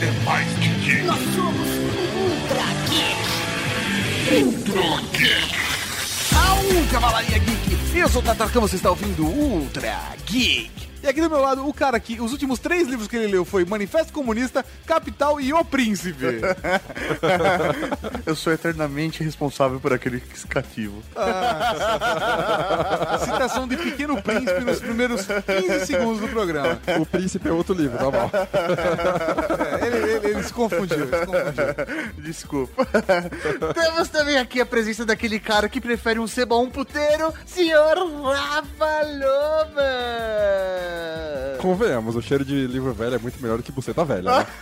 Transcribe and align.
É 0.00 0.10
mais 0.24 0.48
que 0.54 0.68
geek. 0.68 1.02
Nós 1.02 1.18
somos 1.34 1.68
Ultra 2.16 2.64
Geek. 2.88 4.42
Ultra 4.42 5.02
Geek. 5.12 5.54
Au, 6.34 6.86
Cavalaria 6.90 7.38
Geek! 7.38 7.76
Eu 7.94 8.08
sou 8.08 8.22
o 8.22 8.24
Tatarcão, 8.24 8.62
você 8.62 8.76
está 8.76 8.88
ouvindo 8.88 9.26
Ultra 9.26 9.98
Geek. 10.24 10.85
E 11.06 11.08
aqui 11.08 11.20
do 11.20 11.30
meu 11.30 11.40
lado, 11.40 11.64
o 11.68 11.72
cara 11.72 12.00
que 12.00 12.20
os 12.20 12.32
últimos 12.32 12.58
três 12.58 12.88
livros 12.88 13.06
que 13.06 13.14
ele 13.14 13.28
leu 13.28 13.44
foi 13.44 13.64
Manifesto 13.64 14.12
Comunista, 14.12 14.64
Capital 14.84 15.40
e 15.40 15.52
O 15.52 15.64
Príncipe. 15.64 16.40
Eu 18.26 18.34
sou 18.34 18.52
eternamente 18.52 19.22
responsável 19.22 19.78
por 19.78 19.92
aquele 19.92 20.20
cativo. 20.48 21.00
Citação 23.24 23.68
de 23.68 23.76
Pequeno 23.76 24.20
Príncipe 24.20 24.60
nos 24.64 24.80
primeiros 24.80 25.26
15 25.26 25.86
segundos 25.86 26.20
do 26.20 26.26
programa. 26.28 26.80
O 26.98 27.06
Príncipe 27.06 27.48
é 27.48 27.52
outro 27.52 27.72
livro, 27.72 27.96
tá 27.98 28.10
bom. 28.10 28.30
É, 29.80 29.86
ele, 29.86 29.96
ele- 30.12 30.26
ele 30.26 30.42
se 30.42 30.52
confundiu, 30.52 30.98
ele 31.04 31.16
se 31.18 31.26
confundiu. 31.26 31.64
Desculpa. 32.18 32.84
Temos 33.74 34.08
também 34.08 34.38
aqui 34.38 34.60
a 34.60 34.66
presença 34.66 35.04
daquele 35.06 35.38
cara 35.38 35.68
que 35.68 35.80
prefere 35.80 36.18
um 36.18 36.26
seba 36.26 36.56
a 36.56 36.58
um 36.58 36.68
puteiro, 36.68 37.32
senhor 37.46 37.94
Rafa 37.96 39.02
Loba. 39.20 39.86
Convenhamos, 41.58 42.16
o 42.16 42.22
cheiro 42.22 42.44
de 42.44 42.66
livro 42.66 42.92
velho 42.92 43.14
é 43.16 43.18
muito 43.18 43.40
melhor 43.40 43.56
do 43.56 43.62
que 43.62 43.72
buceta 43.72 44.04
velha, 44.04 44.38
né? 44.38 44.46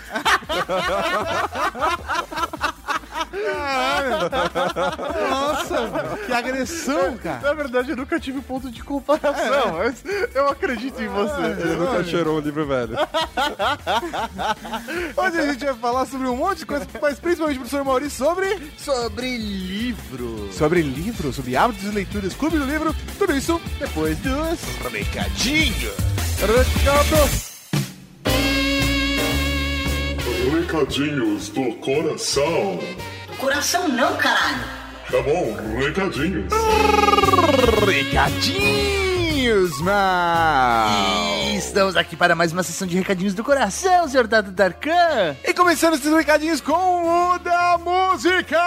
Nossa, 5.30 5.87
velho, 5.89 6.16
que 6.27 6.33
agressão, 6.33 7.16
cara. 7.16 7.41
Na 7.41 7.55
verdade, 7.55 7.91
eu 7.91 7.97
nunca 7.97 8.19
tive 8.20 8.41
ponto 8.41 8.70
de 8.70 8.83
comparação, 8.83 9.78
mas 9.78 10.05
eu 10.34 10.48
acredito 10.48 11.00
em 11.03 11.09
você. 11.09 11.62
Ele 11.62 11.77
nunca 11.77 12.05
cheirou 12.05 12.39
o 12.39 12.41
livro 12.41 12.66
velho. 12.66 12.97
Hoje 15.16 15.39
a 15.39 15.53
gente 15.53 15.64
vai 15.64 15.75
falar 15.75 16.06
sobre 16.06 16.28
um 16.28 16.37
monte 16.37 16.59
de 16.59 16.66
coisa, 16.66 16.87
mas 17.00 17.19
principalmente 17.19 17.56
o 17.56 17.61
professor 17.61 17.84
Maurício 17.84 18.25
sobre... 18.25 18.72
Sobre 18.78 19.37
livro. 19.37 20.53
Sobre 20.53 20.83
livro, 20.83 21.33
sobre 21.33 21.56
hábitos 21.56 21.84
e 21.84 21.89
leituras, 21.89 22.34
clube 22.34 22.59
do 22.59 22.64
livro, 22.64 22.94
tudo 23.19 23.37
isso 23.37 23.61
depois 23.78 24.16
dos 24.19 24.61
recadinhos. 24.92 26.14
Recados. 26.41 27.55
Recadinhos 30.53 31.49
do 31.49 31.73
coração. 31.77 32.79
Coração 33.39 33.89
não, 33.89 34.15
caralho. 34.17 34.65
Tá 35.11 35.23
bom, 35.23 35.57
recadinhos. 35.79 36.53
Recadinhos, 37.87 39.81
mal. 39.81 40.91
Estamos 41.55 41.97
aqui 41.97 42.15
para 42.17 42.35
mais 42.35 42.53
uma 42.53 42.62
sessão 42.62 42.87
de 42.87 42.99
recadinhos 42.99 43.33
do 43.33 43.43
coração, 43.43 44.07
senhor 44.09 44.29
Tato 44.29 44.51
Darkan. 44.51 45.37
E 45.45 45.55
começando 45.55 45.95
esses 45.95 46.12
recadinhos 46.12 46.61
com 46.61 47.33
o 47.33 47.39
da 47.39 47.79
música. 47.79 48.61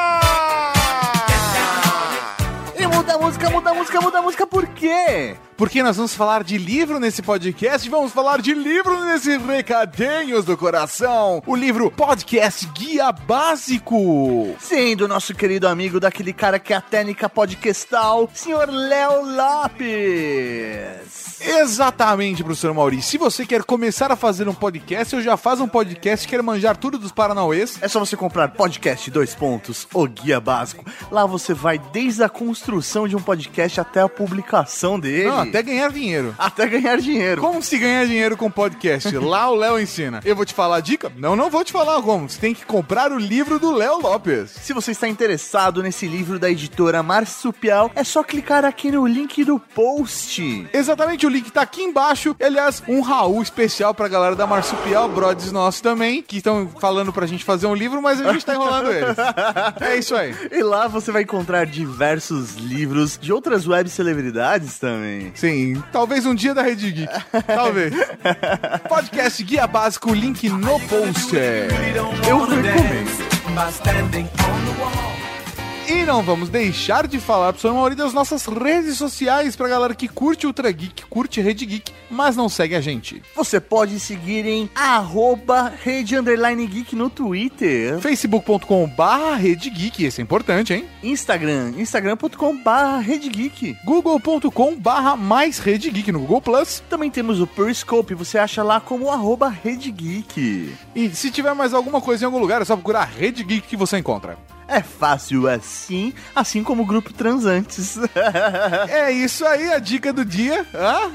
E 2.75 2.87
muda 2.87 3.13
a 3.13 3.17
música, 3.19 3.49
muda 3.49 3.69
a 3.69 3.73
música, 3.73 4.01
muda 4.01 4.17
a 4.19 4.21
música, 4.21 4.47
por 4.47 4.65
quê? 4.67 5.35
Porque 5.57 5.81
nós 5.81 5.97
vamos 5.97 6.13
falar 6.13 6.43
de 6.43 6.55
livro 6.55 6.99
nesse 6.99 7.23
podcast, 7.23 7.89
vamos 7.89 8.11
falar 8.13 8.43
de 8.43 8.53
livro 8.53 9.03
nesse 9.05 9.37
Recadinhos 9.39 10.45
do 10.45 10.55
Coração. 10.55 11.41
O 11.47 11.55
livro 11.55 11.89
Podcast 11.89 12.67
Guia 12.67 13.11
Básico. 13.11 14.55
Sim, 14.59 14.95
do 14.95 15.07
nosso 15.07 15.33
querido 15.33 15.67
amigo, 15.67 15.99
daquele 15.99 16.31
cara 16.31 16.59
que 16.59 16.73
é 16.73 16.75
a 16.75 16.81
técnica 16.81 17.27
podcastal, 17.27 18.29
senhor 18.35 18.69
Léo 18.69 19.25
Lopes. 19.35 21.17
Exatamente, 21.41 22.43
professor 22.43 22.71
Maurício. 22.73 23.09
Se 23.09 23.17
você 23.17 23.43
quer 23.45 23.63
começar 23.63 24.11
a 24.11 24.15
fazer 24.15 24.47
um 24.47 24.53
podcast, 24.53 25.15
ou 25.15 25.21
já 25.23 25.37
faz 25.37 25.59
um 25.59 25.67
podcast, 25.67 26.27
quer 26.27 26.43
manjar 26.43 26.77
tudo 26.77 26.99
dos 26.99 27.11
Paranauês, 27.11 27.79
É 27.81 27.87
só 27.87 27.99
você 27.99 28.15
comprar 28.15 28.49
podcast 28.49 29.09
dois 29.09 29.33
pontos, 29.33 29.87
o 29.91 30.07
guia 30.07 30.39
básico. 30.39 30.85
Lá 31.11 31.25
você 31.25 31.53
vai 31.53 31.79
desde 31.79 32.23
a 32.23 32.29
construção 32.29 33.07
de 33.07 33.15
um 33.15 33.21
podcast 33.21 33.81
até 33.81 34.01
a 34.01 34.09
publicação 34.09 34.99
dele. 34.99 35.25
não, 35.29 35.46
até 35.49 35.61
ganhar 35.63 35.91
dinheiro. 35.91 36.35
até 36.37 36.67
ganhar 36.67 36.97
dinheiro. 36.99 37.41
Como 37.41 37.61
se 37.61 37.77
ganhar 37.77 38.05
dinheiro 38.05 38.37
com 38.37 38.49
podcast? 38.49 39.15
Lá 39.17 39.49
o 39.49 39.55
Léo 39.55 39.79
ensina. 39.79 40.21
Eu 40.23 40.35
vou 40.35 40.45
te 40.45 40.53
falar 40.53 40.77
a 40.77 40.81
dica? 40.81 41.11
Não, 41.17 41.35
não 41.35 41.49
vou 41.49 41.63
te 41.63 41.71
falar 41.71 42.01
como. 42.01 42.29
Você 42.29 42.39
tem 42.39 42.53
que 42.53 42.65
comprar 42.65 43.11
o 43.11 43.17
livro 43.17 43.59
do 43.59 43.71
Léo 43.71 44.01
Lopes. 44.01 44.51
Se 44.51 44.73
você 44.73 44.91
está 44.91 45.07
interessado 45.07 45.81
nesse 45.81 46.07
livro 46.07 46.39
da 46.39 46.49
editora 46.49 47.01
Marsupial, 47.03 47.91
é 47.95 48.03
só 48.03 48.23
clicar 48.23 48.65
aqui 48.65 48.91
no 48.91 49.05
link 49.07 49.43
do 49.43 49.59
post. 49.59 50.67
Exatamente, 50.73 51.25
o 51.25 51.29
link 51.29 51.51
tá 51.51 51.61
aqui 51.61 51.81
embaixo. 51.81 52.35
Aliás, 52.41 52.83
um 52.87 53.01
Raul 53.01 53.41
especial 53.41 53.93
pra 53.93 54.07
galera 54.07 54.35
da 54.35 54.47
Marsupial, 54.47 55.07
brothers 55.09 55.51
nossos 55.51 55.81
também, 55.81 56.21
que 56.21 56.37
estão 56.37 56.69
falando 56.79 57.11
pra 57.11 57.25
gente 57.25 57.43
fazer 57.43 57.67
um 57.67 57.75
livro, 57.75 58.01
mas 58.01 58.21
a 58.21 58.31
gente 58.33 58.45
tá 58.45 58.53
enrolando 58.55 58.91
eles. 58.91 59.17
É 59.81 59.97
isso 59.97 60.15
aí. 60.15 60.35
E 60.51 60.63
lá 60.63 60.87
você 60.87 61.11
vai 61.11 61.23
encontrar 61.23 61.65
diversos 61.65 62.55
livros 62.55 63.17
de 63.17 63.31
outras 63.31 63.67
web 63.67 63.89
celebridades 63.89 64.77
também. 64.79 65.31
Sim, 65.37 65.81
talvez 65.91 66.25
um 66.25 66.33
dia 66.33 66.53
da 66.53 66.63
Rede 66.63 66.91
Geek. 66.91 67.13
Talvez. 67.45 67.93
Podcast 68.89 69.43
Guia 69.43 69.67
Básico, 69.67 70.11
link 70.11 70.49
no 70.49 70.79
post. 70.79 71.35
Eu 72.27 72.39
recomendo. 72.39 75.06
E 75.89 76.03
não 76.03 76.21
vamos 76.21 76.49
deixar 76.49 77.07
de 77.07 77.17
falar, 77.17 77.53
professor 77.53 77.73
Mauri, 77.73 77.95
das 77.95 78.11
nossas 78.11 78.45
redes 78.45 78.97
sociais 78.97 79.55
pra 79.55 79.69
galera 79.69 79.95
que 79.95 80.09
curte 80.09 80.45
Ultra 80.45 80.69
Geek, 80.69 81.05
curte 81.05 81.39
Rede 81.39 81.65
Geek, 81.65 81.93
mas 82.11 82.35
não 82.35 82.49
segue 82.49 82.75
a 82.75 82.81
gente. 82.81 83.23
Você 83.33 83.61
pode 83.61 83.97
seguir 83.97 84.45
em 84.45 84.69
arroba 84.75 85.71
rede 85.81 86.17
underline 86.17 86.67
geek 86.67 86.93
no 86.93 87.09
Twitter. 87.09 87.99
facebook.com 88.01 88.85
barra 88.85 89.35
Rede 89.35 89.69
Geek, 89.69 90.03
esse 90.03 90.19
é 90.19 90.23
importante, 90.23 90.73
hein? 90.73 90.85
Instagram, 91.01 91.71
instagram.com 91.77 92.57
barra 92.61 92.97
rede 92.99 93.29
geek. 93.29 93.77
google.com 93.85 94.75
barra 94.75 95.15
mais 95.15 95.57
Rede 95.57 95.89
Geek 95.89 96.11
no 96.11 96.19
Google 96.19 96.41
Plus. 96.41 96.83
Também 96.89 97.09
temos 97.09 97.39
o 97.39 97.47
Periscope, 97.47 98.13
você 98.13 98.37
acha 98.37 98.61
lá 98.61 98.81
como 98.81 99.09
arroba 99.09 99.47
rede 99.47 99.89
geek. 99.89 100.75
E 100.93 101.09
se 101.11 101.31
tiver 101.31 101.55
mais 101.55 101.73
alguma 101.73 102.01
coisa 102.01 102.25
em 102.25 102.25
algum 102.25 102.39
lugar, 102.39 102.61
é 102.61 102.65
só 102.65 102.75
procurar 102.75 103.05
Rede 103.05 103.41
Geek 103.45 103.69
que 103.69 103.77
você 103.77 103.97
encontra. 103.97 104.37
É 104.67 104.81
fácil 104.81 105.47
assim, 105.47 106.13
assim 106.35 106.63
como 106.63 106.83
o 106.83 106.85
grupo 106.85 107.13
Transantes. 107.13 107.97
É 108.89 109.11
isso 109.11 109.45
aí, 109.45 109.71
a 109.71 109.79
dica 109.79 110.11
do 110.11 110.25
dia. 110.25 110.65
Ah, 110.73 111.09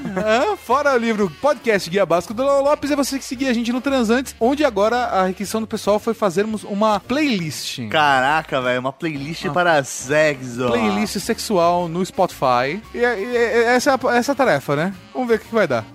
ah, 0.53 0.57
fora 0.57 0.93
o 0.93 0.97
livro 0.97 1.29
Podcast 1.41 1.89
Guia 1.89 2.05
Básico 2.05 2.33
do 2.33 2.43
Léo 2.43 2.63
Lopes, 2.63 2.89
é 2.91 2.95
você 2.95 3.17
que 3.19 3.25
seguir 3.25 3.47
a 3.47 3.53
gente 3.53 3.71
no 3.71 3.81
Transantes, 3.81 4.35
onde 4.39 4.63
agora 4.65 4.95
a 5.05 5.25
requisição 5.27 5.61
do 5.61 5.67
pessoal 5.67 5.99
foi 5.99 6.13
fazermos 6.13 6.63
uma 6.63 6.99
playlist. 6.99 7.87
Caraca, 7.89 8.59
velho, 8.61 8.79
uma 8.79 8.93
playlist 8.93 9.47
para 9.49 9.83
sexo. 9.83 10.67
Playlist 10.67 11.19
sexual 11.19 11.87
no 11.87 12.03
Spotify. 12.05 12.81
E, 12.93 13.03
é- 13.05 13.19
e 13.19 13.37
é- 13.37 13.63
essa, 13.75 13.91
é 13.91 13.93
a, 13.93 14.15
essa 14.15 14.31
é 14.31 14.33
a 14.33 14.35
tarefa, 14.35 14.75
né? 14.75 14.93
Vamos 15.13 15.27
ver 15.27 15.35
o 15.35 15.39
que 15.39 15.53
vai 15.53 15.67
dar. 15.67 15.85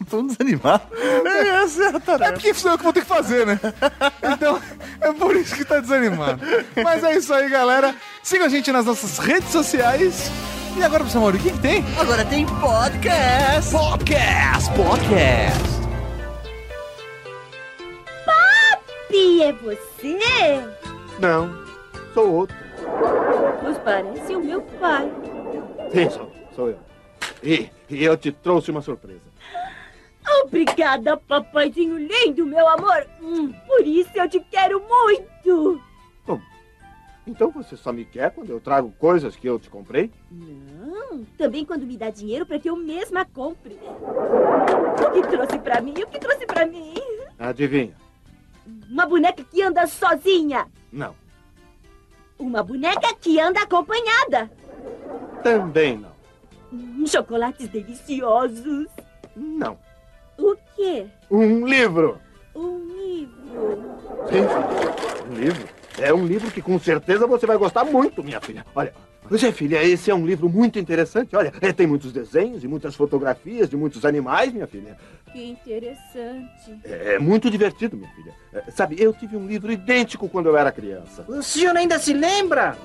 Tô 0.08 0.22
desanimado. 0.22 0.82
Essa 0.94 1.84
é 1.84 1.86
a 1.86 1.96
É 1.96 1.98
tarefa. 2.00 2.32
porque 2.32 2.54
sou 2.54 2.70
eu 2.72 2.78
que 2.78 2.84
vou 2.84 2.92
ter 2.92 3.00
que 3.00 3.06
fazer, 3.06 3.46
né? 3.46 3.58
Então, 4.22 4.60
é 5.00 5.12
por 5.12 5.34
isso 5.36 5.54
que 5.56 5.64
tá 5.64 5.80
desanimado. 5.80 6.40
Mas 6.82 7.02
é 7.04 7.16
isso 7.16 7.32
aí, 7.34 7.48
galera. 7.48 7.94
Siga 8.22 8.44
a 8.46 8.48
gente 8.48 8.70
nas 8.70 8.84
nossas 8.86 9.18
redes 9.18 9.50
sociais. 9.50 10.30
E 10.76 10.82
agora, 10.82 11.00
professor 11.00 11.20
Mauro, 11.20 11.36
o 11.36 11.40
que, 11.40 11.50
que 11.50 11.58
tem? 11.58 11.84
Agora 11.98 12.24
tem 12.24 12.46
podcast. 12.46 13.72
Podcast! 13.72 14.70
Podcast! 14.76 15.78
Pi, 19.08 19.42
é 19.42 19.52
você? 19.54 20.18
Não, 21.18 21.50
sou 22.14 22.30
outro. 22.32 22.56
Pois 23.62 23.78
parece 23.78 24.36
o 24.36 24.40
meu 24.44 24.60
pai. 24.78 25.10
Sim, 25.92 26.10
sou, 26.10 26.32
sou 26.54 26.68
eu. 26.68 26.78
E, 27.42 27.70
e 27.88 28.04
eu 28.04 28.16
te 28.16 28.30
trouxe 28.30 28.70
uma 28.70 28.82
surpresa. 28.82 29.27
Obrigada, 30.44 31.16
papaizinho 31.16 31.98
lindo, 31.98 32.46
meu 32.46 32.68
amor. 32.68 33.06
Hum, 33.20 33.52
por 33.66 33.86
isso 33.86 34.10
eu 34.14 34.28
te 34.28 34.40
quero 34.40 34.80
muito. 34.80 35.80
Então 37.28 37.50
você 37.50 37.76
só 37.76 37.92
me 37.92 38.06
quer 38.06 38.30
quando 38.30 38.48
eu 38.48 38.58
trago 38.58 38.90
coisas 38.92 39.36
que 39.36 39.46
eu 39.46 39.58
te 39.58 39.68
comprei? 39.68 40.10
Não, 40.30 41.24
também 41.36 41.62
quando 41.62 41.86
me 41.86 41.94
dá 41.94 42.08
dinheiro 42.08 42.46
para 42.46 42.58
que 42.58 42.70
eu 42.70 42.74
mesma 42.74 43.22
compre. 43.26 43.78
O 43.78 45.12
que 45.12 45.28
trouxe 45.28 45.58
pra 45.58 45.78
mim? 45.82 45.92
O 46.02 46.06
que 46.06 46.18
trouxe 46.18 46.46
pra 46.46 46.64
mim? 46.64 46.94
Adivinha? 47.38 47.94
Uma 48.88 49.04
boneca 49.04 49.44
que 49.44 49.60
anda 49.60 49.86
sozinha. 49.86 50.66
Não. 50.90 51.14
Uma 52.38 52.62
boneca 52.62 53.14
que 53.20 53.38
anda 53.38 53.60
acompanhada. 53.60 54.50
Também 55.42 55.98
não. 55.98 56.12
Hum, 56.72 57.06
chocolates 57.06 57.68
deliciosos. 57.68 58.86
Não. 59.36 59.78
O 60.78 60.80
quê? 60.80 61.06
Um 61.28 61.66
livro. 61.66 62.18
Um 62.54 62.78
livro. 62.86 63.98
Sim. 64.30 65.28
Um 65.28 65.34
livro. 65.34 65.68
É 65.98 66.14
um 66.14 66.24
livro 66.24 66.50
que 66.52 66.62
com 66.62 66.78
certeza 66.78 67.26
você 67.26 67.46
vai 67.46 67.56
gostar 67.56 67.84
muito, 67.84 68.22
minha 68.22 68.40
filha. 68.40 68.64
Olha, 68.76 68.94
Pois 69.28 69.44
é, 69.44 69.52
filha, 69.52 69.84
esse 69.84 70.10
é 70.10 70.14
um 70.14 70.24
livro 70.24 70.48
muito 70.48 70.78
interessante. 70.78 71.36
Olha, 71.36 71.52
é, 71.60 71.70
tem 71.70 71.86
muitos 71.86 72.12
desenhos 72.12 72.64
e 72.64 72.68
muitas 72.68 72.94
fotografias 72.94 73.68
de 73.68 73.76
muitos 73.76 74.06
animais, 74.06 74.50
minha 74.50 74.66
filha. 74.66 74.96
Que 75.30 75.50
interessante. 75.50 76.80
É, 76.82 77.16
é 77.16 77.18
muito 77.18 77.50
divertido, 77.50 77.94
minha 77.94 78.10
filha. 78.12 78.32
É, 78.54 78.70
sabe, 78.70 78.96
eu 78.98 79.12
tive 79.12 79.36
um 79.36 79.46
livro 79.46 79.70
idêntico 79.70 80.30
quando 80.30 80.46
eu 80.46 80.56
era 80.56 80.72
criança. 80.72 81.26
O 81.28 81.42
senhor 81.42 81.76
ainda 81.76 81.98
se 81.98 82.14
lembra? 82.14 82.78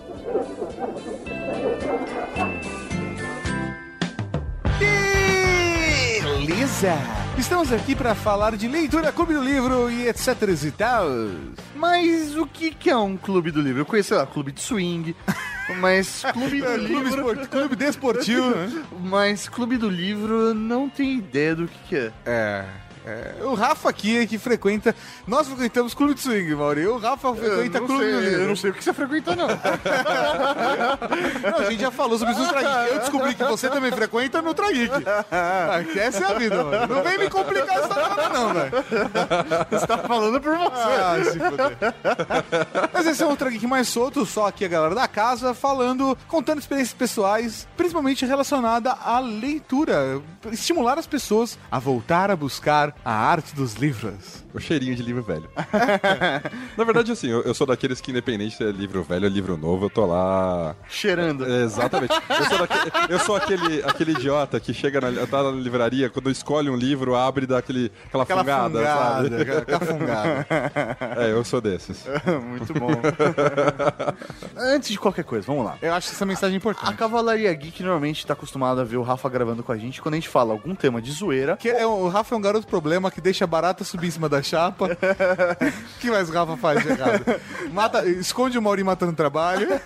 Beleza! 6.45 6.91
Estamos 7.37 7.71
aqui 7.71 7.95
para 7.95 8.13
falar 8.13 8.57
de 8.57 8.67
leitura, 8.67 9.13
clube 9.13 9.33
do 9.33 9.41
livro 9.41 9.89
e 9.89 10.09
etc 10.09 10.27
e 10.65 10.71
tal. 10.71 11.05
Mas 11.73 12.35
o 12.35 12.45
que, 12.45 12.71
que 12.71 12.89
é 12.89 12.97
um 12.97 13.15
clube 13.15 13.49
do 13.49 13.61
livro? 13.61 13.79
Eu 13.81 13.85
conheço, 13.85 14.09
sei 14.09 14.17
lá, 14.17 14.25
clube 14.25 14.51
de 14.51 14.59
swing, 14.61 15.15
mas 15.79 16.23
clube 16.33 16.59
do 16.61 16.65
Clube, 16.65 16.85
livro... 16.85 17.07
esport- 17.07 17.47
clube 17.49 17.75
desportivo, 17.77 18.49
né? 18.49 18.83
Mas 18.99 19.47
clube 19.47 19.77
do 19.77 19.89
livro 19.89 20.53
não 20.53 20.89
tem 20.89 21.17
ideia 21.17 21.55
do 21.55 21.65
que, 21.67 21.79
que 21.87 21.95
é. 21.95 22.11
É. 22.25 22.65
é, 23.05 23.43
o 23.43 23.53
Rafa 23.53 23.89
aqui 23.89 24.17
é 24.17 24.25
que 24.25 24.37
frequenta. 24.37 24.95
Nós 25.27 25.47
frequentamos 25.47 25.93
clube 25.93 26.13
de 26.13 26.21
swing, 26.21 26.55
Mauri. 26.55 26.87
O 26.87 26.97
Rafa 26.97 27.35
frequenta 27.35 27.79
não 27.79 27.87
clube 27.87 28.03
sei, 28.03 28.19
livro. 28.19 28.41
eu 28.41 28.47
não 28.47 28.55
sei 28.55 28.69
o 28.71 28.73
que 28.73 28.83
você 28.83 28.93
frequenta, 28.93 29.35
não. 29.35 29.47
Não, 31.43 31.59
a 31.59 31.69
gente 31.69 31.81
já 31.81 31.91
falou 31.91 32.17
sobre 32.17 32.33
isso 32.33 32.43
no 32.43 32.49
Trageek. 32.49 32.93
Eu 32.93 32.99
descobri 32.99 33.35
que 33.35 33.43
você 33.43 33.69
também 33.69 33.91
frequenta 33.91 34.41
no 34.41 34.53
Trageek. 34.53 34.93
Ah, 35.31 35.83
essa 35.95 36.23
é 36.23 36.31
a 36.31 36.33
vida, 36.33 36.63
mano. 36.63 36.95
Não 36.95 37.03
vem 37.03 37.17
me 37.17 37.29
complicar 37.29 37.77
essa 37.77 37.93
nada, 37.93 38.29
não, 38.29 38.53
velho. 38.53 38.71
você 39.69 39.87
tá 39.87 39.97
falando 39.97 40.39
por 40.41 40.55
você. 40.55 40.71
Ah, 40.71 41.15
se 41.23 41.39
fuder. 41.39 41.77
Mas 42.93 43.07
esse 43.07 43.23
é 43.23 43.25
um 43.25 43.35
Trageek 43.35 43.67
mais 43.67 43.87
solto, 43.87 44.25
só 44.25 44.47
aqui 44.47 44.65
a 44.65 44.67
galera 44.67 44.95
da 44.95 45.07
casa, 45.07 45.53
falando, 45.53 46.17
contando 46.27 46.59
experiências 46.59 46.95
pessoais, 46.95 47.67
principalmente 47.75 48.25
relacionada 48.25 48.91
à 48.91 49.19
leitura. 49.19 50.21
Estimular 50.51 50.97
as 50.97 51.07
pessoas 51.07 51.57
a 51.71 51.79
voltar 51.79 52.31
a 52.31 52.35
buscar 52.35 52.92
a 53.03 53.11
arte 53.11 53.55
dos 53.55 53.75
livros. 53.75 54.43
O 54.53 54.59
cheirinho 54.59 54.95
de 54.95 55.01
livro 55.01 55.23
velho. 55.23 55.49
Na 56.77 56.83
verdade, 56.83 57.11
assim, 57.11 57.27
eu, 57.27 57.41
eu 57.41 57.53
sou 57.53 57.65
daqueles 57.65 57.99
que, 57.99 58.11
independente 58.11 58.55
se 58.55 58.63
é 58.63 58.71
livro 58.71 59.01
velho 59.03 59.27
ou 59.27 59.33
livro 59.33 59.57
novo, 59.57 59.85
eu 59.85 59.89
tô 59.89 60.05
lá. 60.05 60.75
Cheirando. 60.87 61.43
É, 61.45 61.63
exatamente. 61.63 62.13
Eu 62.13 62.45
sou, 62.45 62.57
daquele, 62.59 62.91
eu 63.09 63.19
sou 63.19 63.35
aquele, 63.35 63.83
aquele 63.83 64.11
idiota 64.11 64.59
que 64.59 64.73
chega 64.73 65.01
na, 65.01 65.25
tá 65.25 65.41
na 65.41 65.51
livraria, 65.51 66.09
quando 66.09 66.29
escolhe 66.29 66.69
um 66.69 66.75
livro, 66.75 67.15
abre 67.15 67.45
e 67.45 67.47
dá 67.47 67.57
aquele, 67.57 67.91
aquela, 68.05 68.23
Aquela 68.23 68.41
fungada, 68.41 68.77
fungada, 68.77 69.29
sabe? 69.29 69.51
aquela 69.51 69.79
fungada. 69.79 70.47
É, 71.23 71.31
eu 71.31 71.43
sou 71.43 71.61
desses. 71.61 72.05
Muito 72.47 72.73
bom. 72.73 72.89
Antes 74.57 74.89
de 74.89 74.99
qualquer 74.99 75.23
coisa, 75.23 75.45
vamos 75.47 75.65
lá. 75.65 75.77
Eu 75.81 75.93
acho 75.93 76.11
essa 76.11 76.25
mensagem 76.25 76.55
A 76.55 76.57
importante. 76.57 76.95
Cavalaria 76.95 77.53
Geek 77.53 77.81
normalmente 77.83 78.25
tá 78.25 78.33
acostumada 78.33 78.81
a 78.81 78.83
ver 78.83 78.97
o 78.97 79.01
Rafa 79.01 79.29
gravando 79.29 79.63
com 79.63 79.71
a 79.71 79.77
gente 79.77 80.01
quando 80.01 80.13
a 80.13 80.17
gente 80.17 80.29
fala 80.29 80.53
algum 80.53 80.75
tema 80.75 81.01
de 81.01 81.11
zoeira. 81.11 81.57
Que 81.57 81.69
é, 81.69 81.85
o 81.85 82.07
Rafa 82.07 82.35
é 82.35 82.37
um 82.37 82.41
garoto 82.41 82.67
problema 82.83 83.09
que 83.09 83.21
deixa 83.21 83.45
a 83.45 83.47
barata 83.47 83.85
subir 83.85 84.07
em 84.07 84.11
cima 84.11 84.27
da 84.27 84.43
chapa. 84.43 84.87
O 84.87 84.89
que 86.01 86.11
mais 86.11 86.29
o 86.29 86.33
Rafa 86.33 86.57
faz 86.57 86.83
de 86.83 86.89
errado? 86.89 87.23
Mata, 87.71 88.05
esconde 88.05 88.57
o 88.57 88.61
Mauri 88.61 88.83
matando 88.83 89.13
trabalho. 89.13 89.69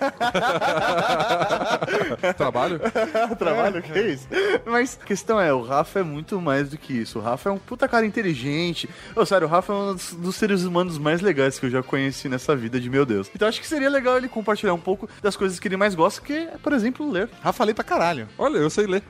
Trabalho? 2.35 2.81
Trabalho, 3.38 3.83
que 3.83 3.91
é 3.91 4.07
isso? 4.07 4.27
Mas 4.65 4.97
a 4.99 5.05
questão 5.05 5.39
é, 5.39 5.53
o 5.53 5.61
Rafa 5.61 5.99
é 5.99 6.03
muito 6.03 6.41
mais 6.41 6.69
do 6.69 6.77
que 6.77 6.91
isso. 6.91 7.19
O 7.19 7.21
Rafa 7.21 7.49
é 7.49 7.51
um 7.51 7.59
puta 7.59 7.88
cara 7.88 8.03
inteligente. 8.03 8.89
Ô, 9.15 9.23
sério, 9.25 9.45
o 9.47 9.49
Rafa 9.49 9.71
é 9.71 9.75
um 9.75 9.94
dos, 9.94 10.13
dos 10.13 10.35
seres 10.35 10.63
humanos 10.63 10.97
mais 10.97 11.21
legais 11.21 11.59
que 11.59 11.67
eu 11.67 11.69
já 11.69 11.83
conheci 11.83 12.27
nessa 12.27 12.55
vida 12.55 12.79
de 12.79 12.89
meu 12.89 13.05
Deus. 13.05 13.29
Então 13.35 13.47
acho 13.47 13.61
que 13.61 13.67
seria 13.67 13.91
legal 13.91 14.17
ele 14.17 14.27
compartilhar 14.27 14.73
um 14.73 14.79
pouco 14.79 15.07
das 15.21 15.35
coisas 15.35 15.59
que 15.59 15.67
ele 15.67 15.77
mais 15.77 15.94
gosta, 15.94 16.19
que 16.19 16.33
é, 16.33 16.57
por 16.63 16.73
exemplo, 16.73 17.07
ler. 17.11 17.29
Rafa 17.44 17.63
lê 17.63 17.75
pra 17.75 17.83
caralho. 17.83 18.27
Olha, 18.39 18.57
eu 18.57 18.71
sei 18.71 18.88
ler. 18.88 19.03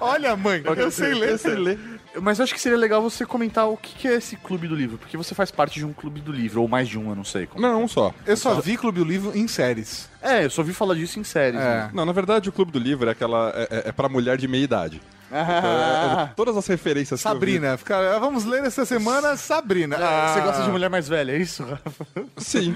Olha, 0.00 0.36
mãe, 0.36 0.64
eu 0.76 0.90
sei 0.90 1.14
ler. 1.14 1.30
Eu 1.30 1.38
sei 1.38 1.54
ler. 1.54 1.78
Mas 2.20 2.38
eu 2.38 2.44
acho 2.44 2.54
que 2.54 2.60
seria 2.60 2.78
legal 2.78 3.02
você 3.02 3.26
comentar 3.26 3.68
o 3.68 3.76
que 3.76 3.94
que 3.94 4.08
é 4.08 4.14
esse 4.14 4.36
clube 4.36 4.68
do 4.68 4.74
livro, 4.74 4.98
porque 4.98 5.16
você 5.16 5.34
faz 5.34 5.50
parte 5.50 5.78
de 5.78 5.84
um 5.84 5.92
clube 5.92 6.20
do 6.20 6.32
livro, 6.32 6.62
ou 6.62 6.68
mais 6.68 6.88
de 6.88 6.98
um, 6.98 7.08
eu 7.10 7.16
não 7.16 7.24
sei. 7.24 7.46
como. 7.46 7.60
Não, 7.60 7.84
um 7.84 7.88
só. 7.88 8.14
Eu 8.26 8.36
só 8.36 8.60
vi 8.60 8.76
Clube 8.76 8.98
do 8.98 9.04
Livro 9.04 9.36
em 9.36 9.48
séries. 9.48 10.08
É, 10.22 10.44
eu 10.44 10.50
só 10.50 10.62
ouvi 10.62 10.72
falar 10.72 10.94
disso 10.94 11.18
em 11.18 11.24
séries. 11.24 11.60
É. 11.60 11.64
né? 11.64 11.90
Não, 11.92 12.04
na 12.04 12.12
verdade, 12.12 12.48
o 12.48 12.52
Clube 12.52 12.72
do 12.72 12.78
Livro 12.78 13.08
é 13.08 13.12
aquela. 13.12 13.52
É, 13.54 13.62
é, 13.70 13.88
é 13.88 13.92
pra 13.92 14.08
mulher 14.08 14.36
de 14.36 14.48
meia 14.48 14.64
idade. 14.64 15.00
Então, 15.28 15.38
é- 15.40 16.22
é- 16.22 16.26
todas 16.36 16.56
as 16.56 16.66
referências 16.66 17.20
que 17.22 17.26
eu 17.28 17.32
vi- 17.32 17.36
Sabrina. 17.38 17.76
Fica, 17.76 18.18
vamos 18.20 18.44
ler 18.44 18.64
essa 18.64 18.84
semana 18.84 19.36
Sabrina. 19.36 19.96
Ah, 19.98 20.32
Você 20.34 20.40
gosta 20.40 20.62
de 20.62 20.70
mulher 20.70 20.88
mais 20.90 21.08
velha, 21.08 21.32
é 21.32 21.38
isso, 21.38 21.64
Rafa? 21.64 22.06
Sim. 22.36 22.74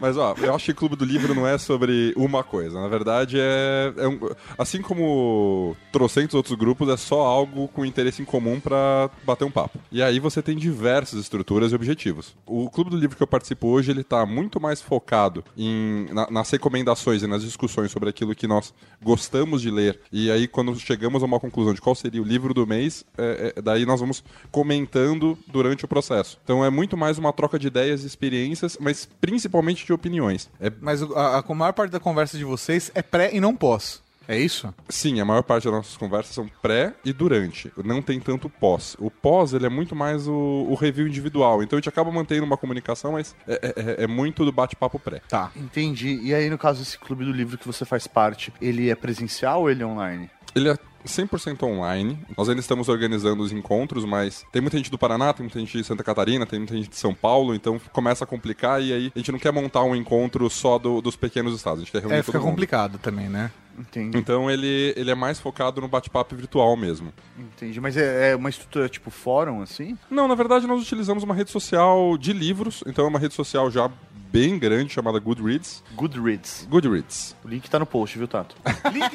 Mas 0.00 0.16
ó, 0.16 0.34
eu 0.38 0.54
acho 0.54 0.66
que 0.66 0.74
Clube 0.74 0.96
do 0.96 1.04
Livro 1.04 1.34
não 1.34 1.46
é 1.46 1.58
sobre 1.58 2.12
uma 2.16 2.42
coisa. 2.42 2.80
Na 2.80 2.88
verdade, 2.88 3.36
é, 3.38 3.92
é 3.96 4.08
um- 4.08 4.18
assim 4.58 4.82
como 4.82 5.76
trocentos 5.92 6.34
outros 6.34 6.56
grupos, 6.58 6.88
é 6.88 6.96
só 6.96 7.20
algo 7.22 7.68
com 7.68 7.84
interesse 7.84 8.22
em 8.22 8.24
comum 8.24 8.58
pra 8.60 9.08
bater 9.24 9.44
um 9.44 9.50
papo. 9.50 9.78
E 9.90 10.02
aí 10.02 10.18
você 10.18 10.42
tem 10.42 10.56
diversas 10.56 11.18
estruturas 11.20 11.72
e 11.72 11.74
objetivos. 11.74 12.34
O 12.46 12.68
Clube 12.70 12.90
do 12.90 12.96
Livro 12.96 13.16
que 13.16 13.22
eu 13.22 13.26
participo 13.26 13.68
hoje, 13.68 13.90
ele 13.90 14.04
tá 14.04 14.24
muito 14.26 14.60
mais 14.60 14.80
focado 14.80 15.44
em, 15.56 16.06
na- 16.12 16.30
nas 16.30 16.50
recomendações 16.50 17.22
e 17.22 17.26
nas 17.26 17.42
discussões 17.42 17.90
sobre 17.90 18.08
aquilo 18.10 18.34
que 18.34 18.46
nós 18.46 18.72
gostamos 19.02 19.19
de 19.60 19.70
ler. 19.70 20.00
E 20.12 20.30
aí, 20.30 20.46
quando 20.48 20.74
chegamos 20.78 21.22
a 21.22 21.26
uma 21.26 21.40
conclusão 21.40 21.74
de 21.74 21.80
qual 21.80 21.94
seria 21.94 22.20
o 22.22 22.24
livro 22.24 22.52
do 22.54 22.66
mês, 22.66 23.04
é- 23.18 23.54
é- 23.56 23.62
daí 23.62 23.84
nós 23.84 24.00
vamos 24.00 24.22
comentando 24.50 25.38
durante 25.46 25.84
o 25.84 25.88
processo. 25.88 26.38
Então 26.44 26.64
é 26.64 26.70
muito 26.70 26.96
mais 26.96 27.18
uma 27.18 27.32
troca 27.32 27.58
de 27.58 27.66
ideias 27.66 28.02
e 28.04 28.06
experiências, 28.06 28.76
mas 28.80 29.08
principalmente 29.20 29.84
de 29.84 29.92
opiniões. 29.92 30.48
É, 30.60 30.70
Mas 30.80 31.02
a, 31.02 31.38
a 31.38 31.54
maior 31.54 31.72
parte 31.72 31.90
da 31.90 32.00
conversa 32.00 32.38
de 32.38 32.44
vocês 32.44 32.90
é 32.94 33.02
pré 33.02 33.30
e 33.34 33.40
não 33.40 33.54
pós. 33.56 34.02
É 34.32 34.38
isso? 34.38 34.72
sim, 34.88 35.20
a 35.20 35.24
maior 35.24 35.42
parte 35.42 35.64
das 35.64 35.72
nossas 35.72 35.96
conversas 35.96 36.34
são 36.34 36.48
pré 36.62 36.94
e 37.04 37.12
durante. 37.12 37.72
Não 37.84 38.00
tem 38.00 38.20
tanto 38.20 38.48
pós. 38.48 38.96
O 39.00 39.10
pós, 39.10 39.52
ele 39.52 39.66
é 39.66 39.68
muito 39.68 39.96
mais 39.96 40.28
o, 40.28 40.66
o 40.68 40.74
review 40.74 41.08
individual. 41.08 41.62
Então 41.62 41.76
a 41.76 41.80
gente 41.80 41.88
acaba 41.88 42.10
mantendo 42.12 42.44
uma 42.44 42.56
comunicação, 42.56 43.12
mas 43.12 43.34
é, 43.48 43.74
é- 43.98 44.04
é 44.04 44.06
muito 44.06 44.44
do 44.44 44.52
bate-papo 44.52 44.98
pré. 45.00 45.20
Tá. 45.28 45.50
Entendi. 45.56 46.20
E 46.22 46.32
aí, 46.32 46.48
no 46.48 46.56
caso, 46.58 46.80
esse 46.82 46.96
clube 46.98 47.24
do 47.24 47.32
livro 47.32 47.58
que 47.58 47.66
você 47.66 47.84
faz 47.84 48.06
parte, 48.06 48.52
ele 48.60 48.88
é 48.88 48.94
presencial 48.94 49.62
ou 49.62 49.70
ele 49.70 49.82
é 49.82 49.86
online? 49.86 50.30
Ele 50.54 50.68
é 50.68 50.76
100% 51.06 51.62
online. 51.64 52.18
Nós 52.36 52.48
ainda 52.48 52.60
estamos 52.60 52.88
organizando 52.88 53.42
os 53.42 53.52
encontros, 53.52 54.04
mas 54.04 54.44
tem 54.52 54.60
muita 54.60 54.76
gente 54.76 54.90
do 54.90 54.98
Paraná, 54.98 55.32
tem 55.32 55.44
muita 55.44 55.58
gente 55.58 55.76
de 55.78 55.82
Santa 55.84 56.02
Catarina, 56.04 56.44
tem 56.46 56.58
muita 56.58 56.74
gente 56.76 56.88
de 56.90 56.96
São 56.96 57.14
Paulo, 57.14 57.54
então 57.54 57.80
começa 57.92 58.24
a 58.24 58.26
complicar 58.26 58.82
e 58.82 58.92
aí 58.92 59.12
a 59.14 59.18
gente 59.18 59.32
não 59.32 59.38
quer 59.38 59.52
montar 59.52 59.82
um 59.82 59.94
encontro 59.96 60.48
só 60.50 60.78
do- 60.78 61.00
dos 61.00 61.16
pequenos 61.16 61.54
estados, 61.54 61.78
a 61.80 61.82
gente 61.84 61.92
quer 61.92 62.00
reunir 62.00 62.14
É, 62.14 62.18
todo 62.18 62.26
fica 62.26 62.38
mundo. 62.38 62.50
complicado 62.50 62.98
também, 62.98 63.28
né? 63.28 63.50
Entendi. 63.78 64.16
Então 64.18 64.50
ele, 64.50 64.92
ele 64.96 65.10
é 65.10 65.14
mais 65.14 65.40
focado 65.40 65.80
no 65.80 65.88
bate-papo 65.88 66.36
virtual 66.36 66.76
mesmo. 66.76 67.12
Entendi. 67.38 67.80
Mas 67.80 67.96
é, 67.96 68.32
é 68.32 68.36
uma 68.36 68.50
estrutura 68.50 68.88
tipo 68.88 69.10
fórum, 69.10 69.62
assim? 69.62 69.96
Não, 70.10 70.28
na 70.28 70.34
verdade 70.34 70.66
nós 70.66 70.82
utilizamos 70.82 71.22
uma 71.22 71.34
rede 71.34 71.50
social 71.50 72.16
de 72.18 72.32
livros, 72.32 72.84
então 72.86 73.04
é 73.04 73.08
uma 73.08 73.18
rede 73.18 73.34
social 73.34 73.70
já 73.70 73.90
bem 74.30 74.58
grande 74.58 74.92
chamada 74.92 75.18
Goodreads. 75.18 75.82
Goodreads. 75.94 76.66
Goodreads. 76.70 77.36
O 77.44 77.48
link 77.48 77.68
tá 77.68 77.78
no 77.78 77.86
post, 77.86 78.16
viu, 78.16 78.28
Tato? 78.28 78.54
Link... 78.92 79.10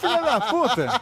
Filha 0.00 0.22
da 0.22 0.40
puta! 0.40 1.00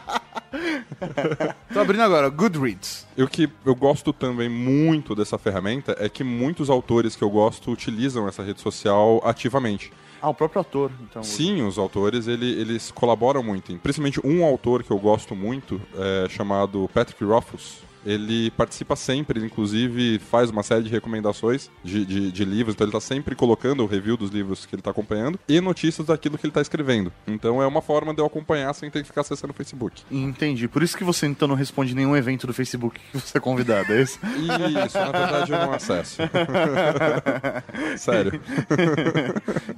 Tô 1.73 1.79
abrindo 1.79 2.03
agora, 2.03 2.29
Goodreads. 2.29 3.05
E 3.17 3.23
o 3.23 3.27
que 3.27 3.49
eu 3.65 3.75
gosto 3.75 4.13
também 4.13 4.49
muito 4.49 5.13
dessa 5.13 5.37
ferramenta 5.37 5.95
é 5.99 6.07
que 6.07 6.23
muitos 6.23 6.69
autores 6.69 7.15
que 7.15 7.23
eu 7.23 7.29
gosto 7.29 7.71
utilizam 7.71 8.27
essa 8.27 8.43
rede 8.43 8.61
social 8.61 9.21
ativamente. 9.25 9.91
Ah, 10.21 10.29
o 10.29 10.33
próprio 10.33 10.59
autor, 10.59 10.91
então. 11.01 11.23
Sim, 11.23 11.63
os 11.63 11.77
autores 11.77 12.27
ele- 12.27 12.51
eles 12.61 12.91
colaboram 12.91 13.41
muito. 13.41 13.75
Principalmente 13.79 14.19
um 14.25 14.43
autor 14.45 14.83
que 14.83 14.91
eu 14.91 14.99
gosto 14.99 15.35
muito, 15.35 15.81
é, 15.97 16.27
chamado 16.29 16.89
Patrick 16.93 17.23
Rothfuss. 17.23 17.79
Ele 18.05 18.49
participa 18.51 18.95
sempre, 18.95 19.39
ele, 19.39 19.45
inclusive 19.45 20.19
faz 20.19 20.49
uma 20.49 20.63
série 20.63 20.83
de 20.83 20.89
recomendações 20.89 21.69
de, 21.83 22.05
de- 22.05 22.31
de 22.31 22.45
livros, 22.45 22.73
então 22.75 22.85
ele 22.85 22.95
está 22.95 22.99
sempre 23.13 23.35
colocando 23.35 23.83
o 23.83 23.85
review 23.85 24.17
dos 24.17 24.31
livros 24.31 24.65
que 24.65 24.73
ele 24.75 24.79
está 24.81 24.91
acompanhando 24.91 25.39
e 25.47 25.59
notícias 25.61 26.07
daquilo 26.07 26.37
que 26.37 26.45
ele 26.45 26.51
está 26.51 26.61
escrevendo. 26.61 27.11
Então 27.27 27.61
é 27.61 27.67
uma 27.67 27.81
forma 27.81 28.13
de 28.13 28.19
eu 28.21 28.25
acompanhar 28.25 28.73
sem 28.73 28.89
ter 28.89 29.01
que 29.01 29.07
ficar 29.07 29.21
acessando 29.21 29.53
o 29.53 29.55
Facebook. 29.55 30.01
Entendi. 30.11 30.67
Por 30.67 30.81
isso 30.83 30.97
que 30.97 31.03
você 31.03 31.27
então 31.27 31.47
não 31.47 31.55
responde 31.55 31.93
nenhum 31.93 32.15
evento 32.15 32.47
do 32.47 32.53
Facebook 32.53 32.99
que 33.11 33.17
você 33.19 33.37
é 33.37 33.41
convidado, 33.41 33.91
é 33.93 34.01
isso? 34.01 34.19
Isso, 34.85 34.97
na 34.97 35.11
verdade, 35.11 35.51
eu 35.51 35.57
não 35.59 35.73
acesso. 35.73 36.17
Sério. 37.97 38.41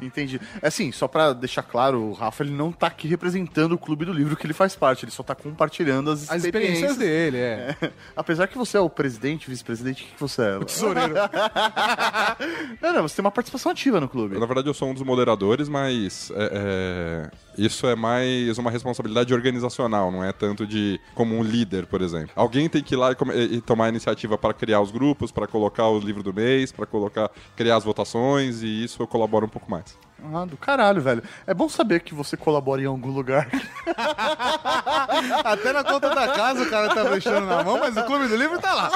Entendi. 0.01 0.39
Assim, 0.61 0.91
só 0.91 1.07
pra 1.07 1.33
deixar 1.33 1.63
claro, 1.63 2.01
o 2.01 2.13
Rafa 2.13 2.43
ele 2.43 2.51
não 2.53 2.71
tá 2.71 2.87
aqui 2.87 3.07
representando 3.07 3.73
o 3.73 3.77
clube 3.77 4.05
do 4.05 4.13
livro 4.13 4.35
que 4.35 4.45
ele 4.45 4.53
faz 4.53 4.75
parte, 4.75 5.05
ele 5.05 5.11
só 5.11 5.23
tá 5.23 5.35
compartilhando 5.35 6.11
as, 6.11 6.29
As 6.29 6.43
experiências 6.43 6.97
dele, 6.97 7.37
é. 7.37 7.75
Apesar 8.15 8.47
que 8.47 8.57
você 8.57 8.77
é 8.77 8.79
o 8.79 8.89
presidente, 8.89 9.49
vice-presidente, 9.49 10.03
o 10.03 10.05
que, 10.05 10.13
que 10.13 10.19
você 10.19 10.41
é? 10.41 10.59
Tesoureiro. 10.59 11.13
não, 12.81 12.93
não, 12.93 13.01
você 13.01 13.15
tem 13.15 13.25
uma 13.25 13.31
participação 13.31 13.71
ativa 13.71 13.99
no 13.99 14.07
clube. 14.07 14.37
Na 14.37 14.45
verdade, 14.45 14.67
eu 14.67 14.73
sou 14.73 14.89
um 14.89 14.93
dos 14.93 15.03
moderadores, 15.03 15.67
mas 15.67 16.31
é, 16.35 16.51
é, 16.53 17.31
Isso 17.57 17.87
é 17.87 17.95
mais 17.95 18.57
uma 18.57 18.69
responsabilidade 18.69 19.33
organizacional, 19.33 20.11
não 20.11 20.23
é 20.23 20.31
tanto 20.31 20.67
de 20.67 20.99
como 21.15 21.35
um 21.35 21.43
líder, 21.43 21.87
por 21.87 22.01
exemplo. 22.01 22.31
Alguém 22.35 22.69
tem 22.69 22.83
que 22.83 22.93
ir 22.93 22.97
lá 22.97 23.11
e, 23.11 23.55
e 23.55 23.61
tomar 23.61 23.85
a 23.85 23.89
iniciativa 23.89 24.37
para 24.37 24.53
criar 24.53 24.81
os 24.81 24.91
grupos, 24.91 25.31
para 25.31 25.47
colocar 25.47 25.87
o 25.87 25.99
livro 25.99 26.21
do 26.21 26.33
mês, 26.33 26.71
para 26.71 26.85
colocar, 26.85 27.31
criar 27.55 27.77
as 27.77 27.83
votações 27.83 28.61
e 28.61 28.83
isso 28.83 29.01
eu 29.01 29.07
colaboro 29.07 29.45
um 29.45 29.49
pouco 29.49 29.69
mais. 29.69 29.97
Ah, 30.31 30.45
do 30.45 30.55
caralho, 30.55 31.01
velho. 31.01 31.21
É 31.45 31.53
bom 31.53 31.67
saber 31.67 31.99
que 31.99 32.13
você 32.13 32.37
colabora 32.37 32.81
em 32.81 32.85
algum 32.85 33.11
lugar. 33.11 33.49
Até 35.43 35.73
na 35.73 35.83
conta 35.83 36.09
da 36.09 36.27
casa 36.29 36.63
o 36.63 36.69
cara 36.69 36.93
tá 36.93 37.03
deixando 37.03 37.45
na 37.45 37.63
mão, 37.63 37.77
mas 37.79 37.97
o 37.97 38.03
Clube 38.03 38.27
do 38.27 38.35
Livro 38.35 38.59
tá 38.59 38.73
lá. 38.73 38.91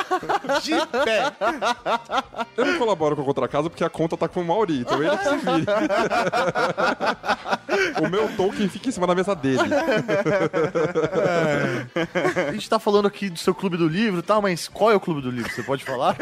De 0.62 0.74
pé. 1.04 1.34
Eu 2.56 2.66
não 2.66 2.80
colaboro 2.80 3.16
com 3.16 3.24
a 3.24 3.26
Contra 3.26 3.48
Casa 3.48 3.70
porque 3.70 3.84
a 3.84 3.90
conta 3.90 4.16
tá 4.16 4.28
com 4.28 4.42
o 4.42 4.46
Mauri, 4.46 4.80
então 4.80 5.04
ele 5.04 5.18
que 5.18 5.24
se 5.24 5.36
vire. 5.38 5.66
o 8.02 8.10
meu 8.10 8.30
token 8.36 8.70
fica 8.70 8.90
em 8.90 8.92
cima 8.92 9.06
da 9.08 9.16
mesa 9.16 9.36
dele. 9.36 9.60
A 12.48 12.54
gente 12.54 12.70
tá 12.70 12.80
falando 12.80 13.08
aqui 13.08 13.30
do 13.30 13.40
seu 13.40 13.54
clube 13.54 13.76
do 13.76 13.88
livro 13.88 14.20
e 14.20 14.24
tal, 14.24 14.42
mas 14.42 14.68
qual 14.68 14.92
é 14.92 14.96
o 14.96 15.00
clube 15.00 15.22
do 15.22 15.30
livro? 15.30 15.52
Você 15.52 15.64
pode 15.64 15.84
falar? 15.84 16.16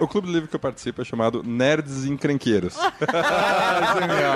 O 0.00 0.08
clube 0.08 0.26
do 0.28 0.32
livro 0.32 0.48
que 0.48 0.56
eu 0.56 0.60
participo 0.60 1.02
é 1.02 1.04
chamado 1.04 1.42
Nerds 1.44 2.04
Encrenqueiros. 2.04 2.76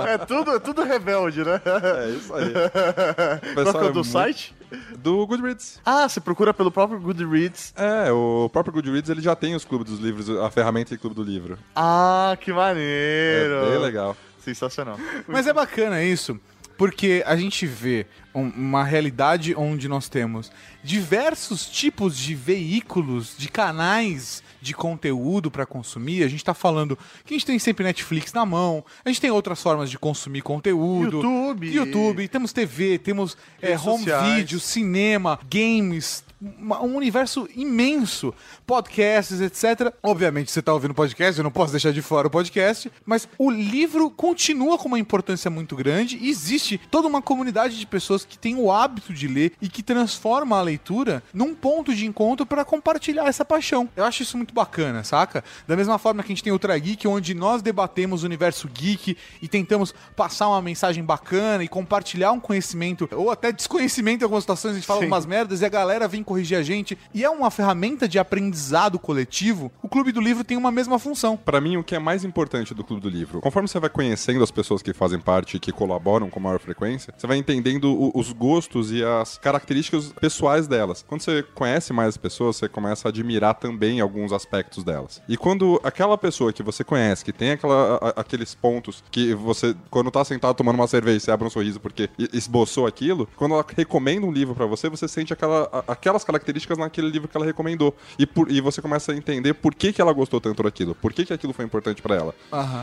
É 0.09 0.19
tudo, 0.19 0.53
é 0.57 0.59
tudo 0.59 0.83
rebelde, 0.83 1.45
né? 1.45 1.61
É 1.65 2.11
isso 2.11 2.35
aí. 2.35 2.49
O 2.49 3.65
Qual 3.73 3.85
é 3.85 3.87
o 3.89 3.93
do 3.93 4.05
site? 4.05 4.55
Do 4.99 5.27
Goodreads. 5.27 5.81
Ah, 5.85 6.09
você 6.09 6.21
procura 6.21 6.53
pelo 6.53 6.71
próprio 6.71 7.01
Goodreads. 7.01 7.73
É, 7.77 8.11
o 8.13 8.49
próprio 8.53 8.73
Goodreads 8.75 9.09
ele 9.11 9.21
já 9.23 9.35
tem 9.35 9.55
os 9.55 9.65
clubes 9.65 9.91
dos 9.91 10.01
livros, 10.01 10.29
a 10.31 10.51
ferramenta 10.51 10.91
de 10.95 10.99
clube 11.01 11.17
do 11.17 11.23
livro. 11.23 11.59
Ah, 11.75 12.37
que 12.41 12.51
É 12.51 12.55
maneiro. 12.55 13.67
bem 13.71 13.79
legal. 13.79 14.17
Sensacional. 14.41 14.99
Mas 15.27 15.47
é 15.47 15.53
bacana 15.53 16.03
isso, 16.03 16.39
porque 16.77 17.23
a 17.27 17.37
gente 17.37 17.67
vê 17.67 18.07
um- 18.35 18.49
uma 18.51 18.85
realidade 18.85 19.55
onde 19.57 19.89
nós 19.89 20.09
temos 20.09 20.51
diversos 20.83 21.67
tipos 21.67 22.17
de 22.17 22.35
veículos, 22.35 23.35
de 23.37 23.49
canais 23.49 24.43
de 24.61 24.75
conteúdo 24.75 25.51
para 25.51 25.65
consumir. 25.67 26.23
A 26.23 26.29
gente 26.29 26.45
tá 26.45 26.55
falando 26.55 26.97
que 27.25 27.35
a 27.35 27.37
gente 27.37 27.47
tem 27.47 27.59
sempre 27.59 27.85
Netflix 27.85 28.33
na 28.33 28.45
mão, 28.45 28.85
a 29.05 29.09
gente 29.09 29.21
tem 29.21 29.31
outras 29.31 29.63
formas 29.63 29.91
de 29.91 29.99
consumir 29.99 30.43
conteúdo. 30.43 31.17
YouTube. 31.17 31.71
YouTube, 31.71 32.29
temos 32.29 32.53
TV, 32.53 32.99
temos 32.99 33.37
é, 33.61 33.77
home 33.79 33.99
sociais. 33.99 34.35
video, 34.37 34.61
cinema, 34.61 35.39
games, 35.51 36.25
um 36.41 36.97
universo 36.97 37.49
imenso, 37.57 38.33
podcasts, 38.67 39.41
etc. 39.41 39.93
Obviamente, 40.03 40.51
você 40.51 40.63
tá 40.63 40.73
ouvindo 40.73 40.95
podcast, 40.95 41.39
eu 41.39 41.45
não 41.45 41.51
posso 41.51 41.73
deixar 41.73 41.93
de 41.93 42.01
fora 42.03 42.29
o 42.29 42.31
podcast, 42.31 42.91
mas 43.05 43.29
o 43.39 43.51
livro 43.51 44.11
continua 44.11 44.79
com 44.79 44.89
uma 44.89 44.99
importância 44.99 45.51
muito 45.51 45.75
grande 45.75 46.17
e 46.17 46.31
existe 46.31 46.79
toda 46.91 47.09
uma 47.09 47.21
comunidade 47.21 47.79
de 47.79 47.87
pessoas 47.87 48.25
que 48.25 48.39
tem 48.39 48.57
o 48.57 48.71
hábito 48.71 49.13
de 49.13 49.27
ler 49.27 49.53
e 49.61 49.69
que 49.69 49.83
transforma 49.83 50.59
a 50.59 50.63
leitura 50.63 51.23
num 51.33 51.55
ponto 51.55 51.95
de 51.95 52.07
encontro 52.07 52.47
para 52.47 52.65
compartilhar 52.65 53.27
essa 53.27 53.45
paixão. 53.45 53.89
Eu 53.97 54.05
acho 54.05 54.23
isso 54.23 54.37
muito 54.37 54.55
bacana, 54.55 55.03
saca? 55.03 55.43
Da 55.67 55.77
mesma 55.77 55.99
forma 55.99 56.23
que 56.23 56.33
a 56.33 56.35
gente 56.35 56.45
tem 56.45 56.53
Ultra 56.53 56.79
Geek, 56.79 57.07
onde 57.09 57.35
nós 57.35 57.63
debatemos 57.63 58.23
o 58.23 58.27
universo 58.27 58.69
geek 58.69 59.17
e 59.43 59.49
tentamos 59.49 59.95
passar 60.15 60.49
uma 60.49 60.63
mensagem 60.63 61.03
bacana 61.03 61.65
e 61.65 61.69
compartilhar 61.69 62.33
um 62.33 62.41
conhecimento, 62.41 63.09
ou 63.13 63.31
até 63.31 63.51
desconhecimento 63.51 64.23
em 64.23 64.25
algumas 64.25 64.45
situações, 64.45 64.73
a 64.73 64.75
gente 64.77 64.87
fala 64.87 65.01
Sim. 65.01 65.07
umas 65.07 65.27
merdas 65.27 65.61
e 65.61 65.65
a 65.65 65.69
galera 65.69 66.07
vem 66.07 66.23
corrigir 66.29 66.57
a 66.59 66.63
gente. 66.63 66.97
E 67.15 67.25
é 67.25 67.31
uma 67.31 67.51
ferramenta 67.51 68.07
de 68.07 68.19
aprendizado 68.19 68.99
coletivo. 68.99 69.73
O 69.83 69.89
Clube 69.89 70.13
do 70.13 70.21
Livro 70.21 70.45
tem 70.45 70.57
uma 70.57 70.71
mesma 70.71 70.99
função. 70.99 71.37
Pra 71.37 71.61
mim, 71.61 71.77
o 71.77 71.83
que 71.85 71.95
é 71.95 71.99
mais 71.99 72.25
importante 72.25 72.75
do 72.75 72.85
Clube 72.85 73.03
do 73.03 73.09
Livro, 73.09 73.41
conforme 73.41 73.67
você 73.69 73.81
vai 73.81 73.91
conhecendo 73.91 74.45
as 74.45 74.51
pessoas 74.51 74.83
que 74.83 74.93
fazem 74.93 75.19
parte 75.19 75.57
e 75.57 75.61
que 75.61 75.73
colaboram 75.73 76.29
com 76.31 76.39
maior 76.39 76.59
frequência, 76.61 77.13
você 77.17 77.27
vai 77.27 77.37
entendendo 77.39 77.87
o- 77.93 78.13
os 78.15 78.33
gostos 78.33 78.93
e 78.93 79.03
as 79.03 79.39
características 79.39 80.13
pessoais 80.21 80.69
delas. 80.69 81.05
Quando 81.09 81.23
você 81.23 81.43
conhece 81.43 81.93
mais 81.93 82.11
as 82.11 82.17
pessoas, 82.17 82.57
você 82.57 82.69
começa 82.69 83.09
a 83.09 83.11
admirar 83.11 83.55
também 83.55 84.01
alguns 84.01 84.33
aspectos 84.33 84.85
delas. 84.85 85.23
E 85.29 85.37
quando 85.37 85.81
aquela 85.83 86.19
pessoa 86.19 86.53
que 86.53 86.63
você 86.63 86.85
conhece, 86.85 87.25
que 87.25 87.33
tem 87.33 87.53
aquela, 87.53 87.97
a- 87.97 88.21
aqueles 88.21 88.55
pontos 88.55 89.03
que 89.11 89.35
você, 89.35 89.75
quando 89.91 90.11
tá 90.11 90.25
sentado 90.25 90.55
tomando 90.55 90.77
uma 90.77 90.87
cerveja, 90.87 91.21
você 91.21 91.31
abre 91.31 91.47
um 91.47 91.51
sorriso 91.51 91.81
porque 91.81 92.11
esboçou 92.33 92.87
aquilo, 92.87 93.29
quando 93.37 93.55
ela 93.55 93.65
recomenda 93.77 94.27
um 94.27 94.33
livro 94.33 94.55
pra 94.55 94.67
você, 94.67 94.89
você 94.89 95.07
sente 95.09 95.33
aquela, 95.33 95.69
a- 95.73 95.93
aquelas 96.19 96.25
características 96.25 96.79
naquele 96.79 97.09
livro 97.09 97.29
que 97.29 97.37
ela 97.37 97.47
recomendou. 97.47 97.95
E, 98.19 98.27
por- 98.27 98.51
e 98.51 98.61
você 98.61 98.83
começa 98.83 99.13
a 99.13 99.17
entender 99.17 99.55
por 99.55 99.75
que, 99.75 99.93
que 99.93 100.01
ela 100.01 100.13
gostou 100.13 100.41
tanto 100.41 100.63
daquilo, 100.63 100.95
por 100.95 101.13
que, 101.13 101.25
que 101.25 101.33
aquilo 101.33 101.53
foi 101.53 101.65
importante 101.65 102.03
pra 102.03 102.15
ela. 102.17 102.35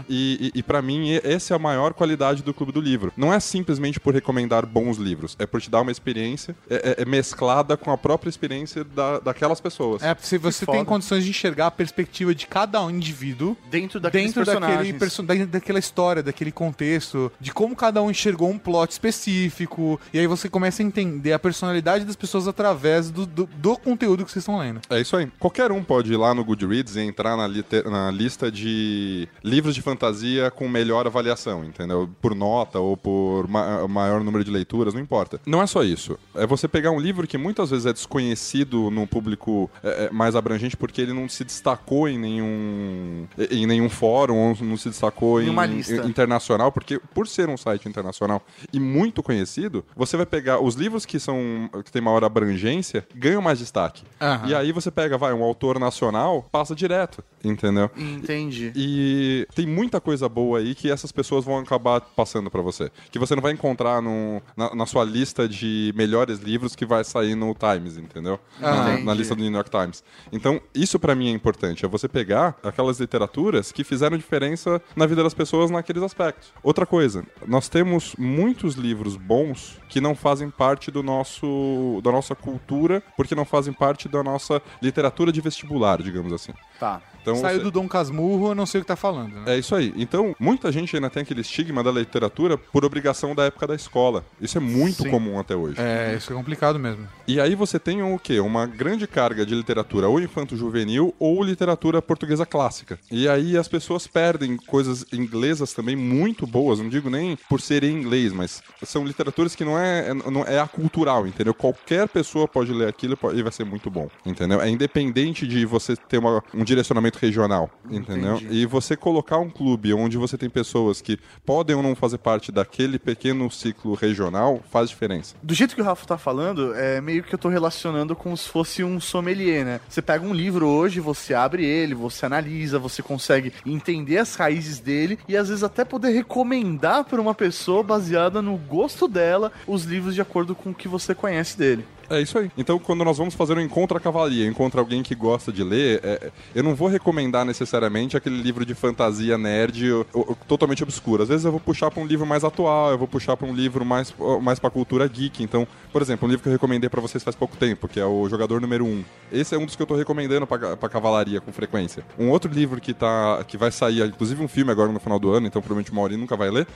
E, 0.09 0.51
e, 0.55 0.59
e 0.59 0.63
para 0.63 0.81
mim, 0.81 1.19
essa 1.23 1.53
é 1.53 1.55
a 1.55 1.59
maior 1.59 1.93
qualidade 1.93 2.41
do 2.43 2.53
Clube 2.53 2.71
do 2.71 2.81
Livro. 2.81 3.11
Não 3.17 3.33
é 3.33 3.39
simplesmente 3.39 3.99
por 3.99 4.13
recomendar 4.13 4.65
bons 4.65 4.97
livros, 4.97 5.35
é 5.39 5.45
por 5.45 5.61
te 5.61 5.69
dar 5.69 5.81
uma 5.81 5.91
experiência 5.91 6.55
é, 6.69 6.95
é- 6.99 7.01
é 7.01 7.05
mesclada 7.05 7.75
com 7.77 7.91
a 7.91 7.97
própria 7.97 8.29
experiência 8.29 8.83
da, 8.83 9.19
daquelas 9.19 9.59
pessoas. 9.59 10.01
É, 10.03 10.15
se 10.19 10.37
você 10.37 10.65
tem 10.65 10.85
condições 10.85 11.23
de 11.23 11.29
enxergar 11.29 11.67
a 11.67 11.71
perspectiva 11.71 12.33
de 12.33 12.47
cada 12.47 12.81
um 12.83 12.89
indivíduo 12.89 13.57
Dentro 13.69 13.99
dentro 13.99 14.45
daquele 14.45 14.93
perso 14.99 15.23
da- 15.23 15.45
daquela 15.45 15.79
história, 15.79 16.23
daquele 16.23 16.51
contexto, 16.51 17.31
de 17.39 17.51
como 17.51 17.75
cada 17.75 18.01
um 18.01 18.09
enxergou 18.09 18.49
um 18.49 18.57
plot 18.57 18.91
específico, 18.91 19.99
e 20.13 20.19
aí 20.19 20.27
você 20.27 20.49
começa 20.49 20.81
a 20.81 20.85
entender 20.85 21.33
a 21.33 21.39
personalidade 21.39 22.05
das 22.05 22.15
pessoas 22.15 22.47
através 22.47 23.09
do, 23.25 23.45
do, 23.45 23.49
do 23.57 23.77
conteúdo 23.77 24.23
que 24.25 24.31
vocês 24.31 24.41
estão 24.43 24.57
lendo. 24.59 24.81
É 24.89 24.99
isso 24.99 25.15
aí. 25.15 25.27
Qualquer 25.39 25.71
um 25.71 25.83
pode 25.83 26.11
ir 26.13 26.17
lá 26.17 26.33
no 26.33 26.43
Goodreads 26.43 26.95
e 26.95 27.01
entrar 27.01 27.35
na, 27.37 27.47
na 27.89 28.11
lista 28.11 28.51
de 28.51 29.27
livros 29.43 29.75
de 29.75 29.81
fantasia 29.81 30.49
com 30.51 30.67
melhor 30.67 31.05
avaliação, 31.07 31.63
entendeu? 31.63 32.09
Por 32.21 32.33
nota 32.35 32.79
ou 32.79 32.95
por 32.97 33.47
ma- 33.47 33.87
maior 33.87 34.23
número 34.23 34.43
de 34.43 34.51
leituras, 34.51 34.93
não 34.93 35.01
importa. 35.01 35.39
Não 35.45 35.61
é 35.61 35.67
só 35.67 35.83
isso. 35.83 36.17
É 36.33 36.45
você 36.45 36.67
pegar 36.67 36.91
um 36.91 36.99
livro 36.99 37.27
que 37.27 37.37
muitas 37.37 37.69
vezes 37.71 37.85
é 37.85 37.93
desconhecido 37.93 38.89
no 38.91 39.05
público 39.07 39.69
é, 39.83 40.05
é, 40.05 40.09
mais 40.11 40.35
abrangente 40.35 40.75
porque 40.77 41.01
ele 41.01 41.13
não 41.13 41.27
se 41.29 41.43
destacou 41.43 42.07
em 42.07 42.17
nenhum 42.17 43.27
em 43.51 43.65
nenhum 43.65 43.89
fórum 43.89 44.35
ou 44.35 44.57
não 44.61 44.77
se 44.77 44.89
destacou 44.89 45.41
em, 45.41 45.47
em- 45.49 46.07
internacional, 46.07 46.71
porque 46.71 46.99
por 47.13 47.27
ser 47.27 47.49
um 47.49 47.57
site 47.57 47.87
internacional 47.87 48.41
e 48.71 48.79
muito 48.79 49.21
conhecido, 49.23 49.83
você 49.95 50.17
vai 50.17 50.25
pegar 50.25 50.59
os 50.59 50.75
livros 50.75 51.05
que 51.05 51.19
são 51.19 51.69
que 51.83 51.91
têm 51.91 52.01
maior 52.01 52.23
abrangência, 52.23 53.05
ganham 53.15 53.41
mais 53.41 53.59
destaque. 53.59 54.03
Aham. 54.21 54.47
E 54.47 54.55
aí 54.55 54.71
você 54.71 54.91
pega, 54.91 55.17
vai, 55.17 55.33
um 55.33 55.43
autor 55.43 55.79
nacional, 55.79 56.45
passa 56.51 56.75
direto, 56.75 57.23
entendeu? 57.43 57.89
Entendi. 57.95 58.71
E 58.75 59.47
tem 59.55 59.65
muita 59.65 60.01
coisa 60.01 60.27
boa 60.27 60.59
aí 60.59 60.75
que 60.75 60.91
essas 60.91 61.11
pessoas 61.11 61.45
vão 61.45 61.57
acabar 61.57 62.01
passando 62.01 62.49
pra 62.51 62.61
você. 62.61 62.91
Que 63.11 63.19
você 63.19 63.35
não 63.35 63.41
vai 63.41 63.53
encontrar 63.53 64.01
no, 64.01 64.41
na, 64.55 64.75
na 64.75 64.85
sua 64.85 65.03
lista 65.03 65.47
de 65.47 65.93
melhores 65.95 66.39
livros 66.39 66.75
que 66.75 66.85
vai 66.85 67.03
sair 67.03 67.35
no 67.35 67.55
Times, 67.55 67.97
entendeu? 67.97 68.39
na, 68.59 68.89
Entendi. 68.89 69.03
na 69.03 69.13
lista 69.13 69.35
do 69.35 69.43
New 69.43 69.51
York 69.51 69.69
Times. 69.69 70.03
Então, 70.31 70.61
isso 70.73 70.99
pra 70.99 71.15
mim 71.15 71.29
é 71.29 71.31
importante. 71.31 71.85
É 71.85 71.87
você 71.87 72.07
pegar 72.07 72.57
aquelas 72.63 72.99
literaturas 72.99 73.71
que 73.71 73.83
fizeram 73.83 74.17
diferença 74.17 74.81
na 74.95 75.05
vida 75.05 75.23
das 75.23 75.33
pessoas 75.33 75.69
naqueles 75.71 76.03
aspectos. 76.03 76.53
Outra 76.63 76.85
coisa, 76.85 77.23
nós 77.47 77.69
temos 77.69 78.15
muitos 78.17 78.75
livros 78.75 79.15
bons 79.15 79.77
que 79.89 80.01
não 80.01 80.15
fazem 80.15 80.49
parte 80.49 80.91
do 80.91 81.01
nosso, 81.03 82.01
da 82.03 82.11
nossa 82.11 82.35
cultura, 82.35 83.01
porque 83.15 83.35
não 83.35 83.45
fazem 83.45 83.73
parte 83.73 84.07
da 84.07 84.23
nossa 84.23 84.61
literatura 84.81 85.31
de 85.31 85.41
vestibular, 85.41 86.01
digamos 86.01 86.33
assim. 86.33 86.53
Tá. 86.79 87.01
Então, 87.25 87.35
Saiu 87.37 87.63
do 87.63 87.71
Dom 87.71 87.87
Casmurro, 87.87 88.49
eu 88.49 88.55
não 88.55 88.67
sei 88.67 88.81
o 88.81 88.83
que 88.83 88.87
tá 88.87 88.95
falando. 88.95 89.33
Né? 89.33 89.55
é 89.55 89.57
isso 89.57 89.73
aí. 89.73 89.91
Então, 89.97 90.35
muita 90.39 90.71
gente 90.71 90.95
ainda 90.95 91.09
tem 91.09 91.23
aquele 91.23 91.41
estigma 91.41 91.83
da 91.83 91.91
literatura 91.91 92.55
por 92.57 92.85
obrigação 92.85 93.33
da 93.33 93.45
época 93.45 93.65
da 93.65 93.73
escola. 93.75 94.23
Isso 94.39 94.57
é 94.57 94.61
muito 94.61 95.03
Sim. 95.03 95.09
comum 95.09 95.39
até 95.39 95.55
hoje. 95.55 95.75
É, 95.79 96.15
isso 96.15 96.31
é 96.31 96.35
complicado 96.35 96.77
mesmo. 96.77 97.07
E 97.27 97.39
aí 97.39 97.55
você 97.55 97.79
tem 97.79 98.03
o 98.03 98.19
quê? 98.19 98.39
Uma 98.39 98.67
grande 98.67 99.07
carga 99.07 99.43
de 99.45 99.55
literatura 99.55 100.07
ou 100.07 100.19
infanto-juvenil 100.19 101.15
ou 101.19 101.43
literatura 101.43 102.01
portuguesa 102.01 102.45
clássica. 102.45 102.99
E 103.11 103.27
aí 103.27 103.57
as 103.57 103.67
pessoas 103.67 104.05
perdem 104.05 104.55
coisas 104.57 105.05
inglesas 105.11 105.73
também 105.73 105.95
muito 105.95 106.45
boas, 106.45 106.79
não 106.79 106.89
digo 106.89 107.09
nem 107.09 107.35
por 107.49 107.59
serem 107.61 107.91
em 107.95 107.99
inglês, 108.01 108.31
mas 108.31 108.61
são 108.83 109.03
literaturas 109.05 109.55
que 109.55 109.65
não 109.65 109.77
é, 109.79 110.13
não 110.13 110.43
é 110.43 110.59
acultural, 110.59 111.25
entendeu? 111.25 111.53
Qualquer 111.53 112.07
pessoa 112.07 112.47
pode 112.47 112.71
ler 112.73 112.87
aquilo 112.87 113.17
e 113.33 113.35
e 113.35 113.43
vai 113.43 113.51
ser 113.51 113.65
muito 113.65 113.89
bom, 113.89 114.09
entendeu? 114.25 114.61
É 114.61 114.69
independente 114.69 115.45
de 115.45 115.65
você 115.65 115.95
ter 115.95 116.17
uma- 116.17 116.41
um 116.53 116.63
direcionamento 116.63 117.14
regional, 117.17 117.69
entendeu? 117.89 118.35
Entendi. 118.35 118.55
E 118.55 118.65
você 118.65 118.95
colocar 118.95 119.37
um 119.37 119.49
clube 119.49 119.93
onde 119.93 120.17
você 120.17 120.37
tem 120.37 120.49
pessoas 120.49 121.01
que 121.01 121.19
podem 121.45 121.75
ou 121.75 121.83
não 121.83 121.95
fazer 121.95 122.17
parte 122.17 122.51
daquele 122.51 122.97
pequeno 122.97 123.49
ciclo 123.49 123.93
regional 123.93 124.61
faz 124.71 124.89
diferença. 124.89 125.35
Do 125.41 125.53
jeito 125.53 125.75
que 125.75 125.81
o 125.81 125.85
Rafa 125.85 126.05
tá 126.05 126.17
falando, 126.17 126.73
é 126.75 126.99
meio 127.01 127.23
que 127.23 127.33
eu 127.33 127.39
tô 127.39 127.49
relacionando 127.49 128.15
como 128.15 128.35
se 128.35 128.49
fosse 128.49 128.83
um 128.83 128.99
sommelier, 128.99 129.65
né? 129.65 129.79
Você 129.87 130.01
pega 130.01 130.25
um 130.25 130.33
livro 130.33 130.67
hoje, 130.67 130.99
você 130.99 131.33
abre 131.33 131.65
ele, 131.65 131.93
você 131.93 132.25
analisa, 132.25 132.79
você 132.79 133.01
consegue 133.01 133.53
entender 133.65 134.17
as 134.17 134.35
raízes 134.35 134.79
dele 134.79 135.19
e 135.27 135.37
às 135.37 135.49
vezes 135.49 135.63
até 135.63 135.85
poder 135.85 136.09
recomendar 136.09 137.03
para 137.05 137.21
uma 137.21 137.33
pessoa 137.33 137.83
baseada 137.83 138.41
no 138.41 138.57
gosto 138.57 139.07
dela 139.07 139.51
os 139.67 139.83
livros 139.83 140.15
de 140.15 140.21
acordo 140.21 140.55
com 140.55 140.71
o 140.71 140.73
que 140.73 140.87
você 140.87 141.13
conhece 141.13 141.57
dele. 141.57 141.85
É 142.09 142.21
isso 142.21 142.37
aí. 142.37 142.51
Então, 142.57 142.77
quando 142.79 143.03
nós 143.03 143.17
vamos 143.17 143.33
fazer 143.33 143.57
um 143.57 143.61
encontro 143.61 143.97
à 143.97 143.99
cavalaria, 143.99 144.45
encontro 144.47 144.79
alguém 144.79 145.01
que 145.01 145.15
gosta 145.15 145.51
de 145.51 145.63
ler, 145.63 145.99
é, 146.03 146.31
eu 146.53 146.63
não 146.63 146.75
vou 146.75 146.87
recomendar 146.87 147.43
necessariamente 147.45 148.15
aquele 148.15 148.41
livro 148.41 148.65
de 148.65 148.73
fantasia 148.75 149.37
nerd 149.37 149.91
o- 149.91 150.05
o- 150.13 150.35
totalmente 150.47 150.83
obscuro. 150.83 151.23
Às 151.23 151.29
vezes 151.29 151.45
eu 151.45 151.51
vou 151.51 151.59
puxar 151.59 151.89
pra 151.89 152.01
um 152.01 152.05
livro 152.05 152.25
mais 152.25 152.43
atual, 152.43 152.91
eu 152.91 152.97
vou 152.97 153.07
puxar 153.07 153.35
pra 153.35 153.47
um 153.47 153.53
livro 153.53 153.83
mais, 153.85 154.13
mais 154.41 154.59
pra 154.59 154.69
cultura 154.69 155.07
geek. 155.07 155.41
Então, 155.43 155.67
por 155.91 156.01
exemplo, 156.01 156.27
um 156.27 156.29
livro 156.29 156.43
que 156.43 156.49
eu 156.49 156.53
recomendei 156.53 156.89
pra 156.89 157.01
vocês 157.01 157.23
faz 157.23 157.35
pouco 157.35 157.55
tempo, 157.57 157.87
que 157.87 157.99
é 157.99 158.05
o 158.05 158.27
Jogador 158.29 158.61
Número 158.61 158.85
1. 158.85 159.03
Esse 159.31 159.55
é 159.55 159.57
um 159.57 159.65
dos 159.65 159.75
que 159.75 159.81
eu 159.81 159.87
tô 159.87 159.95
recomendando 159.95 160.45
pra, 160.45 160.77
pra 160.77 160.89
cavalaria 160.89 161.41
com 161.41 161.51
frequência. 161.51 162.03
Um 162.19 162.29
outro 162.29 162.51
livro 162.51 162.79
que, 162.79 162.93
tá, 162.93 163.43
que 163.47 163.57
vai 163.57 163.71
sair, 163.71 164.05
inclusive 164.05 164.43
um 164.43 164.47
filme 164.47 164.71
agora 164.71 164.91
no 164.91 164.99
final 164.99 165.17
do 165.19 165.31
ano, 165.33 165.47
então 165.47 165.61
provavelmente 165.61 165.91
o 165.91 165.95
Mauri 165.95 166.17
nunca 166.17 166.35
vai 166.37 166.49
ler, 166.51 166.67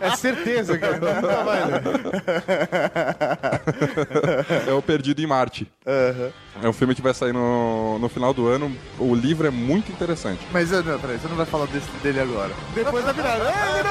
É 0.00 0.10
certeza, 0.16 0.78
cara. 0.78 0.94
Nunca 0.98 1.42
vai 1.44 1.64
ler. 1.66 1.82
é 4.66 4.72
O 4.72 4.82
Perdido 4.82 5.20
em 5.20 5.26
Marte. 5.26 5.70
É 6.62 6.68
um 6.68 6.72
filme 6.72 6.94
que 6.94 7.02
vai 7.02 7.14
sair 7.14 7.32
no, 7.32 7.98
no 7.98 8.08
final 8.08 8.32
do 8.32 8.46
ano. 8.46 8.74
O 8.98 9.14
livro 9.14 9.46
é 9.46 9.50
muito 9.50 9.90
interessante. 9.90 10.40
Mas, 10.52 10.72
eh, 10.72 10.82
não, 10.82 10.98
peraí, 10.98 11.18
você 11.18 11.28
não 11.28 11.36
vai 11.36 11.46
falar 11.46 11.66
desse, 11.66 11.90
dele 12.02 12.20
agora. 12.20 12.52
Depois 12.74 13.04
da 13.04 13.12
virada. 13.12 13.44
Ei, 13.44 13.82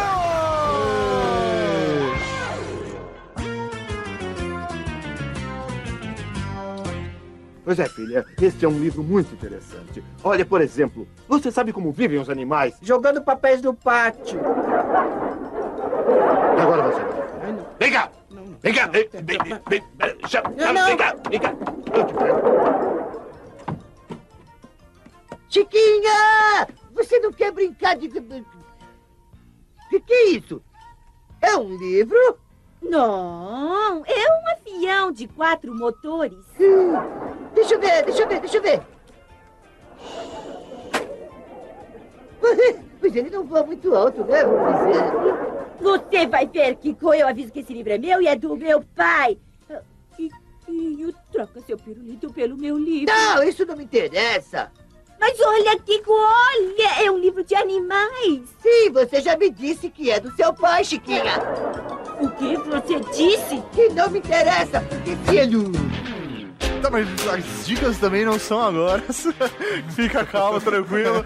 Pois 7.66 7.80
é, 7.80 7.90
filha, 7.90 8.24
este 8.40 8.64
é 8.64 8.68
um 8.68 8.78
livro 8.78 9.02
muito 9.04 9.34
interessante. 9.34 10.04
Olha, 10.24 10.46
por 10.46 10.62
exemplo, 10.62 11.08
você 11.28 11.52
sabe 11.52 11.74
como 11.74 11.92
vivem 11.92 12.20
os 12.20 12.30
animais? 12.30 12.76
Jogando 12.80 13.24
papéis 13.24 13.60
no 13.60 13.74
pátio. 13.74 14.40
Agora 16.62 16.84
você 16.84 17.02
vai. 17.02 17.26
Vem 17.80 17.92
cá! 17.92 18.12
Vem 18.66 18.74
cá! 18.74 18.88
Vem, 18.88 19.08
vem, 19.14 19.22
vem, 19.22 19.60
vem, 19.70 19.82
cá! 20.98 21.16
Vem 21.30 21.40
cá! 21.40 21.56
Chiquinha! 25.48 26.68
Você 26.96 27.20
não 27.20 27.32
quer 27.32 27.52
brincar 27.52 27.96
de. 27.96 28.08
O 28.08 28.12
que, 29.92 30.00
que 30.00 30.14
é 30.14 30.30
isso? 30.30 30.64
É 31.44 31.56
um 31.56 31.78
livro? 31.78 32.40
Não, 32.82 34.04
é 34.04 34.32
um 34.32 34.48
avião 34.52 35.12
de 35.12 35.28
quatro 35.28 35.72
motores. 35.76 36.34
Hum, 36.60 36.94
Deixa 37.54 37.76
eu 37.76 37.80
ver, 37.80 38.04
deixa 38.04 38.24
eu 38.24 38.28
ver, 38.28 38.40
deixa 38.40 38.58
eu 38.58 38.64
ver. 38.64 38.82
Pois 43.06 43.16
ele 43.16 43.30
não 43.30 43.44
voa 43.44 43.64
muito 43.64 43.96
alto, 43.96 44.24
né? 44.24 44.40
Você 45.80 46.26
vai 46.26 46.48
ver, 46.48 46.76
Kiko. 46.78 47.14
Eu 47.14 47.28
aviso 47.28 47.52
que 47.52 47.60
esse 47.60 47.72
livro 47.72 47.94
é 47.94 48.00
meu 48.00 48.20
e 48.20 48.26
é 48.26 48.36
do 48.36 48.58
meu 48.58 48.84
pai. 48.96 49.38
Kikinho, 50.18 51.14
troca 51.32 51.62
seu 51.62 51.78
pirulito 51.78 52.34
pelo 52.34 52.58
meu 52.58 52.76
livro. 52.80 53.14
Não, 53.14 53.44
isso 53.44 53.64
não 53.64 53.78
me 53.78 53.84
interessa. 53.84 54.72
Mas 55.20 55.40
olha, 55.40 55.78
Kiko, 55.82 56.12
olha! 56.12 57.04
É 57.06 57.12
um 57.12 57.20
livro 57.20 57.44
de 57.44 57.54
animais. 57.54 58.42
Sim, 58.60 58.90
você 58.92 59.22
já 59.22 59.38
me 59.38 59.52
disse 59.52 59.88
que 59.92 60.10
é 60.10 60.20
do 60.20 60.36
seu 60.36 60.52
pai, 60.52 60.84
Chiquinha. 60.84 61.36
O 62.20 62.28
que 62.32 62.58
você 62.58 63.00
disse? 63.16 63.62
Que 63.72 63.90
não 63.90 64.10
me 64.10 64.18
interessa, 64.18 64.82
porque 64.82 65.16
filho. 65.30 65.72
Tá, 66.82 66.90
mas 66.92 67.08
as 67.28 67.66
dicas 67.66 67.98
também 67.98 68.24
não 68.26 68.38
são 68.38 68.62
agora. 68.62 69.04
Fica 69.96 70.24
calmo, 70.26 70.62
tranquilo. 70.62 71.26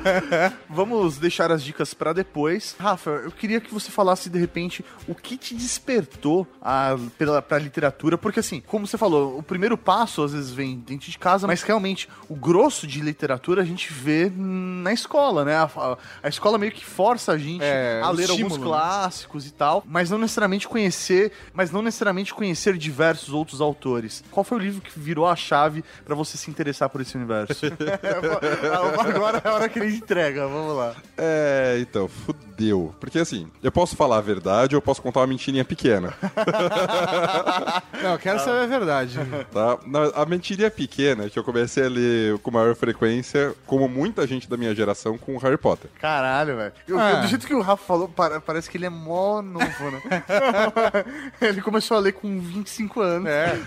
Vamos 0.69 1.17
deixar 1.17 1.51
as 1.51 1.61
dicas 1.63 1.93
pra 1.93 2.13
depois. 2.13 2.75
Rafa, 2.79 3.09
eu 3.09 3.31
queria 3.31 3.59
que 3.59 3.73
você 3.73 3.91
falasse 3.91 4.29
de 4.29 4.39
repente 4.39 4.85
o 5.07 5.13
que 5.13 5.35
te 5.37 5.53
despertou 5.53 6.47
a, 6.61 6.95
pela, 7.17 7.41
pra 7.41 7.57
literatura, 7.59 8.17
porque 8.17 8.39
assim, 8.39 8.61
como 8.65 8.87
você 8.87 8.97
falou, 8.97 9.37
o 9.37 9.43
primeiro 9.43 9.77
passo 9.77 10.23
às 10.23 10.31
vezes 10.33 10.51
vem 10.51 10.77
dentro 10.77 11.11
de 11.11 11.17
casa, 11.17 11.45
mas 11.45 11.61
realmente 11.61 12.07
o 12.29 12.35
grosso 12.35 12.87
de 12.87 13.01
literatura 13.01 13.61
a 13.61 13.65
gente 13.65 13.91
vê 13.91 14.31
na 14.33 14.93
escola, 14.93 15.43
né? 15.43 15.55
A, 15.57 15.97
a- 16.23 16.29
escola 16.29 16.57
meio 16.57 16.71
que 16.71 16.85
força 16.85 17.33
a 17.33 17.37
gente 17.37 17.63
É, 17.63 17.99
a 18.01 18.09
ler 18.11 18.29
alguns 18.29 18.53
estímulo, 18.53 18.57
né? 18.59 18.65
clássicos 18.65 19.45
e 19.45 19.51
tal, 19.51 19.83
mas 19.85 20.09
não 20.09 20.17
necessariamente 20.17 20.67
conhecer, 20.69 21.33
mas 21.53 21.69
não 21.71 21.81
necessariamente 21.81 22.33
conhecer 22.33 22.77
diversos 22.77 23.33
outros 23.33 23.59
autores. 23.59 24.23
Qual 24.31 24.43
foi 24.43 24.57
o 24.57 24.61
livro 24.61 24.79
que 24.81 24.97
virou 24.97 25.27
a 25.27 25.35
chave 25.49 25.83
pra 26.05 26.13
você 26.15 26.37
se 26.37 26.49
interessar 26.49 26.89
por 26.89 27.01
esse 27.01 27.15
universo? 27.17 27.65
Agora 29.15 29.41
é 29.43 29.47
a 29.47 29.53
hora 29.53 29.69
que 29.69 29.79
ele 29.79 29.95
entrega, 29.95 30.47
vamos 30.47 30.75
lá. 30.75 30.93
É, 31.17 31.77
então, 31.81 32.07
fudeu. 32.07 32.93
Porque 32.99 33.17
assim, 33.19 33.49
eu 33.63 33.71
posso 33.71 33.95
falar 33.95 34.17
a 34.17 34.21
verdade 34.21 34.75
ou 34.75 34.77
eu 34.77 34.81
posso 34.81 35.01
contar 35.01 35.21
uma 35.21 35.27
mentirinha 35.27 35.65
pequena, 35.65 36.13
Não, 38.03 38.11
eu 38.13 38.19
quero 38.19 38.39
saber 38.39 38.59
a 38.63 38.65
verdade. 38.67 39.19
tá? 39.51 39.77
A 40.15 40.25
mentirinha 40.25 40.69
pequena 40.69 41.29
que 41.29 41.37
eu 41.39 41.43
comecei 41.43 41.85
a 41.85 41.89
ler 41.89 42.37
com 42.39 42.51
maior 42.51 42.75
frequência, 42.75 43.53
como 43.65 43.87
muita 43.87 44.25
gente 44.27 44.49
da 44.49 44.55
minha 44.57 44.73
geração, 44.75 45.17
com 45.17 45.37
Harry 45.37 45.57
Potter. 45.57 45.89
Caralho, 45.99 46.55
velho. 46.55 46.73
Ah. 46.97 47.21
Do 47.21 47.27
jeito 47.27 47.47
que 47.47 47.53
o 47.53 47.61
Rafa 47.61 47.83
falou, 47.83 48.07
para- 48.07 48.39
parece 48.39 48.69
que 48.69 48.77
ele 48.77 48.85
é 48.85 48.89
mó 48.89 49.41
novo, 49.41 49.91
né? 49.91 50.23
ele 51.41 51.61
começou 51.61 51.97
a 51.97 51.99
ler 51.99 52.13
com 52.13 52.39
25 52.39 53.01
anos. 53.01 53.29
É. 53.29 53.57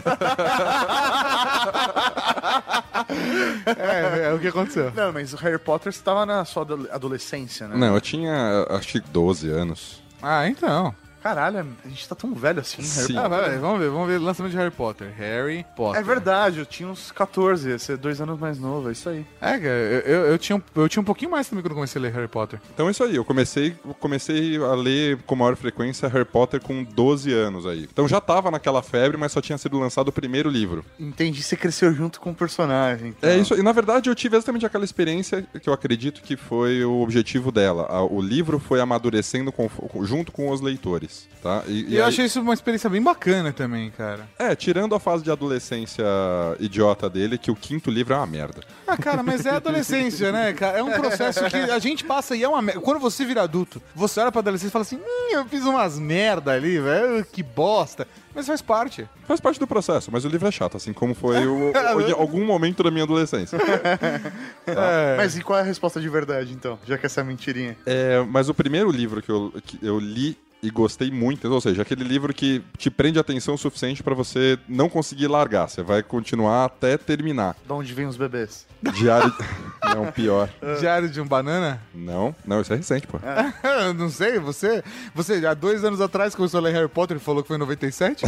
é, 3.79 4.29
é 4.29 4.33
o 4.33 4.39
que 4.39 4.49
aconteceu. 4.49 4.93
Não, 4.95 5.13
mas 5.13 5.33
o 5.33 5.37
Harry 5.37 5.59
Potter 5.59 5.91
estava 5.91 6.25
na 6.27 6.45
sua 6.45 6.63
ado- 6.63 6.89
adolescência, 6.93 7.67
né? 7.69 7.77
Não, 7.77 7.95
eu 7.95 8.01
tinha 8.01 8.67
acho 8.71 8.89
que 8.89 9.01
12 9.01 9.51
anos. 9.51 10.03
Ah, 10.21 10.47
então. 10.49 10.95
Caralho, 11.23 11.67
a 11.85 11.89
gente 11.89 12.09
tá 12.09 12.15
tão 12.15 12.35
velho 12.35 12.61
assim, 12.61 12.83
Harry 12.83 13.07
Sim. 13.13 13.17
Ah, 13.17 13.29
vai, 13.29 13.59
vamos 13.59 13.79
ver, 13.81 13.89
vamos 13.91 14.09
ver 14.09 14.19
o 14.19 14.23
lançamento 14.23 14.53
de 14.53 14.59
Harry 14.59 14.71
Potter. 14.71 15.13
Harry 15.17 15.65
Potter. 15.77 16.01
É 16.01 16.05
verdade, 16.05 16.59
eu 16.59 16.67
tinha 16.67 16.89
uns 16.89 17.13
14, 17.13 17.69
ia 17.71 17.79
ser 17.79 17.97
dois 17.97 18.21
anos 18.21 18.39
mais 18.41 18.59
novo, 18.59 18.89
é 18.89 18.93
isso 18.93 19.09
aí. 19.09 19.25
É, 19.41 19.53
cara, 19.53 19.67
eu, 19.67 20.01
eu, 20.01 20.21
eu 20.33 20.39
tinha, 20.39 20.57
um- 20.57 20.63
eu 20.75 20.89
tinha 20.89 21.01
um 21.01 21.05
pouquinho 21.05 21.31
mais 21.31 21.49
também 21.49 21.63
quando 21.63 21.73
eu 21.73 21.77
comecei 21.77 22.01
a 22.01 22.03
ler 22.03 22.13
Harry 22.13 22.29
Potter. 22.29 22.61
Então 22.75 22.89
é 22.89 22.91
isso 22.91 23.05
aí, 23.05 23.15
eu 23.17 23.25
comecei, 23.25 23.77
comecei 24.01 24.57
a 24.57 24.75
ler 24.75 25.19
com 25.27 25.37
maior 25.37 25.55
frequência 25.57 26.09
Harry 26.09 26.25
Potter 26.25 26.61
com 26.61 26.83
12 26.83 27.33
anos 27.33 27.67
aí. 27.67 27.89
Então 27.93 28.09
já 28.09 28.21
tava 28.21 28.51
naquela 28.51 28.83
febre, 28.83 29.17
mas 29.17 29.33
só 29.33 29.41
tinha 29.41 29.57
sido 29.59 29.79
lançado 29.79 30.09
o 30.09 30.13
primeiro 30.13 30.51
livro. 30.51 30.85
Entendi, 30.99 31.43
você 31.43 31.57
cresceu 31.57 31.93
junto 31.95 32.21
com 32.21 32.31
o 32.31 32.35
personagem. 32.35 33.09
então. 33.17 33.31
É 33.31 33.37
isso, 33.37 33.55
e 33.55 33.63
na 33.63 33.73
verdade 33.73 34.11
eu 34.11 34.15
tive 34.15 34.37
exatamente 34.37 34.67
aquela 34.67 34.85
experiência 34.85 35.47
que 35.61 35.69
eu 35.69 35.73
acredito 35.73 36.21
que 36.23 36.37
foi 36.37 36.85
o 36.85 37.01
objetivo 37.01 37.53
dela. 37.53 37.87
O 38.11 38.21
livro 38.21 38.59
foi 38.59 38.81
amadurecendo 38.81 39.53
com- 39.53 39.71
junto 40.05 40.33
com 40.33 40.51
os 40.51 40.61
leitores, 40.61 41.12
tá? 41.43 41.63
E, 41.67 41.95
eu 41.97 42.03
aí- 42.05 42.09
achei 42.09 42.25
isso 42.27 42.41
uma 42.41 42.55
experiência 42.55 42.89
bem 42.91 43.03
bacana 43.03 43.53
também, 43.53 43.91
cara. 43.91 44.29
É, 44.39 44.55
tirando 44.55 44.95
a 44.95 45.01
fase 45.01 45.23
de 45.25 45.31
adolescência 45.31 46.05
idiota 46.61 47.09
dele, 47.11 47.37
que 47.39 47.51
o 47.51 47.57
quinto 47.57 47.91
livro 47.91 48.15
é 48.15 48.17
uma 48.17 48.27
merda. 48.27 48.61
Ah, 48.87 48.97
cara, 48.97 49.23
mas 49.23 49.45
é 49.47 49.51
adolescência, 49.51 50.31
né, 50.33 50.53
cara? 50.53 50.79
É 50.79 50.83
um 50.83 50.91
processo 50.93 51.45
que 51.49 51.57
a 51.57 51.79
gente 51.79 52.05
passa 52.05 52.37
e 52.37 52.43
é 52.43 52.49
uma 52.49 52.61
merda. 52.63 52.81
Quando 52.81 53.01
você 53.01 53.25
vira 53.25 53.43
adulto, 53.43 53.81
você 53.95 54.21
olha 54.21 54.31
pra 54.33 54.41
adolescência 54.41 54.69
e 54.69 54.73
fala 54.73 54.83
assim: 54.83 54.97
hum, 54.97 55.29
eu 55.33 55.45
fiz 55.47 55.65
umas 55.65 55.99
merda 55.99 56.53
ali, 56.53 56.79
velho, 56.79 57.25
que 57.25 57.43
bosta. 57.43 58.07
Mas 58.35 58.47
faz 58.47 58.63
parte. 58.63 59.07
Faz 59.29 59.41
parte 59.41 59.61
do 59.61 59.67
processo, 59.67 60.11
mas 60.11 60.25
o 60.25 60.29
livro 60.29 60.49
é 60.49 60.51
chato, 60.51 60.77
assim 60.79 60.93
como 60.95 61.15
foi 61.15 61.47
o, 61.47 61.71
o- 61.97 62.01
em 62.01 62.13
algum 62.13 62.45
momento 62.47 62.83
da 62.83 62.91
minha 62.91 63.05
adolescência. 63.05 63.59
É. 64.67 65.17
Mas 65.17 65.37
e 65.37 65.43
qual 65.43 65.59
é 65.59 65.63
a 65.63 65.65
resposta 65.65 66.01
de 66.01 66.09
verdade, 66.09 66.53
então? 66.53 66.79
Já 66.87 66.97
que 66.97 67.07
essa 67.07 67.21
é 67.21 67.25
mentirinha. 67.25 67.77
É, 67.85 68.23
mas 68.29 68.49
o 68.49 68.55
primeiro 68.55 68.91
livro 68.91 69.21
que 69.23 69.31
eu, 69.31 69.53
que 69.65 69.79
eu 69.83 69.99
li 69.99 70.37
e 70.63 70.71
gostei 70.71 71.11
muito, 71.11 71.53
ou 71.53 71.61
seja, 71.61 71.83
aquele 71.83 72.05
livro 72.05 72.33
que 72.33 72.63
te 72.79 72.89
prende 72.89 73.19
atenção 73.19 73.55
o 73.55 73.59
suficiente 73.59 74.01
pra 74.01 74.15
você 74.15 74.57
não 74.69 74.89
conseguir 74.89 75.27
largar, 75.27 75.69
você 75.69 75.83
vai 75.83 76.05
continuar 76.05 76.65
até 76.65 76.97
terminar. 76.97 77.57
De 77.67 77.73
onde 77.73 77.93
vem 77.93 78.07
os 78.07 78.17
bebês? 78.17 78.65
Diário. 78.95 79.35
não, 79.93 80.13
pior. 80.13 80.49
Diário 80.79 81.11
de 81.11 81.21
um 81.21 81.27
banana? 81.27 81.83
Não, 81.93 82.33
não, 82.47 82.61
isso 82.61 82.73
é 82.73 82.77
recente, 82.77 83.09
pô. 83.09 83.19
Eu 83.85 83.93
não 83.95 84.09
sei, 84.09 84.39
você, 84.39 84.85
você 85.13 85.45
há 85.45 85.53
dois 85.53 85.83
anos 85.83 86.01
atrás 86.01 86.33
começou 86.33 86.59
a 86.59 86.63
ler 86.63 86.75
Harry 86.75 86.89
Potter 86.89 87.17
e 87.17 87.21
falou 87.21 87.43
que 87.43 87.49
foi 87.49 87.57
em 87.57 87.61
97? 87.61 88.25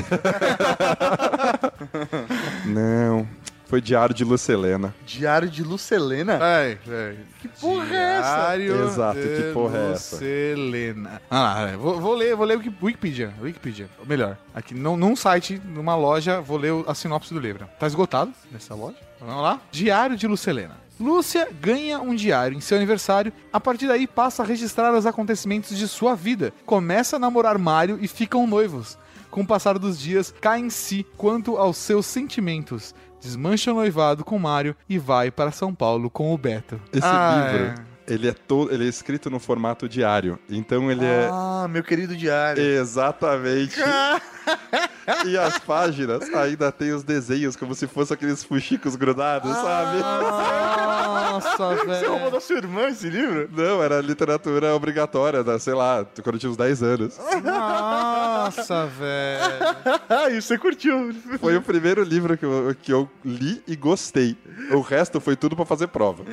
Não. 2.67 3.29
Foi 3.75 3.81
Diário 3.81 4.15
de 4.15 4.23
Lucelena. 4.23 4.95
Diário 5.05 5.51
de 5.51 5.65
Lucelena? 5.65 6.39
Ai, 6.41 6.79
ai. 6.87 7.19
Que 7.41 7.49
porra 7.49 7.93
é 7.93 8.19
essa? 8.19 8.37
Diário 8.37 8.85
Exato, 8.87 9.19
de 9.19 9.27
que 9.43 9.53
porra 9.53 9.79
é 9.79 9.93
essa? 9.95 10.17
Selena. 10.17 11.21
Ah, 11.29 11.71
é, 11.73 11.77
vou, 11.77 12.01
vou 12.01 12.15
ler, 12.15 12.37
vou 12.37 12.47
ler 12.47 12.57
o 12.57 12.61
Wiki- 12.61 12.77
Wikipedia. 12.81 13.35
Wikipedia. 13.43 13.89
Ou 13.99 14.07
melhor, 14.07 14.39
aqui 14.55 14.75
num, 14.77 14.97
num 14.97 15.17
site, 15.17 15.61
numa 15.65 15.97
loja, 15.97 16.41
vou 16.41 16.57
ler 16.57 16.73
a 16.87 16.95
sinopse 16.95 17.35
do 17.35 17.41
livro. 17.41 17.69
Tá 17.77 17.89
esgotado 17.89 18.33
nessa 18.53 18.77
loja? 18.77 18.97
Vamos 19.21 19.43
lá? 19.43 19.61
Diário 19.73 20.17
de 20.17 20.29
Lucelena. 20.29 20.77
Lúcia 21.01 21.49
ganha 21.61 21.99
um 21.99 22.15
diário 22.15 22.57
em 22.57 22.61
seu 22.61 22.77
aniversário. 22.77 23.33
A 23.53 23.59
partir 23.59 23.89
daí 23.89 24.07
passa 24.07 24.45
a 24.45 24.47
registrar 24.47 24.95
os 24.95 25.05
acontecimentos 25.05 25.77
de 25.77 25.89
sua 25.89 26.15
vida. 26.15 26.53
Começa 26.65 27.17
a 27.17 27.19
namorar 27.19 27.59
Mário 27.59 27.99
e 28.01 28.07
ficam 28.07 28.47
noivos. 28.47 28.97
Com 29.33 29.41
o 29.41 29.47
passar 29.47 29.81
dos 29.81 29.99
dias, 29.99 30.33
cai 30.41 30.61
em 30.61 30.71
si 30.71 31.05
quanto 31.17 31.57
aos 31.57 31.77
seus 31.77 32.07
sentimentos. 32.07 32.95
Desmancha 33.25 33.73
o 33.73 33.75
noivado 33.75 34.23
com 34.23 34.39
Mário 34.39 34.77
e 34.87 34.99
vai 34.99 35.31
para 35.31 35.51
São 35.51 35.75
Paulo 35.75 36.11
com 36.11 36.35
o 36.35 36.37
Beto. 36.39 36.79
Esse 36.93 37.07
Ah, 37.07 37.49
livro, 37.51 37.75
ele 38.07 38.29
é 38.29 38.33
todo, 38.35 38.71
ele 38.71 38.85
é 38.85 38.89
escrito 38.89 39.31
no 39.31 39.41
formato 39.41 39.89
diário. 39.89 40.39
Então 40.51 40.91
ele 40.91 41.07
é 41.07 41.31
Ah, 41.33 41.67
meu 41.71 41.83
querido 41.83 42.15
diário. 42.15 42.63
exatamente 42.63 43.81
E 45.27 45.37
as 45.39 45.59
páginas 45.59 46.23
ainda 46.35 46.71
tem 46.73 46.93
os 46.93 47.03
desenhos 47.03 47.57
como 47.57 47.75
se 47.75 47.87
fossem 47.87 48.15
aqueles 48.15 48.43
fuxicos 48.45 48.97
grudados, 48.97 49.51
sabe? 49.57 49.99
Nossa, 49.99 51.75
Você 51.77 52.07
roubou 52.07 52.19
velho. 52.19 52.31
da 52.31 52.41
sua 52.41 52.57
irmã 52.57 52.89
esse 52.89 53.09
livro? 53.09 53.49
Não, 53.53 53.83
era 53.83 54.01
literatura 54.01 54.75
obrigatória, 54.75 55.43
da, 55.45 55.59
sei 55.59 55.75
lá, 55.75 56.05
quando 56.23 56.37
eu 56.37 56.41
tinha 56.41 56.51
uns 56.51 56.57
10 56.57 56.83
anos. 56.83 57.19
Nossa, 57.43 58.87
velho. 58.87 59.45
Ah, 60.09 60.31
e 60.31 60.41
você 60.41 60.57
curtiu. 60.59 61.15
Foi 61.41 61.57
o 61.57 61.63
primeiro 61.63 62.03
livro 62.03 62.37
que 62.37 62.45
eu, 62.45 62.77
que 62.81 62.93
eu 62.93 63.09
li 63.25 63.63
e 63.67 63.75
gostei. 63.77 64.37
O 64.73 64.81
resto 64.81 65.21
foi 65.21 65.35
tudo 65.37 65.57
pra 65.57 65.65
fazer 65.65 65.89
prova. 65.89 66.25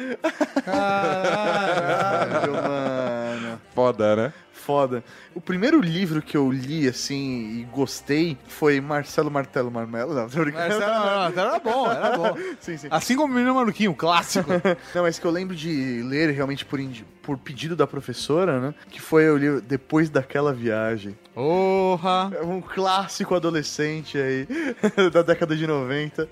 Caralho, 0.66 2.54
mano. 2.54 3.62
Foda, 3.74 4.16
né? 4.16 4.34
Foda. 4.54 5.04
O 5.34 5.40
primeiro 5.40 5.80
livro 5.80 6.22
que 6.22 6.36
eu 6.36 6.52
li, 6.52 6.88
assim, 6.88 7.60
e 7.60 7.68
gostei 7.72 8.38
foi 8.48 8.82
Marcelo 8.82 9.32
Martelo 9.32 9.72
Marmelo. 9.72 10.14
Não, 10.14 10.30
tô 10.30 10.42
brincando. 10.42 10.68
Mas 10.70 10.82
era, 10.82 11.32
era 11.36 11.60
bom, 11.60 11.90
era 11.90 12.18
bom. 12.18 12.38
Sim, 12.60 12.78
sim. 12.78 12.88
Assim 12.92 13.16
como 13.16 13.32
o 13.32 13.36
Menino 13.36 13.56
Maluquinho, 13.56 13.94
clássico. 13.94 14.50
Não, 14.94 15.04
mas 15.04 15.18
que 15.18 15.26
eu 15.26 15.32
lembro 15.32 15.56
de 15.56 16.04
ler 16.04 16.32
realmente 16.32 16.66
por, 16.66 16.80
por 17.22 17.38
pedido 17.38 17.76
da 17.76 17.88
professora, 17.88 18.60
né? 18.60 18.74
Que 18.90 19.02
foi 19.02 19.30
o 19.30 19.38
livro 19.38 19.62
Depois 19.62 20.10
daquela 20.10 20.54
viagem. 20.54 21.18
Porra. 21.34 22.32
É 22.36 22.44
um 22.44 22.62
clássico 22.62 23.34
adolescente 23.34 24.18
aí, 24.18 24.48
da 25.12 25.22
década 25.22 25.56
de 25.56 25.66
90. 25.66 26.28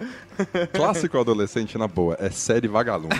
Clássico 0.74 1.18
adolescente, 1.18 1.78
na 1.78 1.88
boa, 1.88 2.18
é 2.20 2.30
série 2.30 2.68
Vagalume. 2.68 3.20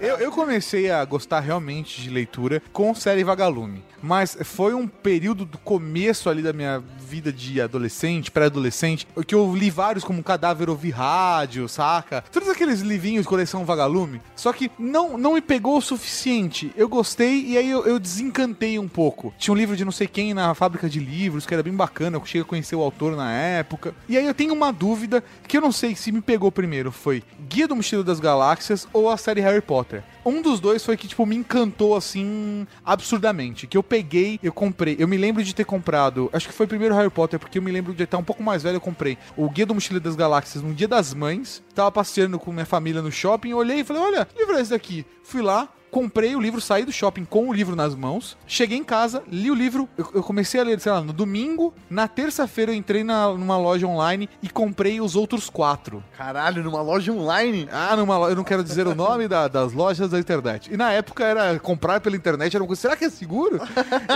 Eu, 0.00 0.16
eu 0.16 0.32
comecei 0.32 0.90
a 0.90 1.04
gostar 1.04 1.40
realmente 1.40 2.00
de 2.00 2.08
leitura 2.08 2.62
com 2.72 2.94
série 2.94 3.22
Vagalume. 3.22 3.84
Mas 4.02 4.36
foi 4.54 4.72
um 4.72 4.86
período 4.86 5.44
do 5.44 5.58
começo 5.58 6.30
ali 6.30 6.40
da 6.40 6.52
minha 6.52 6.80
vida 7.04 7.32
de 7.32 7.60
adolescente, 7.60 8.30
pré-adolescente, 8.30 9.06
que 9.26 9.34
eu 9.34 9.54
li 9.54 9.70
vários 9.70 10.04
como 10.04 10.22
Cadáver 10.22 10.70
Ouvir 10.70 10.90
Rádio, 10.90 11.68
saca? 11.68 12.24
Todos 12.32 12.48
aqueles 12.48 12.80
livrinhos 12.80 13.26
coleção 13.26 13.64
Vagalume. 13.64 14.20
Só 14.34 14.52
que 14.52 14.70
não, 14.78 15.18
não 15.18 15.34
me 15.34 15.40
pegou 15.40 15.76
o 15.76 15.82
suficiente. 15.82 16.72
Eu 16.76 16.88
gostei 16.88 17.44
e 17.46 17.58
aí 17.58 17.70
eu, 17.70 17.84
eu 17.84 17.98
desencantei 17.98 18.78
um 18.78 18.88
pouco. 18.88 19.34
Tinha 19.38 19.52
um 19.52 19.56
livro 19.56 19.76
de 19.76 19.84
não 19.84 19.92
sei 19.92 20.06
quem 20.06 20.32
na 20.32 20.54
fábrica 20.54 20.88
de 20.88 21.00
livros, 21.00 21.46
que 21.46 21.54
era 21.54 21.62
bem 21.62 21.74
bacana. 21.74 22.16
Eu 22.16 22.24
cheguei 22.24 22.42
a 22.42 22.44
conhecer 22.44 22.76
o 22.76 22.82
autor 22.82 23.16
na 23.16 23.32
época. 23.32 23.94
E 24.08 24.16
aí 24.16 24.26
eu 24.26 24.34
tenho 24.34 24.54
uma 24.54 24.72
dúvida 24.72 25.22
que 25.46 25.56
eu 25.56 25.60
não 25.60 25.72
sei 25.72 25.94
se 25.94 26.10
me 26.12 26.20
pegou 26.20 26.50
primeiro. 26.50 26.90
Foi 26.90 27.22
Guia 27.48 27.68
do 27.68 27.76
Mochileiro 27.76 28.06
das 28.06 28.20
Galáxias 28.20 28.86
ou 28.92 29.10
a 29.10 29.16
série 29.16 29.40
Harry 29.40 29.60
Potter. 29.60 30.02
Um 30.24 30.40
dos 30.40 30.58
dois 30.58 30.82
foi 30.82 30.96
que, 30.96 31.06
tipo, 31.06 31.26
me 31.26 31.36
encantou, 31.36 31.94
assim, 31.94 32.66
absurdamente. 32.84 33.66
Que 33.66 33.76
eu 33.76 33.82
peguei, 33.82 34.40
eu 34.42 34.52
comprei. 34.52 34.96
Eu 34.98 35.06
me 35.06 35.18
lembro 35.18 35.44
de 35.44 35.54
ter 35.54 35.64
comprado, 35.64 36.30
acho 36.32 36.48
que 36.48 36.54
foi 36.54 36.66
primeiro 36.66 36.93
Harry 36.94 37.10
Potter, 37.10 37.38
porque 37.38 37.58
eu 37.58 37.62
me 37.62 37.70
lembro 37.70 37.92
de 37.92 38.04
estar 38.04 38.18
um 38.18 38.24
pouco 38.24 38.42
mais 38.42 38.62
velho, 38.62 38.76
eu 38.76 38.80
comprei 38.80 39.18
o 39.36 39.48
Guia 39.48 39.66
do 39.66 39.74
Mochileiro 39.74 40.04
das 40.04 40.16
Galáxias 40.16 40.62
no 40.62 40.74
Dia 40.74 40.88
das 40.88 41.12
Mães. 41.14 41.62
Tava 41.74 41.90
passeando 41.90 42.38
com 42.38 42.52
minha 42.52 42.66
família 42.66 43.02
no 43.02 43.12
shopping, 43.12 43.52
olhei 43.52 43.80
e 43.80 43.84
falei, 43.84 44.02
olha, 44.02 44.28
livro 44.36 44.56
é 44.56 44.60
esse 44.60 44.70
daqui? 44.70 45.04
Fui 45.22 45.42
lá, 45.42 45.68
comprei 45.94 46.34
o 46.34 46.40
livro, 46.40 46.60
saí 46.60 46.84
do 46.84 46.90
shopping 46.90 47.24
com 47.24 47.48
o 47.48 47.52
livro 47.52 47.76
nas 47.76 47.94
mãos, 47.94 48.36
cheguei 48.48 48.76
em 48.76 48.82
casa, 48.82 49.22
li 49.30 49.48
o 49.48 49.54
livro, 49.54 49.88
eu, 49.96 50.10
eu 50.14 50.22
comecei 50.24 50.60
a 50.60 50.64
ler, 50.64 50.80
sei 50.80 50.90
lá, 50.90 51.00
no 51.00 51.12
domingo, 51.12 51.72
na 51.88 52.08
terça-feira 52.08 52.72
eu 52.72 52.74
entrei 52.74 53.04
na, 53.04 53.28
numa 53.32 53.56
loja 53.56 53.86
online 53.86 54.28
e 54.42 54.48
comprei 54.48 55.00
os 55.00 55.14
outros 55.14 55.48
quatro. 55.48 56.02
Caralho, 56.18 56.64
numa 56.64 56.82
loja 56.82 57.12
online? 57.12 57.68
Ah, 57.70 57.94
numa 57.94 58.18
loja, 58.18 58.32
eu 58.32 58.36
não 58.36 58.42
quero 58.42 58.64
dizer 58.64 58.88
o 58.88 58.94
nome 58.94 59.28
da- 59.28 59.46
das 59.46 59.72
lojas 59.72 60.10
da 60.10 60.18
internet. 60.18 60.68
E 60.74 60.76
na 60.76 60.90
época 60.90 61.24
era 61.24 61.56
comprar 61.60 62.00
pela 62.00 62.16
internet, 62.16 62.52
era 62.56 62.64
uma 62.64 62.66
coisa, 62.66 62.82
será 62.82 62.96
que 62.96 63.04
é 63.04 63.10
seguro? 63.10 63.60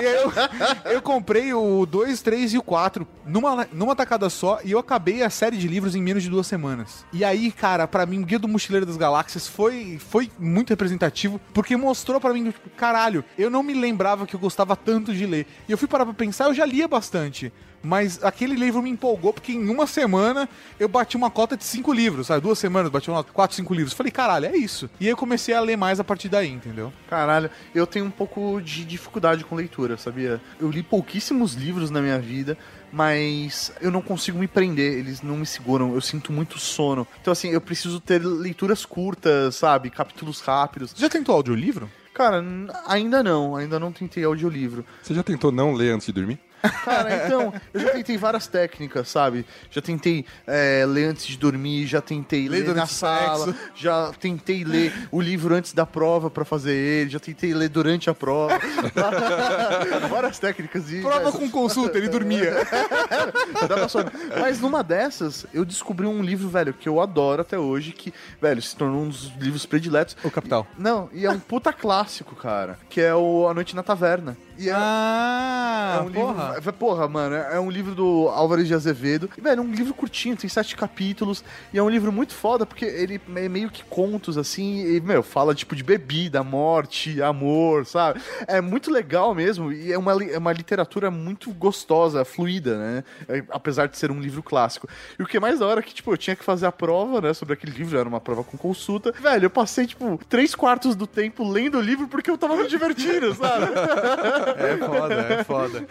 eu, 0.02 0.32
eu 0.94 1.00
comprei 1.00 1.52
o 1.54 1.86
2, 1.86 2.20
3 2.22 2.54
e 2.54 2.58
o 2.58 2.62
4 2.62 3.06
numa, 3.24 3.68
numa 3.72 3.94
tacada 3.94 4.28
só 4.28 4.58
e 4.64 4.72
eu 4.72 4.80
acabei 4.80 5.22
a 5.22 5.30
série 5.30 5.56
de 5.56 5.68
livros 5.68 5.94
em 5.94 6.02
menos 6.02 6.24
de 6.24 6.28
duas 6.28 6.48
semanas. 6.48 7.04
E 7.12 7.24
aí, 7.24 7.52
cara, 7.52 7.86
pra 7.86 8.04
mim, 8.04 8.20
o 8.20 8.24
Guia 8.26 8.38
do 8.40 8.48
Mochileiro 8.48 8.84
das 8.84 8.96
Galáxias 8.96 9.46
foi, 9.46 9.96
foi 10.10 10.28
muito 10.40 10.70
representativo, 10.70 11.40
porque 11.54 11.67
mostrou 11.76 12.20
pra 12.20 12.32
mim, 12.32 12.50
tipo, 12.50 12.70
caralho, 12.70 13.24
eu 13.36 13.50
não 13.50 13.62
me 13.62 13.74
lembrava 13.74 14.26
que 14.26 14.34
eu 14.34 14.40
gostava 14.40 14.76
tanto 14.76 15.12
de 15.14 15.26
ler. 15.26 15.46
E 15.68 15.72
eu 15.72 15.78
fui 15.78 15.88
parar 15.88 16.04
pra 16.04 16.14
pensar, 16.14 16.46
eu 16.46 16.54
já 16.54 16.64
lia 16.64 16.88
bastante. 16.88 17.52
Mas 17.82 18.22
aquele 18.24 18.54
livro 18.54 18.82
me 18.82 18.90
empolgou 18.90 19.32
porque 19.32 19.52
em 19.52 19.68
uma 19.68 19.86
semana 19.86 20.48
eu 20.80 20.88
bati 20.88 21.16
uma 21.16 21.30
cota 21.30 21.56
de 21.56 21.64
cinco 21.64 21.92
livros, 21.92 22.26
sabe? 22.26 22.40
Duas 22.40 22.58
semanas, 22.58 22.90
bati 22.90 23.08
uma 23.08 23.22
quatro, 23.22 23.56
cinco 23.56 23.72
livros. 23.72 23.92
Falei, 23.92 24.10
caralho, 24.10 24.46
é 24.46 24.56
isso. 24.56 24.90
E 24.98 25.04
aí 25.04 25.10
eu 25.10 25.16
comecei 25.16 25.54
a 25.54 25.60
ler 25.60 25.76
mais 25.76 26.00
a 26.00 26.04
partir 26.04 26.28
daí, 26.28 26.50
entendeu? 26.50 26.92
Caralho, 27.08 27.50
eu 27.74 27.86
tenho 27.86 28.04
um 28.04 28.10
pouco 28.10 28.60
de 28.60 28.84
dificuldade 28.84 29.44
com 29.44 29.54
leitura, 29.54 29.96
sabia? 29.96 30.40
Eu 30.60 30.70
li 30.70 30.82
pouquíssimos 30.82 31.54
livros 31.54 31.90
na 31.90 32.00
minha 32.00 32.18
vida, 32.18 32.58
mas 32.92 33.72
eu 33.80 33.90
não 33.90 34.00
consigo 34.00 34.38
me 34.38 34.46
prender, 34.46 34.98
eles 34.98 35.22
não 35.22 35.36
me 35.36 35.46
seguram, 35.46 35.94
eu 35.94 36.00
sinto 36.00 36.32
muito 36.32 36.58
sono. 36.58 37.06
Então, 37.20 37.32
assim, 37.32 37.50
eu 37.50 37.60
preciso 37.60 38.00
ter 38.00 38.24
leituras 38.24 38.84
curtas, 38.84 39.56
sabe? 39.56 39.90
Capítulos 39.90 40.40
rápidos. 40.40 40.92
Você 40.92 41.02
já 41.02 41.08
tentou 41.08 41.34
audiolivro? 41.34 41.90
Cara, 42.14 42.42
ainda 42.86 43.22
não, 43.22 43.54
ainda 43.54 43.78
não 43.78 43.92
tentei 43.92 44.24
audiolivro. 44.24 44.84
Você 45.02 45.14
já 45.14 45.22
tentou 45.22 45.52
não 45.52 45.72
ler 45.72 45.92
antes 45.92 46.06
de 46.06 46.12
dormir? 46.12 46.40
Cara, 46.84 47.26
então, 47.26 47.52
eu 47.72 47.80
já 47.80 47.90
tentei 47.90 48.16
várias 48.16 48.46
técnicas, 48.46 49.08
sabe? 49.08 49.46
Já 49.70 49.80
tentei 49.80 50.24
é, 50.46 50.84
ler 50.86 51.06
antes 51.06 51.26
de 51.26 51.36
dormir, 51.36 51.86
já 51.86 52.00
tentei 52.00 52.48
Ler 52.48 52.66
ler, 52.66 52.74
na 52.74 52.86
sala, 52.86 53.46
sexo. 53.46 53.60
já 53.74 54.12
tentei 54.18 54.64
ler 54.64 54.92
o 55.10 55.20
livro 55.20 55.54
antes 55.54 55.72
da 55.72 55.86
prova 55.86 56.30
pra 56.30 56.44
fazer 56.44 56.74
ele, 56.74 57.10
já 57.10 57.20
tentei 57.20 57.54
ler 57.54 57.68
durante 57.68 58.10
a 58.10 58.14
prova. 58.14 58.58
várias 60.08 60.38
técnicas. 60.38 60.90
E, 60.92 61.00
Prova 61.00 61.32
com 61.32 61.50
consulta, 61.50 61.98
ele 61.98 62.08
dormia. 62.08 62.54
Mas 64.40 64.60
numa 64.60 64.82
dessas, 64.82 65.46
eu 65.52 65.64
descobri 65.64 66.06
um 66.06 66.22
livro, 66.22 66.48
velho, 66.48 66.72
que 66.72 66.88
eu 66.88 67.00
adoro 67.00 67.42
até 67.42 67.58
hoje, 67.58 67.92
que, 67.92 68.12
velho, 68.40 68.60
se 68.60 68.74
tornou 68.76 69.02
um 69.02 69.08
dos 69.08 69.32
livros 69.38 69.66
prediletos. 69.66 70.16
O 70.24 70.30
Capital. 70.30 70.66
Não, 70.78 71.08
e 71.12 71.26
é 71.26 71.30
um 71.30 71.38
puta 71.38 71.72
clássico, 71.72 72.34
cara, 72.36 72.78
que 72.88 73.00
é 73.00 73.14
o 73.14 73.48
A 73.48 73.54
Noite 73.54 73.74
na 73.74 73.82
Taverna. 73.82 74.36
E 74.58 74.68
é, 74.68 74.72
Ah, 74.76 75.98
é 75.98 76.00
um 76.02 76.10
porra. 76.12 76.54
livro. 76.56 76.72
Porra, 76.72 77.08
mano, 77.08 77.34
é 77.36 77.60
um 77.60 77.70
livro 77.70 77.94
do 77.94 78.28
Álvares 78.28 78.66
de 78.66 78.74
Azevedo. 78.74 79.30
E, 79.38 79.40
velho, 79.40 79.60
é 79.60 79.62
um 79.62 79.72
livro 79.72 79.94
curtinho, 79.94 80.36
tem 80.36 80.48
sete 80.50 80.76
capítulos. 80.76 81.44
E 81.72 81.78
é 81.78 81.82
um 81.82 81.88
livro 81.88 82.10
muito 82.12 82.34
foda, 82.34 82.66
porque 82.66 82.84
ele 82.84 83.20
é 83.36 83.48
meio 83.48 83.70
que 83.70 83.84
contos, 83.84 84.36
assim. 84.36 84.84
E, 84.96 85.00
meu, 85.00 85.22
fala 85.22 85.54
tipo 85.54 85.76
de 85.76 85.82
bebida, 85.84 86.42
morte, 86.42 87.22
amor, 87.22 87.86
sabe? 87.86 88.20
É 88.48 88.60
muito 88.60 88.90
legal 88.90 89.34
mesmo. 89.34 89.72
E 89.72 89.92
é 89.92 89.98
uma, 89.98 90.12
é 90.24 90.38
uma 90.38 90.52
literatura 90.52 91.10
muito 91.10 91.52
gostosa, 91.52 92.24
fluida, 92.24 92.76
né? 92.76 93.04
É, 93.28 93.44
apesar 93.50 93.86
de 93.86 93.96
ser 93.96 94.10
um 94.10 94.20
livro 94.20 94.42
clássico. 94.42 94.88
E 95.18 95.22
o 95.22 95.26
que 95.26 95.36
é 95.36 95.40
mais 95.40 95.60
da 95.60 95.66
hora 95.66 95.80
é 95.80 95.82
que, 95.82 95.94
tipo, 95.94 96.12
eu 96.12 96.16
tinha 96.18 96.34
que 96.34 96.44
fazer 96.44 96.66
a 96.66 96.72
prova, 96.72 97.20
né, 97.20 97.32
sobre 97.32 97.54
aquele 97.54 97.72
livro. 97.72 97.96
Era 97.98 98.08
uma 98.08 98.20
prova 98.20 98.42
com 98.42 98.58
consulta. 98.58 99.12
Velho, 99.20 99.44
eu 99.46 99.50
passei, 99.50 99.86
tipo, 99.86 100.18
três 100.28 100.54
quartos 100.54 100.96
do 100.96 101.06
tempo 101.06 101.48
lendo 101.48 101.78
o 101.78 101.80
livro 101.80 102.08
porque 102.08 102.28
eu 102.30 102.36
tava 102.38 102.56
me 102.56 102.66
divertindo, 102.66 103.34
sabe? 103.34 103.66
É 104.56 104.76
foda, 104.76 105.14
é 105.14 105.44
foda. 105.44 105.86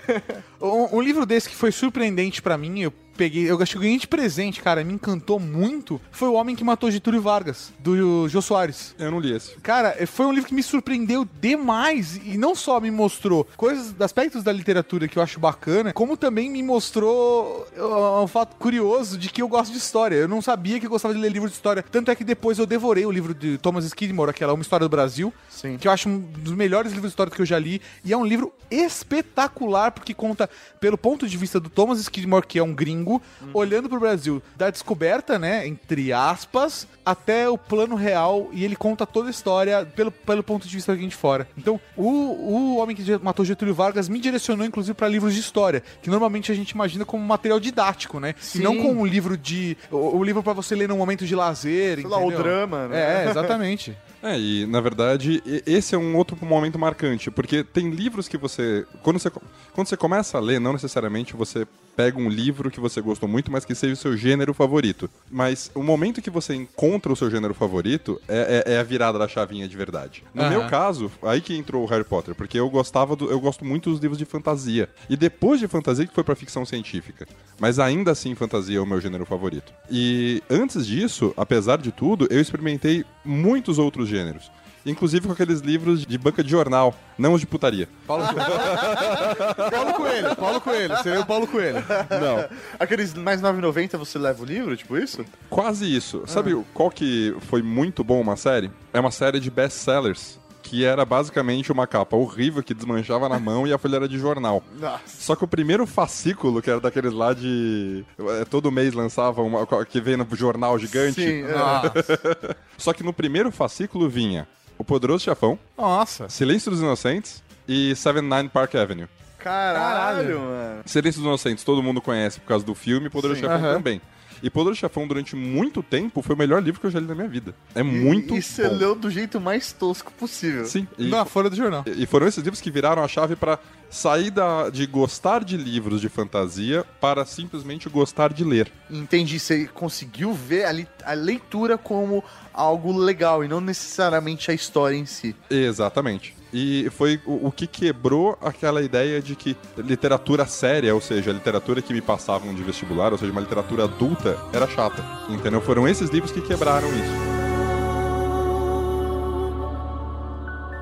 Um, 0.62 0.98
um 0.98 1.02
livro 1.02 1.26
desse 1.26 1.50
que 1.50 1.56
foi 1.56 1.72
surpreendente 1.72 2.42
pra 2.42 2.58
mim, 2.58 2.80
eu 2.80 2.94
peguei, 3.18 3.50
eu 3.50 3.62
acho 3.62 3.72
que 3.72 3.78
eu 3.78 3.82
ganhei 3.82 3.98
de 3.98 4.08
presente, 4.08 4.62
cara, 4.62 4.84
me 4.84 4.94
encantou 4.94 5.40
muito, 5.40 6.00
foi 6.12 6.30
O 6.30 6.34
Homem 6.34 6.56
que 6.56 6.64
Matou 6.64 6.92
Getúlio 6.92 7.22
Vargas, 7.22 7.74
do 7.80 8.30
Jô 8.30 8.42
Soares. 8.42 8.96
Eu 9.00 9.12
não 9.12 9.20
li 9.20 9.34
esse. 9.36 9.58
Cara, 9.58 9.96
foi 10.06 10.26
um 10.26 10.32
livro 10.32 10.48
que 10.48 10.54
me 10.54 10.64
surpreendeu 10.64 11.28
demais 11.42 12.18
e 12.24 12.38
não 12.38 12.56
só 12.56 12.80
me 12.80 12.92
mostrou 12.92 13.48
coisas, 13.58 14.00
aspectos 14.00 14.44
da 14.44 14.52
literatura 14.52 15.08
que 15.08 15.18
eu 15.18 15.24
acho 15.24 15.40
bacana, 15.40 15.92
como 15.94 16.16
também 16.16 16.50
me 16.50 16.62
mostrou 16.62 17.68
uh, 17.78 18.24
um 18.24 18.28
fato 18.28 18.56
curioso 18.58 19.18
de 19.18 19.30
que 19.30 19.42
eu 19.42 19.48
gosto 19.48 19.72
de 19.72 19.78
história. 19.78 20.16
Eu 20.16 20.28
não 20.28 20.42
sabia 20.42 20.80
que 20.80 20.86
eu 20.86 20.90
gostava 20.90 21.14
de 21.14 21.20
ler 21.20 21.32
livro 21.32 21.50
de 21.50 21.56
história. 21.56 21.84
Tanto 21.84 22.12
é 22.12 22.16
que 22.16 22.24
depois 22.24 22.60
eu 22.60 22.66
devorei 22.66 23.06
o 23.06 23.12
livro 23.12 23.34
de 23.34 23.58
Thomas 23.58 23.86
Skidmore, 23.86 24.30
aquela 24.30 24.54
Uma 24.54 24.62
História 24.62 24.86
do 24.86 24.90
Brasil, 24.90 25.34
Sim. 25.50 25.78
que 25.78 25.88
eu 25.88 25.92
acho 25.92 26.08
um 26.08 26.20
dos 26.20 26.54
melhores 26.54 26.92
livros 26.92 27.10
de 27.10 27.14
história 27.14 27.32
que 27.32 27.42
eu 27.42 27.46
já 27.46 27.58
li. 27.58 27.82
E 28.04 28.14
é 28.14 28.18
um 28.18 28.26
livro 28.26 28.54
espetacular, 28.70 29.92
porque 29.92 30.14
conta 30.14 30.50
pelo 30.80 30.98
ponto 30.98 31.28
de 31.28 31.38
vista 31.38 31.60
do 31.60 31.70
Thomas 31.70 32.00
Skidmore, 32.00 32.46
que 32.46 32.60
é 32.60 32.64
um 32.64 32.74
gringo, 32.74 33.07
olhando 33.54 33.90
pro 33.90 34.00
Brasil, 34.00 34.42
da 34.56 34.70
descoberta, 34.70 35.40
né, 35.40 35.68
entre 35.68 36.12
aspas, 36.14 36.88
até 37.06 37.50
o 37.50 37.58
plano 37.58 37.96
real, 37.96 38.50
e 38.52 38.64
ele 38.64 38.76
conta 38.76 39.06
toda 39.06 39.28
a 39.28 39.32
história 39.32 39.86
pelo, 39.86 40.12
pelo 40.12 40.44
ponto 40.44 40.68
de 40.68 40.76
vista 40.76 40.92
de 40.92 40.98
alguém 40.98 41.10
de 41.10 41.16
fora. 41.16 41.48
Então, 41.58 41.80
o, 41.96 42.08
o 42.08 42.78
Homem 42.78 42.96
que 42.96 43.18
Matou 43.20 43.46
Getúlio 43.46 43.74
Vargas 43.74 44.10
me 44.10 44.20
direcionou, 44.20 44.66
inclusive, 44.66 44.94
para 44.94 45.08
livros 45.08 45.34
de 45.34 45.40
história, 45.40 45.84
que 46.02 46.10
normalmente 46.10 46.52
a 46.52 46.56
gente 46.56 46.72
imagina 46.72 47.06
como 47.06 47.24
material 47.24 47.60
didático, 47.60 48.20
né? 48.20 48.36
Sim. 48.40 48.60
E 48.60 48.64
não 48.64 48.78
como 48.78 49.02
um 49.02 49.06
livro 49.06 49.38
de... 49.38 49.78
O, 49.92 50.18
o 50.18 50.24
livro 50.24 50.44
para 50.44 50.54
você 50.54 50.76
ler 50.76 50.90
num 50.90 50.98
momento 50.98 51.26
de 51.26 51.36
lazer, 51.36 52.00
Sei 52.00 52.08
lá, 52.08 52.18
o 52.18 52.26
entendeu? 52.26 52.44
drama, 52.44 52.88
né? 52.88 53.26
É, 53.26 53.30
exatamente. 53.30 53.96
É, 54.22 54.38
e 54.38 54.66
na 54.66 54.82
verdade, 54.82 55.44
esse 55.66 55.94
é 55.94 55.98
um 55.98 56.16
outro 56.16 56.38
momento 56.44 56.78
marcante, 56.80 57.30
porque 57.30 57.64
tem 57.64 57.92
livros 57.92 58.28
que 58.28 58.38
você. 58.38 58.86
Quando 59.04 59.20
você, 59.20 59.30
quando 59.74 59.88
você 59.88 59.96
começa 59.96 60.38
a 60.38 60.42
ler, 60.42 60.60
não 60.60 60.74
necessariamente 60.74 61.36
você 61.36 61.68
pega 61.98 62.18
um 62.20 62.30
livro 62.30 62.70
que 62.70 62.80
você 62.80 63.02
gostou 63.02 63.28
muito, 63.28 63.52
mas 63.52 63.66
que 63.66 63.74
seja 63.74 63.94
o 63.94 63.98
seu 63.98 64.16
gênero 64.16 64.54
favorito. 64.54 65.10
Mas 65.32 65.72
o 65.74 65.82
momento 65.82 66.22
que 66.22 66.30
você 66.30 66.54
encontra 66.54 67.12
o 67.12 67.16
seu 67.16 67.30
gênero 67.32 67.56
favorito 67.56 68.22
é, 68.28 68.64
é- 68.68 68.74
é 68.76 68.80
a 68.80 68.84
virada 68.84 69.18
da 69.18 69.28
chavinha 69.28 69.68
de 69.68 69.76
verdade. 69.76 70.24
No 70.32 70.44
Aham. 70.44 70.50
meu 70.52 70.68
caso, 70.68 71.12
aí 71.24 71.42
que 71.42 71.58
entrou 71.58 71.84
o 71.84 71.88
Harry 71.88 72.04
Potter, 72.04 72.36
porque 72.36 72.60
eu 72.60 72.70
gostava 72.70 73.16
do, 73.16 73.30
eu 73.32 73.40
gosto 73.40 73.66
muito 73.66 73.90
dos 73.90 74.00
livros 74.00 74.20
de 74.20 74.26
fantasia. 74.26 74.88
E 75.10 75.18
depois 75.18 75.60
de 75.60 75.68
fantasia 75.68 76.06
que 76.06 76.14
foi 76.14 76.24
pra 76.24 76.36
ficção 76.36 76.64
científica. 76.66 77.28
Mas 77.60 77.80
ainda 77.80 78.12
assim 78.12 78.36
fantasia 78.36 78.78
é 78.78 78.82
o 78.82 78.86
meu 78.86 79.02
gênero 79.02 79.26
favorito. 79.26 79.74
E 79.90 80.44
antes 80.50 80.86
disso, 80.86 81.34
apesar 81.36 81.80
de 81.80 81.92
tudo, 81.92 82.28
eu 82.30 82.40
experimentei 82.40 83.04
muitos 83.26 83.80
outros 83.80 84.08
gêneros. 84.08 84.52
Inclusive 84.88 85.28
com 85.28 85.34
aqueles 85.34 85.60
livros 85.60 86.06
de 86.06 86.18
banca 86.18 86.44
de 86.44 86.50
jornal, 86.50 86.96
não 87.18 87.34
os 87.34 87.42
de 87.42 87.46
putaria. 87.46 87.90
Paulo 88.08 88.26
Coelho. 88.28 88.48
Paulo 89.72 89.94
Coelho, 89.94 90.36
Paulo 90.36 90.62
Coelho. 90.62 90.98
Seria 91.04 91.22
o 91.22 91.26
Paulo 91.26 91.46
Coelho. 91.48 91.84
Não. 92.10 92.48
Aqueles 92.80 93.14
mais 93.14 93.42
9,90 93.42 93.98
você 93.98 94.18
leva 94.18 94.42
o 94.42 94.46
livro, 94.46 94.76
tipo 94.78 94.98
isso? 94.98 95.26
Quase 95.50 95.94
isso. 95.94 96.24
Sabe 96.26 96.56
qual 96.74 96.90
que 96.90 97.36
foi 97.42 97.62
muito 97.62 98.04
bom 98.04 98.22
uma 98.22 98.38
série? 98.38 98.72
É 98.94 99.00
uma 99.00 99.12
série 99.12 99.40
de 99.40 99.52
best-sellers. 99.52 100.40
Que 100.64 100.84
era 100.84 101.06
basicamente 101.06 101.72
uma 101.72 101.88
capa 101.88 102.18
horrível 102.18 102.62
que 102.62 102.74
desmanchava 102.74 103.30
na 103.30 103.40
mão 103.40 103.66
e 103.66 103.72
a 103.72 103.78
folha 103.78 103.96
era 103.98 104.08
de 104.08 104.20
jornal. 104.20 104.62
Nossa. 104.78 105.02
Só 105.06 105.34
que 105.34 105.46
o 105.46 105.48
primeiro 105.48 105.88
fascículo, 105.88 106.62
que 106.62 106.70
era 106.70 106.82
daqueles 106.82 107.14
lá 107.14 107.34
de. 107.34 108.04
é, 108.20 108.44
Todo 108.44 108.70
mês 108.70 108.94
lançava 108.94 109.42
uma. 109.42 109.66
que 109.86 110.02
vem 110.02 110.18
no 110.18 110.28
jornal 110.34 110.78
gigante. 110.78 111.22
Sim, 111.22 111.44
é. 111.44 112.56
Só 112.78 112.92
que 112.92 113.02
no 113.02 113.14
primeiro 113.14 113.50
fascículo 113.50 114.10
vinha 114.10 114.46
O 114.78 114.84
Poderoso 114.84 115.24
Chefão, 115.24 115.58
Nossa. 115.78 116.30
Silêncio 116.30 116.70
dos 116.72 116.80
Inocentes 116.80 117.44
e 117.68 117.96
79 117.96 118.50
Park 118.50 118.76
Avenue. 118.76 119.08
Caralho, 119.40 120.40
mano. 120.40 120.82
Silêncio 120.86 121.22
dos 121.22 121.28
Inocentes 121.28 121.64
todo 121.64 121.82
mundo 121.82 122.02
conhece 122.02 122.40
por 122.40 122.48
causa 122.48 122.66
do 122.66 122.76
filme, 122.76 123.10
Poderoso 123.10 123.40
Sim. 123.40 123.48
Chefão 123.48 123.58
Aham. 123.64 123.74
também. 123.76 124.02
E 124.42 124.50
Poderoso 124.50 124.80
Chefão, 124.80 125.08
durante 125.08 125.36
muito 125.36 125.82
tempo, 125.82 126.22
foi 126.22 126.36
o 126.36 126.38
melhor 126.38 126.62
livro 126.64 126.80
que 126.80 126.88
eu 126.88 126.92
já 126.92 127.00
li 127.00 127.08
na 127.08 127.16
minha 127.16 127.28
vida. 127.28 127.54
É 127.74 127.82
muito 127.84 128.36
E 128.36 128.42
você 128.42 128.68
bom. 128.68 128.76
leu 128.76 128.96
do 128.96 129.10
jeito 129.10 129.40
mais 129.42 129.72
tosco 129.72 130.12
possível. 130.14 130.66
Sim. 130.66 130.88
E, 130.98 131.08
Na 131.10 131.26
folha 131.26 131.50
do 131.50 131.56
jornal. 131.56 131.84
e 131.88 132.06
foram 132.06 132.28
esses 132.28 132.44
livros 132.44 132.62
que 132.62 132.70
viraram 132.72 133.04
a 133.04 133.08
chave 133.08 133.36
pra 133.36 133.58
sair 133.90 134.30
da, 134.30 134.70
de 134.70 134.86
gostar 134.86 135.44
de 135.44 135.56
livros 135.58 136.02
de 136.02 136.10
fantasia 136.10 136.86
para 137.02 137.26
simplesmente 137.26 137.88
gostar 137.90 138.32
de 138.34 138.44
ler. 138.44 138.72
Entendi, 138.90 139.40
você 139.40 139.66
conseguiu 139.74 140.34
ver 140.34 140.66
a, 140.66 140.72
li- 140.72 140.88
a 141.04 141.14
leitura 141.14 141.78
como 141.78 142.24
algo 142.54 142.96
legal 142.98 143.44
e 143.44 143.48
não 143.48 143.62
necessariamente 143.62 144.52
a 144.52 144.54
história 144.54 144.96
em 144.96 145.06
si. 145.06 145.36
Exatamente. 145.50 146.36
E 146.60 146.90
foi 146.90 147.22
o, 147.24 147.50
o 147.50 147.52
que 147.52 147.68
quebrou 147.68 148.36
aquela 148.42 148.82
ideia 148.82 149.22
de 149.22 149.36
que 149.36 149.56
literatura 149.78 150.44
séria, 150.48 150.96
ou 150.96 151.00
seja, 151.00 151.30
a 151.30 151.34
literatura 151.34 151.84
que 151.84 151.94
me 151.94 152.02
passavam 152.02 152.52
de 152.52 152.64
vestibular, 152.64 153.12
ou 153.12 153.18
seja, 153.20 153.32
uma 153.32 153.42
literatura 153.42 153.84
adulta, 153.84 154.36
era 154.52 154.66
chata. 154.66 155.06
Entendeu? 155.30 155.62
Foram 155.62 155.88
esses 155.88 156.10
livros 156.10 156.32
que 156.32 156.42
quebraram 156.42 156.88
isso. 156.88 157.38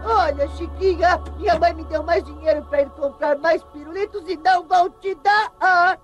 Olha, 0.06 0.48
Chiquinha, 0.56 1.22
minha 1.38 1.60
mãe 1.60 1.74
me 1.74 1.84
deu 1.84 2.04
mais 2.04 2.24
dinheiro 2.24 2.64
pra 2.70 2.82
ir 2.82 2.90
comprar 2.92 3.38
mais 3.40 3.62
pirulitos 3.66 4.24
e 4.30 4.38
não 4.38 4.66
vou 4.66 4.90
te 5.02 5.14
dar. 5.16 6.00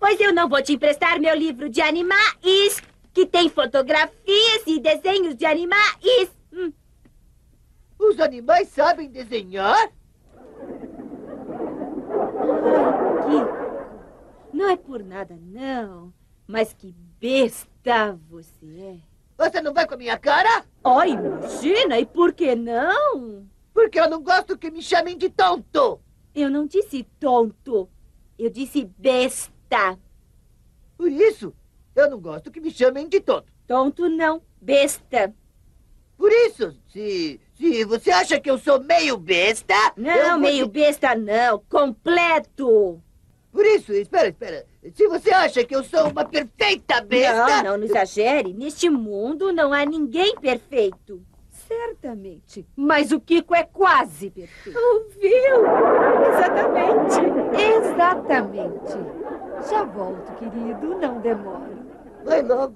Pois 0.00 0.18
eu 0.18 0.32
não 0.32 0.48
vou 0.48 0.62
te 0.62 0.72
emprestar 0.72 1.20
meu 1.20 1.36
livro 1.36 1.68
de 1.68 1.82
animais, 1.82 2.80
que 3.12 3.26
tem 3.26 3.50
fotografias 3.50 4.62
e 4.66 4.80
desenhos 4.80 5.36
de 5.36 5.44
animais. 5.44 6.32
Os 7.98 8.20
animais 8.20 8.68
sabem 8.68 9.10
desenhar? 9.10 9.90
que... 13.24 14.56
Não 14.56 14.70
é 14.70 14.76
por 14.76 15.02
nada, 15.02 15.36
não. 15.40 16.12
Mas 16.46 16.72
que 16.72 16.94
besta 17.20 18.18
você 18.28 18.66
é. 18.80 18.98
Você 19.36 19.60
não 19.60 19.72
vai 19.72 19.86
com 19.86 19.94
a 19.94 19.96
minha 19.96 20.16
cara? 20.18 20.64
Oh, 20.84 21.02
imagina, 21.02 21.98
e 21.98 22.06
por 22.06 22.32
que 22.32 22.54
não? 22.54 23.46
Porque 23.72 23.98
eu 23.98 24.08
não 24.08 24.22
gosto 24.22 24.56
que 24.56 24.70
me 24.70 24.80
chamem 24.80 25.18
de 25.18 25.28
tonto. 25.28 26.00
Eu 26.34 26.50
não 26.50 26.66
disse 26.66 27.04
tonto. 27.18 27.88
Eu 28.38 28.50
disse 28.50 28.84
besta. 28.96 29.98
Por 30.96 31.10
isso, 31.10 31.52
eu 31.96 32.08
não 32.08 32.20
gosto 32.20 32.50
que 32.50 32.60
me 32.60 32.70
chamem 32.70 33.08
de 33.08 33.20
tonto. 33.20 33.52
Tonto 33.66 34.08
não, 34.08 34.42
besta. 34.60 35.34
Por 36.16 36.30
isso, 36.30 36.76
se, 36.88 37.40
se 37.54 37.84
você 37.84 38.10
acha 38.10 38.40
que 38.40 38.50
eu 38.50 38.58
sou 38.58 38.82
meio 38.82 39.16
besta... 39.16 39.74
Não, 39.96 40.38
meio 40.38 40.66
te- 40.66 40.72
besta 40.72 41.14
não, 41.14 41.60
completo. 41.68 43.00
Por 43.52 43.64
isso, 43.64 43.92
espera, 43.92 44.28
espera. 44.28 44.66
Se 44.92 45.06
você 45.06 45.32
acha 45.32 45.64
que 45.64 45.74
eu 45.74 45.84
sou 45.84 46.08
uma 46.08 46.24
perfeita 46.24 47.00
besta... 47.00 47.62
Não, 47.62 47.64
não, 47.70 47.76
não 47.78 47.84
exagere. 47.84 48.52
Neste 48.52 48.90
mundo 48.90 49.52
não 49.52 49.72
há 49.72 49.86
ninguém 49.86 50.34
perfeito. 50.36 51.22
Certamente. 51.66 52.66
Mas 52.76 53.10
o 53.10 53.18
Kiko 53.20 53.54
é 53.54 53.62
quase 53.62 54.30
perfeito. 54.30 54.78
Ouviu? 54.78 55.64
Exatamente. 56.28 57.20
Exatamente. 57.58 59.68
Já 59.70 59.84
volto, 59.84 60.32
querido. 60.34 60.98
Não 60.98 61.20
demore. 61.20 61.76
Vai 62.24 62.42
logo. 62.42 62.74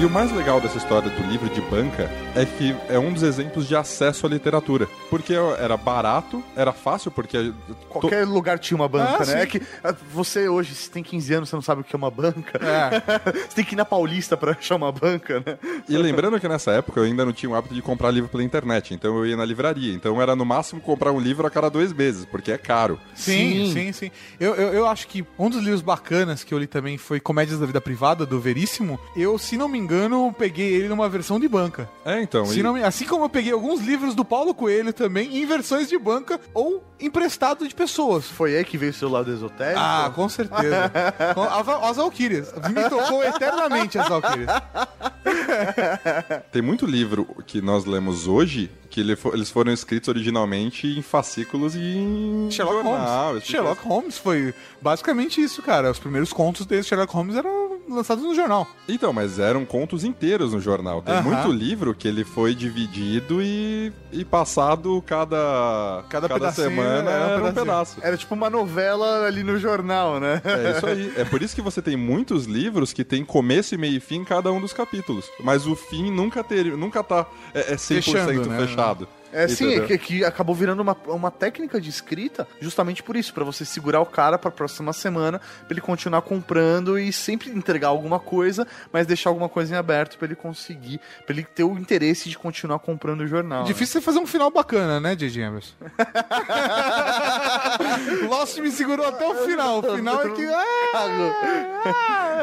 E 0.00 0.04
o 0.04 0.10
mais 0.10 0.30
legal 0.30 0.60
dessa 0.60 0.78
história 0.78 1.10
do 1.10 1.22
livro 1.24 1.48
de 1.50 1.60
banca 1.62 2.08
é 2.36 2.44
que 2.46 2.72
é 2.88 2.96
um 3.00 3.12
dos 3.12 3.24
exemplos 3.24 3.66
de 3.66 3.74
acesso 3.74 4.26
à 4.26 4.28
literatura. 4.28 4.86
Porque 5.10 5.34
era 5.58 5.76
barato, 5.76 6.40
era 6.54 6.72
fácil, 6.72 7.10
porque. 7.10 7.52
Qualquer 7.88 8.24
lugar 8.24 8.60
tinha 8.60 8.76
uma 8.76 8.86
banca, 8.88 9.16
Ah, 9.16 9.18
né? 9.18 9.24
sim. 9.24 9.32
É 9.38 9.46
que 9.46 9.60
ah, 9.82 9.92
você 10.12 10.48
hoje, 10.48 10.72
se 10.76 10.88
tem 10.88 11.02
15 11.02 11.34
anos, 11.34 11.48
você 11.48 11.56
não 11.56 11.62
sabe 11.62 11.80
o 11.80 11.84
que 11.84 11.96
é 11.96 11.98
uma 11.98 12.12
banca. 12.12 12.60
É. 12.64 13.00
você 13.48 13.56
tem 13.56 13.64
que 13.64 13.74
ir 13.74 13.76
na 13.76 13.84
Paulista 13.84 14.36
pra 14.36 14.52
achar 14.52 14.76
uma 14.76 14.92
banca, 14.92 15.42
né? 15.44 15.58
E 15.88 15.96
lembrando 15.96 16.38
que 16.38 16.46
nessa 16.46 16.70
época 16.70 17.00
eu 17.00 17.04
ainda 17.04 17.24
não 17.24 17.32
tinha 17.32 17.50
o 17.50 17.56
hábito 17.56 17.74
de 17.74 17.82
comprar 17.82 18.12
livro 18.12 18.30
pela 18.30 18.44
internet, 18.44 18.94
então 18.94 19.16
eu 19.16 19.26
ia 19.26 19.36
na 19.36 19.44
livraria. 19.44 19.92
Então 19.92 20.22
era 20.22 20.36
no 20.36 20.44
máximo 20.44 20.80
comprar 20.80 21.10
um 21.10 21.18
livro 21.18 21.44
a 21.44 21.50
cada 21.50 21.68
dois 21.68 21.92
meses, 21.92 22.24
porque 22.24 22.52
é 22.52 22.58
caro. 22.58 23.00
Sim, 23.16 23.72
sim, 23.72 23.90
sim. 23.92 24.10
Eu, 24.38 24.54
eu, 24.54 24.74
eu 24.74 24.86
acho 24.86 25.08
que 25.08 25.26
um 25.36 25.50
dos 25.50 25.60
livros 25.60 25.82
bacanas 25.82 26.44
que 26.44 26.54
eu 26.54 26.58
li 26.58 26.68
também 26.68 26.96
foi 26.96 27.18
Comédias 27.18 27.58
da 27.58 27.66
Vida 27.66 27.80
Privada, 27.80 28.24
do 28.24 28.38
Veríssimo. 28.38 29.00
Eu, 29.16 29.36
se 29.38 29.56
não 29.56 29.66
me 29.68 29.76
engano, 29.76 29.87
peguei 30.36 30.74
ele 30.74 30.88
numa 30.88 31.08
versão 31.08 31.40
de 31.40 31.48
banca. 31.48 31.88
É, 32.04 32.20
então. 32.22 32.44
Se 32.46 32.60
e- 32.60 32.62
não 32.62 32.76
assim 32.76 33.06
como 33.06 33.24
eu 33.24 33.28
peguei 33.28 33.52
alguns 33.52 33.80
livros 33.80 34.14
do 34.14 34.24
Paulo 34.24 34.54
Coelho 34.54 34.92
também, 34.92 35.38
em 35.38 35.46
versões 35.46 35.88
de 35.88 35.98
banca 35.98 36.38
ou 36.52 36.82
emprestado 37.00 37.66
de 37.66 37.74
pessoas. 37.74 38.26
Foi 38.26 38.56
aí 38.56 38.64
que 38.64 38.76
veio 38.76 38.90
o 38.90 38.94
seu 38.94 39.08
lado 39.08 39.32
esotérico? 39.32 39.80
Ah, 39.80 40.12
com 40.14 40.28
certeza. 40.28 40.92
As, 41.50 41.68
as 41.90 41.96
Valkyrias. 41.96 42.52
Me 42.74 42.88
tocou 42.88 43.22
eternamente 43.24 43.98
as 43.98 44.08
Valkyrias. 44.08 44.48
Tem 46.52 46.62
muito 46.62 46.86
livro 46.86 47.26
que 47.46 47.60
nós 47.60 47.84
lemos 47.84 48.26
hoje 48.26 48.70
que 48.90 49.00
ele 49.00 49.16
fo- 49.16 49.32
eles 49.34 49.50
foram 49.50 49.72
escritos 49.72 50.08
originalmente 50.08 50.86
em 50.86 51.02
fascículos 51.02 51.74
e 51.74 51.78
em 51.80 52.50
Sherlock 52.50 52.82
jornal, 52.82 53.26
Holmes. 53.28 53.42
de 53.44 53.50
Sherlock 53.50 53.82
Holmes 53.86 54.18
foi 54.18 54.54
basicamente 54.80 55.40
isso, 55.42 55.62
cara. 55.62 55.90
Os 55.90 55.98
primeiros 55.98 56.32
contos 56.32 56.64
dele, 56.66 56.82
Sherlock 56.82 57.12
Holmes, 57.12 57.36
eram 57.36 57.67
lançados 57.88 58.24
no 58.24 58.34
jornal. 58.34 58.66
Então, 58.88 59.12
mas 59.12 59.38
eram 59.38 59.64
contos 59.64 60.04
inteiros 60.04 60.52
no 60.52 60.60
jornal. 60.60 61.02
Tem 61.02 61.14
Aham. 61.14 61.22
muito 61.22 61.52
livro 61.52 61.94
que 61.94 62.06
ele 62.06 62.24
foi 62.24 62.54
dividido 62.54 63.42
e, 63.42 63.92
e 64.12 64.24
passado 64.24 65.02
cada, 65.06 66.04
Cada 66.08 66.28
pedacinho 66.28 66.68
semana 66.68 67.10
era 67.10 67.26
um 67.26 67.30
era 67.30 67.46
um 67.46 67.52
pedaço. 67.52 67.96
Era 68.02 68.16
tipo 68.16 68.34
uma 68.34 68.50
novela 68.50 69.26
ali 69.26 69.42
no 69.42 69.58
jornal, 69.58 70.20
né? 70.20 70.40
É 70.44 70.76
isso 70.76 70.86
aí. 70.86 71.12
É 71.16 71.24
por 71.24 71.42
isso 71.42 71.54
que 71.54 71.62
você 71.62 71.80
tem 71.82 71.96
muitos 71.96 72.44
livros 72.46 72.92
que 72.92 73.04
tem 73.04 73.24
começo 73.24 73.74
e 73.74 73.78
meio 73.78 73.96
e 73.96 74.00
fim 74.00 74.16
em 74.16 74.24
cada 74.24 74.52
um 74.52 74.60
dos 74.60 74.72
capítulos. 74.72 75.26
Mas 75.42 75.66
o 75.66 75.74
fim 75.74 76.10
nunca, 76.10 76.42
ter, 76.44 76.76
nunca 76.76 77.02
tá 77.02 77.26
é, 77.54 77.72
é 77.72 77.76
100% 77.76 78.02
Fechando, 78.02 78.48
né? 78.48 78.66
fechado. 78.66 79.08
É 79.32 79.48
sim, 79.48 79.74
é 79.74 79.80
que, 79.80 79.98
que 79.98 80.24
acabou 80.24 80.54
virando 80.54 80.80
uma, 80.80 80.96
uma 81.06 81.30
técnica 81.30 81.80
de 81.80 81.90
escrita 81.90 82.46
justamente 82.60 83.02
por 83.02 83.16
isso, 83.16 83.32
pra 83.34 83.44
você 83.44 83.64
segurar 83.64 84.00
o 84.00 84.06
cara 84.06 84.38
pra 84.38 84.50
próxima 84.50 84.92
semana, 84.92 85.38
pra 85.38 85.68
ele 85.70 85.80
continuar 85.80 86.22
comprando 86.22 86.98
e 86.98 87.12
sempre 87.12 87.50
entregar 87.50 87.88
alguma 87.88 88.18
coisa, 88.18 88.66
mas 88.92 89.06
deixar 89.06 89.30
alguma 89.30 89.48
coisa 89.48 89.74
em 89.74 89.76
aberto 89.76 90.16
pra 90.18 90.26
ele 90.26 90.34
conseguir, 90.34 91.00
pra 91.26 91.34
ele 91.34 91.44
ter 91.44 91.64
o 91.64 91.78
interesse 91.78 92.28
de 92.28 92.38
continuar 92.38 92.78
comprando 92.78 93.20
o 93.20 93.26
jornal. 93.26 93.60
né? 93.60 93.66
Difícil 93.66 94.00
você 94.00 94.04
fazer 94.04 94.18
um 94.18 94.26
final 94.26 94.50
bacana, 94.50 94.98
né, 95.00 95.14
J.J. 95.14 95.42
Emerson? 95.42 95.74
Lost 98.28 98.58
me 98.58 98.70
segurou 98.70 99.06
até 99.06 99.26
o 99.26 99.34
final. 99.46 99.78
O 99.80 99.96
final 99.96 100.26
é 100.26 100.30
que. 100.30 100.48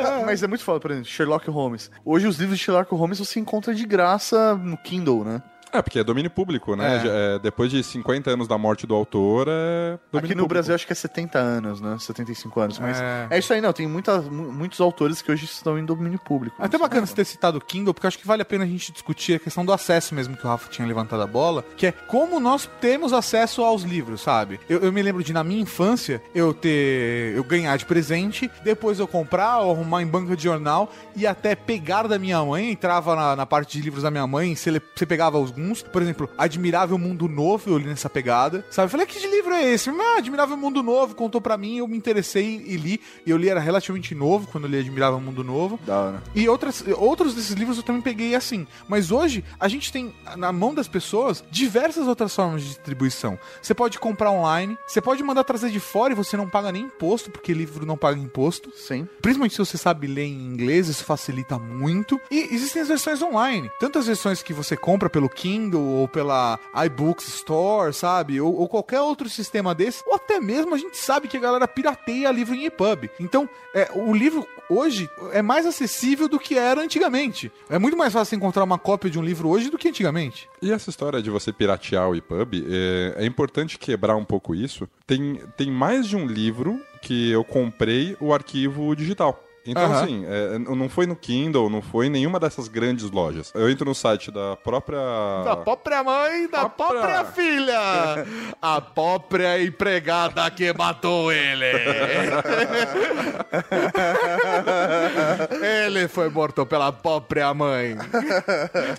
Ah, 0.06 0.22
Mas 0.26 0.44
é 0.44 0.48
muito 0.48 0.64
foda, 0.64 0.80
por 0.80 0.92
exemplo, 0.92 1.10
Sherlock 1.10 1.50
Holmes. 1.50 1.90
Hoje 2.04 2.28
os 2.28 2.38
livros 2.38 2.58
de 2.58 2.64
Sherlock 2.66 2.94
Holmes 2.94 3.20
você 3.20 3.40
encontra 3.40 3.74
de 3.74 3.86
graça 3.86 4.56
no 4.56 4.78
Kindle, 4.78 5.24
né? 5.24 5.42
É, 5.78 5.82
porque 5.82 6.00
é 6.00 6.04
domínio 6.04 6.30
público, 6.32 6.76
né? 6.76 7.02
É. 7.06 7.36
É, 7.36 7.40
depois 7.40 7.70
de 7.72 7.84
50 7.84 8.30
anos 8.32 8.48
da 8.48 8.58
morte 8.58 8.86
do 8.88 8.94
autor, 8.96 9.48
é 9.50 9.98
domínio 10.12 10.26
Aqui 10.26 10.36
no 10.36 10.44
público. 10.44 10.48
Brasil 10.48 10.76
acho 10.76 10.86
que 10.86 10.94
é 10.94 10.96
70 10.96 11.38
anos, 11.40 11.82
né? 11.82 11.98
75 12.00 12.60
anos. 12.60 12.80
Mas 12.80 13.00
É. 13.00 13.28
é, 13.32 13.40
isso 13.40 13.54
aí, 13.54 13.62
não. 13.62 13.74
Tem 13.74 13.88
muita, 13.88 14.22
mu- 14.22 14.52
muitos 14.52 14.80
autores 14.80 15.22
que 15.22 15.32
hoje 15.32 15.46
estão 15.46 15.78
em 15.78 15.86
domínio 15.86 16.20
público. 16.20 16.56
É 16.62 16.66
até 16.66 16.78
bacana 16.78 17.06
você 17.06 17.14
ter 17.16 17.26
citado 17.26 17.58
o 17.58 17.62
Kindle, 17.62 17.94
porque 17.94 18.06
eu 18.06 18.08
acho 18.10 18.18
que 18.18 18.28
vale 18.28 18.42
a 18.42 18.46
pena 18.46 18.64
a 18.64 18.68
gente 18.68 18.92
discutir 18.92 19.36
a 19.36 19.40
questão 19.40 19.66
do 19.66 19.72
acesso 19.74 20.14
mesmo, 20.16 20.36
que 20.38 20.46
o 20.46 20.50
Rafa 20.50 20.70
tinha 20.70 20.88
levantado 20.88 21.22
a 21.22 21.28
bola, 21.28 21.64
que 21.78 21.88
é 21.88 21.92
como 21.92 22.40
nós 22.40 22.70
temos 22.80 23.14
acesso 23.14 23.62
aos 23.64 23.84
livros, 23.84 24.22
sabe? 24.22 24.60
Eu, 24.70 24.80
eu 24.80 24.92
me 24.92 25.02
lembro 25.02 25.24
de, 25.24 25.34
na 25.34 25.44
minha 25.44 25.62
infância, 25.62 26.22
eu 26.34 26.54
ter. 26.54 27.34
eu 27.36 27.44
ganhar 27.44 27.76
de 27.78 27.86
presente, 27.86 28.50
depois 28.64 29.00
eu 29.00 29.08
comprar 29.08 29.60
ou 29.60 29.72
arrumar 29.72 30.02
em 30.02 30.08
banca 30.08 30.36
de 30.36 30.44
jornal 30.44 30.92
e 31.16 31.26
até 31.28 31.56
pegar 31.56 32.08
da 32.08 32.18
minha 32.20 32.44
mãe, 32.44 32.72
entrava 32.72 33.16
na, 33.16 33.36
na 33.36 33.46
parte 33.46 33.78
de 33.78 33.84
livros 33.84 34.04
da 34.04 34.12
minha 34.12 34.26
mãe, 34.28 34.56
você 34.56 35.06
pegava 35.06 35.38
alguns, 35.38 35.56
por 35.74 36.02
exemplo, 36.02 36.30
Admirável 36.38 36.98
Mundo 36.98 37.28
Novo, 37.28 37.70
eu 37.70 37.78
li 37.78 37.86
nessa 37.86 38.10
pegada, 38.10 38.66
sabe? 38.70 38.88
Eu 38.88 38.92
falei, 38.92 39.06
que 39.06 39.20
de 39.20 39.28
livro 39.28 39.54
é 39.54 39.64
esse? 39.64 39.90
Ah, 39.90 40.18
Admirável 40.18 40.58
Mundo 40.58 40.84
Novo, 40.84 41.16
contou 41.16 41.42
pra 41.42 41.58
mim, 41.58 41.78
eu 41.78 41.88
me 41.88 41.98
interessei 41.98 42.64
e 42.66 42.78
li, 42.78 43.02
e 43.26 43.30
eu 43.30 43.38
li, 43.38 43.50
era 43.50 43.60
relativamente 43.60 44.14
novo 44.14 44.48
quando 44.48 44.66
eu 44.66 44.70
li 44.70 44.80
Admirável 44.80 45.20
Mundo 45.20 45.44
Novo. 45.44 45.80
Da 45.86 46.00
hora. 46.00 46.24
E 46.34 46.48
outras, 46.48 46.84
outros 46.98 47.34
desses 47.34 47.52
livros 47.52 47.78
eu 47.78 47.84
também 47.84 48.02
peguei 48.02 48.36
assim. 48.36 48.68
Mas 48.88 49.12
hoje 49.12 49.44
a 49.60 49.68
gente 49.68 49.92
tem 49.92 50.14
na 50.36 50.52
mão 50.52 50.74
das 50.74 50.88
pessoas 50.88 51.44
diversas 51.50 52.08
outras 52.08 52.36
formas 52.36 52.62
de 52.62 52.70
distribuição. 52.70 53.38
Você 53.62 53.74
pode 53.74 54.00
comprar 54.00 54.32
online, 54.32 54.78
você 54.88 55.02
pode 55.02 55.24
mandar 55.24 55.44
trazer 55.44 55.70
de 55.70 55.80
fora 55.80 56.14
e 56.14 56.16
você 56.16 56.38
não 56.38 56.50
paga 56.50 56.72
nem 56.72 56.84
imposto, 56.84 57.32
porque 57.32 57.54
livro 57.54 57.86
não 57.86 57.98
paga 57.98 58.20
imposto. 58.20 58.72
Sim. 58.76 59.08
Principalmente 59.22 59.54
se 59.54 59.60
você 59.60 59.78
sabe 59.78 60.08
ler 60.08 60.26
em 60.26 60.46
inglês, 60.46 60.88
isso 60.88 61.04
facilita 61.04 61.58
muito. 61.58 62.20
E 62.30 62.54
existem 62.54 62.82
as 62.82 62.88
versões 62.88 63.22
online. 63.22 63.70
Tanto 63.80 64.00
as 64.00 64.08
versões 64.08 64.44
que 64.44 64.54
você 64.54 64.76
compra 64.76 65.10
pelo 65.10 65.30
Kindle 65.30 65.55
ou 65.80 66.08
pela 66.08 66.60
iBooks 66.86 67.28
Store, 67.28 67.94
sabe? 67.94 68.40
Ou, 68.40 68.54
ou 68.54 68.68
qualquer 68.68 69.02
outro 69.02 69.30
sistema 69.30 69.74
desse. 69.74 70.04
Ou 70.08 70.16
até 70.16 70.40
mesmo 70.40 70.76
a 70.76 70.78
gente 70.78 70.98
sabe 70.98 71.28
que 71.28 71.38
a 71.38 71.40
galera 71.40 71.68
pirateia 71.68 72.32
livro 72.32 72.56
em 72.56 72.66
EPUB. 72.66 73.10
Então, 73.20 73.50
é, 73.74 73.90
o 73.94 74.14
livro 74.14 74.48
hoje 74.70 75.10
é 75.32 75.42
mais 75.42 75.66
acessível 75.66 76.28
do 76.28 76.40
que 76.40 76.58
era 76.58 76.82
antigamente. 76.82 77.52
É 77.70 77.78
muito 77.78 77.98
mais 77.98 78.14
fácil 78.14 78.36
encontrar 78.36 78.64
uma 78.64 78.78
cópia 78.78 79.10
de 79.10 79.20
um 79.20 79.24
livro 79.24 79.50
hoje 79.50 79.70
do 79.70 79.78
que 79.78 79.88
antigamente. 79.88 80.50
E 80.62 80.72
essa 80.72 80.90
história 80.90 81.22
de 81.22 81.30
você 81.30 81.52
piratear 81.54 82.10
o 82.10 82.16
EPUB, 82.16 82.66
é, 82.68 83.24
é 83.24 83.26
importante 83.26 83.78
quebrar 83.78 84.16
um 84.16 84.26
pouco 84.26 84.56
isso. 84.56 84.88
Tem, 85.06 85.42
tem 85.56 85.72
mais 85.72 86.08
de 86.08 86.16
um 86.16 86.26
livro 86.26 86.80
que 87.02 87.32
eu 87.32 87.44
comprei 87.44 88.18
o 88.20 88.34
arquivo 88.34 88.96
digital. 88.96 89.45
Então, 89.68 89.92
assim, 89.94 90.24
é, 90.28 90.60
não 90.60 90.88
foi 90.88 91.08
no 91.08 91.16
Kindle, 91.16 91.70
não 91.70 91.82
foi 91.82 92.06
em 92.06 92.10
nenhuma 92.10 92.40
dessas 92.40 92.68
grandes 92.68 93.10
lojas. 93.10 93.52
Eu 93.56 93.68
entro 93.70 93.86
no 93.86 93.96
site 93.96 94.30
da 94.30 94.56
própria. 94.56 95.00
Da 95.44 95.58
própria 95.58 96.04
mãe, 96.04 96.48
da 96.48 96.70
Própria- 96.70 97.02
própria 97.02 97.26
filha. 97.26 98.26
A 98.62 98.80
própria 98.82 99.62
empregada 99.64 100.50
que 100.52 100.72
matou 100.74 101.32
ele. 101.32 101.66
ele 105.62 106.08
foi 106.08 106.30
morto 106.30 106.66
pela 106.66 106.92
própria 106.92 107.54
mãe. 107.54 107.96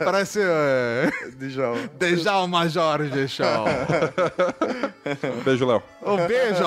Parece 0.05 0.41
é, 0.43 1.11
Djalma 1.99 2.69
Jorge 2.69 3.29
Show. 3.29 3.65
Beijo, 5.45 5.67
Léo. 5.67 5.83
Um 6.03 6.17
beijo 6.27 6.65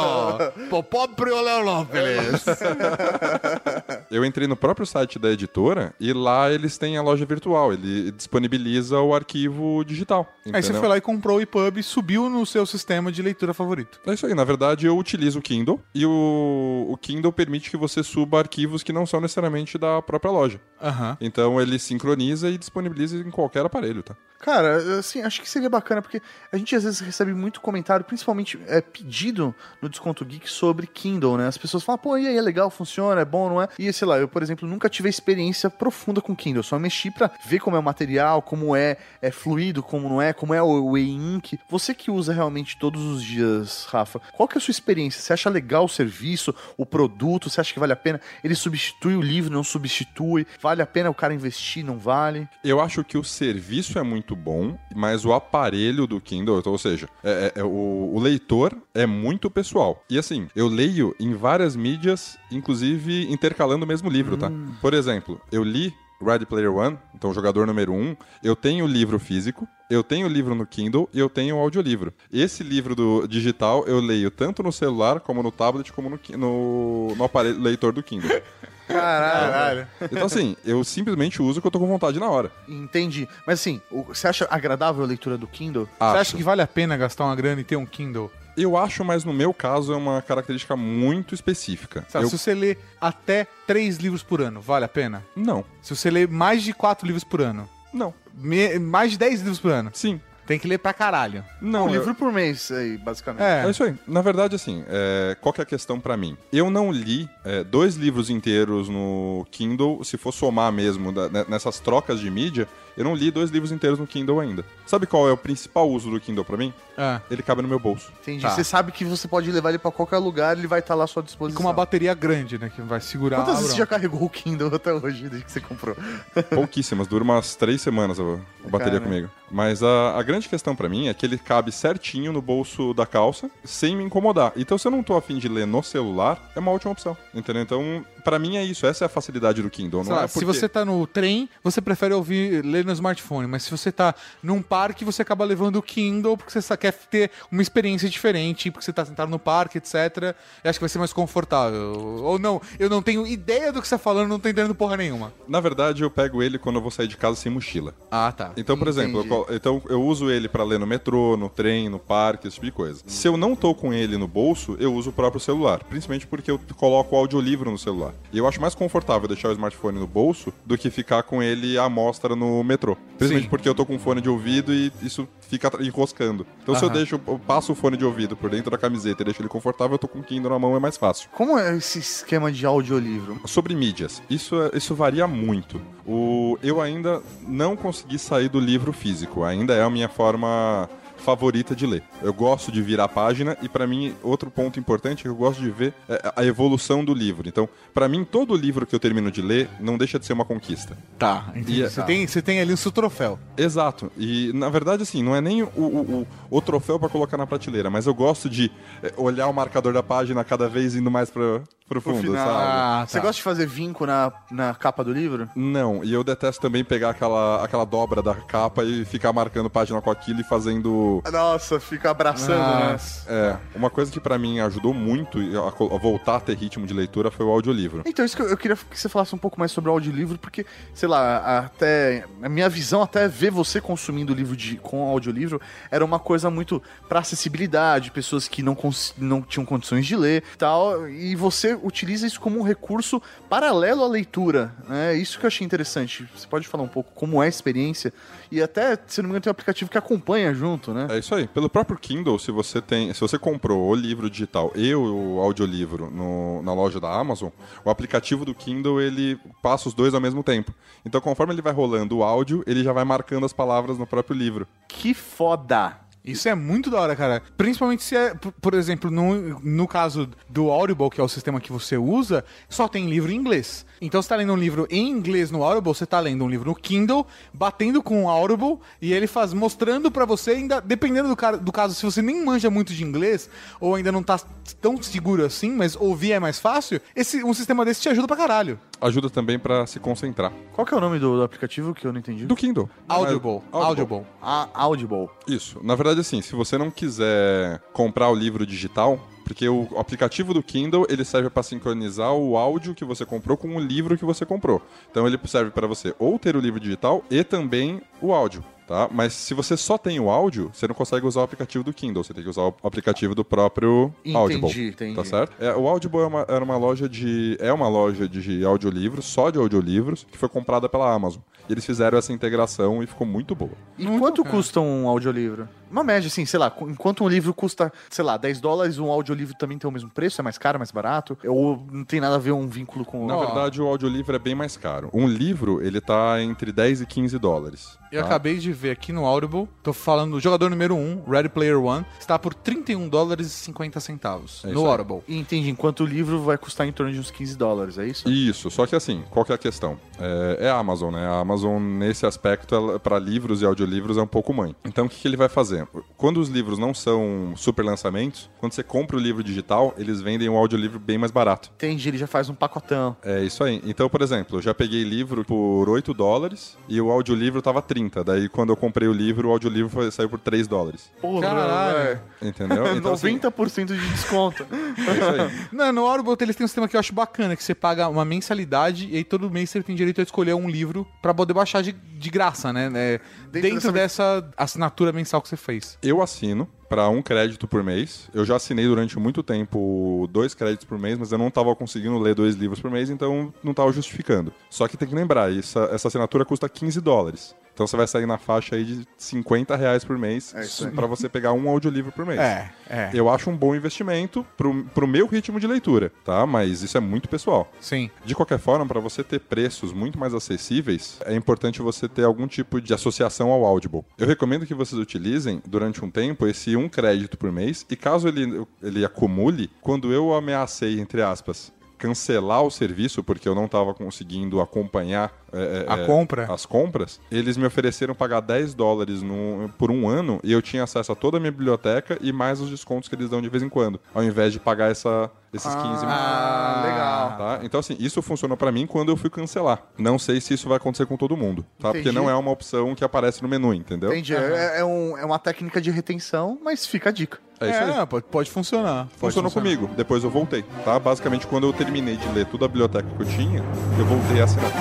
pro 0.69 0.83
próprio 0.83 1.41
Léo 1.41 1.63
Lopes. 1.63 2.45
Eu 4.09 4.25
entrei 4.25 4.47
no 4.47 4.55
próprio 4.55 4.85
site 4.85 5.17
da 5.19 5.31
editora 5.31 5.93
e 5.99 6.13
lá 6.13 6.51
eles 6.51 6.77
têm 6.77 6.97
a 6.97 7.01
loja 7.01 7.25
virtual. 7.25 7.73
Ele 7.73 8.11
disponibiliza 8.11 8.99
o 8.99 9.13
arquivo 9.13 9.83
digital. 9.85 10.27
Aí 10.45 10.51
você 10.51 10.57
entendeu? 10.59 10.79
foi 10.81 10.89
lá 10.89 10.97
e 10.97 11.01
comprou 11.01 11.37
o 11.37 11.41
EPUB 11.41 11.79
e 11.79 11.83
subiu 11.83 12.29
no 12.29 12.45
seu 12.45 12.65
sistema 12.65 13.11
de 13.11 13.21
leitura 13.21 13.53
favorito. 13.53 13.99
É 14.05 14.13
isso 14.13 14.25
aí. 14.25 14.33
Na 14.33 14.43
verdade, 14.43 14.85
eu 14.85 14.97
utilizo 14.97 15.39
o 15.39 15.41
Kindle 15.41 15.79
e 15.93 16.05
o, 16.05 16.87
o 16.89 16.97
Kindle 16.97 17.31
permite 17.31 17.69
que 17.69 17.77
você 17.77 18.03
suba 18.03 18.39
arquivos 18.39 18.83
que 18.83 18.93
não 18.93 19.05
são 19.05 19.21
necessariamente 19.21 19.77
da 19.77 20.01
própria 20.01 20.31
loja. 20.31 20.59
Aham. 20.81 21.17
Então 21.21 21.59
ele 21.59 21.77
sincroniza 21.79 22.49
e 22.49 22.57
disponibiliza 22.57 23.17
em 23.17 23.31
qualquer 23.31 23.65
aparelho, 23.65 24.03
tá? 24.03 24.15
Cara, 24.39 24.99
assim, 24.99 25.21
acho 25.21 25.41
que 25.41 25.49
seria 25.49 25.69
bacana, 25.69 26.01
porque 26.01 26.21
a 26.51 26.57
gente 26.57 26.73
às 26.73 26.83
vezes 26.83 26.99
recebe 27.01 27.33
muito 27.33 27.59
comentário, 27.59 28.05
principalmente 28.05 28.57
é, 28.67 28.79
pedido 28.79 29.53
no 29.81 29.89
Desconto 29.89 30.23
Geek 30.23 30.49
sobre 30.49 30.87
Kindle, 30.87 31.37
né? 31.37 31.47
As 31.47 31.57
pessoas 31.57 31.83
falam, 31.83 31.99
pô, 31.99 32.17
e 32.17 32.25
aí, 32.25 32.37
é 32.37 32.41
legal, 32.41 32.69
funciona, 32.69 33.19
é 33.19 33.25
bom, 33.25 33.49
não 33.49 33.61
é? 33.61 33.67
E 33.77 33.91
sei 33.91 34.07
lá, 34.07 34.17
eu, 34.17 34.29
por 34.29 34.41
exemplo, 34.41 34.67
nunca 34.67 34.89
tive 34.89 35.09
experiência 35.09 35.69
profunda 35.69 36.21
com 36.21 36.35
Kindle, 36.35 36.63
só 36.63 36.79
mexi 36.79 37.11
pra 37.11 37.29
ver 37.45 37.59
como 37.59 37.75
é 37.75 37.79
o 37.79 37.83
material, 37.83 38.41
como 38.41 38.75
é, 38.75 38.97
é 39.21 39.29
fluido, 39.29 39.83
como 39.83 40.07
não 40.07 40.21
é, 40.21 40.31
como 40.31 40.53
é 40.53 40.63
o, 40.63 40.97
e-ink. 40.97 41.59
Você 41.69 41.93
que 41.93 42.09
usa 42.09 42.33
realmente 42.33 42.77
todos 42.79 43.03
os 43.03 43.21
dias, 43.21 43.85
Rafa, 43.89 44.21
qual 44.33 44.47
que 44.47 44.57
é 44.57 44.59
a 44.59 44.61
sua 44.61 44.71
experiência? 44.71 45.21
Você 45.21 45.33
acha 45.33 45.49
legal 45.49 45.83
o 45.83 45.89
serviço, 45.89 46.55
o 46.77 46.85
produto? 46.85 47.49
Você 47.49 47.59
acha 47.59 47.73
que 47.73 47.79
vale 47.79 47.93
a 47.93 47.97
pena? 47.97 48.21
Ele 48.41 48.55
substitui 48.55 49.15
o 49.15 49.21
livro, 49.21 49.53
não 49.53 49.63
substitui? 49.63 50.47
Vale 50.61 50.81
a 50.81 50.85
pena 50.85 51.09
o 51.09 51.13
cara 51.13 51.33
investir, 51.33 51.83
não 51.83 51.97
vale? 51.97 52.47
Eu 52.63 52.79
acho 52.79 53.03
que 53.03 53.17
o 53.17 53.23
serviço 53.23 53.99
é 53.99 54.03
muito 54.03 54.28
bom, 54.35 54.77
mas 54.95 55.25
o 55.25 55.33
aparelho 55.33 56.05
do 56.07 56.19
Kindle, 56.21 56.61
ou 56.65 56.77
seja, 56.77 57.07
é- 57.23 57.53
é- 57.55 57.59
é 57.61 57.63
o, 57.63 58.11
o 58.13 58.19
leitor 58.19 58.75
é 58.93 59.05
muito 59.05 59.49
pessoal. 59.49 60.03
E 60.09 60.17
assim, 60.17 60.47
eu 60.55 60.67
leio 60.67 61.15
em 61.19 61.33
várias 61.33 61.75
mídias, 61.75 62.37
inclusive 62.51 63.31
intercalando 63.31 63.85
o 63.85 63.87
mesmo 63.87 64.09
livro, 64.09 64.37
tá? 64.37 64.51
Por 64.81 64.93
exemplo, 64.93 65.39
eu 65.51 65.63
li 65.63 65.93
Ready 66.21 66.45
Player 66.45 66.73
One, 66.73 66.97
então 67.15 67.33
jogador 67.33 67.65
número 67.65 67.93
um, 67.93 68.13
eu 68.43 68.53
tenho 68.55 68.83
o 68.83 68.87
livro 68.87 69.17
físico, 69.19 69.65
eu 69.89 70.03
tenho 70.03 70.27
o 70.27 70.29
livro 70.29 70.53
no 70.53 70.65
Kindle 70.67 71.09
e 71.13 71.19
eu 71.19 71.29
tenho 71.29 71.55
o 71.55 71.59
audiolivro. 71.59 72.13
Esse 72.31 72.61
livro 72.61 72.93
do 72.93 73.25
digital 73.25 73.85
eu 73.87 73.99
leio 74.01 74.29
tanto 74.29 74.61
no 74.61 74.71
celular, 74.71 75.21
como 75.21 75.41
no 75.41 75.49
tablet, 75.51 75.93
como 75.93 76.09
no, 76.09 76.19
no, 76.37 77.15
no 77.15 77.23
aparelho 77.23 77.59
leitor 77.61 77.93
do 77.93 78.03
Kindle. 78.03 78.29
Caralho. 78.89 79.87
Então 80.01 80.25
assim, 80.25 80.55
eu 80.65 80.83
simplesmente 80.83 81.41
uso 81.41 81.59
o 81.59 81.61
que 81.61 81.67
eu 81.67 81.71
tô 81.71 81.79
com 81.79 81.87
vontade 81.87 82.19
na 82.19 82.29
hora. 82.29 82.51
Entendi. 82.67 83.27
Mas 83.45 83.59
assim, 83.59 83.81
o- 83.91 84.03
você 84.03 84.27
acha 84.27 84.47
agradável 84.49 85.03
a 85.03 85.07
leitura 85.07 85.37
do 85.37 85.47
Kindle? 85.47 85.85
Você 85.85 85.91
Acho. 85.99 86.17
acha 86.17 86.37
que 86.37 86.43
vale 86.43 86.61
a 86.61 86.67
pena 86.67 86.97
gastar 86.97 87.25
uma 87.25 87.35
grana 87.35 87.61
e 87.61 87.63
ter 87.63 87.75
um 87.75 87.85
Kindle? 87.85 88.31
Eu 88.57 88.75
acho, 88.75 89.05
mas 89.05 89.23
no 89.23 89.31
meu 89.31 89.53
caso 89.53 89.93
é 89.93 89.95
uma 89.95 90.21
característica 90.21 90.75
muito 90.75 91.33
específica. 91.33 92.05
Sabe, 92.09 92.25
Eu- 92.25 92.29
Se 92.29 92.37
você 92.37 92.53
lê 92.53 92.77
até 92.99 93.47
três 93.65 93.97
livros 93.97 94.21
por 94.23 94.41
ano, 94.41 94.59
vale 94.59 94.83
a 94.85 94.89
pena? 94.89 95.23
Não, 95.35 95.63
Se 95.81 95.95
você 95.95 96.09
lê 96.11 96.27
mais 96.27 96.61
de 96.63 96.73
quatro 96.73 97.05
livros 97.05 97.23
por 97.23 97.39
ano, 97.41 97.69
não, 97.93 98.13
me- 98.33 98.77
mais 98.79 99.11
de 99.11 99.17
10 99.17 99.39
livros 99.39 99.59
por 99.59 99.71
ano, 99.71 99.91
sim, 99.93 100.19
tem 100.49 100.57
que 100.57 100.67
ler 100.67 100.79
pra 100.79 100.91
caralho. 100.93 101.45
não. 101.61 101.85
um 101.85 101.89
eu- 101.93 101.99
livro 101.99 102.15
por 102.15 102.33
mês, 102.33 102.71
aí, 102.71 102.97
basicamente. 102.97 103.43
É. 103.43 103.65
É 103.67 103.69
isso 103.69 103.83
aí. 103.83 103.93
Na 104.07 104.19
verdade, 104.21 104.55
assim, 104.55 104.83
é, 104.89 105.37
qual 105.39 105.53
que 105.53 105.61
é 105.61 105.63
a 105.63 105.65
questão 105.65 105.99
pra 105.99 106.17
mim? 106.17 106.35
Eu 106.51 106.71
não 106.71 106.91
li 106.91 107.29
é, 107.45 107.63
dois 107.63 107.95
livros 107.95 108.31
inteiros 108.31 108.89
no 108.89 109.45
Kindle, 109.51 110.03
se 110.03 110.17
for 110.17 110.31
somar 110.31 110.71
mesmo 110.71 111.11
da- 111.11 111.29
ne- 111.29 111.45
nessas 111.47 111.79
trocas 111.79 112.19
de 112.19 112.31
mídia, 112.31 112.67
eu 112.99 113.05
não 113.05 113.15
li 113.15 113.31
dois 113.31 113.49
livros 113.49 113.71
inteiros 113.71 113.97
no 113.97 114.05
Kindle 114.05 114.41
ainda. 114.41 114.65
Sabe 114.85 115.07
qual 115.07 115.27
é 115.29 115.31
o 115.31 115.37
principal 115.37 115.89
uso 115.89 116.11
do 116.11 116.19
Kindle 116.19 116.43
pra 116.43 116.57
mim? 116.57 116.73
É. 116.97 117.21
Ele 117.31 117.41
cabe 117.41 117.61
no 117.61 117.67
meu 117.67 117.79
bolso. 117.79 118.11
Entendi. 118.21 118.41
Tá. 118.41 118.49
Você 118.49 118.61
sabe 118.61 118.91
que 118.91 119.05
você 119.05 119.25
pode 119.25 119.49
levar 119.49 119.69
ele 119.69 119.77
pra 119.77 119.89
qualquer 119.89 120.17
lugar, 120.17 120.57
ele 120.57 120.67
vai 120.67 120.79
estar 120.79 120.95
lá 120.95 121.05
à 121.05 121.07
sua 121.07 121.21
E 121.21 121.25
disposição. 121.25 121.61
com 121.61 121.65
uma 121.67 121.73
bateria 121.73 122.13
grande, 122.13 122.57
né? 122.59 122.69
Que 122.69 122.81
vai 122.81 122.99
segurar 122.99 123.37
Quantas 123.37 123.55
a 123.55 123.57
vezes 123.57 123.71
você 123.71 123.77
já 123.77 123.85
carregou 123.85 124.21
o 124.23 124.29
Kindle 124.29 124.75
até 124.75 124.91
hoje, 124.93 125.29
desde 125.29 125.45
que 125.45 125.51
você 125.51 125.61
comprou? 125.61 125.95
Pouquíssimas, 126.53 127.07
dura 127.07 127.23
umas 127.23 127.55
três 127.55 127.81
semanas 127.81 128.19
a, 128.19 128.23
bateria 128.69 128.99
Cara. 128.99 129.05
comigo. 129.05 129.29
Mas 129.49 129.81
a, 129.81 130.17
a 130.17 130.21
grande 130.21 130.49
questão 130.49 130.75
pra 130.75 130.89
mim 130.89 131.07
é 131.07 131.13
que 131.13 131.25
ele 131.25 131.37
cabe 131.37 131.71
certinho 131.71 132.33
no 132.33 132.41
bolso 132.41 132.93
da 132.93 133.05
calça, 133.05 133.49
sem 133.63 133.95
me 133.95 134.03
incomodar. 134.03 134.51
Então, 134.55 134.77
se 134.77 134.87
eu 134.87 134.91
não 134.91 135.01
tô 135.01 135.15
afim 135.15 135.37
de 135.39 135.47
ler 135.47 135.65
no 135.65 135.81
celular, 135.81 136.51
é 136.55 136.59
uma 136.59 136.71
ótima 136.71 136.91
opção. 136.91 137.17
Entendeu? 137.33 137.61
Então, 137.63 138.05
pra 138.23 138.37
mim 138.37 138.57
é 138.57 138.63
isso. 138.63 138.85
Essa 138.85 139.05
é 139.05 139.07
a 139.07 139.09
facilidade 139.09 139.61
do 139.61 139.69
Kindle. 139.69 140.03
Sei 140.03 140.09
Não 140.11 140.17
lá, 140.19 140.25
é 140.25 140.27
Se 140.27 140.33
porque... 140.33 140.45
você 140.45 140.67
tá 140.69 140.83
no 140.85 141.07
trem, 141.07 141.49
você 141.63 141.81
prefere 141.81 142.13
ouvir, 142.13 142.63
ler 142.63 142.85
no 142.89 142.93
smartphone. 142.93 143.47
Mas 143.47 143.63
se 143.63 143.71
você 143.71 143.91
tá 143.91 144.13
num 144.41 144.61
parque, 144.61 145.05
você 145.05 145.21
acaba 145.21 145.45
levando 145.45 145.77
o 145.77 145.81
Kindle 145.81 146.37
porque 146.37 146.51
você 146.51 146.61
só 146.61 146.75
quer 146.75 146.93
ter 146.93 147.31
uma 147.51 147.61
experiência 147.61 148.09
diferente, 148.09 148.69
porque 148.71 148.85
você 148.85 148.93
tá 148.93 149.05
sentado 149.05 149.29
no 149.29 149.39
parque, 149.39 149.77
etc. 149.77 150.35
Eu 150.63 150.69
acho 150.69 150.79
que 150.79 150.83
vai 150.83 150.89
ser 150.89 150.99
mais 150.99 151.13
confortável. 151.13 151.93
Ou 152.23 152.39
não, 152.39 152.61
eu 152.77 152.89
não 152.89 153.01
tenho 153.01 153.25
ideia 153.25 153.71
do 153.71 153.81
que 153.81 153.87
você 153.87 153.95
tá 153.95 153.99
falando, 153.99 154.27
não 154.27 154.39
tô 154.39 154.49
entendendo 154.49 154.75
porra 154.75 154.97
nenhuma. 154.97 155.33
Na 155.47 155.59
verdade, 155.59 156.03
eu 156.03 156.09
pego 156.11 156.41
ele 156.43 156.57
quando 156.57 156.75
eu 156.77 156.81
vou 156.81 156.91
sair 156.91 157.07
de 157.07 157.17
casa 157.17 157.35
sem 157.37 157.51
mochila. 157.51 157.93
Ah, 158.11 158.31
tá. 158.31 158.51
Então, 158.57 158.77
por 158.77 158.87
exemplo, 158.87 159.19
eu, 159.19 159.41
Entendi. 159.43 159.55
então 159.55 159.81
eu 159.87 160.01
uso 160.01 160.29
ele 160.29 160.47
pra 160.49 160.63
ler 160.63 160.79
no 160.79 160.87
metrô, 160.87 161.37
no 161.37 161.49
trem, 161.49 161.89
no 161.89 161.99
parque, 161.99 162.47
esse 162.47 162.55
tipo 162.55 162.65
de 162.65 162.71
coisa. 162.71 163.01
Se 163.05 163.27
eu 163.27 163.37
não 163.37 163.55
tô 163.55 163.73
com 163.73 163.93
ele 163.93 164.17
no 164.17 164.27
bolso, 164.27 164.75
eu 164.79 164.93
uso 164.93 165.09
o 165.09 165.13
próprio 165.13 165.39
celular. 165.39 165.83
Principalmente 165.83 166.27
porque 166.27 166.49
eu 166.51 166.59
coloco 166.75 167.15
o 167.15 167.19
audiolivro 167.19 167.71
no 167.71 167.77
celular. 167.77 168.13
E 168.31 168.37
eu 168.37 168.47
acho 168.47 168.59
mais 168.59 168.75
confortável 168.75 169.27
deixar 169.27 169.49
o 169.49 169.51
smartphone 169.51 169.99
no 169.99 170.07
bolso 170.07 170.53
do 170.65 170.77
que 170.77 170.89
ficar 170.89 171.23
com 171.23 171.41
ele 171.41 171.77
à 171.77 171.89
mostra 171.89 172.35
no 172.35 172.63
metrô. 172.69 172.95
Principalmente 173.17 173.43
Sim. 173.45 173.49
porque 173.49 173.67
eu 173.67 173.75
tô 173.75 173.85
com 173.85 173.99
fone 173.99 174.21
de 174.21 174.29
ouvido 174.29 174.73
e 174.73 174.91
isso 175.01 175.27
fica 175.41 175.69
enroscando. 175.81 176.45
Então 176.63 176.73
se 176.75 176.83
eu 176.85 176.89
deixo, 176.89 177.19
eu 177.27 177.39
passo 177.39 177.73
o 177.73 177.75
fone 177.75 177.97
de 177.97 178.05
ouvido 178.05 178.35
por 178.37 178.49
dentro 178.49 178.71
da 178.71 178.77
camiseta 178.77 179.21
e 179.21 179.25
deixo 179.25 179.41
ele 179.41 179.49
confortável, 179.49 179.95
eu 179.95 179.99
tô 179.99 180.07
com 180.07 180.19
o 180.19 180.23
Kindle 180.23 180.51
na 180.51 180.59
mão, 180.59 180.75
é 180.75 180.79
mais 180.79 180.95
fácil. 180.95 181.29
Como 181.33 181.57
é 181.59 181.75
esse 181.75 181.99
esquema 181.99 182.51
de 182.51 182.65
audiolivro? 182.65 183.41
Sobre 183.45 183.75
mídias, 183.75 184.21
isso, 184.29 184.55
é- 184.61 184.71
isso 184.77 184.95
varia 184.95 185.27
muito. 185.27 185.81
O, 186.07 186.57
eu 186.63 186.79
ainda 186.79 187.21
não 187.47 187.75
consegui 187.75 188.17
sair 188.17 188.47
do 188.49 188.59
livro 188.59 188.93
físico, 188.93 189.43
ainda 189.43 189.73
é 189.73 189.83
a 189.83 189.89
minha 189.89 190.07
forma 190.09 190.89
favorita 191.19 191.75
de 191.75 191.85
ler. 191.85 192.03
Eu 192.21 192.33
gosto 192.33 192.71
de 192.71 192.81
virar 192.81 193.05
a 193.05 193.07
página 193.09 193.57
e 193.61 193.69
pra 193.69 193.85
mim 193.85 194.15
outro 194.23 194.49
ponto 194.49 194.79
importante 194.79 195.19
é 195.19 195.23
que 195.23 195.29
eu 195.29 195.35
gosto 195.35 195.61
de 195.61 195.69
ver 195.69 195.93
é, 196.07 196.33
a 196.35 196.45
evolução 196.45 197.03
do 197.03 197.13
livro. 197.13 197.47
Então, 197.47 197.67
pra 197.93 198.07
mim 198.07 198.23
todo 198.23 198.55
livro 198.55 198.85
que 198.85 198.95
eu 198.95 198.99
termino 198.99 199.31
de 199.31 199.41
ler 199.41 199.69
não 199.79 199.97
deixa 199.97 200.17
de 200.19 200.25
ser 200.25 200.33
uma 200.33 200.45
conquista. 200.45 200.97
Tá, 201.17 201.45
entendi. 201.55 201.81
E- 201.83 201.89
Você, 201.89 202.03
tem, 202.03 202.27
você 202.27 202.41
tem 202.41 202.59
ali 202.61 202.73
o 202.73 202.77
seu 202.77 202.91
troféu. 202.91 203.37
Exato. 203.57 204.11
E 204.17 204.51
na 204.53 204.69
verdade, 204.69 205.03
assim, 205.03 205.21
não 205.23 205.35
é 205.35 205.41
nem 205.41 205.63
o, 205.63 205.69
o, 205.75 205.81
o- 206.21 206.27
o 206.57 206.61
troféu 206.61 206.99
pra 206.99 207.09
colocar 207.09 207.37
na 207.37 207.45
prateleira, 207.47 207.89
mas 207.89 208.05
eu 208.07 208.13
gosto 208.13 208.49
de 208.49 208.71
é, 209.03 209.13
olhar 209.17 209.47
o 209.47 209.53
marcador 209.53 209.93
da 209.93 210.01
página 210.03 210.43
cada 210.43 210.67
vez 210.67 210.95
indo 210.95 211.11
mais 211.11 211.29
pra, 211.29 211.61
pro 211.89 211.99
fundo, 212.01 212.21
final. 212.21 212.37
sabe? 212.37 212.59
Ah, 212.61 213.05
Você 213.07 213.17
tá. 213.17 213.25
gosta 213.25 213.35
de 213.37 213.43
fazer 213.43 213.65
vinco 213.65 214.05
na, 214.05 214.31
na 214.51 214.73
capa 214.75 215.03
do 215.03 215.11
livro? 215.11 215.49
Não, 215.55 216.03
e 216.03 216.13
eu 216.13 216.23
detesto 216.23 216.61
também 216.61 216.83
pegar 216.83 217.09
aquela, 217.09 217.63
aquela 217.65 217.83
dobra 217.85 218.21
da 218.21 218.35
capa 218.35 218.83
e 218.83 219.03
ficar 219.03 219.33
marcando 219.33 219.69
página 219.69 219.99
com 220.01 220.11
aquilo 220.11 220.39
e 220.39 220.43
fazendo. 220.43 221.21
Nossa, 221.31 221.79
fica 221.79 222.11
abraçando, 222.11 222.79
né? 222.79 222.97
É, 223.27 223.57
uma 223.75 223.89
coisa 223.89 224.11
que 224.11 224.19
pra 224.19 224.37
mim 224.37 224.59
ajudou 224.59 224.93
muito 224.93 225.39
a, 225.39 225.97
voltar 225.97 226.35
a 226.35 226.39
ter 226.39 226.55
ritmo 226.55 226.85
de 226.85 226.93
leitura 226.93 227.31
foi 227.31 227.45
o 227.45 227.49
audiolivro. 227.49 228.03
Então, 228.05 228.23
isso 228.23 228.35
que 228.35 228.41
eu, 228.43 228.49
eu 228.49 228.57
queria 228.57 228.77
que 228.77 228.99
você 228.99 229.09
falasse 229.09 229.33
um 229.33 229.37
pouco 229.39 229.59
mais 229.59 229.71
sobre 229.71 229.89
o 229.89 229.93
audiolivro, 229.93 230.37
porque, 230.37 230.65
sei 230.93 231.09
lá, 231.09 231.59
até. 231.65 232.25
A 232.43 232.49
minha 232.49 232.69
visão, 232.69 233.01
até 233.01 233.27
ver 233.27 233.49
você 233.51 233.81
consumindo 233.81 234.33
livro 234.33 234.55
de, 234.55 234.75
com 234.77 235.07
audiolivro, 235.09 235.59
era 235.89 236.05
uma 236.05 236.19
coisa 236.19 236.49
muito 236.49 236.81
pra 237.07 237.19
acessibilidade, 237.19 238.11
pessoas 238.11 238.47
que 238.47 238.61
não, 238.61 238.77
não 239.17 239.41
tinham 239.41 239.65
condições 239.65 240.05
de 240.05 240.15
ler 240.15 240.43
e 240.53 240.57
tal. 240.57 241.09
E 241.09 241.35
você 241.35 241.78
utiliza 241.83 242.27
isso 242.27 242.39
como 242.39 242.59
um 242.59 242.63
recurso 242.63 243.21
paralelo 243.49 244.03
à 244.03 244.07
leitura. 244.07 244.73
né? 244.87 245.15
Isso 245.15 245.39
que 245.39 245.45
eu 245.45 245.47
achei 245.47 245.65
interessante. 245.65 246.27
Você 246.35 246.47
pode 246.47 246.67
falar 246.67 246.83
um 246.83 246.87
pouco 246.87 247.11
como 247.13 247.41
é 247.41 247.45
a 247.45 247.49
experiência? 247.49 248.13
E 248.51 248.61
até, 248.61 248.97
se 249.07 249.21
não 249.21 249.29
me 249.29 249.31
engano, 249.31 249.41
tem 249.43 249.49
um 249.49 249.51
aplicativo 249.51 249.89
que 249.89 249.97
acompanha 249.97 250.53
junto, 250.53 250.93
né? 250.93 251.07
É 251.09 251.19
isso 251.19 251.33
aí. 251.35 251.47
Pelo 251.47 251.69
próprio 251.69 251.97
Kindle, 251.97 252.37
se 252.39 252.51
você 252.51 252.81
tem, 252.81 253.13
se 253.13 253.21
você 253.21 253.37
comprou 253.37 253.89
o 253.89 253.95
livro 253.95 254.29
digital 254.29 254.71
e 254.75 254.93
o 254.93 255.39
audiolivro 255.39 256.09
no, 256.09 256.61
na 256.61 256.73
loja 256.73 256.99
da 256.99 257.13
Amazon, 257.13 257.49
o 257.83 257.89
aplicativo 257.89 258.45
do 258.45 258.55
Kindle 258.55 259.01
ele 259.01 259.39
passa 259.61 259.87
os 259.87 259.93
dois 259.93 260.13
ao 260.13 260.21
mesmo 260.21 260.43
tempo. 260.43 260.73
Então, 261.05 261.21
conforme 261.21 261.53
ele 261.53 261.61
vai 261.61 261.73
rolando 261.73 262.17
o 262.17 262.23
áudio, 262.23 262.63
ele 262.65 262.83
já 262.83 262.91
vai 262.93 263.03
marcando 263.03 263.45
as 263.45 263.53
palavras 263.53 263.97
no 263.97 264.07
próprio 264.07 264.35
livro. 264.35 264.67
Que 264.87 265.13
foda! 265.13 266.08
Isso 266.23 266.49
é 266.49 266.53
muito 266.55 266.89
da 266.91 266.99
hora, 266.99 267.15
cara. 267.15 267.41
Principalmente 267.57 268.03
se 268.03 268.15
é, 268.15 268.33
por- 268.61 268.73
exemplo, 268.73 269.09
no, 269.09 269.59
no 269.61 269.87
caso 269.87 270.29
do 270.49 270.69
Audible, 270.69 271.09
que 271.09 271.19
é 271.19 271.23
o 271.23 271.29
sistema 271.29 271.61
que 271.61 271.71
você 271.71 271.97
usa, 271.97 272.43
só 272.67 272.87
tem 272.87 273.09
livro 273.09 273.31
em 273.31 273.35
inglês. 273.35 273.85
Então 274.01 274.21
você 274.21 274.29
tá 274.29 274.35
lendo 274.35 274.53
um 274.53 274.57
livro 274.57 274.87
em 274.89 275.09
inglês 275.09 275.51
no 275.51 275.63
Audible, 275.63 275.93
você 275.93 276.05
tá 276.05 276.19
lendo 276.19 276.43
um 276.43 276.49
livro 276.49 276.69
no 276.69 276.75
Kindle, 276.75 277.25
batendo 277.53 278.01
com 278.01 278.25
o 278.25 278.29
Audible, 278.29 278.79
e 279.01 279.13
ele 279.13 279.27
faz 279.27 279.53
mostrando 279.53 280.09
pra 280.09 280.25
você, 280.25 280.51
ainda 280.51 280.79
dependendo 280.79 281.29
do, 281.29 281.35
cara, 281.35 281.57
do 281.57 281.71
caso, 281.71 281.93
se 281.93 282.05
você 282.05 282.21
nem 282.21 282.43
manja 282.43 282.69
muito 282.69 282.93
de 282.93 283.03
inglês, 283.03 283.49
ou 283.79 283.95
ainda 283.95 284.11
não 284.11 284.23
tá 284.23 284.39
tão 284.81 285.01
seguro 285.01 285.45
assim, 285.45 285.71
mas 285.71 285.95
ouvir 285.95 286.33
é 286.33 286.39
mais 286.39 286.59
fácil, 286.59 287.01
esse, 287.15 287.43
um 287.43 287.53
sistema 287.53 287.83
desse 287.83 288.01
te 288.01 288.09
ajuda 288.09 288.27
pra 288.27 288.37
caralho. 288.37 288.79
Ajuda 289.01 289.29
também 289.29 289.57
pra 289.57 289.87
se 289.87 289.99
concentrar. 289.99 290.51
Qual 290.73 290.85
que 290.85 290.93
é 290.93 290.97
o 290.97 290.99
nome 290.99 291.19
do, 291.19 291.37
do 291.37 291.43
aplicativo 291.43 291.93
que 291.93 292.05
eu 292.05 292.11
não 292.11 292.19
entendi? 292.19 292.45
Do 292.45 292.55
Kindle. 292.55 292.89
Audible. 293.07 293.61
Audible. 293.71 293.71
Audible. 293.71 294.27
Ah, 294.41 294.67
Audible. 294.73 295.29
Isso. 295.47 295.79
Na 295.83 295.95
verdade, 295.95 296.19
assim, 296.19 296.41
se 296.41 296.53
você 296.53 296.77
não 296.77 296.91
quiser 296.91 297.81
comprar 297.93 298.29
o 298.29 298.35
livro 298.35 298.65
digital, 298.65 299.19
porque 299.49 299.67
o 299.67 299.87
aplicativo 299.97 300.53
do 300.53 300.61
Kindle 300.61 301.07
ele 301.09 301.25
serve 301.25 301.49
para 301.49 301.63
sincronizar 301.63 302.31
o 302.31 302.55
áudio 302.55 302.93
que 302.93 303.03
você 303.03 303.25
comprou 303.25 303.57
com 303.57 303.75
o 303.75 303.79
livro 303.79 304.15
que 304.15 304.23
você 304.23 304.45
comprou. 304.45 304.79
Então 305.09 305.25
ele 305.25 305.39
serve 305.45 305.71
para 305.71 305.87
você 305.87 306.13
ou 306.19 306.37
ter 306.37 306.55
o 306.55 306.59
livro 306.59 306.79
digital 306.79 307.23
e 307.31 307.43
também 307.43 307.99
o 308.21 308.31
áudio. 308.31 308.63
Tá? 308.87 309.09
Mas 309.11 309.33
se 309.33 309.55
você 309.55 309.75
só 309.75 309.97
tem 309.97 310.19
o 310.19 310.29
áudio, 310.29 310.69
você 310.71 310.87
não 310.87 310.93
consegue 310.93 311.25
usar 311.25 311.41
o 311.41 311.43
aplicativo 311.43 311.83
do 311.83 311.91
Kindle, 311.91 312.23
você 312.23 312.31
tem 312.31 312.43
que 312.43 312.49
usar 312.49 312.61
o 312.61 312.75
aplicativo 312.83 313.33
do 313.33 313.43
próprio 313.43 314.13
Entendi, 314.23 314.37
Audible. 314.37 314.87
entendi. 314.87 315.15
Tá 315.15 315.25
certo? 315.25 315.63
É, 315.63 315.75
o 315.75 315.87
Audible 315.87 316.19
é 316.19 316.25
uma, 316.27 316.45
era 316.47 316.63
uma 316.63 316.77
loja 316.77 317.09
de. 317.09 317.57
É 317.59 317.73
uma 317.73 317.87
loja 317.87 318.27
de 318.27 318.63
audiolivros, 318.63 319.25
só 319.25 319.49
de 319.49 319.57
audiolivros, 319.57 320.27
que 320.31 320.37
foi 320.37 320.49
comprada 320.49 320.87
pela 320.87 321.11
Amazon. 321.11 321.41
E 321.67 321.71
eles 321.71 321.85
fizeram 321.85 322.17
essa 322.17 322.33
integração 322.33 323.01
e 323.01 323.07
ficou 323.07 323.25
muito 323.25 323.55
boa. 323.55 323.73
E 323.97 324.05
quanto 324.05 324.43
custa 324.43 324.79
um 324.79 325.07
audiolivro? 325.07 325.69
Uma 325.91 326.03
média, 326.03 326.27
assim, 326.27 326.45
sei 326.45 326.59
lá, 326.59 326.71
enquanto 326.81 327.23
um 327.23 327.27
livro 327.27 327.53
custa, 327.53 327.91
sei 328.09 328.23
lá, 328.23 328.37
10 328.37 328.59
dólares, 328.61 328.97
um 328.99 329.09
audiolivro 329.11 329.55
também 329.55 329.77
tem 329.77 329.87
o 329.89 329.91
mesmo 329.91 330.09
preço? 330.09 330.41
É 330.41 330.43
mais 330.43 330.57
caro, 330.57 330.77
mais 330.79 330.91
barato? 330.91 331.37
Ou 331.45 331.85
não 331.91 332.03
tem 332.03 332.19
nada 332.19 332.35
a 332.35 332.39
ver 332.39 332.51
um 332.51 332.67
vínculo 332.67 333.03
com 333.05 333.25
o 333.25 333.27
Na 333.27 333.37
verdade, 333.37 333.81
o 333.81 333.87
audiolivro 333.87 334.35
é 334.35 334.39
bem 334.39 334.55
mais 334.55 334.77
caro. 334.77 335.09
Um 335.13 335.27
livro, 335.27 335.81
ele 335.81 335.99
tá 335.99 336.41
entre 336.41 336.71
10 336.71 337.01
e 337.01 337.05
15 337.05 337.37
dólares. 337.39 337.97
Eu 338.11 338.21
tá? 338.21 338.27
acabei 338.27 338.57
de 338.57 338.71
ver 338.71 338.91
aqui 338.91 339.11
no 339.13 339.25
Audible, 339.25 339.67
tô 339.83 339.93
falando 339.93 340.31
do 340.31 340.39
jogador 340.39 340.69
número 340.69 340.95
1, 340.95 341.23
Ready 341.27 341.49
Player 341.49 341.79
One, 341.79 342.05
está 342.19 342.39
por 342.39 342.53
31 342.53 343.07
dólares 343.07 343.47
e 343.47 343.49
50 343.51 343.99
centavos 343.99 344.63
É 344.65 344.69
no 344.69 344.85
aí. 344.85 344.91
Audible. 344.91 345.21
E 345.27 345.37
entendi, 345.37 345.69
enquanto 345.69 346.01
o 346.01 346.05
livro 346.05 346.41
vai 346.41 346.57
custar 346.57 346.87
em 346.87 346.91
torno 346.91 347.11
de 347.13 347.19
uns 347.19 347.29
15 347.29 347.55
dólares, 347.55 347.97
é 347.99 348.07
isso? 348.07 348.27
Isso, 348.27 348.71
só 348.71 348.87
que 348.87 348.95
assim, 348.95 349.23
qual 349.29 349.45
que 349.45 349.51
é 349.51 349.55
a 349.55 349.59
questão? 349.59 349.97
É, 350.19 350.57
é 350.61 350.69
a 350.69 350.77
Amazon, 350.77 351.13
né? 351.13 351.25
A 351.27 351.39
Amazon, 351.39 351.81
nesse 351.81 352.25
aspecto, 352.25 352.99
para 353.03 353.19
livros 353.19 353.61
e 353.61 353.65
audiolivros, 353.65 354.17
é 354.17 354.21
um 354.21 354.27
pouco 354.27 354.53
mãe. 354.53 354.75
Então, 354.83 355.05
o 355.05 355.09
que, 355.09 355.19
que 355.19 355.27
ele 355.27 355.37
vai 355.37 355.49
fazer? 355.49 355.78
Quando 356.17 356.37
os 356.39 356.49
livros 356.49 356.77
não 356.77 356.93
são 356.93 357.53
super 357.55 357.83
lançamentos, 357.83 358.49
quando 358.59 358.73
você 358.73 358.83
compra 358.83 359.15
o 359.17 359.19
livro 359.19 359.43
digital, 359.43 359.93
eles 359.97 360.21
vendem 360.21 360.49
o 360.49 360.55
audiolivro 360.57 360.99
bem 360.99 361.17
mais 361.17 361.31
barato. 361.31 361.71
Entendi, 361.75 362.09
ele 362.09 362.17
já 362.17 362.27
faz 362.27 362.49
um 362.49 362.55
pacotão. 362.55 363.15
É 363.23 363.41
isso 363.43 363.63
aí. 363.63 363.81
Então, 363.85 364.09
por 364.09 364.21
exemplo, 364.21 364.57
eu 364.57 364.61
já 364.61 364.73
peguei 364.73 365.03
livro 365.03 365.43
por 365.45 365.89
8 365.89 366.13
dólares 366.13 366.77
e 366.87 366.99
o 366.99 367.09
audiolivro 367.11 367.61
tava 367.61 367.81
30. 367.81 368.23
Daí, 368.23 368.49
quando 368.49 368.69
eu 368.69 368.75
comprei 368.77 369.07
o 369.07 369.13
livro, 369.13 369.49
o 369.49 369.51
audiolivro 369.51 369.89
foi, 369.89 370.11
saiu 370.11 370.29
por 370.29 370.39
3 370.39 370.67
dólares. 370.67 371.11
Porra, 371.21 371.41
Caralho. 371.41 372.21
Entendeu? 372.41 372.79
Então, 372.99 373.13
assim, 373.13 373.37
90% 373.39 373.85
de 373.87 374.09
desconto. 374.09 374.63
é 374.71 375.11
isso 375.11 375.41
aí. 375.41 375.67
Não, 375.71 375.91
no 375.91 376.05
Audible 376.05 376.35
eles 376.41 376.55
têm 376.55 376.65
um 376.65 376.67
sistema 376.67 376.87
que 376.87 376.95
eu 376.95 376.99
acho 376.99 377.13
bacana, 377.13 377.55
que 377.55 377.63
você 377.63 377.73
paga 377.75 378.07
uma 378.09 378.25
mensalidade 378.25 379.07
e 379.11 379.17
aí 379.17 379.23
todo 379.23 379.49
mês 379.49 379.69
você 379.69 379.81
tem 379.83 379.95
direito 379.95 380.19
a 380.19 380.23
escolher 380.23 380.53
um 380.53 380.69
livro 380.69 381.07
pra 381.21 381.33
poder 381.33 381.53
baixar 381.53 381.81
de, 381.81 381.91
de 381.91 382.29
graça, 382.29 382.73
né? 382.73 382.91
É, 382.95 383.19
Dentro 383.51 383.61
dentro, 383.69 383.91
dessa- 383.91 384.41
dessa 384.41 384.49
assinatura 384.57 385.11
mensal 385.11 385.41
que 385.41 385.47
você 385.49 385.57
fez. 385.69 385.97
Eu 386.01 386.21
assino 386.21 386.67
para 386.87 387.07
um 387.09 387.21
crédito 387.21 387.67
por 387.67 387.83
mês. 387.83 388.29
Eu 388.33 388.43
já 388.43 388.55
assinei 388.55 388.85
durante 388.85 389.17
muito 389.19 389.43
tempo 389.43 390.27
dois 390.31 390.55
créditos 390.55 390.85
por 390.85 390.97
mês, 390.97 391.17
mas 391.17 391.31
eu 391.31 391.37
não 391.37 391.49
estava 391.49 391.75
conseguindo 391.75 392.17
ler 392.17 392.33
dois 392.33 392.55
livros 392.55 392.79
por 392.79 392.89
mês, 392.89 393.09
então 393.09 393.53
não 393.63 393.71
estava 393.71 393.91
justificando. 393.91 394.51
Só 394.69 394.87
que 394.87 394.97
tem 394.97 395.07
que 395.07 395.13
lembrar, 395.13 395.55
essa, 395.55 395.81
essa 395.91 396.07
assinatura 396.07 396.43
custa 396.43 396.67
15 396.67 396.99
dólares. 396.99 397.55
Então 397.79 397.87
você 397.87 397.95
vai 397.95 398.07
sair 398.07 398.25
na 398.25 398.37
faixa 398.37 398.75
aí 398.75 398.83
de 398.83 399.07
50 399.17 399.73
reais 399.77 400.03
por 400.03 400.17
mês 400.17 400.53
É 400.53 400.91
para 400.91 401.07
você 401.07 401.29
pegar 401.29 401.53
um 401.53 401.69
audiolivro 401.69 402.11
por 402.11 402.25
mês. 402.25 402.37
É, 402.37 402.69
é. 402.89 403.09
Eu 403.13 403.29
acho 403.29 403.49
um 403.49 403.55
bom 403.55 403.73
investimento 403.73 404.45
pro, 404.57 404.83
pro 404.83 405.07
meu 405.07 405.25
ritmo 405.27 405.61
de 405.61 405.65
leitura, 405.65 406.11
tá? 406.25 406.45
Mas 406.45 406.81
isso 406.81 406.97
é 406.97 406.99
muito 406.99 407.29
pessoal. 407.29 407.71
Sim. 407.79 408.11
De 408.25 408.35
qualquer 408.35 408.59
forma, 408.59 408.85
para 408.85 408.99
você 408.99 409.23
ter 409.23 409.39
preços 409.39 409.93
muito 409.93 410.19
mais 410.19 410.33
acessíveis, 410.33 411.21
é 411.23 411.33
importante 411.33 411.81
você 411.81 412.09
ter 412.09 412.25
algum 412.25 412.47
tipo 412.47 412.81
de 412.81 412.93
associação 412.93 413.49
ao 413.49 413.63
Audible. 413.63 414.03
Eu 414.17 414.27
recomendo 414.27 414.65
que 414.65 414.73
vocês 414.73 414.99
utilizem 414.99 415.61
durante 415.65 416.03
um 416.03 416.11
tempo 416.11 416.45
esse 416.47 416.75
um 416.75 416.89
crédito 416.89 417.37
por 417.37 417.49
mês 417.49 417.85
e 417.89 417.95
caso 417.95 418.27
ele, 418.27 418.67
ele 418.83 419.05
acumule, 419.05 419.71
quando 419.79 420.11
eu 420.11 420.33
ameacei, 420.33 420.99
entre 420.99 421.21
aspas, 421.21 421.71
cancelar 421.99 422.63
o 422.63 422.71
serviço 422.71 423.21
porque 423.21 423.47
eu 423.47 423.53
não 423.53 423.65
estava 423.65 423.93
conseguindo 423.93 424.61
acompanhar 424.61 425.31
é, 425.53 425.85
é, 425.87 425.91
A 425.91 425.97
é, 425.99 426.05
compra. 426.05 426.51
as 426.53 426.65
compras, 426.65 427.19
eles 427.31 427.57
me 427.57 427.65
ofereceram 427.65 428.13
pagar 428.15 428.39
10 428.41 428.73
dólares 428.73 429.21
no- 429.21 429.69
por 429.77 429.91
um 429.91 430.07
ano 430.07 430.39
e 430.43 430.51
eu 430.51 430.61
tinha 430.61 430.83
acesso 430.83 431.11
a 431.11 431.15
toda 431.15 431.37
a 431.37 431.39
minha 431.39 431.51
biblioteca 431.51 432.17
e 432.21 432.31
mais 432.31 432.59
os 432.61 432.69
descontos 432.69 433.09
que 433.09 433.15
eles 433.15 433.29
dão 433.29 433.41
de 433.41 433.49
vez 433.49 433.63
em 433.63 433.69
quando, 433.69 433.99
ao 434.13 434.23
invés 434.23 434.53
de 434.53 434.59
pagar 434.59 434.91
essa, 434.91 435.29
esses 435.53 435.73
15 435.73 436.05
Ah, 436.07 436.83
legal. 436.85 437.37
Tá? 437.37 437.59
Então, 437.63 437.79
assim, 437.79 437.95
isso 437.99 438.21
funcionou 438.21 438.57
pra 438.57 438.71
mim 438.71 438.85
quando 438.85 439.09
eu 439.09 439.17
fui 439.17 439.29
cancelar. 439.29 439.81
Não 439.97 440.19
sei 440.19 440.41
se 440.41 440.53
isso 440.53 440.67
vai 440.67 440.77
acontecer 440.77 441.05
com 441.05 441.15
todo 441.17 441.35
mundo, 441.37 441.65
tá? 441.79 441.89
Entendi. 441.89 442.03
Porque 442.03 442.17
não 442.19 442.29
é 442.29 442.35
uma 442.35 442.51
opção 442.51 442.93
que 442.95 443.03
aparece 443.03 443.41
no 443.41 443.47
menu, 443.49 443.73
entendeu? 443.73 444.09
Entendi. 444.11 444.35
É, 444.35 444.79
é 444.79 444.85
um- 444.85 445.17
é 445.17 445.25
uma 445.25 445.39
técnica 445.39 445.79
de 445.81 445.89
retenção, 445.91 446.57
mas 446.63 446.85
fica 446.85 447.09
a 447.09 447.11
dica. 447.11 447.39
É 447.61 447.69
isso 447.71 447.79
aí. 447.99 448.05
pode, 448.07 448.25
pode 448.27 448.49
funcionar. 448.49 449.07
Pode 449.07 449.19
Funcionou 449.19 449.51
funcionar. 449.51 449.75
comigo. 449.77 449.93
Depois 449.97 450.23
eu 450.23 450.29
voltei, 450.29 450.63
tá? 450.85 450.97
Basicamente, 450.97 451.45
quando 451.45 451.67
eu 451.67 451.73
terminei 451.73 452.15
de 452.15 452.27
ler 452.29 452.45
toda 452.45 452.63
a 452.63 452.67
biblioteca 452.69 453.05
que 453.17 453.21
eu 453.21 453.27
tinha, 453.27 453.61
eu 453.97 454.05
voltei 454.05 454.39
a 454.39 454.45
assinar. 454.45 454.71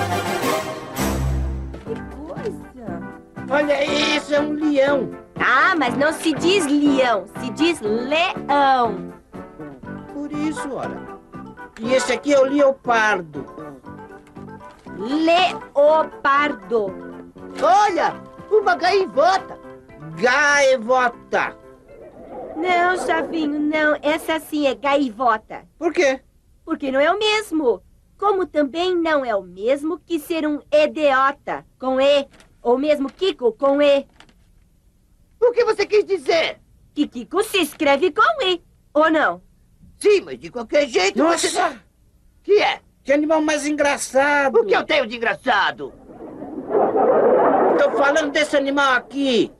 Olha, 3.51 3.83
isso 3.83 4.35
é 4.35 4.41
um 4.41 4.53
leão. 4.53 5.11
Ah, 5.37 5.75
mas 5.75 5.97
não 5.97 6.13
se 6.13 6.35
diz 6.35 6.67
leão, 6.67 7.25
se 7.41 7.51
diz 7.51 7.81
leão. 7.81 9.15
Por 10.13 10.31
isso, 10.31 10.71
olha. 10.75 11.19
E 11.81 11.95
esse 11.95 12.13
aqui 12.13 12.35
é 12.35 12.41
o 12.41 12.45
leopardo. 12.45 13.47
Leopardo. 14.99 16.87
Olha, 17.63 18.15
uma 18.51 18.75
gaivota. 18.75 19.59
Gaivota. 20.21 21.57
Não, 22.57 22.99
Chavinho, 22.99 23.61
não. 23.61 23.97
Essa 24.03 24.41
sim 24.41 24.67
é 24.67 24.75
gaivota. 24.75 25.65
Por 25.79 25.93
quê? 25.93 26.21
Porque 26.65 26.91
não 26.91 27.01
é 27.01 27.11
o 27.11 27.19
mesmo. 27.19 27.81
Como 28.19 28.45
também 28.45 28.95
não 28.97 29.25
é 29.25 29.35
o 29.35 29.43
mesmo 29.43 29.99
que 30.01 30.19
ser 30.19 30.47
um 30.47 30.61
idiota 30.71 31.65
com 31.79 32.01
E. 32.01 32.27
Ou 32.63 32.79
mesmo 32.79 33.11
Kiko 33.11 33.53
com 33.53 33.81
E. 33.81 34.07
O 35.41 35.53
que 35.53 35.65
você 35.65 35.87
quis 35.87 36.05
dizer? 36.05 36.61
Que 36.95 37.07
Kiko 37.07 37.43
se 37.43 37.59
escreve 37.59 38.11
com 38.13 38.43
E. 38.45 38.63
Ou 38.93 39.11
não? 39.11 39.41
Sim, 39.99 40.21
mas 40.23 40.39
de 40.39 40.51
qualquer 40.51 40.89
jeito 40.89 41.17
você... 41.23 41.51
Nossa, 41.59 41.81
Que 42.43 42.61
é? 42.63 42.81
que 43.05 43.13
animal 43.13 43.41
mais 43.41 43.67
engraçado. 43.67 44.61
O 44.61 44.65
que 44.67 44.75
eu 44.77 44.85
tenho 44.85 45.07
de 45.07 45.17
engraçado? 45.17 45.93
Tô 47.79 47.91
falando 47.93 48.31
desse 48.31 48.57
animal 48.57 48.93
aqui. 48.95 49.51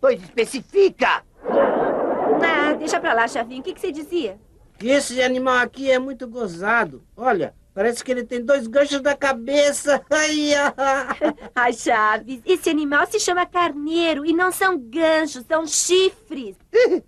Pois 0.00 0.22
especifica. 0.22 1.24
Ah, 1.48 2.74
deixa 2.78 3.00
pra 3.00 3.14
lá, 3.14 3.26
Chavinho. 3.26 3.60
O 3.60 3.62
que, 3.64 3.72
que 3.72 3.80
você 3.80 3.90
dizia? 3.90 4.38
Que 4.78 4.88
esse 4.88 5.20
animal 5.22 5.56
aqui 5.58 5.90
é 5.90 5.98
muito 5.98 6.28
gozado. 6.28 7.02
Olha, 7.16 7.54
parece 7.78 8.02
que 8.02 8.10
ele 8.10 8.24
tem 8.24 8.44
dois 8.44 8.66
ganchos 8.66 9.00
na 9.02 9.14
cabeça. 9.14 10.02
Ai, 10.10 10.52
ai. 10.52 11.34
Ai, 11.54 11.72
Chaves, 11.72 12.40
esse 12.44 12.68
animal 12.68 13.06
se 13.06 13.20
chama 13.20 13.46
carneiro 13.46 14.26
e 14.26 14.32
não 14.32 14.50
são 14.50 14.76
ganchos, 14.76 15.44
são 15.46 15.64
chifres. 15.64 16.56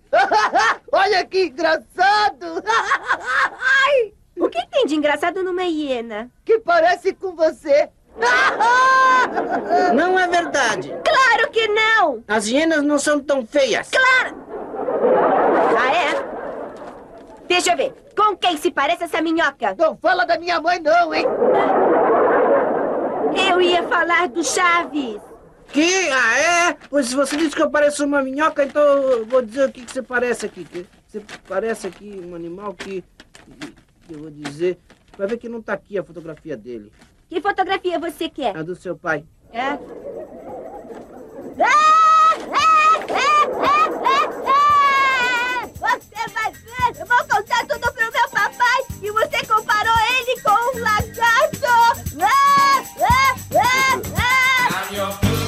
Olha 0.89 1.25
que 1.25 1.47
engraçado. 1.47 2.63
O 4.39 4.47
que 4.47 4.65
tem 4.67 4.85
de 4.85 4.95
engraçado 4.95 5.43
numa 5.43 5.63
hiena? 5.63 6.31
que 6.45 6.59
parece 6.59 7.13
com 7.15 7.35
você. 7.35 7.89
Não 9.93 10.17
é 10.17 10.27
verdade. 10.27 10.93
Claro 11.03 11.49
que 11.49 11.65
não! 11.67 12.23
As 12.27 12.47
hienas 12.47 12.83
não 12.83 12.99
são 12.99 13.21
tão 13.21 13.45
feias. 13.45 13.89
Ah, 15.77 15.95
é? 15.95 16.40
Deixa 17.51 17.73
eu 17.73 17.75
ver. 17.75 17.93
Com 18.15 18.37
quem 18.37 18.55
se 18.55 18.71
parece 18.71 19.03
essa 19.03 19.21
minhoca? 19.21 19.75
Não 19.77 19.97
fala 19.97 20.25
da 20.25 20.39
minha 20.39 20.61
mãe 20.61 20.79
não, 20.79 21.13
hein? 21.13 21.25
Eu 23.49 23.59
ia 23.59 23.83
falar 23.89 24.29
do 24.29 24.41
Chaves. 24.41 25.21
Que? 25.67 26.09
Ah, 26.09 26.37
é? 26.39 26.77
Pois 26.89 27.07
se 27.07 27.15
você 27.15 27.35
disse 27.35 27.53
que 27.53 27.61
eu 27.61 27.69
pareço 27.69 28.05
uma 28.05 28.21
minhoca, 28.23 28.63
então 28.63 28.81
eu 28.81 29.25
vou 29.25 29.41
dizer 29.41 29.67
o 29.67 29.71
que, 29.71 29.83
que 29.83 29.91
você 29.91 30.01
parece 30.01 30.45
aqui. 30.45 30.63
Que 30.63 30.87
você 31.05 31.21
parece 31.45 31.87
aqui 31.87 32.21
um 32.25 32.33
animal 32.35 32.73
que, 32.73 33.03
que 34.07 34.13
eu 34.13 34.19
vou 34.19 34.31
dizer... 34.31 34.79
Vai 35.17 35.27
ver 35.27 35.37
que 35.37 35.49
não 35.49 35.61
tá 35.61 35.73
aqui 35.73 35.97
a 35.97 36.03
fotografia 36.05 36.55
dele. 36.55 36.89
Que 37.29 37.41
fotografia 37.41 37.99
você 37.99 38.29
quer? 38.29 38.55
A 38.55 38.63
do 38.63 38.77
seu 38.77 38.95
pai. 38.95 39.25
É? 39.51 39.59
Ah! 39.59 39.77
Ah! 41.59 42.37
Ah! 42.53 43.01
Ah! 43.11 43.89
Ah! 44.01 44.29
Ah! 44.47 44.60
Você 45.91 46.27
vai 46.33 46.51
ver! 46.53 47.01
Eu 47.01 47.05
vou 47.05 47.17
contar 47.27 47.67
tudo 47.67 47.91
pro 47.91 48.11
meu 48.11 48.29
papai 48.29 48.85
e 49.01 49.11
você 49.11 49.45
comparou 49.45 49.99
ele 50.19 50.41
com 50.41 50.51
um 50.51 50.81
lagarto! 50.81 51.65
Ah! 52.21 52.83
Ah! 53.01 53.35
Ah! 53.53 54.01
Ah! 54.17 54.40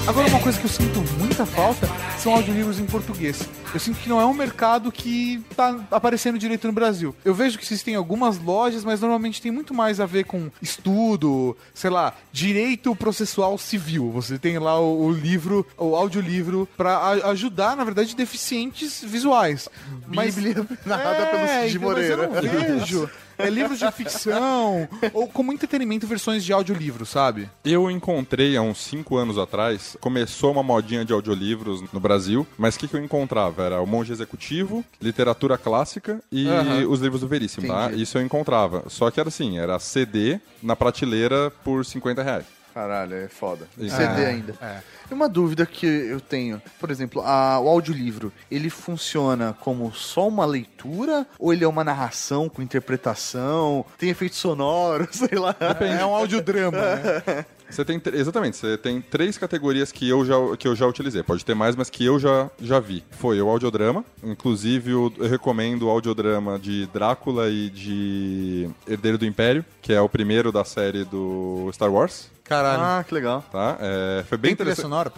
Agora, 0.06 0.28
uma 0.28 0.40
coisa 0.42 0.60
que 0.60 0.66
eu 0.66 0.70
sinto 0.70 1.00
muita 1.18 1.46
falta 1.46 1.88
são 2.18 2.34
audiolivros 2.36 2.78
em 2.78 2.86
português. 2.86 3.48
Eu 3.74 3.80
sinto 3.80 4.00
que 4.00 4.10
não 4.10 4.20
é 4.20 4.26
um 4.26 4.34
mercado 4.34 4.92
que 4.92 5.42
tá 5.56 5.80
aparecendo 5.90 6.38
direito 6.38 6.68
no 6.68 6.74
Brasil. 6.74 7.16
Eu 7.24 7.34
vejo 7.34 7.58
que 7.58 7.64
existem 7.64 7.96
algumas 7.96 8.38
lojas, 8.38 8.84
mas 8.84 9.00
normalmente 9.00 9.42
tem 9.42 9.50
muito 9.50 9.74
mais 9.74 10.02
a 10.02 10.06
ver 10.06 10.26
com 10.26 10.52
estudo, 10.62 11.56
sei 11.74 11.90
lá, 11.90 12.14
direito 12.34 12.94
processual 12.96 13.58
civil. 13.58 14.12
Você 14.12 14.38
tem 14.38 14.60
lá 14.60 14.78
o, 14.80 15.06
o 15.06 15.12
livro, 15.12 15.66
o 15.78 15.96
audiolivro, 15.96 16.68
pra 16.76 16.98
a- 16.98 17.30
ajudar, 17.32 17.76
na 17.78 17.86
verdade, 17.86 18.14
deficientes 18.16 19.02
visuais. 19.02 19.70
Mas 20.08 20.36
Bíblia 20.36 20.68
narrada 20.86 21.26
pelo 21.28 21.48
Cid 21.48 21.78
então, 21.78 21.92
mas 21.94 22.10
eu 22.10 22.18
Moreira. 22.18 22.28
não 22.28 22.78
vejo. 22.80 23.10
É 23.38 23.50
livros 23.50 23.80
de 23.80 23.92
ficção, 23.92 24.88
ou 25.14 25.28
como 25.28 25.52
entretenimento, 25.54 26.06
versões 26.08 26.44
de 26.44 26.54
audiolivro, 26.54 27.06
sabe? 27.06 27.50
Eu 27.64 27.90
encontrei 27.90 28.56
há 28.56 28.62
uns 28.62 28.78
5 28.80 29.16
anos 29.18 29.38
atrás, 29.38 29.98
começou 30.00 30.52
uma 30.52 30.64
modinha 30.64 31.04
de 31.04 31.14
audiolivros 31.14 31.82
no 31.92 32.00
Brasil, 32.00 32.46
mas 32.58 32.76
o 32.76 32.80
que, 32.80 32.88
que 32.88 32.96
eu 32.96 33.04
encontrava? 33.04 33.64
Era 33.64 33.82
o 33.82 33.88
Monge 33.88 34.12
Executivo, 34.12 34.84
literatura 35.02 35.58
clássica 35.58 36.22
e 36.32 36.48
Aham. 36.48 36.88
os 36.88 37.00
livros 37.02 37.22
do 37.22 37.28
Veríssimo, 37.28 37.68
tá? 37.68 37.86
Entendi. 37.88 38.04
Isso 38.04 38.18
eu 38.18 38.22
encontrava. 38.22 38.84
Só 38.88 39.10
que 39.10 39.20
era 39.20 39.30
assim, 39.30 39.58
era 39.58 39.78
CD 39.80 40.40
na 40.62 40.76
prateleira 40.76 41.52
por 41.64 41.86
50 41.86 42.22
reais. 42.24 42.46
Caralho, 42.74 43.16
é 43.16 43.28
foda. 43.28 43.68
Isso. 43.78 43.96
CD 43.96 44.24
É, 44.24 44.28
ainda. 44.28 44.56
é. 44.62 44.80
E 45.12 45.14
uma 45.14 45.30
dúvida 45.30 45.66
que 45.66 45.86
eu 45.86 46.20
tenho, 46.20 46.62
por 46.80 46.90
exemplo, 46.90 47.22
a- 47.22 47.60
o 47.60 47.68
audiolivro, 47.70 48.32
ele 48.50 48.70
funciona 48.70 49.56
como 49.60 49.94
só 49.94 50.28
uma 50.28 50.46
leitura 50.46 51.28
ou 51.38 51.54
ele 51.54 51.64
é 51.64 51.68
uma 51.68 51.84
narração 51.84 52.50
com 52.50 52.62
interpretação, 52.62 53.86
tem 53.98 54.10
efeito 54.10 54.36
sonoro, 54.36 55.08
sei 55.12 55.38
lá. 55.38 55.56
É 56.00 56.06
um 56.06 56.16
audiodrama, 56.16 56.78
né? 56.78 57.46
Você 57.70 57.84
tem, 57.84 58.00
exatamente, 58.14 58.56
você 58.58 58.78
tem 58.78 59.02
três 59.02 59.36
categorias 59.38 59.92
que 59.92 60.08
eu 60.08 60.24
já, 60.26 60.36
que 60.58 60.68
eu 60.68 60.76
já 60.76 60.86
utilizei. 60.86 61.24
Pode 61.24 61.44
ter 61.44 61.56
mais, 61.56 61.76
mas 61.76 61.90
que 61.90 62.06
eu 62.06 62.20
já, 62.20 62.50
já 62.62 62.80
vi. 62.80 63.04
Foi 63.12 63.42
o 63.42 63.50
audiodrama, 63.50 64.06
inclusive 64.24 64.94
o- 64.94 65.12
eu 65.18 65.28
recomendo 65.28 65.84
o 65.88 65.90
audiodrama 65.90 66.60
de 66.60 66.86
Drácula 66.88 67.50
e 67.50 67.70
de 67.72 68.70
Herdeiro 68.88 69.18
do 69.18 69.26
Império, 69.26 69.66
que 69.82 69.92
é 69.92 70.00
o 70.00 70.08
primeiro 70.10 70.52
da 70.52 70.64
série 70.64 71.04
do 71.04 71.68
Star 71.74 71.92
Wars, 71.92 72.30
Caralho. 72.54 72.84
Ah, 72.84 73.04
que 73.08 73.14
legal. 73.14 73.44
tá? 73.52 73.78
É, 73.80 74.24
foi 74.28 74.38
bem 74.38 74.50
Tem 74.56 74.66
trilha 74.66 74.74
interessante. 74.74 74.84
sonora? 74.84 75.12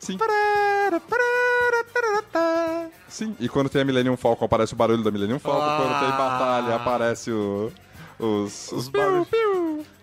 Sim. 0.00 0.18
Sim, 3.08 3.36
e 3.38 3.48
quando 3.48 3.68
tem 3.68 3.82
a 3.82 3.84
Millennium 3.84 4.16
Falcon, 4.16 4.44
aparece 4.44 4.72
o 4.74 4.76
barulho 4.76 5.02
da 5.02 5.10
Millennium 5.10 5.38
Falcon. 5.38 5.82
Quando 5.84 6.00
tem 6.00 6.10
batalha, 6.10 6.74
aparece 6.74 7.30
o, 7.30 7.70
os, 8.18 8.72
os 8.72 8.88
barulhos. 8.88 9.28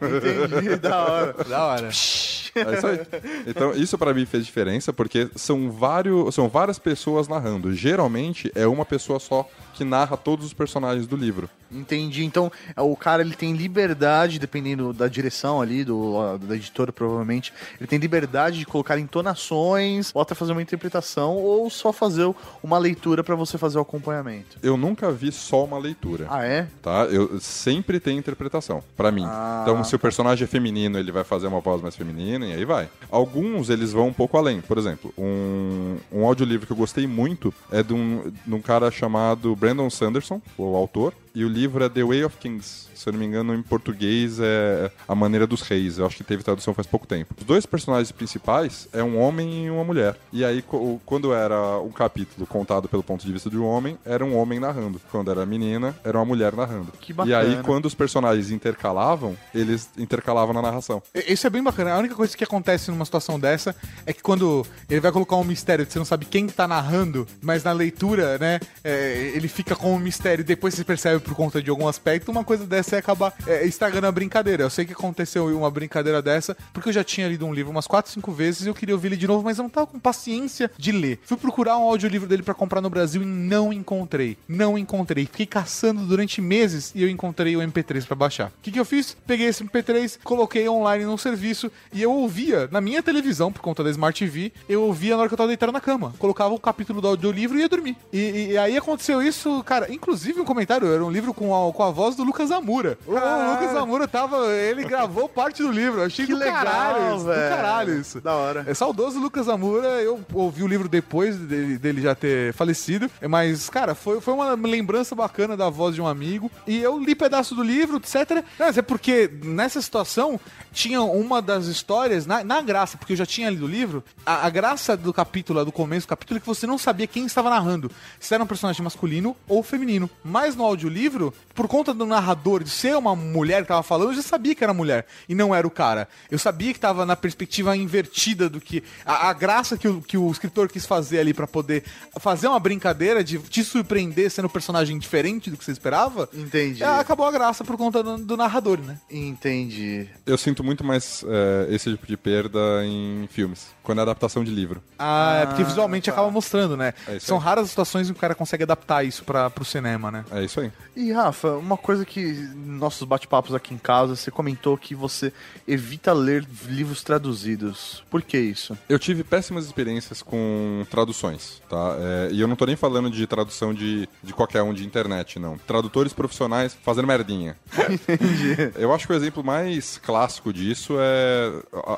Entendi, 0.02 0.76
da 0.82 1.04
hora. 1.06 1.34
Da 1.48 1.66
hora. 1.66 1.88
É 1.88 1.90
isso 1.90 2.88
aí. 2.88 3.00
Então, 3.48 3.72
isso 3.74 3.98
pra 3.98 4.14
mim 4.14 4.26
fez 4.26 4.46
diferença, 4.46 4.94
porque 4.94 5.30
são, 5.36 5.72
vários, 5.72 6.34
são 6.36 6.48
várias 6.48 6.78
pessoas 6.80 7.28
narrando. 7.28 7.74
Geralmente, 7.74 8.52
é 8.56 8.68
uma 8.68 8.86
pessoa 8.86 9.20
só 9.20 9.48
que 9.74 9.84
narra 9.84 10.16
todos 10.16 10.46
os 10.46 10.54
personagens 10.54 11.08
do 11.08 11.16
livro. 11.16 11.50
Entendi. 11.72 12.24
Então, 12.24 12.52
é, 12.76 12.82
o 12.82 12.96
cara 12.96 13.22
ele 13.22 13.36
tem 13.36 13.54
liberdade, 13.54 14.40
dependendo 14.40 14.94
da 14.94 15.08
direção 15.08 15.62
ali, 15.62 15.84
do, 15.84 16.38
da 16.38 16.56
editora, 16.56 16.92
provavelmente, 16.92 17.52
ele 17.80 17.88
tem 17.88 18.00
liberdade 18.00 18.60
de 18.60 18.66
colocar 18.66 19.00
entonações, 19.00 20.12
ou 20.14 20.22
até 20.22 20.36
fazer 20.36 20.52
uma 20.52 20.62
interpretação, 20.62 21.36
ou 21.36 21.70
só 21.70 21.92
fazer 21.92 22.32
uma 22.62 22.78
leitura 22.78 23.24
pra 23.24 23.36
você 23.36 23.58
fazer 23.58 23.78
o 23.78 23.82
acompanhamento. 23.82 24.58
Eu 24.62 24.78
nunca 24.78 25.12
vi 25.12 25.32
só 25.32 25.64
uma 25.64 25.78
leitura. 25.78 26.28
Ah, 26.30 26.46
é? 26.46 26.68
Tá? 26.82 27.06
Eu 27.06 27.40
sempre 27.40 28.00
tem 28.00 28.18
interpretação, 28.18 28.84
pra 28.96 29.12
mim. 29.12 29.26
Ah, 29.26 29.62
então, 29.64 29.84
se 29.84 29.96
o 29.96 30.00
personagem 30.00 30.44
é 30.46 30.48
feminino, 30.48 31.00
ele 31.00 31.12
vai 31.12 31.24
fazer 31.24 31.48
uma 31.48 31.60
voz 31.60 31.82
mais 31.82 31.96
feminina 31.96 32.46
e 32.46 32.54
aí 32.54 32.66
vai. 32.66 32.90
Alguns, 33.10 33.70
eles 33.70 33.92
vão 33.92 34.08
um 34.08 34.14
pouco 34.14 34.38
além. 34.38 34.62
Por 34.62 34.78
exemplo, 34.78 35.14
um, 35.18 35.98
um 36.12 36.26
audiolivro 36.26 36.68
que 36.68 36.72
eu 36.72 36.78
gostei 36.78 37.08
muito 37.08 37.54
é 37.72 37.82
de 37.82 37.94
um, 37.94 38.32
de 38.46 38.54
um 38.54 38.62
cara 38.62 38.92
chamado 38.92 39.56
Brandon 39.64 39.90
Sanderson, 39.90 40.42
o 40.58 40.76
autor, 40.76 41.14
e 41.36 41.44
o 41.44 41.50
livro 41.50 41.84
é 41.84 41.90
The 41.90 42.04
Way 42.04 42.24
of 42.26 42.38
Kings. 42.38 42.84
Se 42.96 43.10
eu 43.10 43.14
não 43.14 43.20
me 43.20 43.26
engano, 43.26 43.54
em 43.56 43.62
português 43.62 44.40
é 44.40 44.90
A 45.08 45.16
Maneira 45.16 45.46
dos 45.48 45.62
Reis. 45.62 45.98
Eu 45.98 46.06
acho 46.06 46.16
que 46.18 46.24
teve 46.24 46.44
tradução 46.44 46.74
faz 46.74 46.88
pouco 46.88 47.06
tempo. 47.08 47.34
Os 47.38 47.44
dois 47.44 47.66
personagens 47.66 48.12
principais 48.12 48.88
é 48.94 49.04
um 49.04 49.20
homem 49.20 49.66
e 49.66 49.70
uma 49.70 49.84
mulher. 49.84 50.16
E 50.32 50.46
aí, 50.46 50.64
quando 51.06 51.34
era 51.34 51.80
um 51.80 51.90
capítulo 51.92 52.46
contado 52.48 52.88
pelo 52.88 53.04
ponto 53.04 53.26
de 53.26 53.34
vista 53.34 53.50
de 53.50 53.58
um 53.58 53.66
homem, 53.66 53.98
era 54.06 54.24
um 54.24 54.38
homem 54.38 54.60
narrando. 54.60 55.02
Quando 55.12 55.30
era 55.32 55.46
menina, 55.46 55.96
era 56.04 56.18
uma 56.18 56.24
mulher 56.24 56.54
narrando. 56.56 56.94
Que 57.02 57.12
E 57.12 57.16
bacana. 57.16 57.38
aí, 57.40 57.60
quando 57.64 57.86
os 57.88 57.96
personagens 57.96 58.52
intercalavam, 58.52 59.36
eles 59.54 59.90
intercalavam 59.98 60.54
na 60.54 60.62
narração. 60.62 61.02
E- 61.14 61.34
Isso 61.34 61.46
é 61.48 61.50
bem 61.50 61.64
bacana. 61.64 61.94
A 61.94 61.98
única 61.98 62.16
coisa 62.16 62.38
que 62.38 62.44
acontece 62.44 62.90
numa 62.92 63.06
situação 63.06 63.40
dessa 63.40 63.76
é 64.06 64.14
que 64.14 64.22
quando 64.22 64.66
ele 64.90 65.00
vai 65.02 65.12
colocar 65.12 65.36
um 65.36 65.44
mistério 65.44 65.86
você 65.90 65.98
não 65.98 66.06
sabe 66.06 66.26
quem 66.26 66.48
tá 66.48 66.68
narrando, 66.68 67.28
mas 67.42 67.64
na 67.64 67.72
leitura, 67.74 68.38
né, 68.38 68.60
é, 68.84 69.32
ele 69.36 69.48
fica 69.48 69.76
com 69.76 69.94
um 69.96 70.00
mistério 70.00 70.42
e 70.42 70.46
depois 70.46 70.74
você 70.74 70.84
percebe 70.84 71.23
por 71.24 71.36
conta 71.36 71.62
de 71.62 71.70
algum 71.70 71.88
aspecto, 71.88 72.32
uma 72.32 72.44
coisa 72.44 72.66
dessa 72.66 72.96
é 72.96 73.00
acabar 73.00 73.34
é, 73.48 73.66
estragando 73.66 74.08
a 74.08 74.12
brincadeira. 74.12 74.64
Eu 74.64 74.70
sei 74.70 74.86
que 74.86 74.94
aconteceu 74.94 75.46
uma 75.58 75.70
brincadeira 75.72 76.22
dessa, 76.22 76.56
porque 76.74 76.90
eu 76.90 76.94
já 76.94 77.04
tinha 77.04 77.28
lido 77.28 77.46
um 77.46 77.54
livro 77.54 77.72
umas 77.72 77.88
4, 77.88 78.12
5 78.12 78.32
vezes 78.32 78.66
e 78.66 78.70
eu 78.70 78.74
queria 78.76 78.96
ouvir 78.96 79.08
ele 79.08 79.18
de 79.18 79.28
novo, 79.28 79.44
mas 79.44 79.58
eu 79.58 79.64
não 79.64 79.70
tava 79.70 79.88
com 79.88 80.00
paciência 80.00 80.70
de 80.78 80.92
ler. 80.92 81.20
Fui 81.26 81.38
procurar 81.38 81.78
um 81.78 81.84
audiolivro 81.84 82.28
dele 82.28 82.44
pra 82.44 82.54
comprar 82.54 82.82
no 82.82 82.90
Brasil 82.90 83.22
e 83.22 83.26
não 83.26 83.72
encontrei. 83.74 84.38
Não 84.48 84.78
encontrei. 84.78 85.26
Fiquei 85.26 85.46
caçando 85.46 86.06
durante 86.06 86.42
meses 86.42 86.92
e 86.96 87.02
eu 87.04 87.10
encontrei 87.10 87.56
o 87.56 87.60
MP3 87.62 88.06
pra 88.06 88.16
baixar. 88.16 88.48
O 88.50 88.52
que, 88.62 88.72
que 88.72 88.80
eu 88.80 88.86
fiz? 88.86 89.16
Peguei 89.26 89.48
esse 89.48 89.64
MP3, 89.64 90.20
coloquei 90.24 90.68
online 90.68 91.06
num 91.06 91.18
serviço 91.18 91.72
e 91.92 92.02
eu 92.02 92.12
ouvia 92.12 92.68
na 92.72 92.82
minha 92.82 93.02
televisão, 93.04 93.52
por 93.52 93.62
conta 93.62 93.84
da 93.84 93.90
Smart 93.90 94.18
TV, 94.24 94.52
eu 94.68 94.82
ouvia 94.84 95.16
na 95.16 95.22
hora 95.22 95.30
que 95.30 95.34
eu 95.34 95.38
tava 95.38 95.48
deitado 95.48 95.72
na 95.72 95.82
cama. 95.82 96.14
Colocava 96.20 96.54
o 96.54 96.60
capítulo 96.60 97.02
do 97.02 97.08
audiolivro 97.08 97.58
e 97.58 97.62
ia 97.62 97.70
dormir. 97.70 97.96
E, 98.12 98.18
e- 98.20 98.52
e 98.54 98.58
aí 98.58 98.78
aconteceu 98.78 99.22
isso, 99.22 99.64
cara, 99.64 99.92
inclusive 99.92 100.40
um 100.40 100.46
comentário, 100.46 100.88
era 100.92 101.04
um 101.04 101.12
livro 101.14 101.34
com 101.34 101.54
a, 101.56 101.72
com 101.72 101.84
a 101.84 101.92
voz 101.92 102.16
do 102.16 102.24
Lucas 102.24 102.52
Amura. 102.52 102.98
O 103.06 103.12
Lucas 103.12 103.76
Amura 103.76 104.08
tava. 104.08 104.48
Ele 104.48 104.84
gravou 104.84 105.30
parte 105.30 105.62
do 105.62 105.72
livro. 105.72 106.02
Eu 106.02 106.06
achei 106.06 106.26
Que 106.26 106.34
do 106.34 106.40
legal, 106.40 106.64
caralho 106.64 107.16
isso, 107.16 107.26
do 107.26 107.34
caralho 107.34 108.00
isso. 108.00 108.22
Da 108.22 108.36
hora. 108.36 108.64
É 108.68 108.74
saudoso 108.74 109.20
Lucas 109.20 109.48
Amura, 109.48 110.02
eu 110.02 110.20
ouvi 110.34 110.64
o 110.64 110.68
livro 110.68 110.90
depois 110.90 111.38
dele, 111.38 111.78
dele 111.78 112.02
já 112.02 112.16
ter 112.16 112.54
falecido, 112.54 113.10
mas, 113.30 113.70
cara, 113.70 113.96
foi, 113.96 114.20
foi 114.22 114.34
uma 114.34 114.54
lembrança 114.54 115.14
bacana 115.16 115.56
da 115.56 115.70
voz 115.70 115.96
de 115.96 116.02
um 116.02 116.08
amigo, 116.08 116.50
e 116.66 116.82
eu 116.82 116.98
li 116.98 117.16
pedaço 117.16 117.56
do 117.56 117.64
livro, 117.64 117.98
etc. 117.98 118.44
Mas 118.58 118.78
é 118.78 118.82
porque 118.82 119.30
nessa 119.44 119.82
situação 119.82 120.40
tinha 120.72 121.02
uma 121.02 121.42
das 121.42 121.66
histórias, 121.66 122.26
na, 122.26 122.44
na 122.44 122.62
graça, 122.62 122.98
porque 122.98 123.14
eu 123.14 123.18
já 123.18 123.26
tinha 123.26 123.50
lido 123.50 123.66
o 123.66 123.68
livro, 123.68 124.04
a, 124.26 124.48
a 124.48 124.50
graça 124.50 124.98
do 124.98 125.14
capítulo, 125.14 125.64
do 125.64 125.72
começo 125.72 126.08
do 126.08 126.10
capítulo, 126.10 126.38
é 126.38 126.40
que 126.40 126.48
você 126.48 126.66
não 126.66 126.78
sabia 126.78 127.08
quem 127.08 127.26
estava 127.26 127.50
narrando, 127.50 127.92
se 128.20 128.34
era 128.34 128.44
um 128.44 128.48
personagem 128.48 128.84
masculino 128.84 129.36
ou 129.48 129.62
feminino. 129.62 130.10
Mas 130.24 130.56
no 130.56 130.64
audiolivro, 130.64 131.03
por 131.10 131.68
conta 131.68 131.94
do 131.94 132.06
narrador 132.06 132.64
de 132.64 132.70
ser 132.70 132.96
uma 132.96 133.16
mulher 133.16 133.62
que 133.62 133.68
tava 133.68 133.84
falando, 133.84 134.10
eu 134.10 134.16
já 134.16 134.22
sabia 134.22 134.56
que 134.56 134.64
era 134.64 134.74
mulher 134.74 135.06
e 135.28 135.36
não 135.36 135.54
era 135.54 135.66
o 135.66 135.72
cara. 135.72 136.08
Eu 136.30 136.40
sabia 136.40 136.74
que 136.74 136.80
tava 136.80 137.06
na 137.06 137.16
perspectiva 137.16 137.76
invertida 137.76 138.50
do 138.50 138.60
que. 138.60 138.84
A, 139.06 139.30
a 139.30 139.34
graça 139.34 139.78
que 139.78 139.88
o, 139.88 140.02
que 140.02 140.18
o 140.18 140.32
escritor 140.32 140.68
quis 140.68 140.86
fazer 140.86 141.20
ali 141.20 141.34
pra 141.34 141.48
poder 141.48 141.84
fazer 142.20 142.48
uma 142.48 142.60
brincadeira 142.60 143.24
de 143.24 143.38
te 143.40 143.64
surpreender 143.64 144.30
sendo 144.30 144.46
um 144.46 144.50
personagem 144.50 144.98
diferente 144.98 145.50
do 145.50 145.58
que 145.58 145.64
você 145.64 145.72
esperava. 145.72 146.30
Entendi. 146.34 146.84
é, 146.84 146.88
acabou 146.88 147.26
a 147.26 147.32
graça 147.32 147.64
por 147.64 147.78
conta 147.78 148.02
do, 148.04 148.18
do 148.18 148.38
narrador, 148.38 148.80
né? 148.80 149.00
Entendi. 149.10 150.08
Eu 150.26 150.38
sinto 150.38 150.64
muito 150.64 150.84
mais 150.84 151.24
é, 151.28 151.74
esse 151.74 151.92
tipo 151.92 152.08
de 152.08 152.18
perda 152.18 152.60
em 152.86 153.28
filmes, 153.32 153.68
quando 153.84 154.00
é 154.00 154.02
adaptação 154.02 154.44
de 154.44 154.52
livro. 154.52 154.82
Ah, 154.98 155.42
é 155.44 155.46
porque 155.46 155.64
visualmente 155.64 156.10
acaba 156.10 156.32
mostrando, 156.32 156.76
né? 156.78 156.94
É 157.08 157.20
São 157.20 157.38
aí. 157.38 157.44
raras 157.44 157.66
as 157.66 157.70
situações 157.70 158.10
em 158.10 158.14
que 158.14 158.18
o 158.18 158.22
cara 158.22 158.34
consegue 158.34 158.64
adaptar 158.64 159.04
isso 159.04 159.24
pra, 159.24 159.50
pro 159.50 159.66
cinema, 159.66 160.10
né? 160.10 160.26
É 160.32 160.44
isso 160.44 160.60
aí. 160.60 160.72
E 160.96 161.12
Rafa, 161.12 161.52
uma 161.54 161.78
coisa 161.78 162.06
que 162.06 162.34
nossos 162.56 163.08
bate-papos 163.08 163.54
aqui 163.54 163.74
em 163.74 163.78
casa, 163.78 164.16
você 164.16 164.32
comentou 164.32 164.78
que 164.78 164.96
você 164.96 165.34
evita 165.68 166.14
ler 166.14 166.46
livros 166.68 167.04
traduzidos. 167.04 168.04
Por 168.10 168.22
que 168.22 168.38
isso? 168.38 168.78
Eu 168.88 168.98
tive 168.98 169.24
péssimas 169.24 169.66
experiências 169.66 170.22
com 170.22 170.86
traduções, 170.90 171.62
tá? 171.70 171.96
É, 172.00 172.30
e 172.32 172.40
eu 172.40 172.48
não 172.48 172.56
tô 172.56 172.66
nem 172.66 172.76
falando 172.76 173.10
de 173.10 173.26
tradução 173.28 173.74
de, 173.74 174.08
de 174.24 174.34
qualquer 174.34 174.62
um 174.62 174.74
de 174.74 174.86
internet, 174.86 175.40
não. 175.40 175.58
Tradutores 175.58 176.14
profissionais 176.14 176.78
fazendo 176.84 177.08
merdinha. 177.08 177.58
Eu 178.76 178.94
acho 178.94 179.08
que 179.08 179.14
o 179.14 179.16
exemplo 179.16 179.44
mais 179.44 179.98
clássico 179.98 180.54
disso 180.54 180.96
é 181.00 181.52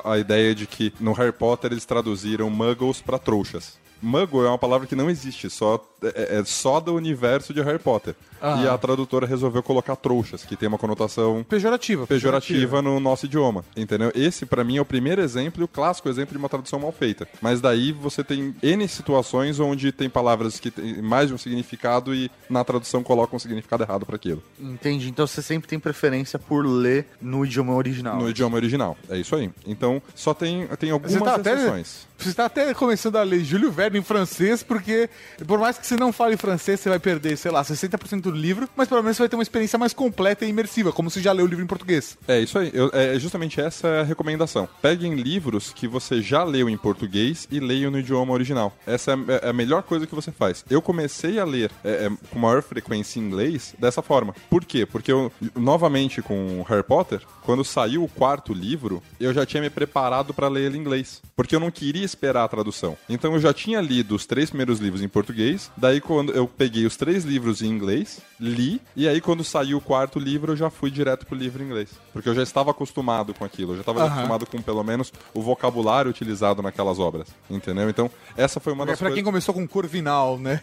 a, 0.04 0.12
a 0.12 0.18
ideia 0.18 0.54
de 0.54 0.66
que 0.66 0.92
no 0.98 1.12
Harry 1.12 1.32
Potter 1.32 1.72
eles 1.76 1.84
traduziram 1.84 2.50
muggles 2.50 3.00
pra 3.00 3.18
trouxas. 3.18 3.78
Muggle 4.02 4.44
é 4.44 4.48
uma 4.48 4.58
palavra 4.58 4.86
que 4.86 4.94
não 4.94 5.08
existe, 5.08 5.48
só, 5.48 5.82
é, 6.02 6.38
é 6.38 6.44
só 6.44 6.80
do 6.80 6.94
universo 6.94 7.54
de 7.54 7.62
Harry 7.62 7.78
Potter. 7.78 8.14
Aham. 8.42 8.62
E 8.64 8.68
a 8.68 8.76
tradutora 8.78 9.26
resolveu 9.26 9.62
colocar 9.62 9.96
trouxas, 9.96 10.44
que 10.44 10.56
tem 10.56 10.68
uma 10.68 10.78
conotação 10.78 11.44
Pejorativa. 11.48 12.06
pejorativa 12.06 12.80
no 12.82 12.98
nosso 13.00 13.26
idioma, 13.26 13.64
entendeu? 13.76 14.10
Esse 14.14 14.44
pra 14.46 14.62
mim 14.64 14.76
é 14.76 14.80
o 14.80 14.84
primeiro 14.84 15.20
exemplo 15.22 15.62
e 15.62 15.64
o 15.64 15.68
clássico 15.68 16.08
exemplo 16.08 16.32
de 16.32 16.38
uma 16.38 16.48
tradução 16.48 16.78
mal 16.78 16.92
feita. 16.92 17.26
Mas 17.40 17.60
daí 17.60 17.92
você 17.92 18.22
tem 18.24 18.54
N 18.62 18.86
situações 18.88 19.58
onde 19.60 19.92
tem 19.92 20.08
palavras 20.10 20.58
que 20.60 20.70
têm 20.70 21.00
mais 21.02 21.28
de 21.28 21.34
um 21.34 21.38
significado 21.38 22.14
e 22.14 22.30
na 22.48 22.62
tradução 22.64 23.02
colocam 23.02 23.36
um 23.36 23.40
significado 23.40 23.82
errado 23.82 24.04
pra 24.06 24.16
aquilo. 24.16 24.42
Entendi. 24.60 25.08
Então 25.08 25.26
você 25.26 25.40
sempre 25.42 25.68
tem 25.68 25.78
preferência 25.78 26.38
por 26.38 26.64
ler 26.66 27.06
no 27.20 27.44
idioma 27.44 27.74
original. 27.74 28.18
No 28.18 28.28
idioma 28.28 28.56
original. 28.56 28.96
É 29.08 29.16
isso 29.18 29.34
aí. 29.36 29.50
Então, 29.66 30.00
só 30.14 30.34
tem, 30.34 30.66
tem 30.78 30.90
algumas 30.90 31.12
Você 31.12 31.20
tá 31.24 31.34
até- 31.36 31.54
exceções. 31.54 32.06
Você 32.18 32.30
está 32.30 32.46
até 32.46 32.72
começando 32.72 33.16
a 33.16 33.22
ler 33.22 33.44
Júlio 33.44 33.70
Verne 33.70 33.98
em 33.98 34.02
francês, 34.02 34.62
porque 34.62 35.10
por 35.46 35.58
mais 35.58 35.76
que 35.76 35.86
você 35.86 35.96
não 35.96 36.10
fale 36.14 36.34
francês, 36.38 36.80
você 36.80 36.88
vai 36.88 36.98
perder, 36.98 37.36
sei 37.36 37.50
lá, 37.50 37.62
60% 37.62 38.25
do 38.30 38.36
livro, 38.36 38.68
mas 38.76 38.88
pelo 38.88 39.02
menos 39.02 39.16
você 39.16 39.22
vai 39.22 39.28
ter 39.28 39.36
uma 39.36 39.42
experiência 39.42 39.78
mais 39.78 39.92
completa 39.92 40.44
e 40.44 40.48
imersiva, 40.48 40.92
como 40.92 41.10
se 41.10 41.20
já 41.20 41.32
leu 41.32 41.44
o 41.44 41.48
livro 41.48 41.64
em 41.64 41.66
português. 41.66 42.16
É 42.28 42.40
isso 42.40 42.58
aí. 42.58 42.70
Eu- 42.72 42.90
é 42.92 43.18
justamente 43.18 43.60
essa 43.60 43.86
é 43.88 44.00
a 44.00 44.04
recomendação. 44.04 44.68
Peguem 44.82 45.14
livros 45.14 45.72
que 45.72 45.86
você 45.88 46.20
já 46.20 46.44
leu 46.44 46.68
em 46.68 46.76
português 46.76 47.46
e 47.50 47.58
leiam 47.60 47.90
no 47.90 47.98
idioma 47.98 48.32
original. 48.32 48.76
Essa 48.86 49.12
é 49.12 49.14
a- 49.14 49.46
é 49.46 49.48
a 49.50 49.52
melhor 49.52 49.82
coisa 49.82 50.06
que 50.06 50.14
você 50.14 50.30
faz. 50.32 50.64
Eu 50.70 50.82
comecei 50.82 51.38
a 51.38 51.44
ler 51.44 51.70
é, 51.84 52.06
é, 52.06 52.10
com 52.30 52.38
maior 52.38 52.62
frequência 52.62 53.18
em 53.18 53.22
inglês 53.22 53.74
dessa 53.78 54.02
forma. 54.02 54.34
Por 54.50 54.64
quê? 54.64 54.84
Porque 54.86 55.10
eu, 55.12 55.30
novamente 55.54 56.22
com 56.22 56.64
Harry 56.68 56.82
Potter, 56.82 57.20
quando 57.42 57.64
saiu 57.64 58.02
o 58.04 58.08
quarto 58.08 58.52
livro, 58.52 59.02
eu 59.20 59.32
já 59.32 59.44
tinha 59.46 59.62
me 59.62 59.70
preparado 59.70 60.34
para 60.34 60.48
ler 60.48 60.64
ele 60.66 60.76
em 60.76 60.80
inglês. 60.80 61.20
Porque 61.34 61.54
eu 61.54 61.60
não 61.60 61.70
queria 61.70 62.04
esperar 62.04 62.44
a 62.44 62.48
tradução. 62.48 62.96
Então 63.08 63.34
eu 63.34 63.40
já 63.40 63.52
tinha 63.52 63.80
lido 63.80 64.14
os 64.14 64.26
três 64.26 64.50
primeiros 64.50 64.78
livros 64.78 65.02
em 65.02 65.08
português. 65.08 65.70
Daí 65.76 66.00
quando 66.00 66.32
eu 66.32 66.46
peguei 66.48 66.86
os 66.86 66.96
três 66.96 67.24
livros 67.24 67.62
em 67.62 67.66
inglês, 67.68 68.15
li, 68.40 68.80
e 68.94 69.08
aí 69.08 69.20
quando 69.20 69.42
saiu 69.44 69.78
o 69.78 69.80
quarto 69.80 70.18
livro, 70.18 70.52
eu 70.52 70.56
já 70.56 70.68
fui 70.70 70.90
direto 70.90 71.26
pro 71.26 71.36
livro 71.36 71.62
em 71.62 71.66
inglês. 71.66 71.90
Porque 72.12 72.28
eu 72.28 72.34
já 72.34 72.42
estava 72.42 72.70
acostumado 72.70 73.32
com 73.34 73.44
aquilo. 73.44 73.72
Eu 73.72 73.76
já 73.76 73.80
estava 73.80 74.00
Aham. 74.00 74.08
acostumado 74.08 74.46
com 74.46 74.60
pelo 74.62 74.82
menos 74.84 75.12
o 75.34 75.40
vocabulário 75.42 76.10
utilizado 76.10 76.62
naquelas 76.62 76.98
obras. 76.98 77.28
Entendeu? 77.50 77.88
Então, 77.90 78.10
essa 78.36 78.60
foi 78.60 78.72
uma 78.72 78.84
Pra 78.84 78.92
das 78.92 78.98
pra 78.98 79.08
quem 79.08 79.22
coisas. 79.24 79.44
começou 79.46 79.54
com 79.54 79.66
Corvinal, 79.66 80.38
né? 80.38 80.60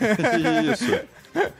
Isso. 0.72 1.00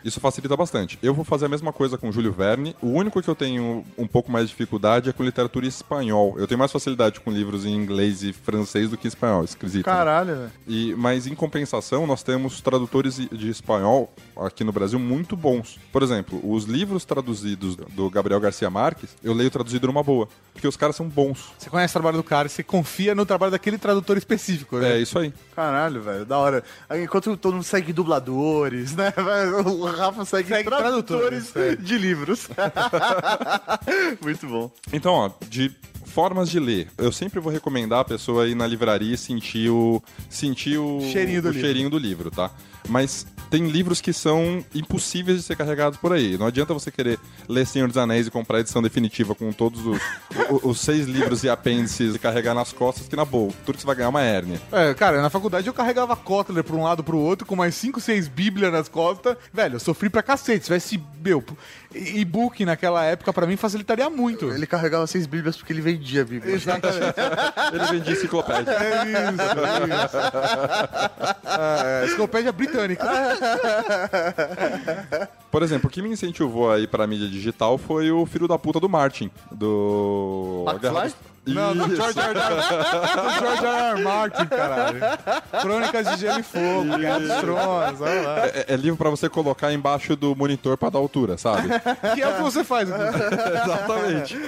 Isso 0.04 0.20
facilita 0.20 0.56
bastante. 0.56 0.98
Eu 1.02 1.14
vou 1.14 1.24
fazer 1.24 1.46
a 1.46 1.48
mesma 1.48 1.72
coisa 1.72 1.96
com 1.96 2.10
Júlio 2.10 2.32
Verne. 2.32 2.74
O 2.82 2.88
único 2.88 3.22
que 3.22 3.28
eu 3.28 3.34
tenho 3.34 3.84
um 3.96 4.06
pouco 4.06 4.30
mais 4.30 4.46
de 4.46 4.50
dificuldade 4.52 5.08
é 5.08 5.12
com 5.12 5.22
literatura 5.22 5.66
espanhol. 5.66 6.34
Eu 6.36 6.46
tenho 6.46 6.58
mais 6.58 6.72
facilidade 6.72 7.20
com 7.20 7.30
livros 7.30 7.64
em 7.64 7.74
inglês 7.74 8.22
e 8.22 8.32
francês 8.32 8.90
do 8.90 8.96
que 8.96 9.06
em 9.06 9.08
espanhol. 9.08 9.44
Esquisito. 9.44 9.86
né? 9.86 9.92
Caralho, 9.92 10.36
velho. 10.36 10.50
E, 10.66 10.94
mas 10.96 11.26
em 11.26 11.34
compensação, 11.34 12.06
nós 12.06 12.22
temos 12.22 12.60
tradutores 12.60 13.16
de 13.16 13.48
espanhol 13.48 14.12
aqui 14.36 14.64
no 14.64 14.72
Brasil 14.72 14.98
muito 14.98 15.36
bons. 15.36 15.78
Por 15.92 16.02
exemplo, 16.02 16.40
os 16.42 16.64
livros 16.64 17.04
traduzidos 17.04 17.76
do 17.76 18.10
Gabriel 18.10 18.40
Garcia 18.40 18.68
Marques, 18.70 19.10
eu 19.22 19.32
leio 19.32 19.50
traduzido 19.50 19.86
numa 19.86 20.02
boa. 20.02 20.28
Porque 20.52 20.66
os 20.68 20.76
caras 20.76 20.96
são 20.96 21.08
bons. 21.08 21.52
Você 21.58 21.70
conhece 21.70 21.92
o 21.92 21.94
trabalho 21.94 22.16
do 22.18 22.24
cara 22.24 22.46
e 22.46 22.50
você 22.50 22.62
confia 22.62 23.14
no 23.14 23.24
trabalho 23.24 23.52
daquele 23.52 23.78
tradutor 23.78 24.16
específico, 24.16 24.78
né? 24.78 24.96
É 24.96 24.98
isso 25.00 25.18
aí. 25.18 25.32
Caralho, 25.54 26.02
velho, 26.02 26.24
da 26.24 26.38
hora. 26.38 26.62
Enquanto 26.90 27.36
todo 27.36 27.54
mundo 27.54 27.64
segue 27.64 27.92
dubladores, 27.92 28.94
né? 28.94 29.12
O 29.64 29.84
Rafa 29.86 30.24
segue, 30.24 30.48
Segue 30.48 30.68
tradutores, 30.68 31.50
tradutores, 31.50 31.80
é. 31.80 31.82
de 31.82 31.98
livros. 31.98 32.48
Muito 34.22 34.46
bom. 34.46 34.70
Então, 34.92 35.12
ó, 35.12 35.30
de 35.48 35.70
formas 36.06 36.50
de 36.50 36.60
ler. 36.60 36.88
Eu 36.98 37.10
sempre 37.10 37.40
vou 37.40 37.50
recomendar 37.52 38.00
a 38.00 38.04
pessoa 38.04 38.46
ir 38.46 38.54
na 38.54 38.66
livraria 38.66 39.14
e 39.14 39.18
sentir 39.18 39.70
o 39.70 40.02
sentir 40.28 40.78
o 40.78 41.00
Cheirinho 41.10 41.40
do 41.40 41.48
o 41.48 41.50
livro. 41.52 41.66
cheirinho 41.66 41.90
do 41.90 41.98
livro, 41.98 42.30
tá? 42.30 42.50
Mas 42.88 43.26
tem 43.52 43.68
livros 43.68 44.00
que 44.00 44.14
são 44.14 44.64
impossíveis 44.74 45.36
de 45.36 45.42
ser 45.44 45.56
carregados 45.56 45.98
por 45.98 46.10
aí. 46.12 46.38
Não 46.38 46.46
adianta 46.46 46.72
você 46.72 46.90
querer 46.90 47.18
ler 47.46 47.66
Senhor 47.66 47.86
dos 47.86 47.98
Anéis 47.98 48.26
e 48.26 48.30
comprar 48.30 48.56
a 48.56 48.60
edição 48.60 48.80
definitiva 48.82 49.34
com 49.34 49.52
todos 49.52 49.84
os, 49.84 50.00
o- 50.48 50.70
os 50.70 50.80
seis 50.80 51.06
livros 51.06 51.44
e 51.44 51.50
apêndices 51.50 52.14
e 52.14 52.18
carregar 52.18 52.54
nas 52.54 52.72
costas, 52.72 53.06
que 53.06 53.14
na 53.14 53.26
boa, 53.26 53.52
tudo 53.66 53.74
que 53.76 53.82
você 53.82 53.86
vai 53.86 53.94
ganhar 53.96 54.08
uma 54.08 54.22
hérnia. 54.22 54.58
É, 54.72 54.94
cara, 54.94 55.20
na 55.20 55.28
faculdade 55.28 55.66
eu 55.66 55.74
carregava 55.74 56.16
Kotler 56.16 56.64
pra 56.64 56.74
um 56.76 56.82
lado 56.84 57.04
pro 57.04 57.18
outro, 57.18 57.46
com 57.46 57.54
mais 57.54 57.74
5, 57.74 58.00
6 58.00 58.26
bíblias 58.28 58.72
nas 58.72 58.88
costas. 58.88 59.36
Velho, 59.52 59.74
eu 59.76 59.80
sofri 59.80 60.08
pra 60.08 60.22
cacete. 60.22 60.60
Se 60.60 60.64
tivesse, 60.64 61.00
meu, 61.22 61.44
e-book 61.94 62.64
naquela 62.64 63.04
época, 63.04 63.32
pra 63.32 63.46
mim, 63.46 63.56
facilitaria 63.56 64.08
muito. 64.08 64.50
Ele 64.50 64.66
carregava 64.66 65.06
seis 65.06 65.26
bíblias 65.26 65.56
porque 65.56 65.72
ele 65.72 65.80
vendia 65.80 66.22
a 66.22 66.24
bíblia. 66.24 66.54
Exatamente. 66.54 67.02
Ele 67.72 67.84
vendia 67.86 68.12
enciclopédia. 68.12 68.70
É 68.70 69.04
isso, 69.30 69.42
é 69.42 70.04
isso. 70.04 70.16
É, 71.44 72.04
enciclopédia 72.06 72.52
britânica. 72.52 73.06
Por 75.50 75.62
exemplo, 75.62 75.88
o 75.88 75.90
que 75.90 76.02
me 76.02 76.10
incentivou 76.10 76.70
aí 76.70 76.86
pra 76.86 77.06
mídia 77.06 77.28
digital 77.28 77.78
foi 77.78 78.10
o 78.10 78.26
filho 78.26 78.46
da 78.46 78.58
puta 78.58 78.78
do 78.78 78.88
Martin, 78.88 79.30
do... 79.50 80.64
McFly? 80.68 81.31
Não, 81.46 81.74
do. 81.74 81.96
George 81.96 82.18
R. 82.18 82.34
Do 82.34 82.40
George 83.40 83.64
R. 83.66 83.96
R. 83.96 84.02
Martin, 84.02 84.46
caralho. 84.46 85.00
Crônicas 85.60 86.06
de 86.10 86.16
Gelo 86.18 86.40
e 86.40 86.42
Fogo, 86.42 86.98
Guerra 86.98 87.18
dos 87.18 87.36
Tronos, 87.40 88.00
olha 88.00 88.22
lá. 88.22 88.38
É, 88.46 88.66
é 88.68 88.76
livro 88.76 88.96
pra 88.96 89.10
você 89.10 89.28
colocar 89.28 89.72
embaixo 89.72 90.14
do 90.14 90.36
monitor 90.36 90.76
pra 90.76 90.90
dar 90.90 90.98
altura, 90.98 91.36
sabe? 91.36 91.68
Que 92.14 92.22
é 92.22 92.28
o 92.28 92.36
que 92.36 92.42
você 92.42 92.62
faz. 92.62 92.88
Exatamente. 93.64 94.38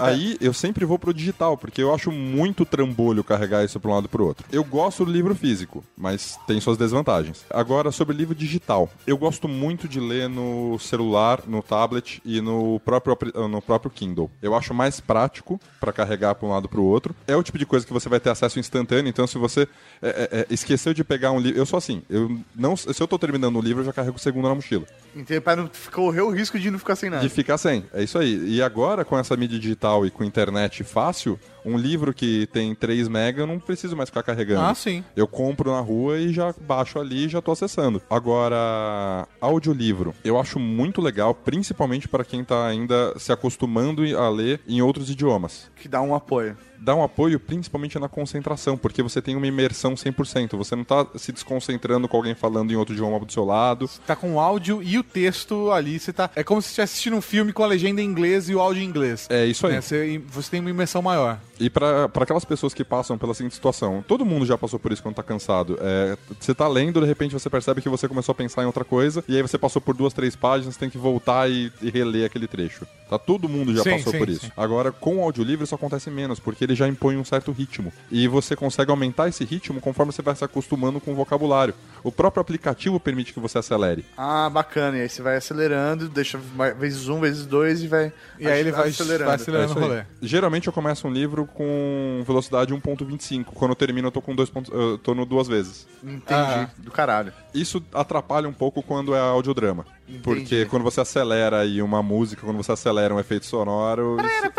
Aí 0.00 0.36
eu 0.40 0.52
sempre 0.52 0.84
vou 0.84 0.98
pro 0.98 1.14
digital, 1.14 1.56
porque 1.56 1.82
eu 1.82 1.94
acho 1.94 2.12
muito 2.12 2.64
trambolho 2.64 3.24
carregar 3.24 3.64
isso 3.64 3.80
pra 3.80 3.90
um 3.90 3.94
lado 3.94 4.04
e 4.06 4.08
pro 4.08 4.26
outro. 4.26 4.46
Eu 4.52 4.62
gosto 4.62 5.04
do 5.04 5.10
livro 5.10 5.34
físico, 5.34 5.82
mas 5.96 6.38
tem 6.46 6.60
suas 6.60 6.76
desvantagens. 6.76 7.44
Agora, 7.50 7.90
sobre 7.90 8.16
livro 8.16 8.34
digital. 8.34 8.88
Eu 9.06 9.16
gosto 9.16 9.48
muito 9.48 9.88
de 9.88 10.00
ler 10.00 10.28
no 10.28 10.78
celular, 10.78 11.40
no 11.46 11.62
tablet 11.62 12.20
e 12.24 12.40
no 12.40 12.80
próprio, 12.80 13.16
no 13.48 13.62
próprio 13.62 13.90
Kindle. 13.90 14.30
Eu 14.42 14.54
acho 14.54 14.74
mais 14.74 15.00
prático 15.00 15.58
pra 15.80 15.92
carregar 15.92 16.34
pra 16.34 16.46
um 16.46 16.50
lado 16.50 16.66
e 16.66 16.68
pro 16.68 16.84
outro. 16.84 17.14
É 17.26 17.34
o 17.34 17.42
tipo 17.42 17.58
de 17.58 17.66
coisa 17.66 17.86
que 17.86 17.92
você 17.92 18.08
vai 18.08 18.20
ter 18.20 18.30
acesso 18.30 18.60
instantâneo, 18.60 19.08
então 19.08 19.26
se 19.26 19.38
você 19.38 19.66
é, 20.02 20.08
é, 20.08 20.28
é, 20.40 20.46
esqueceu 20.50 20.92
de 20.92 21.02
pegar 21.02 21.32
um 21.32 21.40
livro... 21.40 21.58
Eu 21.58 21.66
sou 21.66 21.78
assim, 21.78 22.02
eu 22.08 22.38
não, 22.54 22.76
se 22.76 23.00
eu 23.00 23.08
tô 23.08 23.18
terminando 23.18 23.56
um 23.56 23.62
livro, 23.62 23.80
eu 23.80 23.86
já 23.86 23.92
carrego 23.92 24.16
o 24.16 24.20
segundo 24.20 24.48
na 24.48 24.54
mochila. 24.54 24.84
Então, 25.16 25.40
pra 25.40 25.56
não 25.56 25.70
correr 25.90 26.20
o 26.20 26.30
risco 26.30 26.58
de 26.58 26.70
não 26.70 26.78
ficar 26.78 26.94
sem 26.94 27.10
nada. 27.10 27.22
De 27.22 27.28
ficar 27.28 27.58
sem. 27.58 27.84
É 27.92 28.02
isso 28.02 28.18
aí. 28.18 28.56
E 28.56 28.62
agora, 28.62 29.04
com 29.04 29.18
essa 29.18 29.36
mídia 29.36 29.58
digital 29.58 30.06
e 30.06 30.10
com 30.10 30.22
internet 30.22 30.84
fácil, 30.84 31.38
Um 31.64 31.76
livro 31.76 32.12
que 32.12 32.46
tem 32.52 32.74
3 32.74 33.08
mega, 33.08 33.42
eu 33.42 33.46
não 33.46 33.58
preciso 33.58 33.96
mais 33.96 34.08
ficar 34.08 34.22
carregando. 34.22 34.62
Ah, 34.62 34.74
sim. 34.74 35.04
Eu 35.14 35.26
compro 35.26 35.70
na 35.70 35.80
rua 35.80 36.18
e 36.18 36.32
já 36.32 36.54
baixo 36.60 36.98
ali 36.98 37.26
e 37.26 37.28
já 37.28 37.40
tô 37.40 37.52
acessando. 37.52 38.02
Agora, 38.08 39.26
audiolivro, 39.40 40.14
eu 40.24 40.38
acho 40.38 40.58
muito 40.58 41.00
legal, 41.00 41.34
principalmente 41.34 42.08
para 42.08 42.24
quem 42.24 42.44
tá 42.44 42.66
ainda 42.66 43.18
se 43.18 43.32
acostumando 43.32 44.02
a 44.16 44.28
ler 44.28 44.60
em 44.66 44.80
outros 44.82 45.10
idiomas. 45.10 45.70
Que 45.76 45.88
dá 45.88 46.00
um 46.00 46.14
apoio. 46.14 46.56
Dá 46.80 46.94
um 46.94 47.02
apoio 47.02 47.38
principalmente 47.38 47.98
na 47.98 48.08
concentração, 48.08 48.76
porque 48.76 49.02
você 49.02 49.20
tem 49.20 49.36
uma 49.36 49.46
imersão 49.46 49.94
100%. 49.94 50.56
Você 50.56 50.74
não 50.74 50.84
tá 50.84 51.06
se 51.16 51.30
desconcentrando 51.32 52.08
com 52.08 52.16
alguém 52.16 52.34
falando 52.34 52.70
em 52.70 52.76
outro 52.76 52.94
idioma 52.94 53.18
do 53.20 53.32
seu 53.32 53.44
lado. 53.44 53.88
Tá 54.06 54.16
com 54.16 54.34
o 54.34 54.40
áudio 54.40 54.82
e 54.82 54.98
o 54.98 55.02
texto 55.02 55.70
ali. 55.70 55.98
Você 55.98 56.12
tá. 56.12 56.30
É 56.34 56.42
como 56.42 56.62
se 56.62 56.68
estivesse 56.68 56.92
assistindo 56.92 57.16
um 57.16 57.20
filme 57.20 57.52
com 57.52 57.62
a 57.62 57.66
legenda 57.66 58.00
em 58.00 58.04
inglês 58.04 58.48
e 58.48 58.54
o 58.54 58.60
áudio 58.60 58.82
em 58.82 58.86
inglês. 58.86 59.26
É 59.30 59.44
isso 59.44 59.66
aí. 59.66 59.74
Né? 59.74 59.80
Você, 59.80 60.22
você 60.28 60.50
tem 60.50 60.60
uma 60.60 60.70
imersão 60.70 61.02
maior. 61.02 61.38
E 61.60 61.68
para 61.68 62.10
aquelas 62.14 62.44
pessoas 62.44 62.72
que 62.72 62.82
passam 62.82 63.18
pela 63.18 63.34
seguinte 63.34 63.54
situação, 63.54 64.02
todo 64.08 64.24
mundo 64.24 64.46
já 64.46 64.56
passou 64.56 64.78
por 64.78 64.92
isso 64.92 65.02
quando 65.02 65.16
tá 65.16 65.22
cansado. 65.22 65.78
É, 65.80 66.16
você 66.40 66.54
tá 66.54 66.66
lendo, 66.66 67.00
de 67.02 67.06
repente 67.06 67.32
você 67.32 67.50
percebe 67.50 67.82
que 67.82 67.88
você 67.88 68.08
começou 68.08 68.32
a 68.32 68.34
pensar 68.34 68.62
em 68.62 68.66
outra 68.66 68.82
coisa, 68.82 69.22
e 69.28 69.36
aí 69.36 69.42
você 69.42 69.58
passou 69.58 69.82
por 69.82 69.94
duas, 69.94 70.14
três 70.14 70.34
páginas, 70.34 70.78
tem 70.78 70.88
que 70.88 70.96
voltar 70.96 71.50
e, 71.50 71.70
e 71.82 71.90
reler 71.90 72.24
aquele 72.24 72.46
trecho. 72.48 72.86
Tá? 73.10 73.18
Todo 73.18 73.46
mundo 73.46 73.74
já 73.74 73.82
Sim, 73.82 73.90
passou 73.90 74.12
sim, 74.12 74.18
por 74.18 74.28
isso. 74.30 74.46
sim. 74.46 74.52
Agora, 74.56 74.90
com 74.90 75.18
o 75.18 75.22
audiolivro 75.22 75.64
isso 75.64 75.74
acontece 75.74 76.10
menos, 76.10 76.40
porque 76.40 76.66
ele 76.70 76.76
já 76.76 76.88
impõe 76.88 77.16
um 77.16 77.24
certo 77.24 77.52
ritmo. 77.52 77.92
E 78.10 78.26
você 78.28 78.54
consegue 78.56 78.90
aumentar 78.90 79.28
esse 79.28 79.44
ritmo 79.44 79.80
conforme 79.80 80.12
você 80.12 80.22
vai 80.22 80.34
se 80.36 80.44
acostumando 80.44 81.00
com 81.00 81.12
o 81.12 81.14
vocabulário. 81.14 81.74
O 82.02 82.10
próprio 82.10 82.40
aplicativo 82.40 82.98
permite 82.98 83.32
que 83.34 83.40
você 83.40 83.58
acelere. 83.58 84.04
Ah, 84.16 84.48
bacana. 84.48 84.96
E 84.98 85.02
aí 85.02 85.08
você 85.08 85.20
vai 85.20 85.36
acelerando, 85.36 86.08
deixa 86.08 86.38
vezes 86.78 87.08
um, 87.08 87.20
vezes 87.20 87.44
dois 87.44 87.82
e 87.82 87.88
vai. 87.88 88.12
E 88.38 88.46
aí 88.48 88.60
ele 88.60 88.72
vai 88.72 88.88
acelerando. 88.88 89.26
vai 89.26 89.34
acelerando 89.34 89.72
É 89.72 89.74
o 89.74 89.78
aí. 89.78 89.88
rolê. 89.88 90.02
Geralmente 90.22 90.66
eu 90.66 90.72
começo 90.72 91.06
um 91.06 91.12
livro 91.12 91.46
com 91.46 92.22
velocidade 92.26 92.72
1.25. 92.72 93.44
Quando 93.46 93.72
eu 93.72 93.76
termino, 93.76 94.08
eu 94.08 94.12
tô 94.12 94.22
com 94.22 94.34
dois 94.34 94.48
pontos, 94.48 94.72
eu 94.72 94.96
tô 94.98 95.14
no 95.14 95.26
duas 95.26 95.46
vezes. 95.48 95.86
Entendi. 96.02 96.24
Ah. 96.30 96.70
Do 96.78 96.90
caralho. 96.90 97.32
Isso 97.52 97.82
atrapalha 97.92 98.48
um 98.48 98.52
pouco 98.52 98.82
quando 98.82 99.14
é 99.14 99.20
audiodrama. 99.20 99.84
Porque 100.22 100.64
quando 100.66 100.82
você 100.82 101.00
acelera 101.02 101.60
aí 101.60 101.80
uma 101.82 102.02
música, 102.02 102.42
quando 102.44 102.56
você 102.56 102.72
acelera 102.72 103.14
um 103.14 103.20
efeito 103.20 103.46
sonoro. 103.46 104.16
isso- 104.20 104.50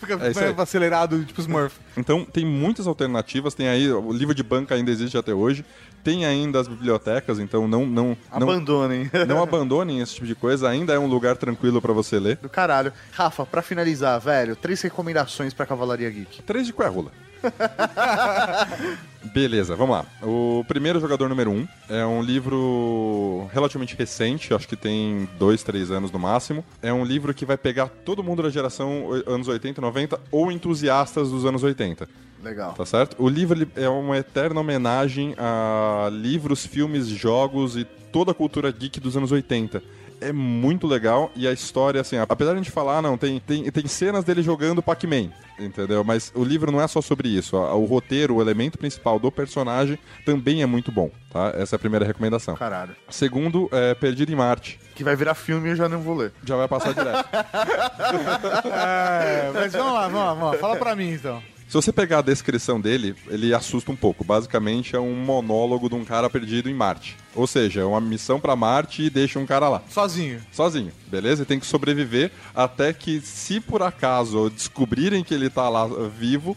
Fica 0.00 0.14
É 0.14 0.62
acelerado, 0.62 1.22
tipo 1.26 1.42
Smurf. 1.42 1.78
Então 1.94 2.24
tem 2.24 2.44
muitas 2.44 2.86
alternativas. 2.86 3.52
Tem 3.54 3.68
aí, 3.68 3.92
o 3.92 4.10
livro 4.10 4.34
de 4.34 4.42
banca 4.42 4.74
ainda 4.74 4.90
existe 4.90 5.18
até 5.18 5.34
hoje. 5.34 5.62
Tem 6.02 6.24
ainda 6.24 6.58
as 6.58 6.66
bibliotecas, 6.66 7.38
então 7.38 7.68
não, 7.68 7.84
não, 7.84 8.16
não, 8.32 8.42
Abandonem. 8.42 9.10
não 9.28 9.42
abandonem 9.42 10.00
esse 10.00 10.14
tipo 10.14 10.26
de 10.26 10.34
coisa. 10.34 10.70
Ainda 10.70 10.94
é 10.94 10.98
um 10.98 11.06
lugar 11.06 11.36
tranquilo 11.36 11.82
pra 11.82 11.92
você 11.92 12.18
ler. 12.18 12.36
Do 12.38 12.48
caralho. 12.48 12.90
Rafa, 13.12 13.44
pra 13.44 13.60
finalizar, 13.60 14.18
velho, 14.18 14.56
três 14.56 14.80
recomendações 14.80 15.52
pra 15.52 15.66
Cavalaria 15.66 16.08
Geek. 16.08 16.42
Três 16.42 16.66
de 16.66 16.72
Querrula. 16.72 17.12
Beleza, 19.32 19.76
vamos 19.76 19.96
lá. 19.96 20.06
O 20.22 20.64
primeiro 20.66 20.98
jogador 20.98 21.28
número 21.28 21.50
um 21.50 21.68
é 21.88 22.04
um 22.04 22.22
livro 22.22 23.48
relativamente 23.52 23.94
recente, 23.96 24.54
acho 24.54 24.66
que 24.66 24.76
tem 24.76 25.28
dois, 25.38 25.62
três 25.62 25.90
anos 25.90 26.10
no 26.10 26.18
máximo. 26.18 26.64
É 26.82 26.92
um 26.92 27.04
livro 27.04 27.32
que 27.34 27.44
vai 27.44 27.56
pegar 27.56 27.88
todo 28.04 28.24
mundo 28.24 28.42
da 28.42 28.50
geração 28.50 29.08
anos 29.26 29.46
80, 29.46 29.80
90 29.80 30.20
ou 30.30 30.50
entusiastas 30.50 31.30
dos 31.30 31.44
anos 31.44 31.62
80. 31.62 32.08
Legal. 32.42 32.72
Tá 32.72 32.86
certo? 32.86 33.22
O 33.22 33.28
livro 33.28 33.68
é 33.76 33.88
uma 33.88 34.16
eterna 34.16 34.60
homenagem 34.60 35.34
a 35.36 36.08
livros, 36.10 36.64
filmes, 36.64 37.06
jogos 37.06 37.76
e 37.76 37.84
toda 37.84 38.32
a 38.32 38.34
cultura 38.34 38.72
geek 38.72 38.98
dos 38.98 39.16
anos 39.16 39.30
80. 39.30 39.82
É 40.20 40.32
muito 40.32 40.86
legal 40.86 41.30
e 41.34 41.46
a 41.48 41.52
história, 41.52 42.00
assim, 42.00 42.16
apesar 42.16 42.52
de 42.52 42.58
a 42.60 42.62
gente 42.62 42.70
falar, 42.70 43.00
não, 43.00 43.16
tem, 43.16 43.40
tem, 43.40 43.64
tem 43.70 43.86
cenas 43.86 44.24
dele 44.24 44.42
jogando 44.42 44.82
Pac-Man, 44.82 45.30
entendeu? 45.58 46.04
Mas 46.04 46.30
o 46.34 46.44
livro 46.44 46.70
não 46.70 46.80
é 46.80 46.86
só 46.86 47.00
sobre 47.00 47.28
isso. 47.28 47.56
O 47.56 47.84
roteiro, 47.84 48.36
o 48.36 48.42
elemento 48.42 48.78
principal 48.78 49.18
do 49.18 49.30
personagem 49.32 49.98
também 50.24 50.62
é 50.62 50.66
muito 50.66 50.92
bom, 50.92 51.10
tá? 51.32 51.52
Essa 51.56 51.74
é 51.74 51.76
a 51.76 51.80
primeira 51.80 52.04
recomendação. 52.04 52.54
Caralho. 52.56 52.94
Segundo, 53.08 53.68
é 53.72 53.94
Perdido 53.94 54.30
em 54.32 54.36
Marte. 54.36 54.78
Que 54.94 55.02
vai 55.02 55.16
virar 55.16 55.34
filme 55.34 55.68
e 55.68 55.72
eu 55.72 55.76
já 55.76 55.88
não 55.88 56.00
vou 56.00 56.14
ler. 56.16 56.32
Já 56.44 56.56
vai 56.56 56.68
passar 56.68 56.92
direto. 56.92 57.28
É, 58.72 59.50
mas 59.52 59.72
vamos 59.72 59.92
lá, 59.94 60.08
vamos 60.08 60.20
lá, 60.20 60.34
vamos 60.34 60.52
lá. 60.52 60.58
Fala 60.58 60.76
pra 60.76 60.94
mim 60.96 61.12
então. 61.12 61.42
Se 61.70 61.74
você 61.74 61.92
pegar 61.92 62.18
a 62.18 62.22
descrição 62.22 62.80
dele, 62.80 63.14
ele 63.28 63.54
assusta 63.54 63.92
um 63.92 63.96
pouco. 63.96 64.24
Basicamente 64.24 64.96
é 64.96 64.98
um 64.98 65.14
monólogo 65.14 65.88
de 65.88 65.94
um 65.94 66.04
cara 66.04 66.28
perdido 66.28 66.68
em 66.68 66.74
Marte. 66.74 67.16
Ou 67.32 67.46
seja, 67.46 67.82
é 67.82 67.84
uma 67.84 68.00
missão 68.00 68.40
pra 68.40 68.56
Marte 68.56 69.04
e 69.04 69.08
deixa 69.08 69.38
um 69.38 69.46
cara 69.46 69.68
lá. 69.68 69.80
Sozinho. 69.88 70.40
Sozinho, 70.50 70.90
beleza? 71.06 71.44
E 71.44 71.46
tem 71.46 71.60
que 71.60 71.66
sobreviver 71.66 72.32
até 72.56 72.92
que, 72.92 73.20
se 73.20 73.60
por 73.60 73.84
acaso 73.84 74.50
descobrirem 74.50 75.22
que 75.22 75.32
ele 75.32 75.48
tá 75.48 75.68
lá 75.68 75.86
vivo, 76.08 76.56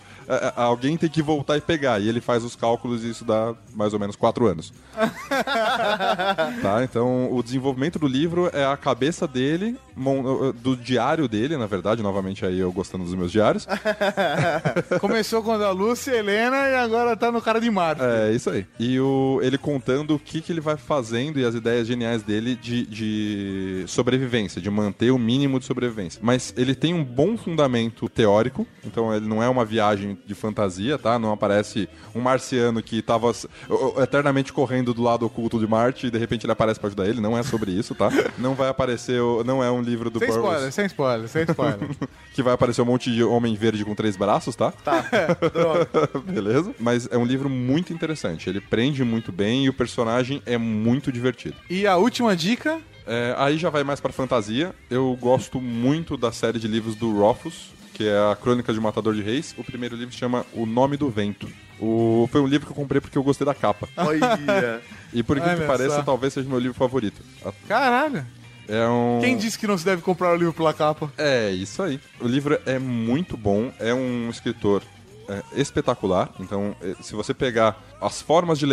alguém 0.55 0.97
tem 0.97 1.09
que 1.09 1.21
voltar 1.21 1.57
e 1.57 1.61
pegar. 1.61 1.99
E 1.99 2.07
ele 2.07 2.21
faz 2.21 2.43
os 2.43 2.55
cálculos 2.55 3.03
e 3.03 3.09
isso 3.09 3.25
dá 3.25 3.53
mais 3.73 3.93
ou 3.93 3.99
menos 3.99 4.15
quatro 4.15 4.47
anos. 4.47 4.73
tá? 6.61 6.83
Então, 6.83 7.31
o 7.31 7.41
desenvolvimento 7.43 7.99
do 7.99 8.07
livro 8.07 8.49
é 8.53 8.65
a 8.65 8.77
cabeça 8.77 9.27
dele, 9.27 9.77
do 10.61 10.75
diário 10.75 11.27
dele, 11.27 11.57
na 11.57 11.65
verdade, 11.65 12.01
novamente 12.01 12.45
aí 12.45 12.59
eu 12.59 12.71
gostando 12.71 13.03
dos 13.03 13.13
meus 13.13 13.31
diários. 13.31 13.67
Começou 14.99 15.41
quando 15.43 15.63
a 15.63 15.71
Lúcia, 15.71 16.13
a 16.13 16.17
Helena 16.17 16.69
e 16.69 16.75
agora 16.75 17.15
tá 17.15 17.31
no 17.31 17.41
cara 17.41 17.59
de 17.59 17.69
Marte. 17.69 18.01
É, 18.03 18.31
isso 18.31 18.49
aí. 18.49 18.65
E 18.79 18.99
o, 18.99 19.39
ele 19.41 19.57
contando 19.57 20.15
o 20.15 20.19
que, 20.19 20.41
que 20.41 20.51
ele 20.51 20.61
vai 20.61 20.77
fazendo 20.77 21.39
e 21.39 21.45
as 21.45 21.55
ideias 21.55 21.87
geniais 21.87 22.23
dele 22.23 22.55
de, 22.55 22.85
de 22.85 23.83
sobrevivência, 23.87 24.61
de 24.61 24.69
manter 24.69 25.11
o 25.11 25.19
mínimo 25.19 25.59
de 25.59 25.65
sobrevivência. 25.65 26.19
Mas 26.23 26.53
ele 26.57 26.75
tem 26.75 26.93
um 26.93 27.03
bom 27.03 27.37
fundamento 27.37 28.09
teórico, 28.09 28.67
então 28.85 29.13
ele 29.13 29.27
não 29.27 29.41
é 29.41 29.49
uma 29.49 29.65
viagem 29.65 30.12
de 30.25 30.33
fantasia, 30.35 30.97
tá? 30.97 31.17
Não 31.19 31.31
aparece 31.31 31.87
um 32.15 32.19
marciano 32.21 32.81
que 32.81 33.01
tava 33.01 33.29
s- 33.29 33.47
o- 33.69 33.97
o- 33.99 34.01
eternamente 34.03 34.51
correndo 34.53 34.93
do 34.93 35.01
lado 35.01 35.25
oculto 35.25 35.59
de 35.59 35.67
Marte 35.67 36.07
e 36.07 36.11
de 36.11 36.17
repente 36.17 36.45
ele 36.45 36.51
aparece 36.53 36.79
pra 36.79 36.87
ajudar 36.87 37.07
ele. 37.07 37.21
Não 37.21 37.37
é 37.37 37.43
sobre 37.43 37.71
isso, 37.71 37.93
tá? 37.95 38.09
Não 38.37 38.53
vai 38.55 38.69
aparecer, 38.69 39.19
não 39.45 39.63
é 39.63 39.69
um 39.71 39.81
livro 39.81 40.09
do 40.09 40.19
Sem 40.19 40.27
Burroughs 40.27 40.47
spoiler, 40.51 40.71
sem 40.71 40.85
spoiler, 40.85 41.27
sem 41.27 41.43
spoiler. 41.43 41.89
que 42.33 42.41
vai 42.43 42.53
aparecer 42.53 42.81
um 42.81 42.85
monte 42.85 43.11
de 43.11 43.23
homem 43.23 43.55
verde 43.55 43.83
com 43.85 43.93
três 43.95 44.15
braços, 44.17 44.55
tá? 44.55 44.71
Tá. 44.71 45.05
Beleza? 46.25 46.73
Mas 46.79 47.07
é 47.11 47.17
um 47.17 47.25
livro 47.25 47.49
muito 47.49 47.93
interessante. 47.93 48.49
Ele 48.49 48.59
prende 48.61 49.03
muito 49.03 49.31
bem 49.31 49.65
e 49.65 49.69
o 49.69 49.73
personagem 49.73 50.41
é 50.45 50.57
muito 50.57 51.11
divertido. 51.11 51.55
e 51.69 51.85
a 51.87 51.97
última 51.97 52.35
dica, 52.35 52.79
É, 53.05 53.35
aí 53.37 53.57
já 53.57 53.69
vai 53.69 53.83
mais 53.83 53.99
pra 53.99 54.13
fantasia. 54.13 54.73
Eu 54.89 55.17
gosto 55.19 55.59
muito 55.59 56.15
da 56.15 56.31
série 56.31 56.57
de 56.57 56.69
livros 56.69 56.95
do 56.95 57.11
Rufus, 57.19 57.72
que 57.93 58.07
é 58.07 58.31
a 58.31 58.35
Crônica 58.35 58.73
de 58.73 58.79
um 58.79 58.81
Matador 58.81 59.13
de 59.13 59.21
Reis. 59.21 59.53
O 59.57 59.63
primeiro 59.63 59.95
livro 59.95 60.13
se 60.13 60.19
chama 60.19 60.45
O 60.53 60.65
Nome 60.65 60.97
do 60.97 61.09
Vento. 61.09 61.47
O... 61.79 62.27
Foi 62.31 62.41
um 62.41 62.47
livro 62.47 62.65
que 62.65 62.71
eu 62.71 62.75
comprei 62.75 62.99
porque 62.99 63.17
eu 63.17 63.23
gostei 63.23 63.45
da 63.45 63.53
capa. 63.53 63.87
Olha. 63.97 64.81
E 65.15 65.21
por 65.21 65.39
que 65.39 65.47
Olha 65.47 65.67
pareça, 65.67 65.97
só. 65.97 66.01
talvez 66.01 66.33
seja 66.33 66.49
meu 66.49 66.57
livro 66.57 66.73
favorito. 66.73 67.21
caralho. 67.67 68.25
É 68.67 68.87
um. 68.87 69.19
Quem 69.21 69.37
disse 69.37 69.59
que 69.59 69.67
não 69.67 69.77
se 69.77 69.85
deve 69.85 70.01
comprar 70.01 70.33
o 70.33 70.35
livro 70.35 70.53
pela 70.53 70.73
capa? 70.73 71.13
É, 71.17 71.51
isso 71.51 71.83
aí. 71.83 71.99
O 72.19 72.27
livro 72.27 72.59
é 72.65 72.79
muito 72.79 73.37
bom, 73.37 73.71
é 73.79 73.93
um 73.93 74.27
escritor 74.29 74.81
é, 75.27 75.43
espetacular. 75.55 76.29
Então, 76.39 76.75
eh, 76.81 76.95
se 77.01 77.15
você 77.15 77.33
pegar 77.33 77.81
as 78.01 78.21
formas 78.21 78.59
de 78.59 78.65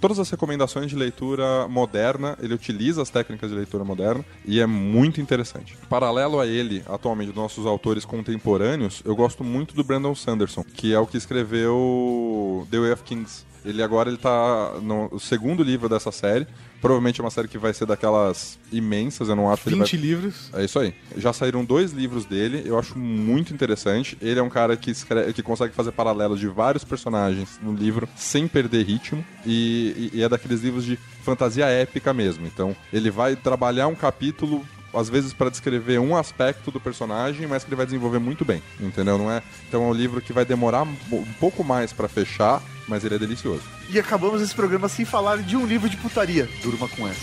todas 0.00 0.18
as 0.18 0.30
recomendações 0.30 0.90
de 0.90 0.96
leitura 0.96 1.68
moderna, 1.68 2.36
ele 2.40 2.54
utiliza 2.54 3.02
as 3.02 3.10
técnicas 3.10 3.50
de 3.50 3.56
leitura 3.56 3.84
moderna 3.84 4.24
e 4.44 4.60
é 4.60 4.66
muito 4.66 5.20
interessante. 5.20 5.76
Paralelo 5.88 6.40
a 6.40 6.46
ele, 6.46 6.82
atualmente, 6.86 7.28
dos 7.28 7.36
nossos 7.36 7.66
autores 7.66 8.04
contemporâneos, 8.04 9.02
eu 9.04 9.14
gosto 9.14 9.44
muito 9.44 9.74
do 9.74 9.84
Brandon 9.84 10.14
Sanderson, 10.14 10.64
que 10.64 10.94
é 10.94 10.98
o 10.98 11.06
que 11.06 11.16
escreveu 11.16 12.66
The 12.70 12.78
Way 12.78 12.92
of 12.92 13.02
Kings. 13.02 13.48
Ele 13.68 13.82
agora 13.82 14.08
ele 14.08 14.16
tá 14.18 14.74
no 14.82 15.18
segundo 15.20 15.62
livro 15.62 15.88
dessa 15.88 16.10
série. 16.10 16.46
Provavelmente 16.80 17.20
é 17.20 17.24
uma 17.24 17.30
série 17.30 17.48
que 17.48 17.58
vai 17.58 17.74
ser 17.74 17.86
daquelas 17.86 18.56
imensas, 18.72 19.28
eu 19.28 19.34
não 19.34 19.50
acho 19.52 19.64
que 19.64 19.68
ele 19.70 19.76
vai... 19.76 19.86
20 19.86 19.96
livros. 19.96 20.50
É 20.54 20.64
isso 20.64 20.78
aí. 20.78 20.94
Já 21.16 21.32
saíram 21.32 21.64
dois 21.64 21.90
livros 21.92 22.24
dele, 22.24 22.62
eu 22.64 22.78
acho 22.78 22.96
muito 22.96 23.52
interessante. 23.52 24.16
Ele 24.22 24.38
é 24.38 24.42
um 24.42 24.48
cara 24.48 24.76
que, 24.76 24.90
escreve, 24.90 25.32
que 25.32 25.42
consegue 25.42 25.74
fazer 25.74 25.90
paralelos 25.90 26.38
de 26.38 26.46
vários 26.46 26.84
personagens 26.84 27.58
no 27.60 27.72
livro 27.74 28.08
sem 28.16 28.46
perder 28.46 28.84
ritmo. 28.86 29.24
E, 29.44 30.10
e- 30.14 30.18
e 30.18 30.22
é 30.22 30.28
daqueles 30.28 30.60
livros 30.62 30.84
de 30.84 30.96
fantasia 31.24 31.66
épica 31.66 32.14
mesmo. 32.14 32.46
Então, 32.46 32.76
ele 32.92 33.10
vai 33.10 33.34
trabalhar 33.34 33.88
um 33.88 33.94
capítulo. 33.96 34.64
Às 34.94 35.10
vezes 35.10 35.34
para 35.34 35.50
descrever 35.50 35.98
um 35.98 36.16
aspecto 36.16 36.70
do 36.70 36.80
personagem, 36.80 37.46
mas 37.46 37.62
que 37.62 37.68
ele 37.68 37.76
vai 37.76 37.84
desenvolver 37.84 38.18
muito 38.18 38.42
bem, 38.42 38.62
entendeu? 38.80 39.18
Não 39.18 39.30
é? 39.30 39.42
Então 39.68 39.82
é 39.84 39.86
um 39.86 39.92
livro 39.92 40.18
que 40.22 40.32
vai 40.32 40.46
demorar 40.46 40.82
um 40.84 40.96
um 41.12 41.32
pouco 41.38 41.62
mais 41.62 41.92
para 41.92 42.08
fechar, 42.08 42.62
mas 42.88 43.04
ele 43.04 43.14
é 43.14 43.18
delicioso. 43.18 43.62
E 43.88 43.98
acabamos 43.98 44.40
esse 44.40 44.54
programa 44.54 44.88
sem 44.88 45.04
falar 45.04 45.38
de 45.38 45.56
um 45.56 45.66
livro 45.66 45.88
de 45.88 45.96
putaria. 45.96 46.48
Durma 46.62 46.88
com 46.88 47.06
essa. 47.06 47.20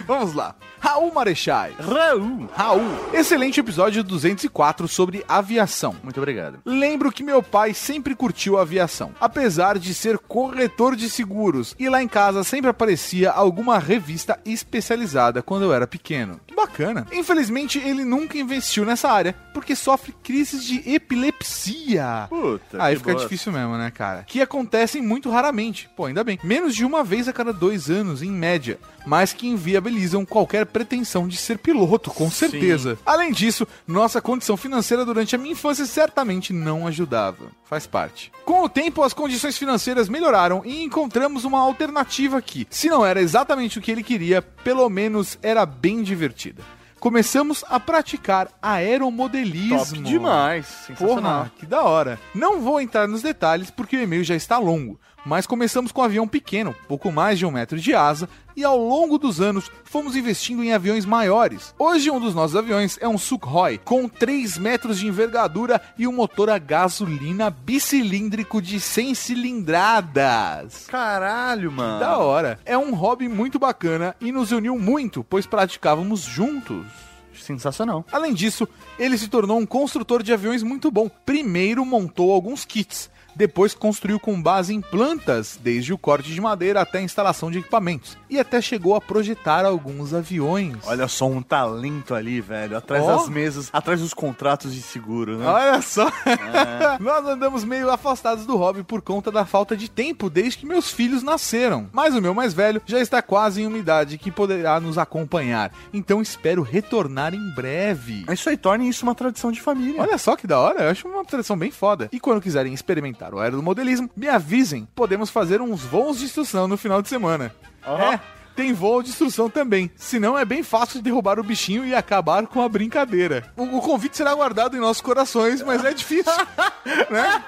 Vamos 0.08 0.34
lá. 0.34 0.56
Raul 0.80 1.14
Marechais. 1.14 1.76
Raul. 1.78 2.48
Raul. 2.56 2.82
Excelente 3.14 3.60
episódio 3.60 4.04
204 4.04 4.88
sobre 4.88 5.24
aviação. 5.28 5.96
Muito 6.04 6.18
obrigado. 6.18 6.60
Lembro 6.66 7.12
que 7.12 7.22
meu 7.24 7.44
pai 7.44 7.74
sempre 7.74 8.16
curtiu 8.16 8.58
a 8.58 8.62
aviação, 8.62 9.12
apesar 9.20 9.78
de 9.78 9.94
ser 9.94 10.18
corretor 10.18 10.96
de 10.96 11.10
seguros, 11.10 11.76
e 11.78 11.90
lá 11.90 12.02
em 12.02 12.08
casa 12.08 12.44
sempre 12.44 12.70
aparecia 12.70 13.32
alguma 13.32 13.78
revista 13.78 14.40
especializada 14.46 15.42
quando 15.42 15.64
eu 15.64 15.74
era 15.74 15.86
pequeno. 15.86 16.05
Que 16.46 16.56
bacana. 16.56 17.08
Infelizmente, 17.12 17.80
ele 17.80 18.06
nunca 18.06 18.38
investiu 18.38 18.86
nessa 18.86 19.10
área, 19.10 19.36
porque 19.54 19.76
sofre 19.76 20.14
crises 20.24 20.64
de 20.64 20.82
epilepsia. 20.90 22.28
Puta, 22.30 22.82
Aí 22.84 22.96
fica 22.96 23.12
bosta. 23.14 23.28
difícil 23.28 23.52
mesmo, 23.52 23.78
né, 23.78 23.92
cara? 23.92 24.24
Que 24.24 24.42
acontecem 24.42 25.02
muito 25.02 25.30
raramente. 25.30 25.90
Pô, 25.96 26.06
ainda 26.06 26.24
bem. 26.24 26.40
Menos 26.44 26.76
de 26.76 26.86
uma 26.86 27.04
vez 27.04 27.28
a 27.28 27.34
cada 27.34 27.52
dois 27.52 27.90
anos, 27.90 28.22
em 28.22 28.32
média. 28.32 28.80
Mas 29.06 29.34
que 29.34 29.48
inviabilizam 29.48 30.26
qualquer 30.26 30.66
pretensão 30.66 31.28
de 31.28 31.38
ser 31.38 31.60
piloto, 31.60 32.10
com 32.10 32.30
certeza. 32.32 32.98
Além 33.06 33.32
disso, 33.32 33.68
nossa 33.88 34.20
condição 34.20 34.58
financeira 34.58 35.06
durante 35.06 35.36
a 35.36 35.38
minha 35.38 35.52
infância 35.52 35.86
certamente 35.86 36.52
não 36.52 36.88
ajudava. 36.88 37.52
Faz 37.66 37.86
parte. 37.86 38.32
Com 38.44 38.64
o 38.64 38.70
tempo, 38.70 39.04
as 39.04 39.14
condições 39.14 39.58
financeiras 39.58 40.10
melhoraram 40.10 40.64
e 40.66 40.84
encontramos 40.84 41.46
uma 41.46 41.60
alternativa 41.60 42.42
que, 42.42 42.66
se 42.70 42.90
não 42.90 43.06
era 43.06 43.22
exatamente 43.22 43.78
o 43.78 43.82
que 43.82 43.92
ele 43.92 44.04
queria, 44.04 44.42
pelo 44.42 44.90
menos 44.90 45.38
era 45.42 45.66
bem 45.68 45.95
divertida. 46.04 46.64
Começamos 47.00 47.64
a 47.68 47.80
praticar 47.80 48.50
aeromodelismo. 48.62 49.78
Top 49.78 50.00
demais. 50.00 50.66
Sensacional. 50.66 51.44
Porra, 51.44 51.52
que 51.60 51.66
da 51.66 51.84
hora. 51.84 52.20
Não 52.34 52.62
vou 52.62 52.82
entrar 52.82 53.08
nos 53.08 53.22
detalhes 53.22 53.70
porque 53.70 53.96
o 53.96 54.02
e-mail 54.02 54.24
já 54.24 54.36
está 54.36 54.58
longo, 54.58 55.00
mas 55.26 55.48
começamos 55.48 55.92
com 55.92 56.02
um 56.02 56.06
avião 56.06 56.28
pequeno, 56.28 56.76
pouco 56.88 57.12
mais 57.12 57.40
de 57.40 57.46
um 57.46 57.52
metro 57.52 57.80
de 57.80 57.96
asa, 57.96 58.30
e 58.56 58.64
ao 58.64 58.78
longo 58.78 59.18
dos 59.18 59.42
anos 59.42 59.70
fomos 59.84 60.16
investindo 60.16 60.64
em 60.64 60.72
aviões 60.72 61.06
maiores. 61.06 61.74
Hoje 61.78 62.10
um 62.10 62.20
dos 62.20 62.34
nossos 62.34 62.56
aviões 62.56 62.98
é 63.02 63.08
um 63.08 63.18
Sukhoi, 63.18 63.80
com 63.80 64.08
3 64.08 64.58
metros 64.58 65.00
de 65.00 65.08
envergadura 65.08 65.82
e 65.98 66.08
um 66.08 66.14
motor 66.14 66.50
a 66.50 66.58
gasolina 66.58 67.50
bicilíndrico 67.50 68.62
de 68.62 68.80
100 68.80 69.16
cilindradas. 69.16 70.86
Caralho, 70.88 71.72
mano. 71.72 72.00
Da 72.00 72.18
hora. 72.18 72.60
É 72.64 72.78
um 72.78 72.94
hobby 72.94 73.28
muito 73.28 73.60
bacana 73.60 74.16
e 74.22 74.32
nos 74.32 74.52
uniu 74.52 74.78
muito, 74.78 75.24
pois 75.24 75.46
praticávamos 75.46 76.22
juntos. 76.22 76.86
Sensacional. 77.34 78.06
Além 78.12 78.34
disso, 78.34 78.68
ele 78.98 79.18
se 79.18 79.28
tornou 79.28 79.60
um 79.60 79.66
construtor 79.66 80.24
de 80.24 80.32
aviões 80.32 80.64
muito 80.64 80.90
bom. 80.90 81.10
Primeiro 81.26 81.86
montou 81.86 82.32
alguns 82.32 82.64
kits, 82.64 83.10
depois 83.36 83.74
construiu 83.74 84.20
com 84.20 84.42
base 84.42 84.74
em 84.74 84.82
plantas, 84.82 85.60
desde 85.62 85.94
o 85.94 85.98
corte 85.98 86.32
de 86.32 86.40
madeira 86.40 86.82
até 86.82 87.00
a 87.00 87.02
instalação 87.02 87.52
de 87.52 87.60
equipamentos, 87.60 88.18
e 88.30 88.40
até 88.40 88.62
chegou 88.62 88.96
a 88.96 89.02
projetar 89.02 89.66
alguns 89.66 90.14
aviões. 90.14 90.78
Olha 90.86 91.08
só 91.08 91.28
um 91.28 91.42
talento 91.42 92.14
ali, 92.14 92.42
velho. 92.42 92.78
Atrás 92.78 93.04
Ó. 93.04 93.18
das 93.18 93.30
mesas, 93.30 93.70
atrás 93.72 94.00
dos 94.00 94.14
contratos 94.14 94.74
de 94.74 94.82
seguro, 94.82 95.38
né? 95.38 95.46
Olha 95.46 95.82
só! 95.82 96.12
Nós 97.00 97.26
andamos 97.26 97.64
meio 97.64 97.90
afastados 97.90 98.46
do 98.46 98.56
hobby 98.56 98.84
por 98.84 99.02
conta 99.02 99.32
da 99.32 99.46
falta 99.46 99.76
de 99.76 99.90
tempo 99.90 100.30
desde 100.30 100.60
que 100.60 100.66
meus 100.66 100.92
filhos 100.92 101.24
nasceram. 101.24 101.90
Mas 101.92 102.16
o 102.16 102.22
meu 102.22 102.34
mais 102.34 102.54
velho 102.54 102.82
já 102.86 103.00
está 103.00 103.22
quase 103.22 103.62
em 103.62 103.68
uma 103.68 103.78
idade 103.78 104.18
que 104.18 104.32
poderá 104.32 104.80
nos 104.80 104.98
acompanhar. 104.98 105.72
Então 105.94 106.22
espero 106.22 106.62
retornar 106.62 107.34
em 107.34 107.54
breve. 107.54 108.24
Mas 108.28 108.40
Isso 108.40 108.50
aí 108.50 108.58
torna 108.58 108.86
isso 108.86 109.06
uma 109.06 109.16
tradição 109.16 109.52
de 109.52 109.62
família. 109.62 110.02
Olha 110.02 110.18
só 110.18 110.36
que 110.36 110.48
da 110.48 110.60
hora, 110.60 110.84
eu 110.84 110.90
acho 110.92 111.08
uma 111.08 111.26
tradição 111.26 111.58
bem 111.58 111.72
foda. 111.72 112.10
E 112.12 112.20
quando 112.20 112.42
quiserem 112.42 112.74
experimentar 112.74 113.25
o 113.34 113.40
aeromodelismo, 113.40 114.10
me 114.16 114.28
avisem, 114.28 114.88
podemos 114.94 115.30
fazer 115.30 115.62
uns 115.62 115.82
voos 115.82 116.20
de 116.20 116.26
instrução 116.26 116.68
no 116.68 116.78
final 116.78 117.02
de 117.02 117.10
semana. 117.10 117.54
É, 117.86 118.20
tem 118.56 118.74
voo 118.74 119.04
de 119.04 119.10
instrução 119.10 119.50
também. 119.50 119.92
Senão 119.96 120.38
é 120.38 120.46
bem 120.46 120.64
fácil 120.64 121.00
de 121.00 121.04
derrubar 121.04 121.40
o 121.40 121.44
bichinho 121.44 121.86
e 121.86 121.94
acabar 121.94 122.48
com 122.48 122.62
a 122.62 122.70
brincadeira. 122.70 123.52
O, 123.56 123.64
o 123.64 123.82
convite 123.82 124.18
será 124.18 124.34
guardado 124.34 124.76
em 124.76 124.80
nossos 124.80 125.02
corações, 125.02 125.62
mas 125.62 125.84
é 125.84 125.94
difícil, 125.94 126.32
né? 127.12 127.44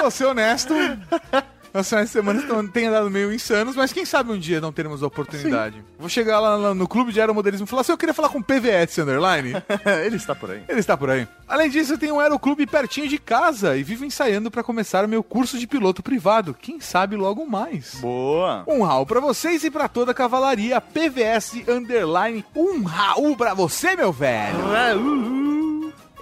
Vou 0.00 0.10
ser 0.10 0.26
honesto. 0.26 0.74
Nossos 1.76 1.90
finais 1.90 2.06
de 2.08 2.12
semana 2.12 2.40
estão- 2.40 2.66
têm 2.66 2.86
andado 2.86 3.10
meio 3.10 3.30
insanos, 3.32 3.76
mas 3.76 3.92
quem 3.92 4.04
sabe 4.06 4.32
um 4.32 4.38
dia 4.38 4.60
não 4.62 4.72
teremos 4.72 5.02
a 5.02 5.06
oportunidade. 5.06 5.84
Vou 5.98 6.08
chegar 6.08 6.40
lá 6.40 6.74
no, 6.74 6.88
clube 6.88 7.12
de 7.12 7.20
aeromodelismo 7.20 7.66
e 7.66 7.68
falar 7.68 7.82
assim, 7.82 7.92
eu 7.92 7.98
queria 7.98 8.14
falar 8.14 8.30
com 8.30 8.38
o 8.38 8.42
PVS 8.42 8.98
Underline. 9.02 9.52
Ele 10.04 10.16
está 10.16 10.34
por 10.34 10.50
aí. 10.50 10.62
Ele 10.68 10.80
está 10.80 10.96
por 10.96 11.10
aí. 11.10 11.28
Além 11.46 11.68
disso, 11.68 11.92
eu 11.92 11.98
tenho 11.98 12.14
um 12.14 12.20
aeroclube 12.20 12.66
pertinho 12.66 13.08
de 13.08 13.18
casa 13.18 13.76
e 13.76 13.82
vivo 13.82 14.04
ensaiando 14.06 14.50
para 14.50 14.62
começar 14.62 15.04
o 15.04 15.08
meu 15.08 15.22
curso 15.22 15.58
de 15.58 15.66
piloto 15.66 16.02
privado. 16.02 16.54
Quem 16.54 16.80
sabe 16.80 17.14
logo 17.14 17.44
mais. 17.46 17.96
Boa. 18.00 18.64
Um 18.66 18.82
Raul 18.82 19.04
pra 19.04 19.20
vocês 19.20 19.62
e 19.62 19.70
pra 19.70 19.86
toda 19.86 20.12
a 20.12 20.14
cavalaria 20.14 20.80
PVS 20.80 21.62
Underline. 21.68 22.42
Um 22.54 22.84
Raul 22.84 23.36
pra 23.36 23.52
você, 23.52 23.94
meu 23.94 24.12
velho. 24.12 24.58
Raul. 24.72 25.35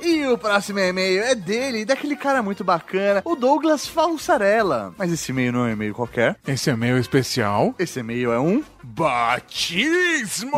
E 0.04 0.26
o 0.26 0.36
próximo 0.36 0.78
e-mail 0.80 1.22
é 1.22 1.34
dele, 1.34 1.86
daquele 1.86 2.14
cara 2.14 2.42
muito 2.42 2.62
bacana, 2.62 3.22
o 3.24 3.34
Douglas 3.34 3.86
Falsarella. 3.86 4.92
Mas 4.98 5.10
esse 5.10 5.32
e-mail 5.32 5.50
não 5.50 5.60
é 5.60 5.70
um 5.70 5.72
e-mail 5.72 5.94
qualquer. 5.94 6.36
Esse 6.46 6.68
é 6.68 6.76
meu 6.76 6.98
especial. 6.98 7.74
Esse 7.78 8.00
e-mail 8.00 8.30
é 8.30 8.38
um 8.38 8.62
Batismo! 8.82 10.52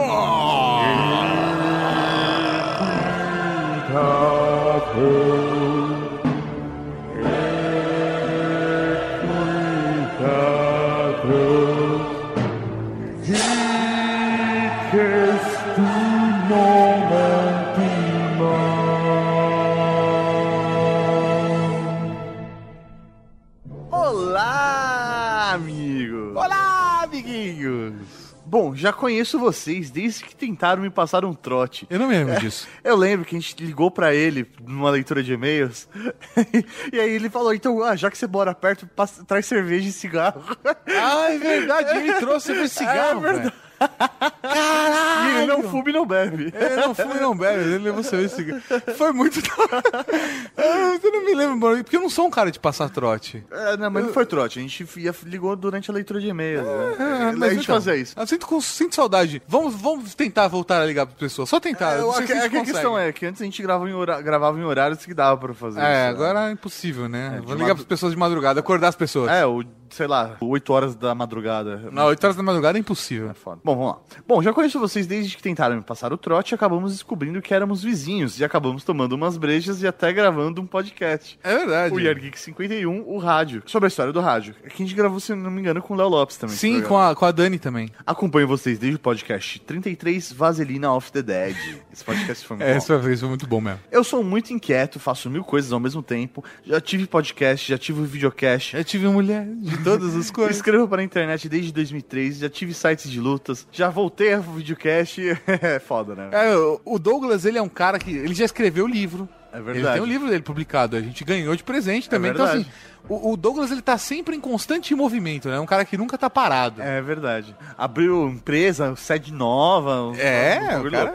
Bom, 28.56 28.74
já 28.74 28.90
conheço 28.90 29.38
vocês 29.38 29.90
desde 29.90 30.24
que 30.24 30.34
tentaram 30.34 30.80
me 30.82 30.88
passar 30.88 31.26
um 31.26 31.34
trote. 31.34 31.86
Eu 31.90 31.98
não 31.98 32.08
me 32.08 32.14
lembro 32.16 32.40
disso. 32.40 32.66
Eu 32.82 32.96
lembro 32.96 33.26
que 33.26 33.36
a 33.36 33.38
gente 33.38 33.62
ligou 33.62 33.90
pra 33.90 34.14
ele 34.14 34.50
numa 34.66 34.88
leitura 34.88 35.22
de 35.22 35.34
e-mails. 35.34 35.86
e 36.90 36.98
aí 36.98 37.10
ele 37.10 37.28
falou: 37.28 37.52
então, 37.52 37.82
ah, 37.84 37.94
já 37.94 38.10
que 38.10 38.16
você 38.16 38.26
mora 38.26 38.54
perto, 38.54 38.86
passa- 38.86 39.22
traz 39.24 39.44
cerveja 39.44 39.90
e 39.90 39.92
cigarro. 39.92 40.42
Ah, 40.88 41.32
é 41.32 41.36
verdade, 41.36 41.98
ele 41.98 42.14
trouxe 42.14 42.52
esse 42.52 42.76
cigarro, 42.80 43.26
É 43.26 43.32
velho. 43.34 43.52
E 43.80 45.38
ele 45.38 45.46
não 45.46 45.62
fuma 45.62 45.90
e 45.90 45.92
não 45.92 46.06
bebe. 46.06 46.52
Ele 46.54 46.76
não 46.76 46.94
fuma 46.94 47.14
e 47.16 47.20
não 47.20 47.36
bebe, 47.36 47.60
ele 47.62 47.78
levou 47.78 48.02
cerveja 48.02 48.32
e 48.32 48.36
cigarro. 48.36 48.62
Foi 48.96 49.12
muito 49.12 49.40
hora. 49.60 49.82
Ah, 50.58 50.98
Eu 51.02 51.12
não 51.12 51.24
me 51.24 51.34
lembro, 51.34 51.56
mano, 51.58 51.84
porque 51.84 51.96
eu 51.96 52.00
não 52.00 52.08
sou 52.08 52.26
um 52.26 52.30
cara 52.30 52.50
de 52.50 52.58
passar 52.58 52.88
trote. 52.88 53.44
É, 53.50 53.76
não, 53.76 53.90
mas 53.90 54.04
não 54.06 54.12
foi 54.12 54.24
trote. 54.24 54.58
A 54.58 54.62
gente 54.62 54.86
ligou 55.24 55.54
durante 55.54 55.90
a 55.90 55.94
leitura 55.94 56.20
de 56.20 56.28
e-mails. 56.28 56.66
né? 56.66 56.96
É, 56.98 57.44
a 57.46 57.50
gente 57.50 57.62
então, 57.64 57.74
fazia 57.76 57.96
isso. 57.96 58.14
Eu 58.18 58.26
sinto, 58.26 58.60
sinto 58.62 58.94
saudade. 58.94 59.42
Vamos, 59.46 59.74
vamos 59.74 60.14
tentar 60.14 60.48
voltar 60.48 60.80
a 60.80 60.86
ligar 60.86 61.06
para 61.06 61.14
pessoas. 61.16 61.48
Só 61.48 61.60
tentar. 61.60 61.94
É, 61.94 62.00
não 62.00 62.10
a, 62.10 62.14
sei 62.14 62.26
se 62.26 62.32
a 62.32 62.44
a- 62.46 62.48
questão 62.48 62.98
é 62.98 63.12
que 63.12 63.26
antes 63.26 63.40
a 63.42 63.44
gente 63.44 63.60
gravava 63.62 63.88
em, 63.90 63.92
hora- 63.94 64.20
gravava 64.22 64.58
em 64.58 64.64
horários 64.64 65.04
que 65.04 65.12
dava 65.14 65.36
pra 65.36 65.54
fazer 65.54 65.80
É, 65.80 65.82
isso. 65.82 65.88
né? 65.90 66.08
agora 66.08 66.48
é 66.48 66.52
impossível, 66.52 67.08
né? 67.08 67.40
Vou 67.44 67.54
de 67.54 67.60
ligar 67.62 67.74
para 67.74 67.82
as 67.82 67.86
pessoas 67.88 68.12
de 68.12 68.18
madrugada, 68.18 68.60
acordar 68.60 68.88
as 68.88 68.96
pessoas. 68.96 69.30
É, 69.30 69.44
o 69.46 69.62
sei 69.90 70.06
lá, 70.06 70.36
8 70.40 70.72
horas 70.72 70.94
da 70.94 71.14
madrugada. 71.14 71.88
Não, 71.92 72.04
8 72.06 72.22
horas 72.24 72.36
da 72.36 72.42
madrugada 72.42 72.78
é 72.78 72.80
impossível. 72.80 73.30
É 73.30 73.34
foda. 73.34 73.60
Bom, 73.64 73.76
vamos 73.76 73.92
lá. 73.92 73.98
Bom, 74.26 74.42
já 74.42 74.52
conheço 74.52 74.78
vocês 74.80 75.06
desde 75.06 75.36
que 75.36 75.42
tentaram 75.42 75.76
me 75.76 75.82
passar 75.82 76.12
o 76.12 76.16
trote 76.18 76.52
e 76.52 76.54
acabamos 76.54 76.92
descobrindo 76.92 77.40
que 77.42 77.52
éramos 77.54 77.82
vizinhos. 77.82 78.38
E 78.40 78.44
acabamos 78.44 78.84
tomando 78.84 79.12
umas 79.14 79.36
brejas 79.36 79.82
e 79.82 79.86
até 79.86 80.12
gravando 80.12 80.60
um 80.60 80.66
podcast. 80.66 81.38
É 81.42 81.54
verdade. 81.56 81.94
O 81.94 82.00
Year 82.00 82.18
Geek 82.18 82.38
51, 82.38 83.02
o 83.06 83.18
rádio. 83.18 83.62
Sobre 83.66 83.86
a 83.86 83.88
história 83.88 84.12
do 84.12 84.20
rádio. 84.20 84.54
É 84.64 84.68
que 84.68 84.82
a 84.82 84.86
gente 84.86 84.94
gravou, 84.94 85.20
se 85.20 85.34
não 85.34 85.50
me 85.50 85.60
engano, 85.60 85.80
com 85.82 85.94
o 85.94 85.96
Léo 85.96 86.08
Lopes 86.08 86.36
também. 86.36 86.56
Sim, 86.56 86.82
com 86.82 86.98
a, 86.98 87.14
com 87.14 87.24
a 87.24 87.30
Dani 87.30 87.58
também. 87.58 87.90
Acompanho 88.06 88.46
vocês 88.48 88.78
desde 88.78 88.96
o 88.96 89.00
podcast 89.00 89.58
33 89.60 90.32
Vaselina 90.32 90.92
of 90.92 91.10
the 91.12 91.22
Dead. 91.22 91.56
Esse 91.92 92.04
podcast 92.04 92.46
foi 92.46 92.56
muito 92.56 92.66
É, 92.68 92.72
bom. 92.72 92.76
essa 92.78 92.98
vez 92.98 93.20
foi 93.20 93.28
muito 93.28 93.46
bom 93.46 93.60
mesmo. 93.60 93.80
Eu 93.90 94.04
sou 94.04 94.22
muito 94.22 94.52
inquieto, 94.52 94.98
faço 94.98 95.28
mil 95.30 95.44
coisas 95.44 95.72
ao 95.72 95.80
mesmo 95.80 96.02
tempo. 96.02 96.44
Já 96.64 96.80
tive 96.80 97.06
podcast, 97.06 97.68
já 97.68 97.78
tive 97.78 98.02
videocast. 98.04 98.74
Eu 98.76 98.84
tive 98.84 99.06
mulher 99.08 99.46
de 99.76 99.84
todas 99.84 100.14
as 100.16 100.30
coisas. 100.32 100.56
Escrevo 100.56 100.86
para 100.88 101.00
a 101.00 101.04
internet 101.04 101.48
desde 101.48 101.72
2003, 101.72 102.38
já 102.38 102.48
tive 102.48 102.72
sites 102.74 103.10
de 103.10 103.20
lutas, 103.20 103.66
já 103.72 103.88
voltei 103.90 104.32
a 104.34 104.38
videocast. 104.38 105.18
é 105.46 105.78
foda, 105.78 106.14
né? 106.14 106.28
É, 106.32 106.56
o- 106.84 106.98
Douglas, 106.98 107.44
ele 107.44 107.58
é 107.58 107.62
um 107.62 107.68
cara 107.68 107.98
que. 107.98 108.10
Ele 108.10 108.34
já 108.34 108.44
escreveu 108.44 108.86
livro. 108.86 109.28
É 109.52 109.56
Ele 109.58 109.64
verdade. 109.72 109.94
tem 109.94 110.02
um 110.02 110.06
livro 110.06 110.28
dele 110.28 110.42
publicado. 110.42 110.96
A 110.96 111.00
gente 111.00 111.24
ganhou 111.24 111.54
de 111.56 111.62
presente 111.64 112.10
também. 112.10 112.30
então, 112.30 112.44
verdade. 112.44 112.68
assim, 112.68 113.02
o, 113.08 113.32
o 113.32 113.36
Douglas, 113.36 113.70
ele 113.70 113.80
tá 113.80 113.96
sempre 113.96 114.36
em 114.36 114.40
constante 114.40 114.94
movimento, 114.94 115.48
né? 115.48 115.56
É 115.56 115.60
um 115.60 115.64
cara 115.66 115.84
que 115.84 115.96
nunca 115.96 116.18
tá 116.18 116.28
parado. 116.28 116.82
É 116.82 117.00
verdade. 117.00 117.56
Abriu 117.78 118.28
empresa, 118.28 118.94
sede 118.96 119.32
nova. 119.32 120.02
um- 120.10 120.14
É, 120.16 120.76
um 120.78 120.86
o 120.86 120.90
cara 120.90 121.14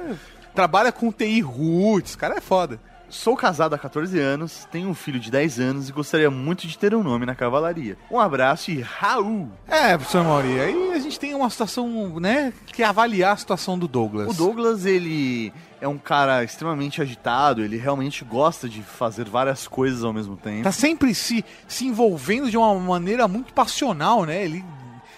trabalha 0.55 0.91
com 0.91 1.12
TI 1.12 1.41
Roots. 1.41 2.16
O 2.16 2.18
cara 2.18 2.36
é 2.38 2.41
foda. 2.41 2.80
Sou 3.12 3.36
casado 3.36 3.76
há 3.76 3.78
14 3.78 4.18
anos, 4.18 4.66
tenho 4.72 4.88
um 4.88 4.93
filho 4.93 5.20
de 5.20 5.30
10 5.30 5.59
anos 5.59 5.89
e 5.89 5.91
gostaria 5.91 6.32
muito 6.32 6.66
de 6.66 6.78
ter 6.78 6.95
um 6.95 7.03
nome 7.03 7.26
na 7.26 7.36
cavalaria. 7.36 7.97
Um 8.09 8.18
abraço 8.18 8.72
e 8.72 8.80
Raul! 8.80 9.49
É, 9.68 9.97
professor 9.97 10.24
Mauri, 10.24 10.59
aí 10.59 10.93
a 10.93 10.99
gente 10.99 11.20
tem 11.20 11.36
uma 11.36 11.49
situação, 11.49 12.20
né? 12.22 12.53
Que 12.68 12.84
é 12.84 12.86
avaliar 12.86 13.34
a 13.34 13.38
situação 13.38 13.78
do 13.78 13.86
Douglas. 13.86 14.30
O 14.30 14.34
Douglas, 14.34 14.86
ele 14.86 15.51
é 15.82 15.88
um 15.89 15.97
cara 15.97 16.41
extremamente 16.41 17.01
agitado, 17.01 17.62
ele 17.62 17.76
realmente 17.76 18.24
gosta 18.24 18.70
de 18.70 18.82
fazer 18.82 19.28
várias 19.28 19.68
coisas 19.68 20.05
ao 20.05 20.14
mesmo 20.14 20.38
tempo. 20.38 20.64
Tá 20.64 20.72
sempre 20.72 21.14
se, 21.14 21.43
se 21.68 21.86
envolvendo 21.86 22.49
de 22.49 22.55
uma 22.55 22.74
maneira 22.76 23.28
muito 23.28 23.51
passional, 23.53 24.24
né? 24.24 24.41
Ele, 24.41 24.64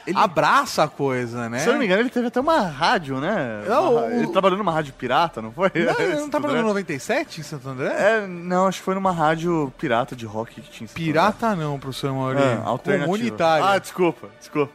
Ele- 0.06 0.18
abraça 0.18 0.84
a 0.84 0.88
coisa, 0.88 1.50
né? 1.50 1.60
Se 1.60 1.68
eu 1.68 1.74
não 1.74 1.80
me 1.80 1.86
engano, 1.86 2.02
ele 2.02 2.10
teve 2.10 2.28
até 2.28 2.40
uma 2.40 2.60
rádio, 2.60 3.20
né? 3.20 3.64
Não, 3.68 3.94
Uma- 3.94 4.02
o- 4.02 4.12
Ele 4.12 4.28
trabalhou 4.28 4.58
numa 4.58 4.72
rádio 4.72 4.94
pirata, 4.94 5.42
não 5.42 5.52
foi? 5.52 5.72
Não, 5.76 6.00
ele 6.00 6.16
não 6.16 6.30
tava 6.30 6.48
Santo 6.48 6.54
no 6.54 6.60
André? 6.60 6.62
97 6.64 7.40
em 7.40 7.44
Santo 7.44 7.70
André? 7.70 7.88
É, 7.88 8.28
não, 8.28 8.68
acho 8.68 8.80
que 8.80 8.86
foi 8.86 8.96
numa 8.96 9.12
rádio 9.12 9.72
pirata 9.78 10.16
de 10.16 10.26
rock 10.26 10.56
que 10.56 10.70
tinha 10.70 10.86
em 10.86 10.88
Santo 10.88 10.96
Pirata 10.98 11.56
não, 11.56 11.80
professor 11.80 12.12
Mauri. 12.14 12.38
André. 12.38 12.60
Ah, 12.64 12.68
alternativa. 12.68 13.06
Comunitária. 13.12 13.66
Ah, 13.66 13.78
desculpa, 13.80 14.28
desculpa, 14.40 14.74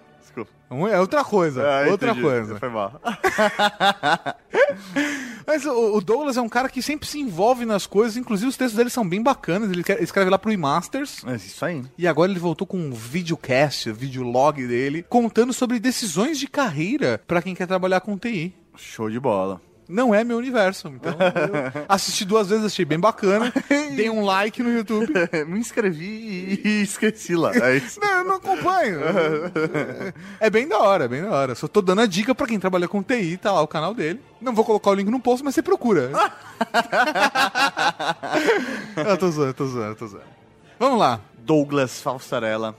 desculpa. 0.70 0.90
É 0.94 1.00
outra 1.00 1.24
coisa, 1.24 1.62
Ah, 1.62 1.90
outra 1.90 2.10
entendi. 2.10 2.26
coisa. 2.26 2.58
Foi 2.58 2.68
mal. 2.68 3.00
Mas 5.46 5.64
o, 5.64 5.96
o 5.96 6.00
Douglas 6.00 6.36
é 6.36 6.42
um 6.42 6.48
cara 6.48 6.68
que 6.68 6.82
sempre 6.82 7.08
se 7.08 7.18
envolve 7.18 7.64
nas 7.64 7.86
coisas, 7.86 8.16
inclusive 8.16 8.48
os 8.48 8.56
textos 8.56 8.76
dele 8.76 8.90
são 8.90 9.08
bem 9.08 9.22
bacanas. 9.22 9.70
Ele 9.70 9.82
escreve 10.00 10.30
lá 10.30 10.38
pro 10.38 10.52
E-Masters. 10.52 11.22
Mas 11.24 11.44
isso 11.44 11.64
aí. 11.64 11.82
E 11.96 12.06
agora 12.06 12.30
ele 12.30 12.40
voltou 12.40 12.66
com 12.66 12.78
um 12.78 12.92
videocast, 12.92 13.90
videolog 13.92 14.66
dele, 14.66 15.04
contando 15.08 15.52
sobre 15.52 15.78
decisões 15.78 16.38
de 16.38 16.46
carreira 16.46 17.20
pra 17.26 17.42
quem 17.42 17.54
quer 17.54 17.66
trabalhar 17.66 18.00
com 18.00 18.16
TI. 18.18 18.54
Show 18.76 19.10
de 19.10 19.18
bola. 19.18 19.60
Não 19.88 20.14
é 20.14 20.22
meu 20.22 20.36
universo. 20.36 20.88
Então, 20.88 21.12
eu 21.12 21.84
assisti 21.88 22.24
duas 22.26 22.50
vezes, 22.50 22.66
achei 22.66 22.84
bem 22.84 23.00
bacana. 23.00 23.50
Dei 23.96 24.10
um 24.10 24.22
like 24.22 24.62
no 24.62 24.70
YouTube. 24.70 25.12
Me 25.48 25.58
inscrevi 25.58 26.60
e 26.62 26.82
esqueci 26.82 27.34
lá. 27.34 27.52
É. 27.56 27.80
Não, 27.98 28.18
eu 28.18 28.24
não 28.24 28.34
acompanho. 28.34 29.00
É 30.38 30.50
bem 30.50 30.68
da 30.68 30.78
hora, 30.78 31.06
é 31.06 31.08
bem 31.08 31.22
da 31.22 31.30
hora. 31.30 31.54
Só 31.54 31.66
tô 31.66 31.80
dando 31.80 32.02
a 32.02 32.06
dica 32.06 32.34
pra 32.34 32.46
quem 32.46 32.60
trabalha 32.60 32.86
com 32.86 33.02
TI, 33.02 33.38
tá 33.38 33.50
lá 33.50 33.62
o 33.62 33.68
canal 33.68 33.94
dele. 33.94 34.20
Não 34.40 34.54
vou 34.54 34.64
colocar 34.64 34.90
o 34.90 34.94
link 34.94 35.10
no 35.10 35.20
post, 35.20 35.42
mas 35.42 35.54
você 35.54 35.62
procura. 35.62 36.10
eu 38.96 39.16
tô 39.16 39.30
zoando, 39.30 39.54
tô 39.54 39.66
zoando, 39.66 39.94
tô 39.96 40.06
zoando. 40.06 40.26
Vamos 40.78 40.98
lá. 40.98 41.20
Douglas 41.38 42.00
Falsarella, 42.02 42.74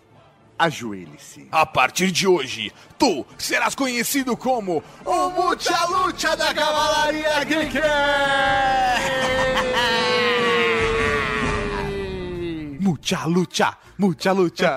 ajoelhe-se. 0.60 1.48
A 1.52 1.66
partir 1.66 2.12
de 2.12 2.28
hoje, 2.28 2.72
tu 2.98 3.26
serás 3.38 3.74
conhecido 3.74 4.36
como 4.36 4.84
o 5.06 5.30
Mucha 5.30 5.86
Lucha 5.86 6.36
da 6.36 6.54
Cavalaria 6.54 7.44
Geek! 7.46 7.80
Mucha 12.80 13.26
Lucha, 13.26 13.78
Mucha 13.98 14.32
Lucha. 14.32 14.76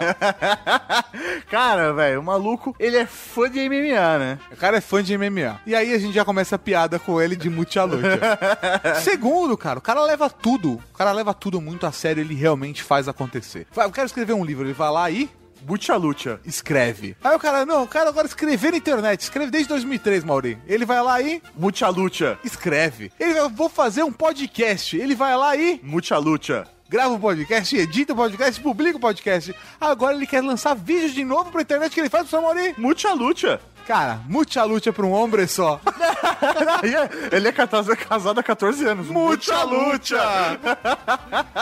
Cara, 1.49 1.93
velho, 1.93 2.21
o 2.21 2.23
maluco, 2.23 2.75
ele 2.79 2.97
é 2.97 3.07
fã 3.07 3.51
de 3.51 3.61
MMA, 3.69 4.19
né? 4.19 4.39
O 4.51 4.57
cara 4.57 4.79
é 4.79 4.81
fã 4.81 5.03
de 5.03 5.17
MMA. 5.17 5.61
E 5.67 5.75
aí 5.75 5.95
a 5.95 5.99
gente 5.99 6.15
já 6.15 6.25
começa 6.25 6.57
a 6.57 6.59
piada 6.59 6.99
com 6.99 7.21
ele 7.21 7.37
de 7.37 7.49
Mucha 7.49 7.85
Lucha. 7.85 8.39
Segundo, 9.03 9.57
cara, 9.57 9.79
o 9.79 9.83
cara 9.83 10.03
leva 10.03 10.29
tudo. 10.29 10.83
O 10.93 10.97
cara 10.97 11.13
leva 11.13 11.33
tudo 11.33 11.61
muito 11.61 11.87
a 11.87 11.93
sério, 11.93 12.21
ele 12.21 12.35
realmente 12.35 12.83
faz 12.83 13.09
acontecer. 13.09 13.67
Eu 13.77 13.91
quero 13.91 14.07
escrever 14.07 14.35
um 14.35 14.45
livro, 14.45 14.67
ele 14.67 14.73
vai 14.73 14.91
lá 14.91 15.11
e 15.11 15.31
Bucha 15.65 15.97
Lucha. 15.97 16.41
escreve. 16.45 17.17
Aí 17.23 17.35
o 17.35 17.39
cara, 17.39 17.65
não, 17.65 17.85
o 17.85 17.89
cara 17.89 18.09
agora 18.11 18.27
escrever 18.27 18.73
na 18.73 18.79
internet, 18.79 19.21
escreve 19.21 19.51
desde 19.51 19.69
2003, 19.69 20.25
Mauri. 20.25 20.59
Ele 20.67 20.85
vai 20.85 21.03
lá 21.03 21.21
e 21.21 21.43
Mucha 21.57 21.89
Lucha. 21.89 22.39
escreve. 22.45 23.11
Ele 23.19 23.35
vai, 23.35 23.49
vou 23.49 23.69
fazer 23.69 24.03
um 24.03 24.13
podcast. 24.13 24.97
Ele 24.97 25.15
vai 25.15 25.37
lá 25.37 25.57
e 25.57 25.81
Mucha 25.83 26.19
Lucha. 26.19 26.67
grava 26.89 27.15
o 27.15 27.19
podcast, 27.19 27.75
edita 27.77 28.13
o 28.13 28.17
podcast, 28.17 28.61
publica 28.61 28.97
o 28.99 29.01
podcast. 29.01 29.55
Agora 29.81 30.15
ele 30.15 30.27
quer 30.27 30.43
lançar 30.43 30.75
vídeos 30.75 31.13
de 31.15 31.25
novo 31.25 31.51
pra 31.51 31.63
internet 31.63 31.93
que 31.93 32.01
ele 32.01 32.11
faz 32.11 32.25
pro 32.25 32.31
seu 32.31 32.43
Mauri. 32.43 32.75
Mucha 32.77 33.13
Lucha. 33.15 33.61
Cara, 33.87 34.21
mucha 34.29 34.63
luta 34.65 34.93
pra 34.93 35.05
um 35.05 35.13
homem 35.13 35.47
só. 35.47 35.81
ele 37.33 37.49
é 37.49 37.53
casado, 37.53 38.39
há 38.39 38.43
14 38.43 38.87
anos. 38.87 39.09
Mucha 39.09 39.63
lucha! 39.65 40.59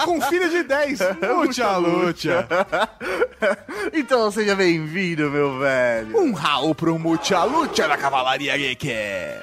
Com 0.05 0.21
filho 0.23 0.49
de 0.51 0.63
10. 0.63 0.99
Mucha 1.37 1.77
lucha. 1.77 2.47
então 3.93 4.31
seja 4.31 4.55
bem-vindo, 4.55 5.31
meu 5.31 5.59
velho. 5.59 6.19
Um 6.19 6.33
Raul 6.33 6.75
pro 6.75 6.99
Mucha 6.99 7.45
Lucha 7.45 7.89
da 7.89 7.97
Cavalaria 7.97 8.57
Geek. 8.57 8.91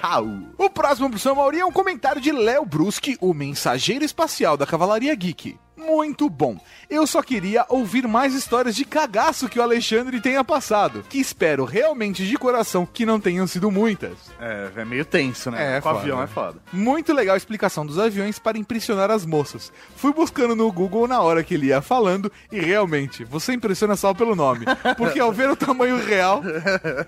Raul. 0.02 0.54
O 0.58 0.70
próximo 0.70 1.10
pro 1.10 1.20
São 1.20 1.36
Mauri 1.36 1.60
é 1.60 1.66
um 1.66 1.72
comentário 1.72 2.22
de 2.22 2.32
Léo 2.32 2.66
Bruschi, 2.66 3.18
o 3.20 3.34
mensageiro 3.34 4.06
espacial 4.06 4.58
da 4.58 4.66
Cavalaria 4.66 5.14
Geek. 5.16 5.58
Muito 5.78 6.30
bom. 6.30 6.58
Eu 6.90 7.06
só 7.06 7.22
queria 7.22 7.66
ouvir 7.70 8.08
mais 8.08 8.34
histórias 8.34 8.76
de 8.76 8.84
cagaço 8.84 9.48
que 9.48 9.60
o 9.60 9.62
Alexandre 9.62 10.20
tenha 10.20 10.44
passado. 10.44 11.06
Que 11.08 11.20
espero 11.20 11.66
realmente 11.66 12.26
de 12.26 12.36
coração 12.38 12.86
que 12.86 13.06
não 13.06 13.20
tenham 13.20 13.46
sido 13.46 13.70
muitas. 13.70 14.14
É, 14.40 14.70
é 14.76 14.86
meio 14.86 15.06
tenso, 15.06 15.52
né? 15.52 15.78
É, 15.78 15.82
Com 15.82 15.90
foda. 15.90 16.00
avião 16.02 16.22
é 16.22 16.28
foda. 16.28 16.58
Muito 16.74 17.14
legal 17.14 17.36
a 17.36 17.38
explicação 17.38 17.86
dos 17.86 18.00
aviões 18.00 18.40
para 18.40 18.58
impressionar 18.58 19.12
as 19.12 19.26
moças. 19.26 19.72
Fui 19.96 20.12
buscando 20.12 20.56
no 20.56 20.72
Google 20.72 21.08
na 21.08 21.22
hora 21.22 21.44
que 21.44 21.54
ele 21.54 21.68
ia 21.68 21.82
falando 21.82 22.32
e 22.52 22.60
realmente, 22.60 23.24
você 23.24 23.54
impressiona 23.54 23.96
só 23.96 24.14
pelo 24.14 24.36
nome. 24.36 24.66
Porque 24.98 25.20
ao 25.20 25.32
ver 25.32 25.50
o 25.50 25.56
tamanho 25.56 26.04
real, 26.04 26.42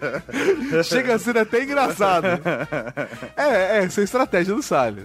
chega 0.84 1.16
a 1.16 1.20
ser 1.20 1.38
até 1.38 1.64
engraçado. 1.64 2.28
É, 3.36 3.80
é, 3.80 3.84
essa 3.84 4.00
é 4.00 4.04
a 4.04 4.06
estratégia 4.06 4.54
do 4.54 4.62
Salles. 4.62 5.04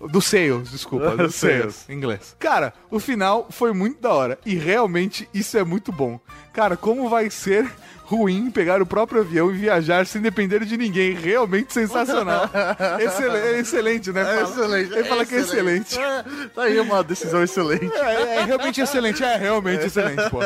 Do 0.00 0.20
Sales, 0.20 0.70
desculpa, 0.70 1.16
do 1.16 1.30
Sales, 1.32 1.84
em 1.88 1.94
inglês. 1.94 2.36
Cara, 2.38 2.72
o 2.90 2.98
final 3.00 3.46
foi 3.50 3.72
muito 3.72 4.00
da 4.00 4.12
hora 4.12 4.38
e 4.44 4.54
realmente 4.54 5.28
isso 5.32 5.56
é 5.56 5.64
muito 5.64 5.90
bom. 5.90 6.20
Cara, 6.52 6.76
como 6.76 7.08
vai 7.08 7.28
ser 7.30 7.66
ruim 8.04 8.50
pegar 8.50 8.80
o 8.80 8.86
próprio 8.86 9.22
avião 9.22 9.50
e 9.50 9.54
viajar 9.54 10.06
sem 10.06 10.22
depender 10.22 10.64
de 10.64 10.76
ninguém? 10.76 11.12
Realmente 11.14 11.72
sensacional. 11.72 12.48
Excel- 13.00 13.36
excelente, 13.58 14.12
né? 14.12 14.24
Fala- 14.24 14.42
excelente. 14.42 14.92
Ele 14.92 15.04
fala 15.04 15.26
que 15.26 15.34
é 15.34 15.38
excelente. 15.38 15.98
É, 15.98 16.24
tá 16.54 16.62
aí 16.62 16.78
uma 16.78 17.02
decisão 17.02 17.42
excelente. 17.42 17.90
É, 17.94 18.36
é 18.36 18.44
realmente 18.44 18.80
excelente, 18.80 19.24
é 19.24 19.36
realmente 19.36 19.86
excelente, 19.86 20.22
pô. 20.30 20.38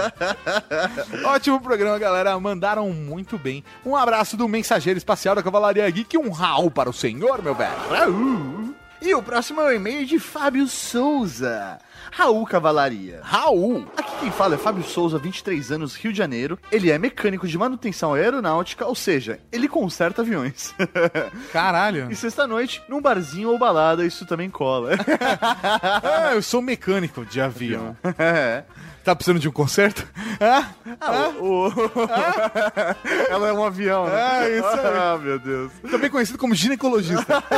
Ótimo 1.28 1.60
programa, 1.60 1.98
galera. 1.98 2.38
Mandaram 2.38 2.88
muito 2.90 3.36
bem. 3.36 3.62
Um 3.84 3.94
abraço 3.96 4.36
do 4.36 4.48
mensageiro 4.48 4.96
espacial 4.98 5.34
da 5.34 5.42
Cavalaria 5.42 5.88
Geek 5.90 6.14
e 6.14 6.18
um 6.18 6.30
Raul 6.30 6.70
para 6.70 6.88
o 6.88 6.92
senhor, 6.92 7.42
meu 7.42 7.54
velho. 7.54 7.72
Raul. 7.90 8.74
E 9.02 9.14
o 9.14 9.22
próximo 9.22 9.62
é 9.62 9.64
o 9.64 9.72
e-mail 9.72 10.04
de 10.04 10.18
Fábio 10.18 10.66
Souza. 10.66 11.78
Raul 12.10 12.44
Cavalaria. 12.44 13.20
Raul. 13.22 13.86
Aqui 13.96 14.10
quem 14.20 14.30
fala 14.30 14.56
é 14.56 14.58
Fábio 14.58 14.82
Souza, 14.82 15.18
23 15.18 15.72
anos, 15.72 15.94
Rio 15.94 16.12
de 16.12 16.18
Janeiro. 16.18 16.58
Ele 16.70 16.90
é 16.90 16.98
mecânico 16.98 17.48
de 17.48 17.56
manutenção 17.56 18.12
aeronáutica, 18.12 18.84
ou 18.84 18.94
seja, 18.94 19.40
ele 19.50 19.68
conserta 19.68 20.20
aviões. 20.20 20.74
Caralho. 21.50 22.10
e 22.10 22.16
sexta-noite, 22.16 22.82
num 22.88 23.00
barzinho 23.00 23.48
ou 23.50 23.58
balada, 23.58 24.04
isso 24.04 24.26
também 24.26 24.50
cola. 24.50 24.90
Ah, 26.02 26.32
eu 26.34 26.42
sou 26.42 26.60
mecânico 26.60 27.24
de 27.24 27.40
avião. 27.40 27.96
é. 28.18 28.64
Tá 29.04 29.14
precisando 29.16 29.40
de 29.40 29.48
um 29.48 29.52
conserto? 29.52 30.06
Ah, 30.40 30.68
Ah, 31.00 31.28
o- 31.40 31.68
o- 31.68 31.72
Ela 33.30 33.48
é 33.48 33.52
um 33.52 33.64
avião, 33.64 34.06
né? 34.06 34.50
É, 34.50 34.58
isso 34.58 34.66
aí. 34.68 34.80
Ah, 35.00 35.18
meu 35.18 35.38
Deus. 35.38 35.72
também 35.90 36.10
conhecido 36.10 36.38
como 36.38 36.54
ginecologista. 36.54 37.42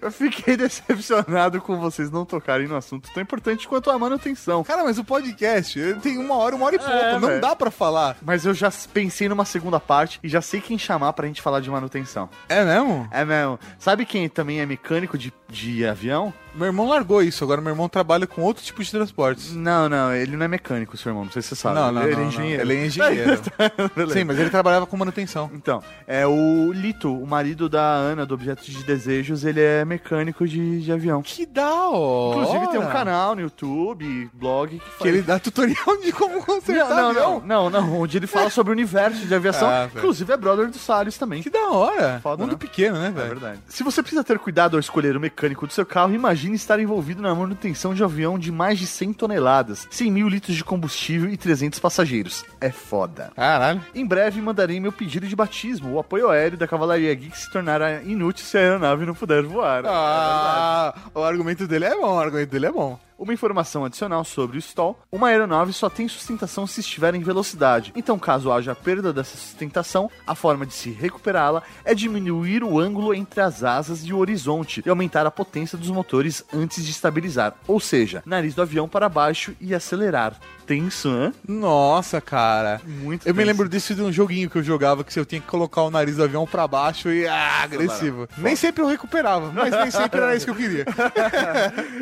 Eu 0.00 0.10
fiquei 0.12 0.56
decepcionado 0.56 1.60
com 1.60 1.78
vocês 1.78 2.10
não 2.10 2.24
tocarem 2.24 2.66
no 2.68 2.76
assunto 2.76 3.08
tão 3.12 3.22
importante 3.22 3.66
quanto 3.66 3.90
a 3.90 3.98
manutenção. 3.98 4.62
Cara, 4.64 4.84
mas 4.84 4.98
o 4.98 5.04
podcast 5.04 5.94
tem 6.02 6.18
uma 6.18 6.34
hora, 6.36 6.54
uma 6.54 6.66
hora 6.66 6.76
e 6.76 6.78
pouco. 6.78 6.92
É, 6.92 7.18
não 7.18 7.28
velho. 7.28 7.40
dá 7.40 7.56
pra 7.56 7.70
falar. 7.70 8.16
Mas 8.22 8.44
eu 8.44 8.54
já 8.54 8.70
pensei 8.92 9.28
numa 9.28 9.44
segunda 9.44 9.80
parte 9.80 10.18
e 10.22 10.28
já 10.28 10.40
sei 10.40 10.60
quem 10.60 10.78
chamar 10.78 11.12
pra 11.12 11.26
gente 11.26 11.42
falar 11.42 11.60
de 11.60 11.70
manutenção. 11.70 12.28
É 12.48 12.64
mesmo? 12.64 13.08
É 13.10 13.24
mesmo. 13.24 13.58
Sabe 13.78 14.04
quem 14.04 14.28
também 14.28 14.60
é 14.60 14.66
mecânico 14.66 15.16
de, 15.16 15.32
de 15.48 15.86
avião? 15.86 16.32
Meu 16.58 16.66
irmão 16.66 16.88
largou 16.88 17.22
isso. 17.22 17.44
Agora 17.44 17.60
meu 17.60 17.70
irmão 17.72 17.88
trabalha 17.88 18.26
com 18.26 18.42
outro 18.42 18.62
tipo 18.64 18.82
de 18.82 18.90
transportes. 18.90 19.52
Não, 19.54 19.88
não, 19.88 20.12
ele 20.12 20.36
não 20.36 20.44
é 20.44 20.48
mecânico, 20.48 20.96
seu 20.96 21.10
irmão, 21.10 21.24
não 21.24 21.32
sei 21.32 21.40
se 21.40 21.48
você 21.48 21.56
sabe. 21.56 21.76
Não, 21.76 21.92
não, 21.92 22.02
ele 22.02 22.12
não, 22.16 22.20
é 22.20 22.24
não. 22.24 22.28
engenheiro. 22.28 22.62
Ele 22.62 22.74
é 22.74 22.86
engenheiro. 22.86 23.40
Beleza. 23.94 24.18
Sim, 24.18 24.24
mas 24.24 24.38
ele 24.38 24.50
trabalhava 24.50 24.86
com 24.86 24.96
manutenção. 24.96 25.50
Então, 25.54 25.82
é 26.06 26.26
o 26.26 26.72
Lito, 26.72 27.14
o 27.14 27.26
marido 27.26 27.68
da 27.68 27.82
Ana, 27.82 28.26
do 28.26 28.34
Objeto 28.34 28.64
de 28.70 28.82
Desejos, 28.84 29.44
ele 29.44 29.60
é 29.60 29.84
mecânico 29.84 30.46
de, 30.46 30.80
de 30.80 30.92
avião. 30.92 31.22
Que 31.22 31.46
da 31.46 31.88
hora! 31.88 32.40
Inclusive 32.40 32.70
tem 32.72 32.80
um 32.80 32.88
canal 32.90 33.34
no 33.34 33.40
YouTube, 33.42 34.30
blog 34.32 34.78
que. 34.78 34.98
Que 35.02 35.08
ele 35.08 35.22
dá 35.22 35.38
tutorial 35.38 35.96
de 36.02 36.10
como 36.12 36.44
consertar 36.44 36.88
Não, 36.88 36.96
não, 36.96 37.08
avião. 37.10 37.42
não, 37.44 37.70
não, 37.70 37.80
não, 37.82 38.00
onde 38.00 38.16
ele 38.16 38.26
fala 38.26 38.50
sobre 38.50 38.72
o 38.72 38.74
universo 38.74 39.26
de 39.26 39.34
aviação. 39.34 39.68
Ah. 39.78 39.88
Inclusive 39.94 40.32
é 40.32 40.36
brother 40.36 40.70
do 40.70 40.78
Salles 40.78 41.18
também. 41.18 41.42
Que 41.42 41.50
da 41.50 41.68
hora. 41.68 42.20
Foda, 42.22 42.42
Mundo 42.42 42.52
né? 42.52 42.58
pequeno, 42.58 42.96
né, 42.98 43.08
É 43.08 43.10
velho? 43.10 43.28
verdade. 43.28 43.58
Se 43.68 43.82
você 43.82 44.00
precisa 44.02 44.24
ter 44.24 44.38
cuidado 44.38 44.76
ao 44.76 44.80
escolher 44.80 45.14
o 45.14 45.20
mecânico 45.20 45.66
do 45.66 45.72
seu 45.72 45.84
carro, 45.84 46.14
imagine 46.14 46.47
estar 46.54 46.78
envolvido 46.80 47.22
na 47.22 47.34
manutenção 47.34 47.94
de 47.94 48.02
um 48.02 48.06
avião 48.06 48.38
de 48.38 48.50
mais 48.50 48.78
de 48.78 48.86
100 48.86 49.12
toneladas, 49.12 49.86
100 49.90 50.10
mil 50.10 50.28
litros 50.28 50.56
de 50.56 50.64
combustível 50.64 51.30
e 51.30 51.36
300 51.36 51.78
passageiros. 51.78 52.44
É 52.60 52.70
foda. 52.70 53.32
Caralho. 53.34 53.84
Em 53.94 54.06
breve 54.06 54.40
mandarei 54.40 54.80
meu 54.80 54.92
pedido 54.92 55.26
de 55.26 55.36
batismo. 55.36 55.94
O 55.94 55.98
apoio 55.98 56.30
aéreo 56.30 56.58
da 56.58 56.68
Cavalaria 56.68 57.14
Geek 57.14 57.36
se 57.36 57.50
tornará 57.50 58.02
inútil 58.02 58.44
se 58.44 58.56
a 58.56 58.60
aeronave 58.60 59.06
não 59.06 59.14
puder 59.14 59.42
voar. 59.42 59.84
Ah, 59.86 60.94
o 61.14 61.22
argumento 61.22 61.66
dele 61.66 61.86
é 61.86 61.94
bom, 61.94 62.16
o 62.16 62.20
argumento 62.20 62.50
dele 62.50 62.66
é 62.66 62.72
bom. 62.72 62.98
Uma 63.18 63.34
informação 63.34 63.84
adicional 63.84 64.24
sobre 64.24 64.56
o 64.56 64.60
stall: 64.60 64.96
uma 65.10 65.26
aeronave 65.26 65.72
só 65.72 65.90
tem 65.90 66.06
sustentação 66.06 66.68
se 66.68 66.80
estiver 66.80 67.16
em 67.16 67.20
velocidade. 67.20 67.92
Então, 67.96 68.16
caso 68.16 68.52
haja 68.52 68.76
perda 68.76 69.12
dessa 69.12 69.36
sustentação, 69.36 70.08
a 70.24 70.36
forma 70.36 70.64
de 70.64 70.72
se 70.72 70.90
recuperá-la 70.90 71.64
é 71.84 71.94
diminuir 71.96 72.62
o 72.62 72.78
ângulo 72.78 73.12
entre 73.12 73.40
as 73.40 73.64
asas 73.64 74.04
e 74.04 74.12
o 74.12 74.18
horizonte 74.18 74.84
e 74.86 74.88
aumentar 74.88 75.26
a 75.26 75.32
potência 75.32 75.76
dos 75.76 75.90
motores 75.90 76.44
antes 76.54 76.84
de 76.84 76.92
estabilizar. 76.92 77.54
Ou 77.66 77.80
seja, 77.80 78.22
nariz 78.24 78.54
do 78.54 78.62
avião 78.62 78.88
para 78.88 79.08
baixo 79.08 79.56
e 79.60 79.74
acelerar. 79.74 80.38
Tenso, 80.68 81.08
né? 81.10 81.32
Nossa, 81.48 82.20
cara. 82.20 82.78
Muito 82.86 83.26
Eu 83.26 83.32
me 83.32 83.38
tenso. 83.38 83.46
lembro 83.50 83.68
disso 83.70 83.94
de 83.94 84.02
um 84.02 84.12
joguinho 84.12 84.50
que 84.50 84.58
eu 84.58 84.62
jogava 84.62 85.02
que 85.02 85.18
eu 85.18 85.24
tinha 85.24 85.40
que 85.40 85.46
colocar 85.46 85.80
o 85.82 85.90
nariz 85.90 86.16
do 86.16 86.24
avião 86.24 86.46
pra 86.46 86.68
baixo 86.68 87.08
e 87.10 87.26
ah, 87.26 87.62
agressivo. 87.62 88.28
Nem 88.36 88.54
sempre 88.54 88.82
eu 88.82 88.86
recuperava, 88.86 89.50
mas 89.50 89.70
nem 89.72 89.90
sempre 89.90 90.20
era 90.20 90.36
isso 90.36 90.44
que 90.44 90.50
eu 90.50 90.54
queria. 90.54 90.84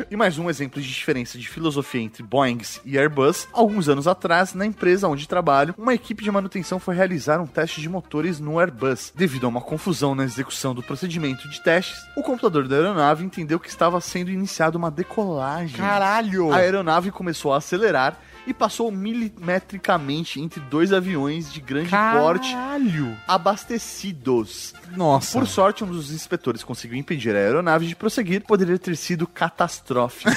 E 0.09 0.15
mais 0.15 0.37
um 0.37 0.49
exemplo 0.49 0.81
de 0.81 0.87
diferença 0.87 1.37
de 1.37 1.47
filosofia 1.47 2.01
entre 2.01 2.23
Boeings 2.23 2.81
e 2.83 2.97
Airbus. 2.97 3.47
Alguns 3.53 3.87
anos 3.87 4.07
atrás, 4.07 4.53
na 4.53 4.65
empresa 4.65 5.07
onde 5.07 5.27
trabalho, 5.27 5.73
uma 5.77 5.93
equipe 5.93 6.23
de 6.23 6.31
manutenção 6.31 6.79
foi 6.79 6.95
realizar 6.95 7.39
um 7.39 7.47
teste 7.47 7.79
de 7.81 7.87
motores 7.89 8.39
no 8.39 8.59
Airbus. 8.59 9.13
Devido 9.15 9.45
a 9.45 9.49
uma 9.49 9.61
confusão 9.61 10.13
na 10.13 10.23
execução 10.23 10.73
do 10.75 10.83
procedimento 10.83 11.47
de 11.49 11.61
testes, 11.61 11.97
o 12.15 12.21
computador 12.23 12.67
da 12.67 12.75
aeronave 12.75 13.23
entendeu 13.25 13.59
que 13.59 13.69
estava 13.69 13.99
sendo 14.01 14.29
iniciada 14.29 14.77
uma 14.77 14.91
decolagem. 14.91 15.77
Caralho! 15.77 16.51
A 16.51 16.57
aeronave 16.57 17.11
começou 17.11 17.53
a 17.53 17.57
acelerar 17.57 18.19
e 18.47 18.53
passou 18.53 18.89
milimetricamente 18.89 20.39
entre 20.39 20.59
dois 20.61 20.93
aviões 20.93 21.51
de 21.51 21.59
grande 21.59 21.89
porte 21.89 22.51
Caralho! 22.51 23.15
abastecidos. 23.27 24.73
Nossa. 24.95 25.37
Por 25.37 25.45
sorte, 25.45 25.83
um 25.83 25.87
dos 25.87 26.11
inspetores 26.11 26.63
conseguiu 26.63 26.97
impedir 26.97 27.35
a 27.35 27.39
aeronave 27.39 27.85
de 27.85 27.95
prosseguir, 27.95 28.41
poderia 28.43 28.79
ter 28.79 28.95
sido 28.95 29.27
catastrófico. 29.27 30.31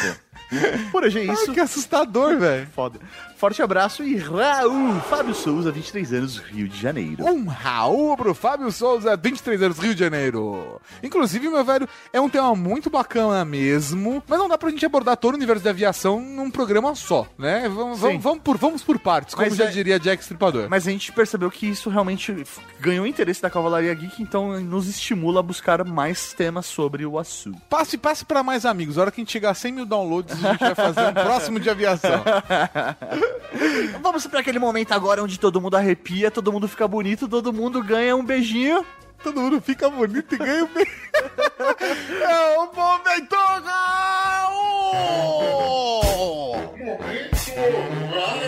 Por 0.91 1.05
hoje 1.05 1.21
é 1.21 1.29
Ai, 1.29 1.35
isso. 1.35 1.53
que 1.53 1.61
assustador, 1.61 2.37
velho. 2.37 2.67
Foda. 2.75 2.99
Forte 3.41 3.63
abraço 3.63 4.05
e 4.05 4.19
Raul, 4.19 5.01
Fábio 5.09 5.35
Souza, 5.35 5.73
23 5.73 6.13
anos, 6.13 6.37
Rio 6.37 6.69
de 6.69 6.79
Janeiro. 6.79 7.25
Um 7.25 7.47
Raul 7.47 8.15
pro 8.15 8.35
Fábio 8.35 8.71
Souza, 8.71 9.17
23 9.17 9.63
anos, 9.63 9.79
Rio 9.79 9.95
de 9.95 10.01
Janeiro. 10.01 10.79
Inclusive, 11.03 11.49
meu 11.49 11.65
velho, 11.65 11.89
é 12.13 12.21
um 12.21 12.29
tema 12.29 12.55
muito 12.55 12.91
bacana 12.91 13.43
mesmo, 13.43 14.23
mas 14.29 14.39
não 14.39 14.47
dá 14.47 14.59
pra 14.59 14.69
gente 14.69 14.85
abordar 14.85 15.17
todo 15.17 15.33
o 15.33 15.37
universo 15.39 15.65
da 15.65 15.71
aviação 15.71 16.21
num 16.21 16.51
programa 16.51 16.95
só, 16.95 17.27
né? 17.39 17.67
Vamos, 17.67 17.99
vamos, 17.99 18.23
vamos 18.23 18.43
por, 18.43 18.59
vamos 18.59 18.83
por 18.83 18.99
partes, 18.99 19.35
como 19.35 19.49
Mas 19.49 19.57
já 19.57 19.65
é- 19.65 19.69
diria 19.69 19.99
Jack 19.99 20.21
Stripador. 20.23 20.67
Mas 20.69 20.87
a 20.87 20.91
gente 20.91 21.11
percebeu 21.11 21.51
que 21.51 21.67
isso 21.67 21.89
realmente 21.89 22.45
ganhou 22.79 23.07
interesse 23.07 23.41
da 23.41 23.49
Cavalaria 23.49 23.95
Geek, 23.95 24.23
então 24.23 24.61
nos 24.61 24.87
estimula 24.87 25.41
a 25.41 25.43
buscar 25.43 25.83
mais 25.83 26.35
temas 26.35 26.67
sobre 26.67 27.07
o 27.07 27.19
assunto. 27.19 27.59
Passe, 27.71 27.97
passe 27.97 28.23
pra 28.23 28.43
mais 28.43 28.67
amigos. 28.67 28.99
A 28.99 29.01
hora 29.01 29.11
que 29.11 29.19
a 29.19 29.23
gente 29.23 29.33
chegar 29.33 29.49
a 29.53 29.55
100 29.55 29.73
mil 29.73 29.87
downloads, 29.87 30.45
a 30.45 30.51
gente 30.51 30.61
vai 30.61 30.75
fazer 30.75 31.07
um 31.09 31.15
próximo 31.25 31.59
de 31.59 31.71
aviação. 31.71 32.23
Vamos 34.01 34.27
para 34.27 34.41
aquele 34.41 34.59
momento 34.59 34.93
agora 34.93 35.23
onde 35.23 35.39
todo 35.39 35.61
mundo 35.61 35.77
arrepia, 35.77 36.31
todo 36.31 36.53
mundo 36.53 36.69
fica 36.69 36.87
bonito, 36.89 37.29
todo 37.29 37.53
mundo 37.53 37.83
ganha 37.83 38.17
um 38.17 38.25
beijinho. 38.25 38.85
Todo 39.23 39.39
mundo 39.39 39.61
fica 39.61 39.91
bonito 39.91 40.35
e 40.35 40.39
ganha 40.39 40.65
bem. 40.67 40.87
é 42.23 42.59
o 42.59 42.73
momento 42.73 43.37
Raul! 43.65 44.95
Tem 47.45 47.75
o 47.75 47.91
Raul 48.15 48.41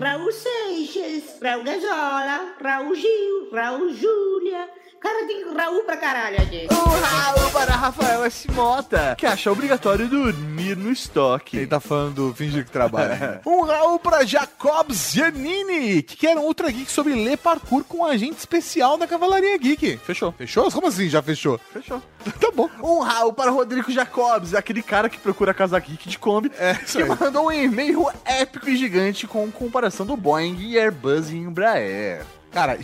Raul 0.00 0.30
Seixas, 0.32 1.24
Raul 1.42 1.64
Gazola, 1.64 2.54
Raul 2.62 2.94
Gil, 2.94 3.50
Raul 3.52 3.92
Júlia. 3.94 4.68
Cara, 5.00 5.26
tem 5.28 5.44
Raul 5.54 5.84
pra 5.84 5.96
caralho, 5.96 6.38
gente. 6.50 6.74
Um 6.74 6.76
Raul 7.00 7.50
para 7.52 7.70
Rafael 7.72 8.24
S. 8.24 8.50
Mota, 8.50 9.14
que 9.16 9.24
acha 9.26 9.50
obrigatório 9.52 10.08
dormir 10.08 10.76
no 10.76 10.90
estoque. 10.90 11.56
Ele 11.56 11.66
tá 11.68 11.78
falando 11.78 12.14
do 12.30 12.34
fingir 12.34 12.64
que 12.64 12.70
trabalha. 12.72 13.40
um 13.46 13.62
Raul 13.62 14.00
pra 14.00 14.24
Jacob 14.24 14.90
Giannini, 14.92 16.02
que 16.02 16.16
quer 16.16 16.36
um 16.36 16.42
Ultra 16.42 16.68
Geek 16.72 16.90
sobre 16.90 17.14
ler 17.14 17.38
parkour 17.38 17.84
com 17.84 17.98
um 17.98 18.04
agente 18.04 18.38
especial 18.38 18.98
da 18.98 19.06
Cavalaria 19.06 19.56
Geek. 19.56 19.98
Fechou. 19.98 20.32
Fechou? 20.32 20.68
Como 20.72 20.88
assim 20.88 21.08
já 21.08 21.22
fechou? 21.22 21.60
Fechou. 21.72 22.02
tá 22.40 22.50
bom. 22.52 22.68
Um 22.82 22.98
Raul 22.98 23.32
para 23.32 23.52
Rodrigo 23.52 23.92
Jacobs, 23.92 24.52
aquele 24.52 24.82
cara 24.82 25.08
que 25.08 25.18
procura 25.18 25.54
casa 25.54 25.78
geek 25.78 26.08
de 26.08 26.18
Kombi, 26.18 26.50
É, 26.58 26.74
que 26.74 27.00
aí. 27.02 27.08
mandou 27.08 27.46
um 27.46 27.52
e-mail 27.52 28.04
épico 28.24 28.68
e 28.68 28.76
gigante 28.76 29.28
com 29.28 29.48
comparação 29.52 29.87
do 30.04 30.16
Boeing 30.16 30.56
e 30.60 30.78
Airbus 30.78 31.30
e 31.30 31.36
Embraer. 31.36 32.24
Cara, 32.50 32.82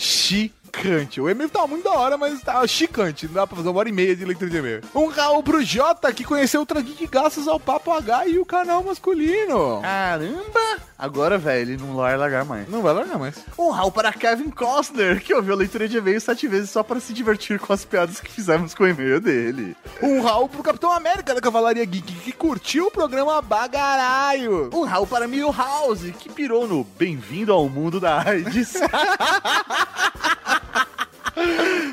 chicante. 0.74 1.20
O 1.20 1.28
e-mail 1.30 1.48
tá 1.48 1.66
muito 1.66 1.84
da 1.84 1.92
hora, 1.92 2.16
mas 2.16 2.40
tá 2.42 2.66
chicante. 2.66 3.26
Não 3.26 3.34
dá 3.34 3.46
pra 3.46 3.56
fazer 3.56 3.68
uma 3.68 3.78
hora 3.78 3.88
e 3.88 3.92
meia 3.92 4.14
de 4.16 4.24
leitura 4.24 4.50
de 4.50 4.56
e-mail. 4.56 4.80
Um 4.94 5.06
Raul 5.06 5.42
pro 5.42 5.62
Jota, 5.62 6.12
que 6.12 6.24
conheceu 6.24 6.62
o 6.62 6.82
Geek 6.82 7.06
graças 7.06 7.46
ao 7.46 7.60
Papo 7.60 7.92
H 7.92 8.26
e 8.26 8.38
o 8.38 8.44
canal 8.44 8.82
masculino. 8.82 9.80
Caramba! 9.82 10.82
Agora, 10.98 11.36
velho, 11.36 11.72
ele 11.72 11.82
não 11.82 11.96
vai 11.96 12.16
largar 12.16 12.44
mais. 12.44 12.68
Não 12.68 12.80
vai 12.80 12.94
largar 12.94 13.18
mais. 13.18 13.36
Um 13.58 13.70
Raul 13.70 13.90
para 13.90 14.12
Kevin 14.12 14.50
Costner, 14.50 15.22
que 15.22 15.34
ouviu 15.34 15.54
a 15.54 15.56
leitura 15.56 15.88
de 15.88 15.98
e-mail 15.98 16.20
sete 16.20 16.46
vezes 16.46 16.70
só 16.70 16.82
para 16.82 17.00
se 17.00 17.12
divertir 17.12 17.58
com 17.58 17.72
as 17.72 17.84
piadas 17.84 18.20
que 18.20 18.30
fizemos 18.30 18.74
com 18.74 18.84
o 18.84 18.88
e-mail 18.88 19.20
dele. 19.20 19.76
Um 20.02 20.22
Raul 20.22 20.48
pro 20.48 20.62
Capitão 20.62 20.92
América 20.92 21.34
da 21.34 21.40
Cavalaria 21.40 21.84
Geek, 21.84 22.14
que 22.14 22.32
curtiu 22.32 22.86
o 22.86 22.90
programa 22.90 23.42
Bagaraio. 23.42 24.70
Um 24.72 24.84
Raul 24.84 25.06
para 25.06 25.26
Milhouse, 25.26 26.12
que 26.12 26.28
pirou 26.28 26.66
no 26.66 26.84
Bem-vindo 26.84 27.52
ao 27.52 27.68
Mundo 27.68 27.98
da 28.00 28.22
AIDS. 28.22 28.74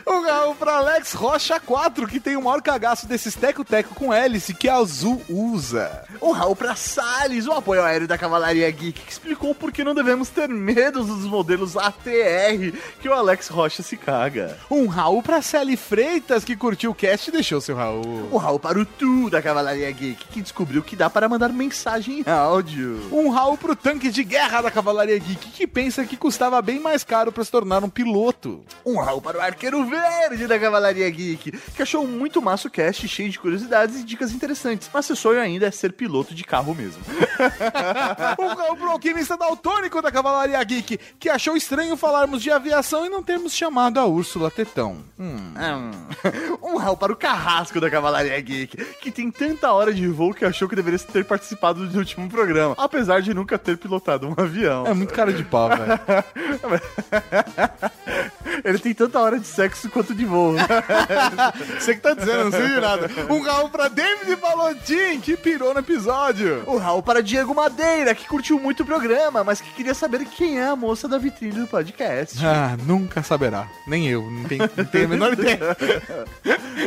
Um 0.07 0.21
Raul 0.25 0.55
pra 0.55 0.77
Alex 0.77 1.13
Rocha 1.13 1.59
4, 1.59 2.07
que 2.07 2.19
tem 2.19 2.35
o 2.35 2.41
maior 2.43 2.61
cagaço 2.61 3.07
desses 3.07 3.35
teco-teco 3.35 3.95
com 3.95 4.13
hélice 4.13 4.53
que 4.53 4.67
a 4.69 4.75
Azul 4.75 5.21
usa. 5.29 6.03
um 6.21 6.31
Raul 6.31 6.55
para 6.55 6.75
Salles, 6.75 7.47
o 7.47 7.51
apoio 7.51 7.83
aéreo 7.83 8.07
da 8.07 8.17
Cavalaria 8.17 8.69
Geek, 8.69 9.01
que 9.01 9.11
explicou 9.11 9.53
por 9.55 9.71
que 9.71 9.83
não 9.83 9.93
devemos 9.95 10.29
ter 10.29 10.47
medo 10.47 11.03
dos 11.03 11.25
modelos 11.25 11.75
ATR 11.77 12.75
que 12.99 13.09
o 13.09 13.13
Alex 13.13 13.47
Rocha 13.47 13.81
se 13.83 13.97
caga. 13.97 14.57
Um 14.69 14.87
Raul 14.87 15.21
pra 15.23 15.41
Sally 15.41 15.77
Freitas, 15.77 16.43
que 16.43 16.55
curtiu 16.55 16.91
o 16.91 16.95
cast 16.95 17.29
e 17.29 17.33
deixou 17.33 17.61
seu 17.61 17.75
Raul. 17.75 18.29
Um 18.31 18.37
Raul 18.37 18.59
para 18.59 18.79
o 18.79 18.85
Tu 18.85 19.29
da 19.29 19.41
Cavalaria 19.41 19.91
Geek, 19.91 20.25
que 20.27 20.41
descobriu 20.41 20.83
que 20.83 20.95
dá 20.95 21.09
para 21.09 21.29
mandar 21.29 21.49
mensagem 21.49 22.19
em 22.25 22.29
áudio. 22.29 23.07
Um 23.11 23.29
Raul 23.29 23.57
pro 23.57 23.75
tanque 23.75 24.09
de 24.09 24.23
guerra 24.23 24.61
da 24.61 24.71
Cavalaria 24.71 25.17
Geek, 25.17 25.49
que 25.51 25.67
pensa 25.67 26.05
que 26.05 26.17
custava 26.17 26.61
bem 26.61 26.79
mais 26.79 27.03
caro 27.03 27.31
pra 27.31 27.43
se 27.43 27.51
tornar 27.51 27.83
um 27.83 27.89
piloto. 27.89 28.63
Um 28.85 28.99
Raul 28.99 29.21
para 29.21 29.30
o 29.37 29.41
Arqueiro 29.41 29.85
Verde 29.85 30.47
da 30.47 30.59
Cavalaria 30.59 31.09
Geek, 31.09 31.51
que 31.51 31.81
achou 31.81 32.07
muito 32.07 32.41
massa 32.41 32.67
o 32.67 32.71
cast, 32.71 33.07
cheio 33.07 33.29
de 33.29 33.39
curiosidades 33.39 33.99
e 33.99 34.03
dicas 34.03 34.31
interessantes, 34.31 34.89
mas 34.93 35.05
seu 35.05 35.15
sonho 35.15 35.39
ainda 35.39 35.67
é 35.67 35.71
ser 35.71 35.93
piloto 35.93 36.33
de 36.33 36.43
carro 36.43 36.73
mesmo. 36.73 37.01
um 38.39 38.47
Raul 38.47 38.77
pro 38.77 38.91
alquimista 38.91 39.37
daltônico 39.37 40.01
da 40.01 40.11
Cavalaria 40.11 40.63
Geek, 40.63 40.99
que 41.19 41.29
achou 41.29 41.55
estranho 41.55 41.95
falarmos 41.97 42.41
de 42.41 42.51
aviação 42.51 43.05
e 43.05 43.09
não 43.09 43.23
termos 43.23 43.53
chamado 43.53 43.99
a 43.99 44.05
Úrsula 44.05 44.51
Tetão. 44.51 44.97
Hum. 45.19 45.53
Um 46.61 46.77
Raul 46.77 46.97
para 46.97 47.11
o 47.11 47.15
Carrasco 47.15 47.79
da 47.79 47.89
Cavalaria 47.89 48.39
Geek, 48.39 48.77
que 49.01 49.11
tem 49.11 49.31
tanta 49.31 49.71
hora 49.71 49.93
de 49.93 50.07
voo 50.07 50.33
que 50.33 50.45
achou 50.45 50.69
que 50.69 50.75
deveria 50.75 50.99
ter 50.99 51.25
participado 51.25 51.87
do 51.87 51.97
último 51.97 52.29
programa, 52.29 52.75
apesar 52.77 53.21
de 53.21 53.33
nunca 53.33 53.57
ter 53.57 53.77
pilotado 53.77 54.27
um 54.27 54.33
avião. 54.37 54.85
É 54.85 54.93
muito 54.93 55.13
cara 55.13 55.33
de 55.33 55.43
pau, 55.43 55.69
velho. 55.69 55.99
Ele 58.63 58.79
tem 58.79 58.93
tanta 58.93 59.19
hora 59.21 59.39
de 59.39 59.47
sexo 59.47 59.89
quanto 59.89 60.13
de 60.13 60.25
voo. 60.25 60.53
Você 61.79 61.95
que 61.95 62.01
tá 62.01 62.13
dizendo, 62.13 62.45
não 62.45 62.51
sei 62.51 62.67
de 62.67 62.79
nada. 62.81 63.09
Um 63.29 63.41
Raul 63.41 63.69
pra 63.69 63.87
David 63.87 64.35
Balotin, 64.35 65.19
que 65.21 65.35
pirou 65.37 65.73
no 65.73 65.79
episódio. 65.79 66.63
O 66.67 66.77
Raul 66.77 67.01
para 67.03 67.21
Diego 67.21 67.53
Madeira, 67.55 68.13
que 68.15 68.27
curtiu 68.27 68.59
muito 68.59 68.83
o 68.83 68.85
programa, 68.85 69.43
mas 69.43 69.61
que 69.61 69.71
queria 69.71 69.93
saber 69.93 70.25
quem 70.25 70.59
é 70.59 70.67
a 70.67 70.75
moça 70.75 71.07
da 71.07 71.17
vitrine 71.17 71.59
do 71.61 71.67
podcast. 71.67 72.37
Ah, 72.45 72.77
nunca 72.85 73.21
saberá. 73.23 73.67
Nem 73.87 74.07
eu, 74.07 74.21
não 74.29 74.43
tenho, 74.43 74.69
não 74.75 74.85
tenho 74.85 75.05
a 75.05 75.09
menor 75.09 75.33
ideia. 75.39 75.59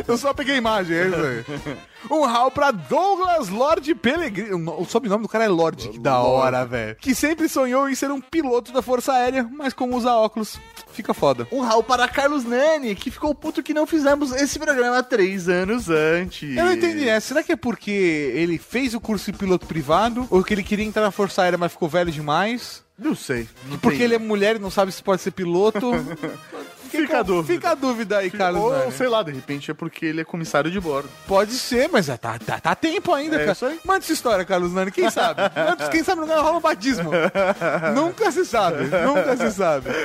Eu 0.07 0.17
só 0.17 0.33
peguei 0.33 0.55
a 0.55 0.57
imagem, 0.57 0.97
é 0.97 1.07
isso 1.07 1.15
aí. 1.15 1.77
Um 2.09 2.21
Raul 2.21 2.51
pra 2.51 2.71
Douglas 2.71 3.49
Lord 3.49 3.93
Pellegrini. 3.95 4.53
O 4.53 4.57
no- 4.57 4.81
O 4.81 4.85
sobrenome 4.85 5.23
do 5.23 5.29
cara 5.29 5.45
é 5.45 5.47
Lord, 5.47 5.89
que 5.89 5.99
da 5.99 6.19
hora, 6.19 6.65
velho. 6.65 6.95
Que 6.97 7.15
sempre 7.15 7.49
sonhou 7.49 7.89
em 7.89 7.95
ser 7.95 8.11
um 8.11 8.21
piloto 8.21 8.71
da 8.71 8.81
Força 8.81 9.13
Aérea, 9.13 9.47
mas 9.51 9.73
como 9.73 9.95
usa 9.97 10.13
óculos, 10.13 10.59
fica 10.93 11.13
foda. 11.13 11.47
Um 11.51 11.61
Raul 11.61 11.83
para 11.83 12.07
Carlos 12.07 12.43
Nani, 12.45 12.95
que 12.95 13.09
ficou 13.11 13.33
puto 13.33 13.63
que 13.63 13.73
não 13.73 13.87
fizemos 13.87 14.31
esse 14.31 14.59
programa 14.59 15.01
três 15.03 15.49
anos 15.49 15.89
antes. 15.89 16.55
Eu 16.55 16.65
não 16.65 16.73
entendi 16.73 17.07
essa. 17.09 17.27
Será 17.29 17.43
que 17.43 17.51
é 17.51 17.55
porque 17.55 17.91
ele 17.91 18.57
fez 18.57 18.93
o 18.93 18.99
curso 19.01 19.31
de 19.31 19.37
piloto 19.37 19.65
privado? 19.65 20.27
Ou 20.29 20.43
que 20.43 20.53
ele 20.53 20.63
queria 20.63 20.85
entrar 20.85 21.01
na 21.03 21.11
Força 21.11 21.41
Aérea, 21.41 21.57
mas 21.57 21.71
ficou 21.71 21.89
velho 21.89 22.11
demais? 22.11 22.83
Não 22.97 23.13
sei. 23.15 23.47
Não 23.69 23.77
Porque 23.77 23.97
tem. 23.97 24.05
ele 24.05 24.15
é 24.15 24.19
mulher 24.19 24.55
e 24.55 24.59
não 24.59 24.71
sabe 24.71 24.91
se 24.91 25.03
pode 25.03 25.21
ser 25.21 25.31
piloto? 25.31 25.91
Fica 26.89 27.19
a 27.19 27.23
dúvida. 27.23 27.53
Fica 27.53 27.69
a 27.71 27.75
dúvida 27.75 28.17
aí, 28.19 28.29
Carlos. 28.31 28.61
Ou, 28.63 28.91
sei 28.91 29.07
lá, 29.07 29.21
de 29.23 29.31
repente 29.31 29.71
é 29.71 29.73
porque 29.73 30.05
ele 30.05 30.21
é 30.21 30.23
comissário 30.23 30.69
de 30.71 30.79
bordo. 30.79 31.09
Pode 31.27 31.53
ser, 31.53 31.89
mas 31.91 32.09
é, 32.09 32.17
tá, 32.17 32.37
tá, 32.39 32.59
tá 32.59 32.75
tempo 32.75 33.13
ainda, 33.13 33.35
É 33.35 33.39
cara. 33.39 33.51
isso 33.51 33.65
aí. 33.65 33.79
Manda 33.83 33.99
essa 33.99 34.13
história, 34.13 34.45
Carlos 34.45 34.73
Nani. 34.73 34.91
Quem 34.91 35.09
sabe? 35.09 35.41
Manda- 35.55 35.89
Quem 35.89 36.03
sabe 36.03 36.21
não 36.21 36.27
rola 36.41 36.57
um 36.57 36.61
batismo. 36.61 37.11
nunca 37.95 38.31
se 38.31 38.45
sabe. 38.45 38.83
Nunca 38.85 39.35
se 39.37 39.51
sabe. 39.51 39.89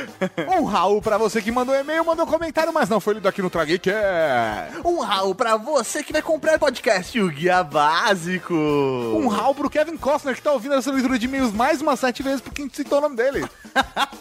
Um 0.61 0.65
Raul 0.65 1.01
pra 1.01 1.16
você 1.16 1.40
que 1.40 1.51
mandou 1.52 1.74
e-mail, 1.74 2.05
mandou 2.05 2.27
comentário, 2.27 2.73
mas 2.73 2.89
não 2.89 3.01
foi 3.01 3.15
lido 3.15 3.28
aqui 3.28 3.40
no 3.43 3.48
Trageek. 3.51 3.89
É... 3.90 4.69
Um 4.85 5.01
Raul 5.01 5.35
pra 5.35 5.57
você 5.57 6.02
que 6.02 6.12
vai 6.12 6.23
comprar 6.23 6.59
podcast 6.59 7.19
O 7.20 7.28
Guia 7.28 7.62
Básico. 7.62 8.55
Um 8.55 9.28
Raul 9.28 9.55
pro 9.55 9.70
Kevin 9.70 9.97
Costner, 9.97 10.35
que 10.35 10.43
tá 10.43 10.52
ouvindo 10.52 10.74
essa 10.74 10.90
leitura 10.90 11.19
de 11.19 11.27
e-mails 11.27 11.52
mais 11.52 11.81
umas 11.81 12.01
sete 12.01 12.23
vezes 12.23 12.40
porque 12.40 12.62
a 12.62 12.65
gente 12.65 12.77
citou 12.77 12.98
o 12.98 13.02
nome 13.02 13.16
dele. 13.16 13.44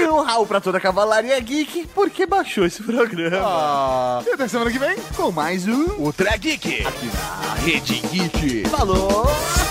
E 0.00 0.06
um 0.06 0.20
Raul 0.20 0.46
pra 0.46 0.60
toda 0.60 0.78
a 0.78 0.80
Cavalaria 0.80 1.38
Geek, 1.40 1.81
porque 1.86 2.26
baixou 2.26 2.64
esse 2.64 2.82
programa. 2.82 3.38
Ah, 3.42 4.22
e 4.26 4.30
até 4.30 4.48
semana 4.48 4.70
que 4.70 4.78
vem 4.78 4.96
Com 5.16 5.30
mais 5.32 5.66
um. 5.66 6.02
o 6.04 6.12
Trageek. 6.12 6.86
Aqui 6.86 7.06
na 7.06 7.54
Rede 7.54 8.00
Geek. 8.10 8.68
Falou! 8.68 9.26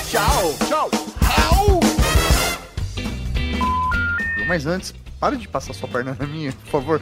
Tchau! 0.10 0.56
Tchau. 0.68 0.90
Raul. 1.22 1.80
Mas 4.48 4.66
antes, 4.66 4.94
para 5.22 5.36
de 5.38 5.48
passar 5.48 5.74
sua 5.74 5.88
perna 5.88 6.18
na 6.20 6.26
minha, 6.26 6.52
por 6.52 6.68
favor. 6.82 7.00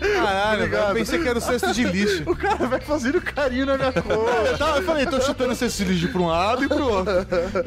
Caralho, 0.00 0.64
Obrigado. 0.64 0.88
eu 0.88 0.94
pensei 0.96 1.18
que 1.20 1.28
era 1.28 1.38
o 1.38 1.40
cesto 1.40 1.72
de 1.72 1.84
lixo. 1.84 2.24
O 2.26 2.34
cara 2.34 2.56
vai 2.66 2.80
fazendo 2.80 3.20
carinho 3.20 3.66
na 3.66 3.76
minha 3.78 3.92
cor. 3.92 4.28
Eu, 4.46 4.58
tava- 4.58 4.78
eu 4.78 4.82
falei, 4.82 5.06
tô 5.06 5.20
chutando 5.20 5.52
esse 5.52 5.60
cesto 5.70 5.84
de 5.84 5.92
lixo 5.92 6.08
pra 6.08 6.20
um 6.20 6.26
lado 6.26 6.64
e 6.64 6.68
pro 6.68 6.84
outro. 6.92 7.14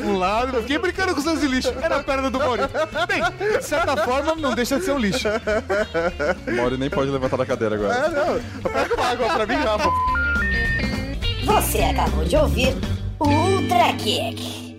Um 0.04 0.18
lado, 0.18 0.58
eu 0.58 0.62
fiquei 0.64 0.78
brincando 0.78 1.14
com 1.14 1.22
o 1.22 1.24
cesto 1.24 1.40
de 1.40 1.48
lixo. 1.48 1.74
Era 1.82 1.96
a 1.96 2.04
perna 2.04 2.30
do 2.30 2.40
Maurício. 2.40 2.70
Bem, 3.08 3.24
de 3.58 3.64
certa 3.66 3.96
forma, 4.04 4.36
não 4.36 4.54
deixa 4.54 4.78
de 4.78 4.84
ser 4.84 4.92
um 4.92 5.00
lixo. 5.00 5.30
O 6.48 6.52
Mauri 6.58 6.76
nem 6.78 6.90
pode 6.90 7.10
levantar 7.10 7.38
da 7.38 7.46
cadeira 7.46 7.76
agora. 7.76 7.94
É, 7.96 8.10
não. 8.10 8.70
Pega 8.70 8.96
uma 8.96 9.06
água 9.06 9.30
pra 9.34 9.46
mim, 9.48 9.56
Rafa. 9.56 9.90
Você 11.46 11.80
acabou 11.84 12.26
de 12.26 12.36
ouvir 12.36 12.76
o 13.18 13.28
Ultra 13.30 13.94
Kick. 13.94 14.71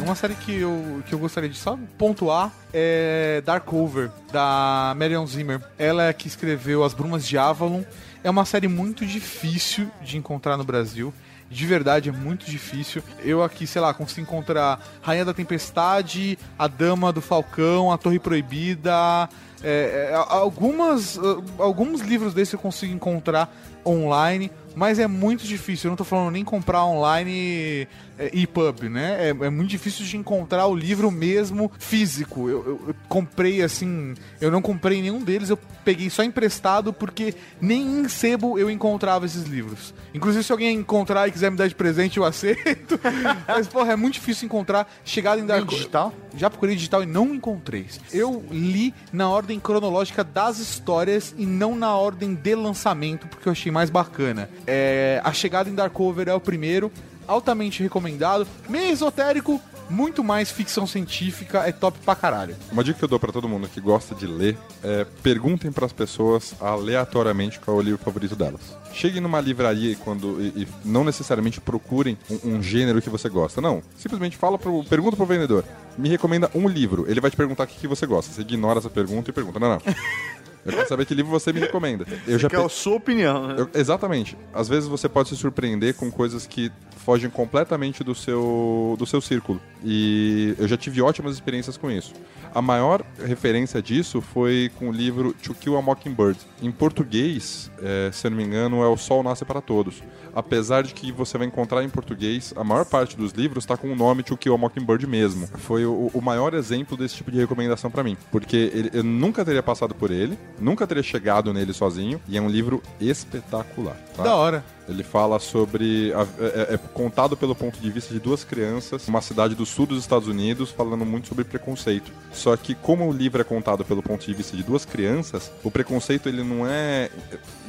Uma 0.00 0.14
série 0.14 0.34
que 0.36 0.56
eu, 0.56 1.02
que 1.06 1.14
eu 1.14 1.18
gostaria 1.18 1.50
de 1.50 1.58
só 1.58 1.78
pontuar 1.98 2.50
é 2.72 3.42
Darkover, 3.44 4.10
da 4.32 4.94
Marion 4.96 5.26
Zimmer. 5.26 5.60
Ela 5.78 6.04
é 6.04 6.12
que 6.14 6.28
escreveu 6.28 6.82
As 6.82 6.94
Brumas 6.94 7.26
de 7.26 7.36
Avalon. 7.36 7.82
É 8.24 8.30
uma 8.30 8.46
série 8.46 8.68
muito 8.68 9.04
difícil 9.04 9.90
de 10.00 10.16
encontrar 10.16 10.56
no 10.56 10.64
Brasil. 10.64 11.12
De 11.50 11.66
verdade, 11.66 12.08
é 12.08 12.12
muito 12.12 12.46
difícil. 12.46 13.02
Eu 13.22 13.42
aqui, 13.42 13.66
sei 13.66 13.82
lá, 13.82 13.92
consigo 13.92 14.22
encontrar 14.22 14.80
Rainha 15.02 15.24
da 15.24 15.34
Tempestade, 15.34 16.38
A 16.58 16.68
Dama 16.68 17.12
do 17.12 17.20
Falcão, 17.20 17.92
A 17.92 17.98
Torre 17.98 18.18
Proibida. 18.18 19.28
É, 19.62 20.10
é, 20.10 20.14
algumas, 20.14 21.18
ah, 21.18 21.42
alguns 21.58 22.00
livros 22.00 22.32
desses 22.34 22.54
eu 22.54 22.58
consigo 22.58 22.92
encontrar 22.92 23.52
online, 23.84 24.50
mas 24.80 24.98
é 24.98 25.06
muito 25.06 25.44
difícil. 25.44 25.88
Eu 25.88 25.90
não 25.90 25.96
tô 25.96 26.04
falando 26.04 26.30
nem 26.32 26.42
comprar 26.42 26.86
online 26.86 27.86
é, 28.18 28.30
EPUB, 28.32 28.88
né? 28.88 29.28
É, 29.28 29.28
é 29.28 29.50
muito 29.50 29.68
difícil 29.68 30.06
de 30.06 30.16
encontrar 30.16 30.66
o 30.68 30.74
livro 30.74 31.10
mesmo 31.10 31.70
físico. 31.78 32.48
Eu, 32.48 32.58
eu- 32.66 32.80
eu 32.88 32.94
comprei 33.08 33.62
assim, 33.62 34.14
eu 34.40 34.50
não 34.50 34.62
comprei 34.62 35.02
nenhum 35.02 35.20
deles, 35.22 35.50
eu 35.50 35.58
peguei 35.84 36.08
só 36.08 36.22
emprestado 36.24 36.92
porque 36.94 37.34
nem 37.60 37.82
em 38.00 38.08
sebo 38.08 38.58
eu 38.58 38.70
encontrava 38.70 39.26
esses 39.26 39.44
livros. 39.44 39.92
Inclusive, 40.14 40.42
se 40.44 40.50
alguém 40.52 40.74
encontrar 40.76 41.28
e 41.28 41.30
quiser 41.32 41.50
me 41.50 41.56
dar 41.58 41.68
de 41.68 41.74
presente, 41.74 42.16
eu 42.16 42.24
aceito. 42.24 42.98
Mas, 43.46 43.66
porra, 43.68 43.92
é 43.92 43.96
muito 43.96 44.14
difícil 44.14 44.46
encontrar. 44.46 44.90
Chegado 45.04 45.40
em 45.40 45.46
Dark 45.46 45.66
digital? 45.66 46.12
Já 46.36 46.48
procurei 46.48 46.74
digital 46.74 47.02
e 47.02 47.06
não 47.06 47.34
encontrei. 47.34 47.86
Eu 48.12 48.42
li 48.50 48.94
na 49.12 49.28
ordem 49.28 49.60
cronológica 49.60 50.24
das 50.24 50.58
histórias 50.58 51.34
e 51.36 51.44
não 51.44 51.74
na 51.76 51.94
ordem 51.94 52.34
de 52.34 52.54
lançamento, 52.54 53.26
porque 53.28 53.46
eu 53.46 53.52
achei 53.52 53.70
mais 53.70 53.90
bacana. 53.90 54.48
É, 54.72 55.20
a 55.24 55.32
Chegada 55.32 55.68
em 55.68 55.74
Darkover 55.74 56.28
é 56.28 56.32
o 56.32 56.38
primeiro, 56.38 56.92
altamente 57.26 57.82
recomendado, 57.82 58.46
meio 58.68 58.92
esotérico, 58.92 59.60
muito 59.90 60.22
mais 60.22 60.48
ficção 60.48 60.86
científica, 60.86 61.66
é 61.66 61.72
top 61.72 61.98
pra 62.04 62.14
caralho. 62.14 62.54
Uma 62.70 62.84
dica 62.84 62.96
que 62.96 63.04
eu 63.04 63.08
dou 63.08 63.18
pra 63.18 63.32
todo 63.32 63.48
mundo 63.48 63.66
que 63.66 63.80
gosta 63.80 64.14
de 64.14 64.28
ler 64.28 64.56
é 64.84 65.04
perguntem 65.24 65.72
pras 65.72 65.92
pessoas 65.92 66.54
aleatoriamente 66.60 67.58
qual 67.58 67.78
é 67.78 67.80
o 67.80 67.82
livro 67.82 68.00
favorito 68.00 68.36
delas. 68.36 68.60
Cheguem 68.92 69.20
numa 69.20 69.40
livraria 69.40 69.90
e, 69.90 69.96
quando, 69.96 70.40
e, 70.40 70.62
e 70.62 70.68
não 70.84 71.02
necessariamente 71.02 71.60
procurem 71.60 72.16
um, 72.30 72.54
um 72.54 72.62
gênero 72.62 73.02
que 73.02 73.10
você 73.10 73.28
gosta. 73.28 73.60
Não. 73.60 73.82
Simplesmente 73.98 74.36
fala 74.36 74.56
pro, 74.56 74.84
pergunta 74.84 75.16
pro 75.16 75.26
vendedor. 75.26 75.64
Me 75.98 76.08
recomenda 76.08 76.48
um 76.54 76.68
livro. 76.68 77.06
Ele 77.08 77.20
vai 77.20 77.30
te 77.30 77.36
perguntar 77.36 77.64
o 77.64 77.66
que, 77.66 77.80
que 77.80 77.88
você 77.88 78.06
gosta. 78.06 78.32
Você 78.32 78.42
ignora 78.42 78.78
essa 78.78 78.90
pergunta 78.90 79.30
e 79.30 79.32
pergunta. 79.32 79.58
Não, 79.58 79.70
não. 79.70 79.80
Eu 80.64 80.72
quero 80.72 80.88
saber 80.88 81.06
que 81.06 81.14
livro 81.14 81.30
você 81.30 81.52
me 81.52 81.60
recomenda. 81.60 82.04
Eu 82.26 82.38
já 82.38 82.48
Que 82.48 82.56
é 82.56 82.58
pe- 82.58 82.64
a 82.66 82.68
sua 82.68 82.96
opinião, 82.96 83.48
né? 83.48 83.54
eu- 83.58 83.70
exatamente. 83.74 84.36
Às 84.52 84.68
vezes 84.68 84.88
você 84.88 85.08
pode 85.08 85.28
se 85.30 85.36
surpreender 85.36 85.94
com 85.94 86.10
coisas 86.10 86.46
que 86.46 86.70
fogem 86.98 87.30
completamente 87.30 88.04
do 88.04 88.14
seu, 88.14 88.94
do 88.98 89.06
seu 89.06 89.20
círculo. 89.22 89.60
E 89.82 90.54
eu 90.58 90.68
já 90.68 90.76
tive 90.76 91.00
ótimas 91.00 91.32
experiências 91.34 91.76
com 91.78 91.90
isso. 91.90 92.12
A 92.54 92.60
maior 92.60 93.02
referência 93.24 93.80
disso 93.80 94.20
foi 94.20 94.70
com 94.78 94.88
o 94.90 94.92
livro 94.92 95.32
To 95.42 95.54
Kill 95.54 95.76
a 95.78 95.82
Mockingbird. 95.82 96.38
Em 96.60 96.70
português, 96.70 97.70
é, 97.82 98.10
se 98.12 98.26
eu 98.26 98.30
não 98.30 98.36
me 98.38 98.44
engano, 98.44 98.82
é 98.82 98.86
O 98.88 98.96
Sol 98.96 99.22
Nasce 99.22 99.44
para 99.44 99.60
Todos. 99.60 100.02
Apesar 100.34 100.82
de 100.82 100.94
que 100.94 101.10
você 101.12 101.36
vai 101.38 101.46
encontrar 101.46 101.82
em 101.84 101.88
português, 101.88 102.52
a 102.56 102.64
maior 102.64 102.84
parte 102.84 103.16
dos 103.16 103.32
livros 103.32 103.64
está 103.64 103.76
com 103.76 103.92
o 103.92 103.96
nome 103.96 104.22
To 104.22 104.36
Kill 104.36 104.54
a 104.54 104.58
Mockingbird 104.58 105.06
mesmo. 105.06 105.46
Foi 105.58 105.84
o, 105.84 106.10
o 106.14 106.20
maior 106.22 106.54
exemplo 106.54 106.96
desse 106.96 107.16
tipo 107.16 107.30
de 107.30 107.38
recomendação 107.38 107.90
para 107.90 108.02
mim. 108.04 108.16
Porque 108.30 108.70
ele- 108.74 108.90
eu 108.92 109.02
nunca 109.02 109.44
teria 109.44 109.62
passado 109.62 109.94
por 109.94 110.10
ele, 110.10 110.38
nunca 110.58 110.86
teria 110.86 111.02
chegado 111.02 111.52
nele 111.52 111.72
sozinho, 111.72 112.20
e 112.28 112.36
é 112.36 112.40
um 112.40 112.48
livro 112.48 112.82
espetacular. 113.00 113.96
tá? 114.16 114.22
Da 114.22 114.34
hora. 114.36 114.64
Ele 114.88 115.04
fala 115.04 115.38
sobre. 115.38 116.12
a- 116.14 116.26
é, 116.44 116.74
é 116.74 116.78
contado 116.92 117.36
pelo 117.36 117.54
ponto 117.54 117.78
de 117.78 117.88
vista 117.90 118.12
de 118.12 118.18
duas 118.18 118.42
crianças, 118.42 119.06
uma 119.06 119.20
cidade 119.20 119.54
do 119.54 119.64
sul 119.64 119.86
dos 119.86 120.00
Estados 120.00 120.26
Unidos, 120.26 120.70
falando 120.72 121.06
muito 121.06 121.28
sobre 121.28 121.44
preconceito. 121.44 122.10
Só 122.32 122.56
que, 122.56 122.74
como 122.74 123.08
o 123.08 123.12
livro 123.12 123.40
é 123.40 123.44
contado 123.44 123.84
pelo 123.84 124.02
ponto 124.02 124.26
de 124.26 124.34
vista 124.34 124.56
de 124.56 124.64
duas 124.64 124.84
crianças, 124.84 125.52
o 125.62 125.70
preconceito 125.70 126.28
ele 126.28 126.42
não 126.42 126.66
é 126.66 127.08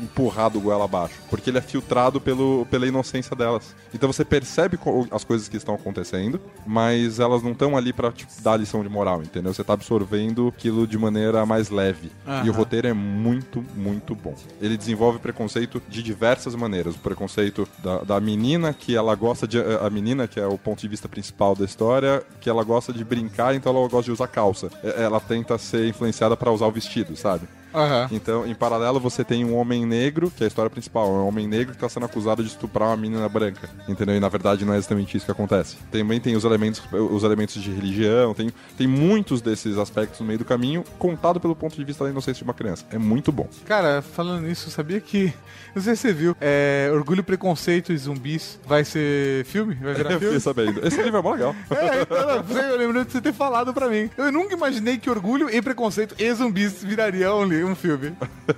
empurrado 0.02 0.60
goela 0.60 0.86
abaixo, 0.86 1.14
porque 1.30 1.52
ele 1.52 1.60
é 1.60 1.62
filtrado 1.62 2.20
pelo, 2.20 2.51
pela 2.70 2.88
inocência 2.88 3.36
delas. 3.36 3.76
Então 3.94 4.12
você 4.12 4.24
percebe 4.24 4.78
as 5.12 5.24
coisas 5.24 5.48
que 5.48 5.58
estão 5.58 5.76
acontecendo, 5.76 6.40
mas 6.66 7.20
elas 7.20 7.44
não 7.44 7.52
estão 7.52 7.78
ali 7.78 7.94
pra 7.94 8.12
tipo, 8.12 8.32
dar 8.42 8.58
lição 8.58 8.84
de 8.84 8.90
moral, 8.90 9.22
entendeu? 9.22 9.54
Você 9.54 9.64
tá 9.64 9.74
absorvendo 9.74 10.48
aquilo 10.48 10.88
de 10.88 10.98
maneira 10.98 11.46
mais 11.46 11.70
leve. 11.70 12.12
E 12.44 12.50
o 12.50 12.54
roteiro 12.54 12.88
é 12.88 12.94
muito, 12.94 13.64
muito 13.76 14.16
bom. 14.16 14.36
Ele 14.62 14.78
desenvolve 14.78 15.20
preconceito 15.20 15.82
de 15.88 16.02
diversas 16.02 16.56
maneiras. 16.56 16.96
O 16.96 17.00
preconceito 17.00 17.68
da, 17.84 18.00
da 18.00 18.20
menina 18.20 18.74
que 18.74 18.96
ela 18.96 19.14
gosta 19.16 19.48
de. 19.48 19.60
A 19.60 19.90
menina, 19.90 20.28
que 20.28 20.40
é 20.40 20.46
o 20.46 20.58
ponto 20.58 20.82
de 20.82 20.88
vista 20.88 21.08
principal 21.08 21.56
da 21.56 21.66
história, 21.66 22.24
que 22.40 22.50
ela 22.50 22.64
gosta 22.64 22.92
de 22.94 23.04
brincar, 23.04 23.56
então 23.56 23.76
ela 23.76 23.88
gosta 23.88 24.06
de 24.06 24.12
usar 24.12 24.28
calça. 24.28 24.70
Ela 24.84 25.20
tenta 25.20 25.58
ser 25.58 25.88
influenciada 25.88 26.36
pra 26.38 26.52
usar 26.52 26.68
o 26.68 26.72
vestido, 26.72 27.16
sabe? 27.16 27.48
Aham. 27.74 28.08
Então, 28.12 28.46
em 28.46 28.54
paralelo, 28.54 29.00
você 29.00 29.24
tem 29.24 29.46
um 29.46 29.56
homem 29.56 29.86
negro, 29.86 30.32
que 30.36 30.44
é 30.44 30.46
a 30.46 30.48
história 30.48 30.70
principal. 30.70 31.08
É 31.08 31.12
um 31.12 31.28
homem 31.28 31.48
negro 31.48 31.74
que 31.74 31.80
tá 31.80 31.88
sendo 31.90 32.06
acusado 32.06 32.44
de 32.44 32.50
estuprar 32.50 32.90
uma 32.90 32.98
menina 32.98 33.28
branca. 33.30 33.70
Entendeu? 33.88 34.16
E 34.16 34.20
na 34.20 34.30
verdade 34.30 34.66
não 34.66 34.74
é 34.74 34.78
exatamente 34.78 35.16
isso 35.16 35.26
que 35.26 35.32
acontece. 35.32 35.78
Também 35.92 36.20
tem 36.20 36.36
os 36.36 36.44
elementos, 36.44 36.82
os 36.92 37.24
elementos 37.24 37.62
de 37.62 37.72
religião, 37.72 38.34
tem, 38.34 38.50
tem 38.78 38.88
muitos 38.88 39.42
desses 39.42 39.78
aspectos 39.78 40.20
no 40.20 40.26
meio 40.26 40.40
do 40.40 40.46
caminho, 40.46 40.84
contado 41.00 41.40
pelo 41.40 41.56
ponto 41.56 41.76
de 41.76 41.84
vista 41.84 42.04
da 42.04 42.10
inocência 42.10 42.40
de 42.40 42.44
uma 42.44 42.54
criança. 42.54 42.86
É 42.92 42.98
muito 42.98 43.32
bom. 43.32 43.48
Cara, 43.66 44.02
falando 44.02 44.42
nisso, 44.46 44.70
sabia 44.70 45.00
que. 45.00 45.34
Não 45.74 45.82
sei 45.82 45.96
se 45.96 46.02
você 46.02 46.14
viu. 46.14 46.36
É, 46.42 46.90
Orgulho, 46.94 47.24
Preconceito 47.24 47.94
e 47.94 47.98
Zumbis 47.98 48.60
vai 48.68 48.84
ser 48.84 49.46
filme? 49.46 49.76
Vai 49.76 49.94
virar 49.94 50.12
Eu 50.14 50.20
filme? 50.20 50.36
fiquei 50.36 50.40
sabendo. 50.40 50.86
Esse 50.86 51.02
livro 51.02 51.20
é 51.20 51.22
mó 51.22 51.32
legal. 51.34 51.56
É, 51.72 52.02
então, 52.02 52.60
eu 52.70 52.78
lembro 52.78 53.04
de 53.06 53.12
você 53.12 53.22
ter 53.22 53.34
falado 53.34 53.74
pra 53.74 53.90
mim. 53.90 54.10
Eu 54.18 54.32
nunca 54.32 54.54
imaginei 54.54 54.98
que 54.98 55.10
Orgulho 55.10 55.50
e 55.50 55.62
Preconceito 55.62 56.16
e 56.20 56.32
Zumbis 56.34 56.84
virariam 56.84 57.40
um, 57.42 57.61
li- 57.66 57.72
um 57.72 57.76
filme. 57.76 58.14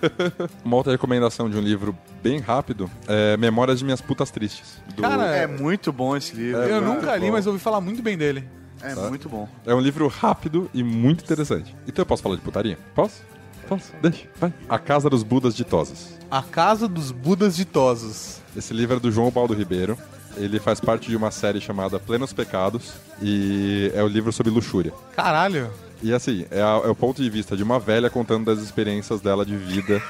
Uma 0.64 0.78
outra 0.78 0.92
recomendação 0.92 1.50
de 1.50 1.58
um 1.58 1.62
livro 1.62 1.96
bem 2.22 2.40
rápido 2.40 2.90
é 3.08 3.36
Memórias 3.38 3.80
de 3.80 3.86
Minhas 3.86 4.02
Putas 4.02 4.32
Tristes. 4.32 4.82
do- 4.96 5.02
Cara, 5.02 5.26
É 5.36 5.48
muito 5.48 5.92
bom 5.92 6.16
esse 6.16 6.36
livro. 6.36 6.62
eu 6.62 6.82
muito 6.82 7.02
nunca 7.02 7.16
li, 7.16 7.28
bom. 7.28 7.32
mas 7.34 7.48
ouvi 7.48 7.60
falar 7.60 7.82
muito 7.82 8.02
bem 8.02 8.18
dele. 8.18 8.44
É 8.82 8.94
Tá. 8.96 9.08
muito 9.10 9.30
bom. 9.30 9.48
É 9.66 9.74
um 9.74 9.80
livro 9.80 10.08
rápido 10.08 10.70
e 10.74 10.84
muito 10.84 11.24
interessante. 11.24 11.74
Então 11.88 12.02
eu 12.04 12.06
posso 12.06 12.22
falar 12.22 12.36
de 12.36 12.42
putaria? 12.42 12.78
Posso? 12.94 13.22
Posso? 13.68 13.94
Deixa, 14.02 14.26
vai. 14.40 14.54
A 14.68 14.78
Casa 14.78 15.10
dos 15.10 15.24
Budas 15.24 15.56
Ditosos. 15.56 16.18
A 16.30 16.42
Casa 16.42 16.86
dos 16.88 17.12
Budas 17.12 17.56
Ditosos. 17.56 18.42
Esse 18.56 18.74
livro 18.74 18.98
é 18.98 19.00
do 19.00 19.10
João 19.10 19.32
Baldo 19.32 19.54
Ribeiro. 19.54 19.98
Ele 20.36 20.60
faz 20.60 20.82
parte 20.82 21.10
de 21.10 21.16
uma 21.16 21.32
série 21.32 21.62
chamada 21.62 21.98
Plenos 22.00 22.34
Pecados 22.34 22.94
e 23.22 23.90
é 23.96 24.04
o 24.04 24.08
livro 24.08 24.34
sobre 24.34 24.52
luxúria. 24.52 24.92
Caralho. 25.16 25.72
E 26.04 26.14
assim, 26.14 26.46
é, 26.52 26.62
a- 26.62 26.82
é 26.84 26.90
o 26.90 26.96
ponto 26.96 27.22
de 27.24 27.30
vista 27.30 27.56
de 27.58 27.64
uma 27.64 27.80
velha 27.80 28.10
contando 28.10 28.46
das 28.46 28.60
experiências 28.60 29.22
dela 29.22 29.46
de 29.46 29.56
vida. 29.56 30.02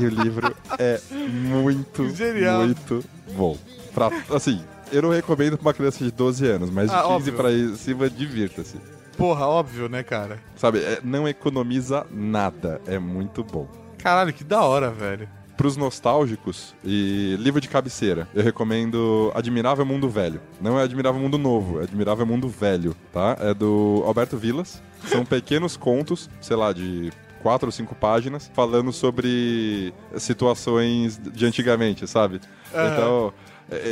e 0.00 0.04
o 0.04 0.08
livro 0.08 0.54
é 0.78 1.00
muito, 1.10 2.08
Genial. 2.14 2.62
muito 2.64 3.04
bom. 3.34 3.58
Pra, 3.92 4.10
assim, 4.34 4.62
eu 4.92 5.02
não 5.02 5.10
recomendo 5.10 5.58
pra 5.58 5.66
uma 5.68 5.74
criança 5.74 6.04
de 6.04 6.10
12 6.10 6.46
anos, 6.46 6.70
mas 6.70 6.88
de 6.88 6.94
Ah, 6.96 7.02
15 7.02 7.12
óbvio. 7.14 7.32
pra 7.34 7.76
cima, 7.76 8.08
divirta-se. 8.08 8.76
Porra, 9.16 9.46
óbvio, 9.46 9.88
né, 9.88 10.02
cara? 10.02 10.38
Sabe, 10.56 10.78
é- 10.78 11.00
não 11.02 11.26
economiza 11.28 12.06
nada. 12.10 12.80
É 12.86 12.98
muito 12.98 13.42
bom. 13.44 13.68
Caralho, 13.98 14.32
que 14.32 14.44
da 14.44 14.62
hora, 14.62 14.90
velho. 14.90 15.28
Pros 15.60 15.76
nostálgicos 15.76 16.74
e 16.82 17.36
livro 17.38 17.60
de 17.60 17.68
cabeceira, 17.68 18.26
eu 18.34 18.42
recomendo 18.42 19.30
Admirável 19.34 19.84
Mundo 19.84 20.08
Velho. 20.08 20.40
Não 20.58 20.80
é 20.80 20.84
Admirável 20.84 21.20
Mundo 21.20 21.36
Novo, 21.36 21.80
é 21.80 21.82
Admirável 21.82 22.24
Mundo 22.24 22.48
Velho, 22.48 22.96
tá? 23.12 23.36
É 23.38 23.52
do 23.52 24.02
Alberto 24.06 24.38
Vilas. 24.38 24.82
São 25.04 25.22
pequenos 25.28 25.76
contos, 25.76 26.30
sei 26.40 26.56
lá, 26.56 26.72
de 26.72 27.12
quatro 27.42 27.68
ou 27.68 27.72
cinco 27.72 27.94
páginas, 27.94 28.50
falando 28.54 28.90
sobre 28.90 29.92
situações 30.16 31.18
de 31.18 31.44
antigamente, 31.44 32.06
sabe? 32.06 32.40
Aham. 32.74 32.92
Então, 32.94 33.34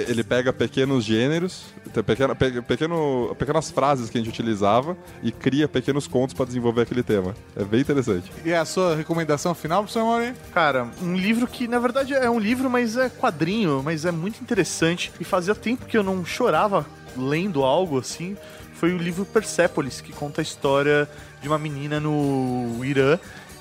ele 0.08 0.24
pega 0.24 0.52
pequenos 0.52 1.04
gêneros, 1.04 1.66
pequena- 2.04 2.34
pe- 2.34 2.60
pequeno, 2.62 3.34
pequenas 3.38 3.70
frases 3.70 4.10
que 4.10 4.18
a 4.18 4.20
gente 4.20 4.30
utilizava 4.30 4.96
e 5.22 5.30
cria 5.30 5.68
pequenos 5.68 6.06
contos 6.06 6.34
pra 6.34 6.44
desenvolver 6.44 6.82
aquele 6.82 7.02
tema. 7.02 7.34
É 7.56 7.62
bem 7.64 7.80
interessante. 7.80 8.30
E 8.44 8.52
a 8.52 8.64
sua 8.64 8.96
recomendação 8.96 9.54
final, 9.54 9.82
professor 9.82 10.04
Maury? 10.04 10.34
Cara, 10.52 10.88
um 11.02 11.16
livro 11.16 11.46
que 11.46 11.68
na 11.68 11.78
verdade 11.78 12.12
é 12.14 12.28
um 12.28 12.38
livro, 12.38 12.68
mas 12.68 12.96
é 12.96 13.08
quadrinho, 13.08 13.82
mas 13.84 14.04
é 14.04 14.10
muito 14.10 14.40
interessante. 14.40 15.12
E 15.20 15.24
fazia 15.24 15.54
tempo 15.54 15.86
que 15.86 15.96
eu 15.96 16.02
não 16.02 16.24
chorava 16.24 16.84
lendo 17.16 17.62
algo 17.62 17.98
assim. 17.98 18.36
Foi 18.74 18.92
o 18.92 18.98
livro 18.98 19.24
Persepolis, 19.24 20.00
que 20.00 20.12
conta 20.12 20.40
a 20.40 20.42
história 20.42 21.08
de 21.42 21.48
uma 21.48 21.58
menina 21.58 21.98
no 22.00 22.84
Irã. 22.84 23.18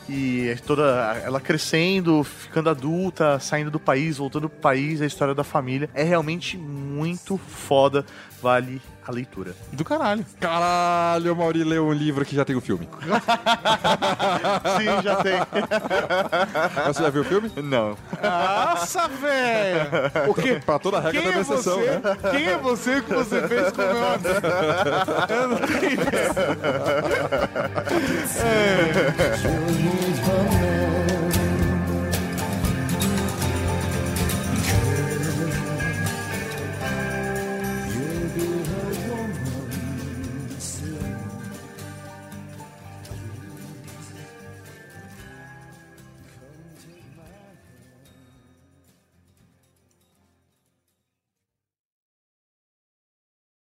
E 0.09 0.47
é 0.47 0.55
toda 0.55 1.21
ela 1.23 1.39
crescendo, 1.39 2.23
ficando 2.23 2.69
adulta, 2.69 3.39
saindo 3.39 3.69
do 3.69 3.79
país, 3.79 4.17
voltando 4.17 4.49
pro 4.49 4.59
país, 4.59 5.01
a 5.01 5.05
história 5.05 5.35
da 5.35 5.43
família. 5.43 5.89
É 5.93 6.03
realmente 6.03 6.57
muito 6.57 7.37
foda, 7.37 8.05
vale 8.41 8.81
a 9.07 9.11
leitura. 9.11 9.55
Do 9.71 9.83
caralho. 9.85 10.25
Caralho, 10.39 11.33
o 11.33 11.35
Mauri 11.35 11.63
leu 11.63 11.85
um 11.87 11.93
livro 11.93 12.25
que 12.25 12.35
já 12.35 12.43
tem 12.43 12.55
o 12.55 12.61
filme. 12.61 12.87
Sim, 14.77 15.01
já 15.03 15.15
tem. 15.17 15.39
Você 16.87 17.03
já 17.03 17.09
viu 17.09 17.21
o 17.21 17.25
filme? 17.25 17.51
Não. 17.63 17.97
Nossa, 18.21 19.07
velho! 19.07 19.87
O 20.29 20.33
quê? 20.33 20.59
Pra 20.65 20.77
toda 20.79 20.99
regra 20.99 21.21
Quem 21.21 21.29
tem 21.31 21.37
é 21.37 21.41
exceção, 21.41 21.77
você? 21.79 21.85
né? 21.91 22.01
Quem 22.31 22.47
é 22.47 22.57
você 22.57 23.01
que 23.01 23.13
você 23.13 23.47
fez 23.47 23.71
com 23.71 23.81
o 23.81 23.85
meu 23.85 24.07
amigo? 24.07 24.27
Eu 25.29 25.47
não 25.47 25.57
tenho 25.57 25.93
ideia. 25.93 26.33
Trilhos 27.87 28.37